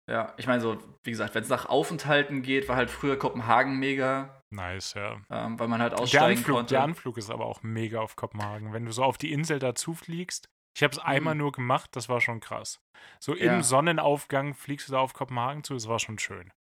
ja, 0.10 0.34
ich 0.38 0.48
meine, 0.48 0.62
so, 0.62 0.80
wie 1.06 1.12
gesagt, 1.12 1.36
wenn 1.36 1.44
es 1.44 1.50
nach 1.50 1.68
Aufenthalten 1.68 2.42
geht, 2.42 2.68
war 2.68 2.76
halt 2.76 2.90
früher 2.90 3.20
Kopenhagen 3.20 3.78
mega. 3.78 4.42
Nice, 4.52 4.96
ja. 4.96 5.22
Ähm, 5.30 5.60
weil 5.60 5.68
man 5.68 5.84
halt 5.84 5.94
aussteigen 5.94 6.26
der 6.26 6.38
Anflug, 6.38 6.56
konnte. 6.56 6.74
Der 6.74 6.84
Anflug 6.84 7.18
ist 7.20 7.30
aber 7.30 7.46
auch 7.46 7.62
mega 7.62 8.00
auf 8.00 8.16
Kopenhagen. 8.16 8.74
Wenn 8.74 8.86
du 8.86 8.92
so 8.92 9.04
auf 9.04 9.20
die 9.20 9.32
Insel 9.32 9.60
dazu 9.60 9.94
fliegst, 9.94 10.50
ich 10.76 10.82
habe 10.82 10.94
es 10.94 11.00
einmal 11.00 11.36
mhm. 11.36 11.42
nur 11.42 11.52
gemacht, 11.52 11.92
das 11.96 12.10
war 12.10 12.20
schon 12.20 12.40
krass. 12.40 12.80
So 13.20 13.36
im 13.36 13.46
ja. 13.46 13.64
Sonnenaufgang 13.64 14.56
fliegst 14.56 14.88
du 14.88 14.94
da 14.94 15.00
auf 15.00 15.14
Kopenhagen 15.14 15.64
zu, 15.64 15.76
das 15.76 15.88
war 15.88 16.00
schon 16.00 16.18
schön. 16.18 16.52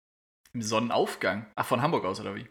Im 0.54 0.62
Sonnenaufgang? 0.62 1.46
Ach, 1.56 1.66
von 1.66 1.82
Hamburg 1.82 2.04
aus, 2.04 2.20
oder 2.20 2.34
wie? 2.34 2.48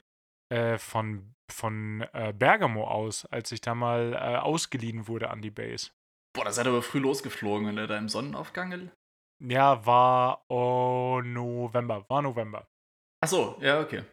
Äh, 0.54 0.78
von 0.78 1.34
von 1.50 2.06
äh, 2.12 2.34
Bergamo 2.34 2.86
aus, 2.86 3.26
als 3.26 3.52
ich 3.54 3.62
da 3.62 3.74
mal 3.74 4.14
äh, 4.14 4.38
ausgeliehen 4.38 5.08
wurde 5.08 5.30
an 5.30 5.42
die 5.42 5.52
Base. 5.52 5.92
Boah, 6.36 6.44
da 6.44 6.52
seid 6.52 6.68
ihr 6.68 6.72
aber 6.72 6.82
früh 6.82 7.00
losgeflogen, 7.00 7.68
wenn 7.68 7.78
ihr 7.78 7.88
da 7.88 7.98
im 7.98 8.10
Sonnenaufgang 8.10 8.92
ja, 9.40 9.86
war 9.86 10.44
oh, 10.50 11.22
November. 11.24 12.06
War 12.10 12.22
November. 12.22 12.68
Ach 13.24 13.28
so, 13.28 13.58
ja, 13.62 13.80
okay. 13.82 14.04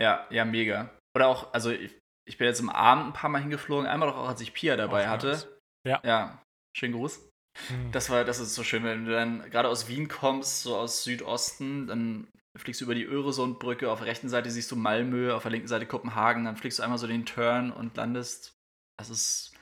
Ja, 0.00 0.26
ja, 0.30 0.44
mega. 0.44 0.90
Oder 1.14 1.28
auch, 1.28 1.52
also 1.52 1.70
ich, 1.70 1.94
ich 2.26 2.38
bin 2.38 2.46
jetzt 2.46 2.60
im 2.60 2.70
Abend 2.70 3.06
ein 3.06 3.12
paar 3.12 3.30
Mal 3.30 3.42
hingeflogen, 3.42 3.86
einmal 3.86 4.08
doch 4.08 4.16
auch, 4.16 4.28
als 4.28 4.40
ich 4.40 4.54
Pia 4.54 4.76
dabei 4.76 5.04
oh, 5.04 5.08
hatte. 5.08 5.28
Nice. 5.28 5.48
Ja. 5.86 6.00
Ja, 6.02 6.42
schönen 6.76 6.94
Gruß. 6.94 7.30
Mhm. 7.70 7.92
Das 7.92 8.10
war, 8.10 8.24
das 8.24 8.40
ist 8.40 8.54
so 8.54 8.64
schön, 8.64 8.84
wenn 8.84 9.04
du 9.04 9.12
dann 9.12 9.48
gerade 9.50 9.68
aus 9.68 9.88
Wien 9.88 10.08
kommst, 10.08 10.62
so 10.62 10.76
aus 10.76 11.04
Südosten, 11.04 11.86
dann 11.86 12.28
fliegst 12.56 12.80
du 12.80 12.84
über 12.84 12.94
die 12.94 13.04
Öresundbrücke, 13.04 13.90
auf 13.90 13.98
der 13.98 14.08
rechten 14.08 14.28
Seite 14.28 14.50
siehst 14.50 14.70
du 14.70 14.76
Malmö, 14.76 15.32
auf 15.32 15.42
der 15.42 15.52
linken 15.52 15.68
Seite 15.68 15.86
Kopenhagen, 15.86 16.44
dann 16.44 16.56
fliegst 16.56 16.78
du 16.78 16.82
einmal 16.82 16.98
so 16.98 17.06
den 17.06 17.26
Turn 17.26 17.72
und 17.72 17.96
landest. 17.96 18.54
Das 18.98 19.10
ist 19.10 19.56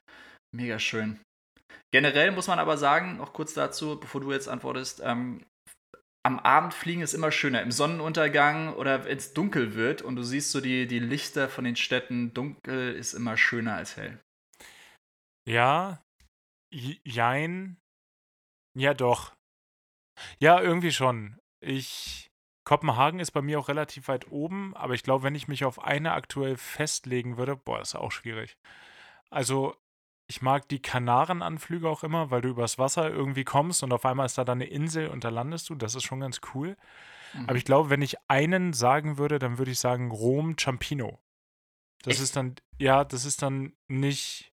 mega 0.55 0.79
schön. 0.79 1.21
Generell 1.95 2.33
muss 2.33 2.49
man 2.49 2.59
aber 2.59 2.77
sagen, 2.77 3.19
noch 3.19 3.33
kurz 3.33 3.55
dazu, 3.55 3.99
bevor 4.01 4.21
du 4.21 4.33
jetzt 4.33 4.49
antwortest, 4.49 5.01
ähm, 5.05 5.45
am 6.25 6.39
Abend 6.39 6.73
fliegen 6.73 7.03
ist 7.03 7.15
immer 7.15 7.33
schöner. 7.33 7.63
Im 7.63 7.73
Sonnenuntergang 7.73 8.75
oder 8.75 9.05
wenn 9.05 9.19
es 9.19 9.35
dunkel 9.35 9.75
wird 9.75 10.03
und 10.03 10.17
du 10.17 10.23
siehst 10.23 10.53
so 10.53 10.61
die, 10.61 10.87
die 10.87 11.01
Lichter 11.01 11.49
von 11.49 11.65
den 11.65 11.77
Städten, 11.77 12.33
dunkel 12.33 12.95
ist 12.95 13.13
immer 13.13 13.37
schöner 13.37 13.75
als 13.75 13.97
hell. 13.97 14.21
Ja, 15.49 16.01
jein. 16.73 17.77
Ja, 18.75 18.95
doch. 18.95 19.35
Ja, 20.39 20.61
irgendwie 20.61 20.93
schon. 20.93 21.39
Ich. 21.61 22.29
Kopenhagen 22.65 23.19
ist 23.19 23.33
bei 23.33 23.43
mir 23.43 23.59
auch 23.59 23.69
relativ 23.69 24.07
weit 24.07 24.31
oben, 24.31 24.77
aber 24.77 24.95
ich 24.95 25.03
glaube, 25.03 25.25
wenn 25.25 25.35
ich 25.35 25.49
mich 25.49 25.65
auf 25.65 25.83
eine 25.83 26.13
aktuell 26.13 26.57
festlegen 26.57 27.37
würde, 27.37 27.57
boah, 27.57 27.81
ist 27.81 27.97
auch 27.97 28.13
schwierig. 28.13 28.57
Also, 29.31 29.75
ich 30.29 30.43
mag 30.43 30.69
die 30.69 30.81
Kanarenanflüge 30.81 31.89
auch 31.89 32.05
immer, 32.05 32.31
weil 32.31 32.41
du 32.41 32.51
übers 32.51 32.79
Wasser 32.79 33.11
irgendwie 33.11 33.43
kommst 33.43 33.83
und 33.83 33.93
auf 33.93 34.05
einmal 34.05 34.27
ist 34.27 34.39
da 34.39 34.45
dann 34.45 34.59
eine 34.59 34.71
Insel 34.71 35.09
und 35.09 35.25
da 35.25 35.29
landest 35.31 35.71
du. 35.71 35.75
Das 35.75 35.97
ist 35.97 36.05
schon 36.05 36.21
ganz 36.21 36.41
cool. 36.55 36.77
Mhm. 37.35 37.49
Aber 37.49 37.57
ich 37.57 37.65
glaube, 37.65 37.91
wenn 37.91 38.01
ich 38.01 38.17
einen 38.29 38.73
sagen 38.73 39.19
würde, 39.19 39.41
dann 39.41 39.59
würde 39.59 39.73
ich 39.73 39.81
sagen 39.81 40.13
Rom 40.13 40.57
Ciampino. 40.57 41.19
Das 42.03 42.15
Echt? 42.15 42.23
ist 42.23 42.37
dann, 42.37 42.55
ja, 42.79 43.05
das 43.05 43.25
ist 43.25 43.43
dann 43.43 43.75
nicht 43.89 44.52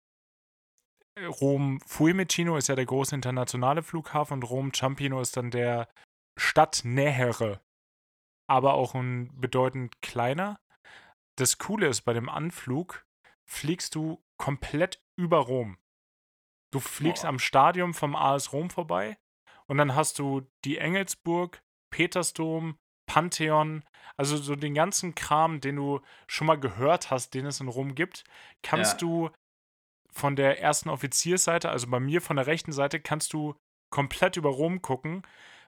Rom 1.25 1.79
Fiumicino 1.85 2.57
ist 2.57 2.67
ja 2.67 2.75
der 2.75 2.85
große 2.85 3.15
internationale 3.15 3.83
Flughafen 3.83 4.35
und 4.35 4.43
Rom 4.43 4.73
Ciampino 4.73 5.19
ist 5.21 5.37
dann 5.37 5.51
der 5.51 5.87
stadtnähere, 6.37 7.61
aber 8.47 8.75
auch 8.75 8.93
ein 8.93 9.31
bedeutend 9.39 10.01
kleiner. 10.01 10.59
Das 11.37 11.57
Coole 11.57 11.87
ist, 11.87 12.01
bei 12.01 12.13
dem 12.13 12.29
Anflug 12.29 13.05
fliegst 13.45 13.95
du 13.95 14.23
komplett 14.37 15.01
über 15.15 15.39
Rom. 15.39 15.77
Du 16.71 16.79
fliegst 16.79 17.23
Boah. 17.23 17.29
am 17.29 17.39
Stadion 17.39 17.93
vom 17.93 18.15
AS 18.15 18.53
Rom 18.53 18.69
vorbei 18.69 19.17
und 19.67 19.77
dann 19.77 19.95
hast 19.95 20.19
du 20.19 20.47
die 20.65 20.77
Engelsburg, 20.77 21.63
Petersdom, 21.89 22.77
Pantheon, 23.07 23.83
also 24.17 24.35
so 24.37 24.55
den 24.55 24.73
ganzen 24.73 25.15
Kram, 25.15 25.61
den 25.61 25.77
du 25.77 26.01
schon 26.27 26.47
mal 26.47 26.59
gehört 26.59 27.09
hast, 27.09 27.33
den 27.33 27.45
es 27.45 27.61
in 27.61 27.69
Rom 27.69 27.95
gibt, 27.95 28.25
kannst 28.61 29.01
ja. 29.01 29.07
du 29.07 29.29
von 30.17 30.35
der 30.35 30.59
ersten 30.61 30.89
Offiziersseite, 30.89 31.69
also 31.69 31.87
bei 31.87 31.99
mir 31.99 32.21
von 32.21 32.35
der 32.35 32.47
rechten 32.47 32.71
Seite, 32.71 32.99
kannst 32.99 33.33
du 33.33 33.55
komplett 33.89 34.35
über 34.35 34.49
Rom 34.49 34.81
gucken, 34.81 35.21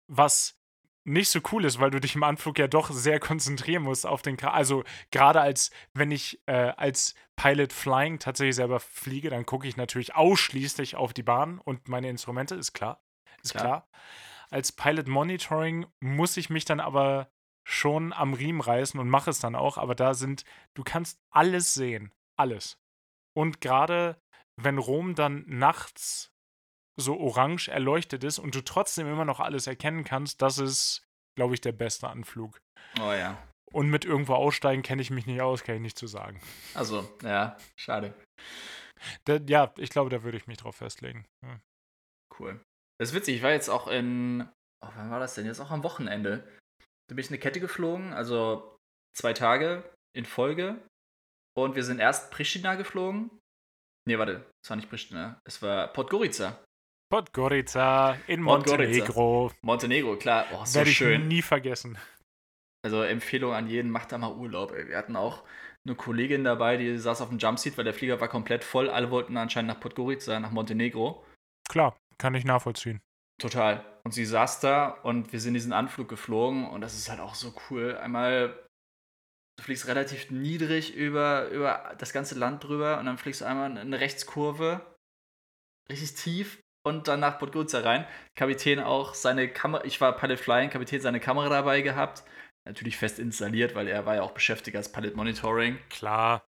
was 0.08 0.60
nicht 1.06 1.30
so 1.30 1.40
cool 1.52 1.66
ist, 1.66 1.80
weil 1.80 1.92
du 1.92 2.00
dich 2.00 2.16
im 2.16 2.24
Anflug 2.24 2.60
ja 2.60 2.68
doch 2.68 2.92
sehr 2.92 3.20
konzentrieren 3.20 3.84
musst 3.84 4.06
auf 4.06 4.22
den, 4.22 4.38
Kram. 4.38 4.54
also 4.54 4.84
gerade 5.12 5.42
als 5.42 5.72
wenn 5.94 6.12
ich 6.12 6.42
äh, 6.46 6.74
als 6.76 7.16
Pilot 7.36 7.74
Flying 7.74 8.20
tatsächlich 8.20 8.56
selber 8.56 8.80
fliege, 8.80 9.30
dann 9.30 9.46
gucke 9.46 9.68
ich 9.68 9.78
natürlich 9.78 10.16
ausschließlich 10.16 10.96
auf 10.96 11.14
die 11.14 11.24
Bahn 11.24 11.60
und 11.60 11.88
meine 11.88 12.10
Instrumente, 12.10 12.56
ist 12.56 12.74
klar, 12.74 13.02
ist 13.42 13.52
klar. 13.52 13.64
klar. 13.64 13.90
Als 14.52 14.72
Pilot 14.72 15.08
Monitoring 15.08 15.86
muss 16.00 16.38
ich 16.38 16.50
mich 16.50 16.66
dann 16.66 16.80
aber 16.80 17.32
schon 17.64 18.14
am 18.14 18.34
Riemen 18.34 18.62
reißen 18.62 19.00
und 19.00 19.10
mache 19.10 19.30
es 19.30 19.40
dann 19.40 19.56
auch, 19.56 19.78
aber 19.78 19.96
da 19.96 20.14
sind, 20.14 20.44
du 20.74 20.84
kannst 20.84 21.20
alles 21.30 21.74
sehen, 21.74 22.12
alles. 22.36 22.80
Und 23.34 23.62
gerade 23.62 24.22
wenn 24.64 24.78
Rom 24.78 25.16
dann 25.16 25.44
nachts 25.48 26.32
so 26.98 27.18
orange 27.18 27.70
erleuchtet 27.70 28.24
ist 28.24 28.40
und 28.40 28.56
du 28.56 28.62
trotzdem 28.62 29.08
immer 29.08 29.26
noch 29.26 29.40
alles 29.40 29.68
erkennen 29.68 30.04
kannst, 30.04 30.42
das 30.42 30.58
ist, 30.58 31.04
glaube 31.36 31.54
ich, 31.54 31.62
der 31.62 31.72
beste 31.72 32.08
Anflug. 32.10 32.60
Oh 33.00 33.14
ja. 33.14 33.42
Und 33.72 33.90
mit 33.90 34.04
irgendwo 34.04 34.34
aussteigen 34.34 34.82
kenne 34.82 35.02
ich 35.02 35.12
mich 35.12 35.26
nicht 35.26 35.42
aus, 35.42 35.64
kann 35.64 35.76
ich 35.76 35.82
nicht 35.82 35.98
zu 35.98 36.08
sagen. 36.08 36.42
Also, 36.74 37.08
ja, 37.24 37.58
schade. 37.78 38.14
Da, 39.26 39.38
ja, 39.48 39.74
ich 39.78 39.92
glaube, 39.92 40.10
da 40.10 40.24
würde 40.24 40.38
ich 40.38 40.48
mich 40.48 40.58
drauf 40.58 40.76
festlegen. 40.76 41.26
Ja. 41.46 41.60
Cool. 42.38 42.60
Das 43.00 43.10
ist 43.10 43.16
witzig, 43.16 43.38
ich 43.38 43.44
war 43.44 43.52
jetzt 43.52 43.70
auch 43.70 43.88
in, 43.88 44.50
oh, 44.84 44.90
wann 44.96 45.12
war 45.12 45.20
das 45.20 45.36
denn? 45.36 45.46
Jetzt 45.46 45.60
auch 45.60 45.72
am 45.72 45.84
Wochenende. 45.84 46.44
Da 47.08 47.16
bin 47.16 47.20
ich 47.20 47.30
eine 47.30 47.40
Kette 47.40 47.60
geflogen, 47.60 48.14
also 48.14 48.78
zwei 49.16 49.34
Tage 49.34 49.90
in 50.16 50.26
Folge. 50.26 50.82
Und 51.58 51.76
wir 51.76 51.84
sind 51.84 52.00
erst 52.00 52.32
Pristina 52.32 52.76
geflogen, 52.76 53.32
Nee, 54.08 54.18
warte, 54.18 54.46
es 54.64 54.70
war 54.70 54.78
nicht 54.78 54.90
Pristina. 54.90 55.40
Es 55.46 55.62
war 55.62 55.88
Podgorica. 55.88 56.60
Podgorica 57.12 58.18
in 58.28 58.42
Montenegro. 58.42 59.52
Montenegro, 59.62 60.16
klar. 60.16 60.46
Oh, 60.54 60.64
so 60.64 60.76
Werde 60.76 60.92
schön. 60.92 61.22
ich 61.22 61.28
nie 61.28 61.42
vergessen. 61.42 61.98
Also 62.84 63.04
Empfehlung 63.04 63.54
an 63.54 63.68
jeden, 63.68 63.92
macht 63.92 64.12
da 64.12 64.18
mal 64.18 64.32
Urlaub. 64.32 64.72
Ey. 64.72 64.88
Wir 64.88 64.98
hatten 64.98 65.16
auch 65.16 65.44
eine 65.86 65.96
Kollegin 65.96 66.44
dabei, 66.44 66.78
die 66.78 66.98
saß 66.98 67.22
auf 67.22 67.30
dem 67.30 67.40
Jumpseat, 67.40 67.78
weil 67.78 67.84
der 67.84 67.94
Flieger 67.94 68.22
war 68.22 68.28
komplett 68.28 68.64
voll. 68.64 68.90
Alle 68.90 69.12
wollten 69.12 69.38
anscheinend 69.38 69.72
nach 69.72 69.80
Podgorica, 69.80 70.40
nach 70.40 70.52
Montenegro. 70.52 71.26
Klar, 71.68 71.98
kann 72.18 72.36
ich 72.36 72.46
nachvollziehen. 72.46 73.02
Total. 73.40 73.84
Und 74.04 74.12
sie 74.12 74.26
saß 74.26 74.60
da 74.60 74.90
und 74.90 75.32
wir 75.32 75.40
sind 75.40 75.54
diesen 75.54 75.74
Anflug 75.74 76.10
geflogen 76.10 76.70
und 76.70 76.82
das 76.82 76.96
ist 76.96 77.10
halt 77.10 77.20
auch 77.20 77.36
so 77.36 77.54
cool. 77.70 77.98
Einmal 77.98 78.69
du 79.60 79.64
fliegst 79.66 79.88
relativ 79.88 80.32
niedrig 80.32 80.96
über, 80.96 81.50
über 81.50 81.94
das 81.98 82.14
ganze 82.14 82.36
Land 82.36 82.64
drüber 82.64 82.98
und 82.98 83.06
dann 83.06 83.18
fliegst 83.18 83.42
du 83.42 83.46
einmal 83.46 83.78
eine 83.78 84.00
Rechtskurve, 84.00 84.82
richtig 85.90 86.16
tief 86.16 86.60
und 86.88 87.10
dann 87.10 87.20
nach 87.20 87.40
Podgorica 87.40 87.82
rein. 87.82 88.08
Kapitän 88.36 88.80
auch 88.80 89.14
seine 89.14 89.50
Kamera, 89.50 89.84
ich 89.84 90.00
war 90.00 90.16
Pilot 90.16 90.40
Flying, 90.40 90.70
Kapitän 90.70 91.02
seine 91.02 91.20
Kamera 91.20 91.50
dabei 91.50 91.82
gehabt. 91.82 92.24
Natürlich 92.66 92.98
fest 92.98 93.20
installiert, 93.20 93.76
weil 93.76 93.88
er 93.88 94.06
war 94.06 94.16
ja 94.16 94.22
auch 94.22 94.32
beschäftigt 94.32 94.78
als 94.78 94.92
Pilot 94.92 95.16
Monitoring. 95.16 95.78
Klar. 95.90 96.46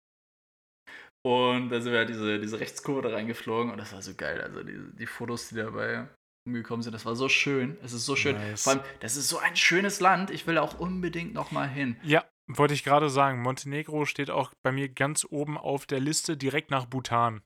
Und 1.24 1.70
da 1.70 1.82
sind 1.82 1.92
wir 1.92 2.00
halt 2.00 2.10
diese, 2.10 2.40
diese 2.40 2.60
Rechtskurve 2.60 3.02
da 3.02 3.10
reingeflogen 3.10 3.72
und 3.72 3.78
das 3.78 3.92
war 3.94 4.02
so 4.02 4.16
geil. 4.16 4.42
Also 4.42 4.64
die, 4.64 4.80
die 4.94 5.06
Fotos, 5.06 5.50
die 5.50 5.56
dabei 5.56 6.08
umgekommen 6.48 6.82
sind, 6.82 6.94
das 6.94 7.06
war 7.06 7.16
so 7.16 7.28
schön. 7.30 7.78
Es 7.84 7.92
ist 7.92 8.06
so 8.06 8.16
schön. 8.16 8.36
Nice. 8.36 8.64
Vor 8.64 8.74
allem, 8.74 8.82
das 9.02 9.18
ist 9.18 9.28
so 9.28 9.38
ein 9.38 9.56
schönes 9.56 10.00
Land. 10.00 10.32
Ich 10.32 10.48
will 10.48 10.58
auch 10.58 10.80
unbedingt 10.80 11.34
noch 11.34 11.52
mal 11.52 11.68
hin. 11.68 11.98
Ja, 12.04 12.26
wollte 12.58 12.74
ich 12.74 12.84
gerade 12.84 13.10
sagen, 13.10 13.42
Montenegro 13.42 14.06
steht 14.06 14.30
auch 14.30 14.54
bei 14.64 14.72
mir 14.72 14.90
ganz 14.90 15.26
oben 15.30 15.58
auf 15.58 15.86
der 15.86 16.00
Liste, 16.00 16.38
direkt 16.38 16.72
nach 16.72 16.86
Bhutan. 16.86 17.42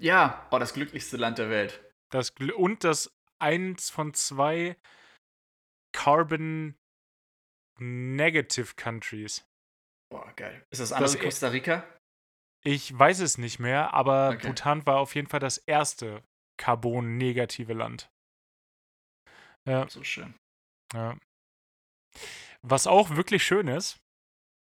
Ja, 0.00 0.46
oh, 0.50 0.58
das 0.58 0.74
glücklichste 0.74 1.16
Land 1.16 1.38
der 1.38 1.50
Welt. 1.50 1.82
Das, 2.10 2.30
und 2.56 2.84
das 2.84 3.12
eins 3.38 3.90
von 3.90 4.14
zwei 4.14 4.76
Carbon 5.92 6.76
Negative 7.78 8.74
Countries. 8.76 9.46
Boah, 10.10 10.32
geil. 10.36 10.64
Ist 10.70 10.80
das 10.80 10.92
andere 10.92 11.12
das, 11.12 11.22
Costa 11.22 11.48
Rica? 11.48 11.84
Ich 12.64 12.96
weiß 12.96 13.20
es 13.20 13.38
nicht 13.38 13.58
mehr, 13.58 13.94
aber 13.94 14.30
okay. 14.30 14.48
Bhutan 14.48 14.86
war 14.86 14.98
auf 14.98 15.14
jeden 15.14 15.28
Fall 15.28 15.40
das 15.40 15.58
erste 15.58 16.22
Carbon-negative 16.58 17.72
Land. 17.72 18.10
Ja. 19.66 19.88
So 19.88 20.04
schön. 20.04 20.34
Ja. 20.92 21.16
Was 22.68 22.86
auch 22.86 23.10
wirklich 23.10 23.44
schön 23.44 23.68
ist. 23.68 23.98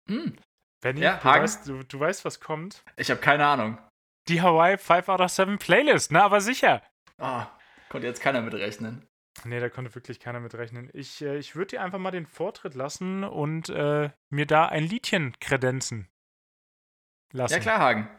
Hm. 0.09 0.37
Benny, 0.81 1.01
ja, 1.01 1.17
du, 1.17 1.25
weißt, 1.25 1.67
du, 1.67 1.83
du, 1.83 1.99
weißt, 1.99 2.25
was 2.25 2.39
kommt. 2.39 2.83
Ich 2.97 3.09
habe 3.09 3.21
keine 3.21 3.45
Ahnung. 3.45 3.77
Die 4.27 4.41
Hawaii 4.41 4.77
5 4.77 5.09
out 5.09 5.21
of 5.21 5.29
7 5.29 5.57
Playlist, 5.59 6.11
ne? 6.11 6.23
Aber 6.23 6.41
sicher. 6.41 6.81
Ah, 7.19 7.47
konnte 7.89 8.07
jetzt 8.07 8.21
keiner 8.21 8.41
mitrechnen. 8.41 9.07
Nee, 9.45 9.59
da 9.59 9.69
konnte 9.69 9.93
wirklich 9.95 10.19
keiner 10.19 10.39
mitrechnen. 10.39 10.89
Ich, 10.93 11.21
äh, 11.21 11.37
ich 11.37 11.55
würde 11.55 11.71
dir 11.71 11.81
einfach 11.81 11.99
mal 11.99 12.11
den 12.11 12.25
Vortritt 12.25 12.75
lassen 12.75 13.23
und 13.23 13.69
äh, 13.69 14.09
mir 14.29 14.45
da 14.45 14.67
ein 14.67 14.83
Liedchen 14.83 15.37
kredenzen 15.39 16.09
lassen. 17.31 17.53
Ja, 17.53 17.59
klar, 17.59 17.79
Hagen. 17.79 18.09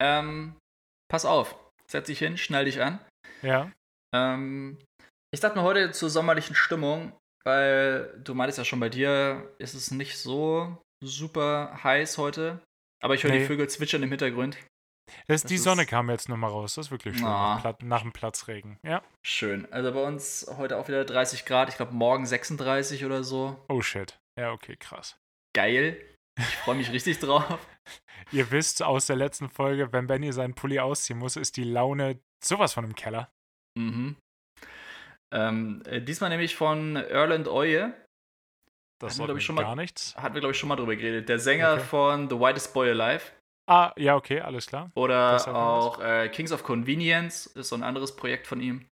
Ähm, 0.00 0.56
pass 1.10 1.24
auf. 1.24 1.56
Setz 1.90 2.06
dich 2.06 2.18
hin, 2.20 2.36
schnall 2.36 2.64
dich 2.64 2.80
an. 2.80 3.00
Ja. 3.42 3.70
Ähm, 4.14 4.78
ich 5.32 5.40
dachte 5.40 5.58
mir 5.58 5.64
heute 5.64 5.90
zur 5.92 6.10
sommerlichen 6.10 6.54
Stimmung 6.54 7.12
weil 7.44 8.20
du 8.22 8.34
meintest 8.34 8.58
ja 8.58 8.64
schon, 8.64 8.80
bei 8.80 8.88
dir 8.88 9.54
ist 9.58 9.74
es 9.74 9.90
nicht 9.90 10.18
so 10.18 10.78
super 11.02 11.78
heiß 11.82 12.18
heute. 12.18 12.60
Aber 13.02 13.14
ich 13.14 13.24
höre 13.24 13.30
nee. 13.30 13.40
die 13.40 13.46
Vögel 13.46 13.68
zwitschern 13.68 14.02
im 14.02 14.10
Hintergrund. 14.10 14.58
Das 15.26 15.42
die 15.42 15.58
Sonne 15.58 15.86
kam 15.86 16.10
jetzt 16.10 16.28
nochmal 16.28 16.50
raus. 16.50 16.74
Das 16.74 16.86
ist 16.86 16.90
wirklich 16.90 17.16
schön. 17.16 17.26
Ah. 17.26 17.60
Nach, 17.64 17.78
nach, 17.80 18.02
dem 18.02 18.12
Platzregen. 18.12 18.78
Ja. 18.84 19.02
Schön. 19.24 19.70
Also 19.72 19.92
bei 19.92 20.02
uns 20.02 20.46
heute 20.56 20.76
auch 20.76 20.88
wieder 20.88 21.04
30 21.04 21.44
Grad. 21.44 21.68
Ich 21.68 21.76
glaube, 21.76 21.92
morgen 21.92 22.26
36 22.26 23.04
oder 23.04 23.24
so. 23.24 23.58
Oh 23.68 23.82
shit. 23.82 24.18
Ja, 24.38 24.52
okay, 24.52 24.76
krass. 24.76 25.18
Geil. 25.54 26.00
Ich 26.38 26.56
freue 26.58 26.76
mich 26.76 26.92
richtig 26.92 27.18
drauf. 27.20 27.58
Ihr 28.32 28.50
wisst 28.50 28.82
aus 28.82 29.06
der 29.06 29.16
letzten 29.16 29.48
Folge, 29.48 29.92
wenn 29.92 30.06
Benny 30.06 30.32
seinen 30.32 30.54
Pulli 30.54 30.78
ausziehen 30.78 31.18
muss, 31.18 31.36
ist 31.36 31.56
die 31.56 31.64
Laune 31.64 32.20
sowas 32.44 32.72
von 32.72 32.84
im 32.84 32.94
Keller. 32.94 33.32
Mhm. 33.76 34.16
Ähm, 35.32 35.82
äh, 35.86 36.00
diesmal 36.00 36.30
nämlich 36.30 36.56
von 36.56 36.96
Erland 36.96 37.48
Oye. 37.48 37.92
Das 39.00 39.18
war 39.18 39.34
ich, 39.34 39.44
schon 39.44 39.56
gar 39.56 39.76
nichts. 39.76 40.14
Hatten 40.16 40.34
wir, 40.34 40.40
glaube 40.40 40.52
ich, 40.52 40.58
schon 40.58 40.68
mal 40.68 40.76
drüber 40.76 40.94
geredet. 40.94 41.28
Der 41.28 41.38
Sänger 41.38 41.74
okay. 41.74 41.84
von 41.84 42.28
The 42.28 42.38
Whitest 42.38 42.74
Boy 42.74 42.90
Alive. 42.90 43.24
Ah, 43.66 43.92
ja, 43.96 44.16
okay, 44.16 44.40
alles 44.40 44.66
klar. 44.66 44.90
Oder 44.94 45.36
auch 45.56 46.00
äh, 46.00 46.28
Kings 46.28 46.52
of 46.52 46.64
Convenience 46.64 47.46
ist 47.46 47.68
so 47.68 47.76
ein 47.76 47.82
anderes 47.82 48.14
Projekt 48.16 48.46
von 48.46 48.60
ihm. 48.60 48.88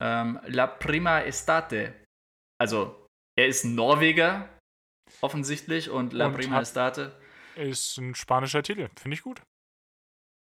Ähm, 0.00 0.40
La 0.46 0.66
Prima 0.66 1.20
Estate. 1.20 1.92
Also 2.58 3.06
Er 3.38 3.48
ist 3.48 3.64
Norweger, 3.64 4.48
offensichtlich, 5.20 5.90
und 5.90 6.12
La 6.12 6.26
Und 6.26 6.34
Prima 6.34 6.56
hat- 6.56 6.62
Estate. 6.62 7.20
Ist 7.56 7.98
ein 7.98 8.14
spanischer 8.14 8.62
Titel, 8.62 8.88
finde 8.96 9.14
ich 9.14 9.22
gut. 9.22 9.42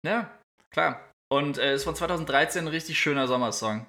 Ja, 0.05 0.37
klar. 0.73 1.11
Und 1.31 1.57
äh, 1.57 1.75
ist 1.75 1.83
von 1.83 1.95
2013 1.95 2.65
ein 2.65 2.67
richtig 2.67 2.99
schöner 2.99 3.27
Sommersong. 3.27 3.85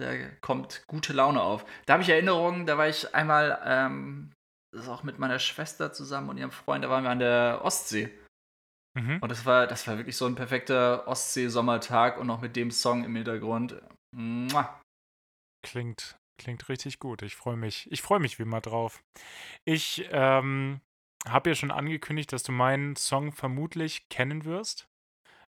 Da 0.00 0.14
kommt 0.40 0.84
gute 0.86 1.12
Laune 1.12 1.42
auf. 1.42 1.64
Da 1.86 1.94
habe 1.94 2.02
ich 2.02 2.08
Erinnerungen, 2.08 2.66
da 2.66 2.78
war 2.78 2.88
ich 2.88 3.14
einmal, 3.14 3.60
ähm, 3.64 4.32
das 4.72 4.84
ist 4.84 4.88
auch 4.88 5.02
mit 5.02 5.18
meiner 5.18 5.38
Schwester 5.38 5.92
zusammen 5.92 6.30
und 6.30 6.38
ihrem 6.38 6.50
Freund, 6.50 6.84
da 6.84 6.90
waren 6.90 7.04
wir 7.04 7.10
an 7.10 7.18
der 7.18 7.60
Ostsee. 7.62 8.10
Mhm. 8.98 9.18
Und 9.20 9.28
das 9.28 9.46
war, 9.46 9.66
das 9.66 9.86
war 9.86 9.96
wirklich 9.96 10.16
so 10.16 10.26
ein 10.26 10.34
perfekter 10.34 11.06
Ostsee-Sommertag 11.06 12.18
und 12.18 12.26
noch 12.26 12.40
mit 12.40 12.56
dem 12.56 12.70
Song 12.70 13.04
im 13.04 13.14
Hintergrund. 13.14 13.80
Mua. 14.16 14.80
Klingt, 15.62 16.16
klingt 16.40 16.68
richtig 16.68 16.98
gut. 16.98 17.22
Ich 17.22 17.36
freue 17.36 17.56
mich. 17.56 17.90
Ich 17.92 18.02
freue 18.02 18.18
mich 18.18 18.38
wie 18.38 18.42
immer 18.42 18.60
drauf. 18.60 19.02
Ich 19.64 20.08
ähm, 20.10 20.80
habe 21.28 21.50
ja 21.50 21.54
schon 21.54 21.70
angekündigt, 21.70 22.32
dass 22.32 22.42
du 22.42 22.52
meinen 22.52 22.96
Song 22.96 23.32
vermutlich 23.32 24.08
kennen 24.08 24.44
wirst, 24.44 24.88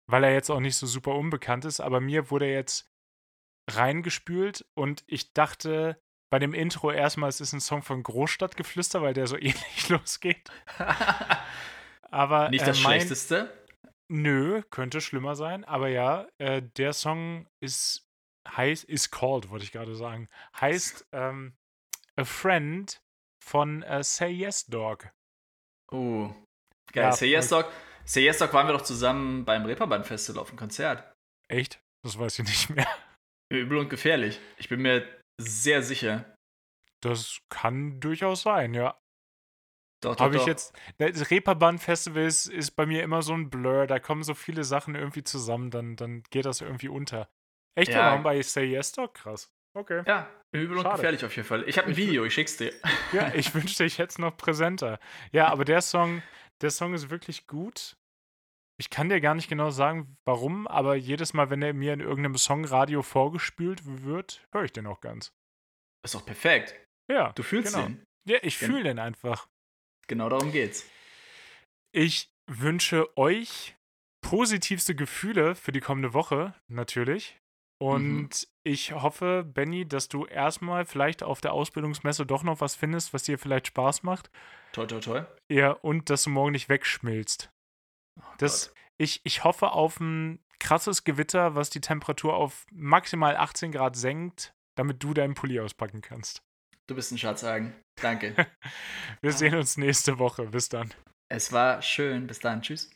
weil 0.09 0.23
er 0.23 0.33
jetzt 0.33 0.49
auch 0.49 0.59
nicht 0.59 0.77
so 0.77 0.87
super 0.87 1.15
unbekannt 1.15 1.65
ist, 1.65 1.79
aber 1.79 1.99
mir 1.99 2.29
wurde 2.29 2.45
er 2.45 2.53
jetzt 2.53 2.92
reingespült 3.69 4.65
und 4.73 5.03
ich 5.07 5.33
dachte 5.33 5.99
bei 6.29 6.39
dem 6.39 6.53
Intro 6.53 6.91
erstmal, 6.91 7.29
es 7.29 7.41
ist 7.41 7.53
ein 7.53 7.61
Song 7.61 7.83
von 7.83 8.01
Großstadtgeflüster, 8.01 9.01
weil 9.01 9.13
der 9.13 9.27
so 9.27 9.37
ähnlich 9.37 9.89
losgeht. 9.89 10.49
Aber 12.01 12.49
Nicht 12.51 12.63
äh, 12.63 12.67
das 12.67 12.81
mein, 12.81 12.99
Schlechteste. 12.99 13.53
Nö, 14.09 14.61
könnte 14.69 15.01
schlimmer 15.01 15.35
sein, 15.35 15.63
aber 15.63 15.89
ja, 15.89 16.27
äh, 16.37 16.61
der 16.61 16.93
Song 16.93 17.47
ist 17.59 18.07
heißt, 18.47 18.83
ist 18.85 19.11
called, 19.11 19.49
wollte 19.49 19.65
ich 19.65 19.71
gerade 19.71 19.95
sagen. 19.95 20.27
Heißt 20.59 21.07
ähm, 21.11 21.55
A 22.15 22.25
Friend 22.25 23.01
von 23.43 23.83
äh, 23.83 24.03
Say 24.03 24.31
Yes 24.31 24.65
Dog. 24.65 25.09
Oh. 25.91 26.33
Geil. 26.91 27.05
Ja, 27.05 27.11
Say 27.11 27.27
Yes 27.27 27.49
Dog. 27.49 27.71
Say 28.05 28.23
Yes 28.23 28.37
Dog 28.37 28.53
waren 28.53 28.67
wir 28.67 28.73
doch 28.73 28.83
zusammen 28.83 29.45
beim 29.45 29.65
Reeperbahn 29.65 30.03
Festival 30.03 30.41
auf 30.41 30.49
dem 30.49 30.57
Konzert. 30.57 31.15
Echt? 31.47 31.81
Das 32.03 32.17
weiß 32.17 32.39
ich 32.39 32.45
nicht 32.45 32.69
mehr. 32.69 32.87
Übel 33.49 33.77
und 33.77 33.89
gefährlich. 33.89 34.39
Ich 34.57 34.69
bin 34.69 34.81
mir 34.81 35.07
sehr 35.39 35.81
sicher. 35.83 36.35
Das 37.01 37.39
kann 37.49 37.99
durchaus 37.99 38.43
sein, 38.43 38.73
ja. 38.73 38.97
Doch, 40.01 40.15
doch, 40.15 40.25
Habe 40.25 40.35
ich 40.35 40.41
doch. 40.41 40.47
jetzt. 40.47 40.73
Das 40.97 41.31
Reeperbahn 41.31 41.79
Festival 41.79 42.23
ist, 42.23 42.75
bei 42.75 42.85
mir 42.85 43.03
immer 43.03 43.21
so 43.21 43.33
ein 43.33 43.49
Blur. 43.49 43.87
Da 43.87 43.99
kommen 43.99 44.23
so 44.23 44.33
viele 44.33 44.63
Sachen 44.63 44.95
irgendwie 44.95 45.23
zusammen, 45.23 45.71
dann, 45.71 45.95
dann 45.95 46.23
geht 46.29 46.45
das 46.45 46.61
irgendwie 46.61 46.89
unter. 46.89 47.29
Echt? 47.75 47.91
Ja. 47.91 48.15
Ja. 48.15 48.21
bei 48.21 48.41
Say 48.41 48.65
Yes 48.65 48.91
Dog? 48.91 49.15
Krass. 49.15 49.49
Okay. 49.75 50.03
Ja, 50.05 50.29
übel 50.51 50.77
und 50.77 50.83
Schade. 50.83 50.97
gefährlich 50.97 51.25
auf 51.25 51.35
jeden 51.35 51.47
Fall. 51.47 51.67
Ich 51.67 51.77
habe 51.77 51.87
ein 51.87 51.97
Video, 51.97 52.25
ich 52.25 52.33
schick's 52.33 52.57
dir. 52.57 52.71
Ja, 53.11 53.33
ich 53.33 53.55
wünschte, 53.55 53.85
ich 53.85 53.97
hätte 53.97 54.11
es 54.11 54.19
noch 54.19 54.37
präsenter. 54.37 54.99
Ja, 55.31 55.47
aber 55.47 55.65
der 55.65 55.81
Song, 55.81 56.21
der 56.61 56.69
Song 56.69 56.93
ist 56.93 57.09
wirklich 57.09 57.47
gut. 57.47 57.95
Ich 58.83 58.89
kann 58.89 59.07
dir 59.07 59.21
gar 59.21 59.33
nicht 59.33 59.47
genau 59.47 59.69
sagen, 59.69 60.17
warum, 60.25 60.67
aber 60.67 60.95
jedes 60.95 61.33
Mal, 61.33 61.49
wenn 61.49 61.61
er 61.61 61.73
mir 61.73 61.93
in 61.93 62.01
irgendeinem 62.01 62.35
Songradio 62.35 63.01
vorgespült 63.01 63.79
wird, 63.85 64.45
höre 64.51 64.65
ich 64.65 64.73
den 64.73 64.87
auch 64.87 64.99
ganz. 64.99 65.31
Ist 66.03 66.15
doch 66.15 66.25
perfekt. 66.25 66.75
Ja, 67.09 67.31
Du 67.31 67.43
fühlst 67.43 67.73
genau. 67.73 67.87
ihn. 67.87 68.03
Ja, 68.27 68.39
ich 68.41 68.59
Gen- 68.59 68.69
fühle 68.69 68.83
den 68.83 68.99
einfach. 68.99 69.47
Genau 70.07 70.27
darum 70.27 70.51
geht's. 70.51 70.85
Ich 71.93 72.29
wünsche 72.51 73.17
euch 73.17 73.77
positivste 74.21 74.95
Gefühle 74.95 75.55
für 75.55 75.71
die 75.71 75.79
kommende 75.79 76.13
Woche, 76.13 76.53
natürlich. 76.67 77.39
Und 77.81 78.49
ich 78.65 78.91
hoffe, 78.91 79.45
Benny, 79.45 79.87
dass 79.87 80.09
du 80.09 80.25
erstmal 80.25 80.85
vielleicht 80.85 81.23
auf 81.23 81.39
der 81.39 81.53
Ausbildungsmesse 81.53 82.25
doch 82.25 82.43
noch 82.43 82.59
was 82.59 82.75
findest, 82.75 83.13
was 83.13 83.23
dir 83.23 83.39
vielleicht 83.39 83.67
Spaß 83.67 84.03
macht. 84.03 84.29
Toi, 84.73 84.87
toi, 84.87 84.99
toi. 84.99 85.23
Ja, 85.49 85.71
und 85.71 86.09
dass 86.09 86.23
du 86.25 86.31
morgen 86.31 86.51
nicht 86.51 86.67
wegschmilzt. 86.67 87.49
Oh 88.19 88.23
Das, 88.37 88.73
ich, 88.97 89.21
ich 89.23 89.43
hoffe 89.43 89.71
auf 89.71 89.99
ein 89.99 90.43
krasses 90.59 91.03
Gewitter, 91.03 91.55
was 91.55 91.69
die 91.69 91.81
Temperatur 91.81 92.35
auf 92.35 92.65
maximal 92.71 93.35
18 93.35 93.71
Grad 93.71 93.95
senkt, 93.95 94.53
damit 94.75 95.03
du 95.03 95.13
deinen 95.13 95.33
Pulli 95.33 95.59
auspacken 95.59 96.01
kannst. 96.01 96.41
Du 96.87 96.95
bist 96.95 97.11
ein 97.11 97.17
Schatzhagen. 97.17 97.73
Danke. 98.01 98.35
Wir 99.21 99.31
sehen 99.31 99.55
uns 99.55 99.77
nächste 99.77 100.19
Woche. 100.19 100.47
Bis 100.47 100.69
dann. 100.69 100.93
es 101.29 101.51
war 101.51 101.81
schön. 101.81 102.27
Bis 102.27 102.39
dann. 102.39 102.61
Tschüss. 102.61 102.89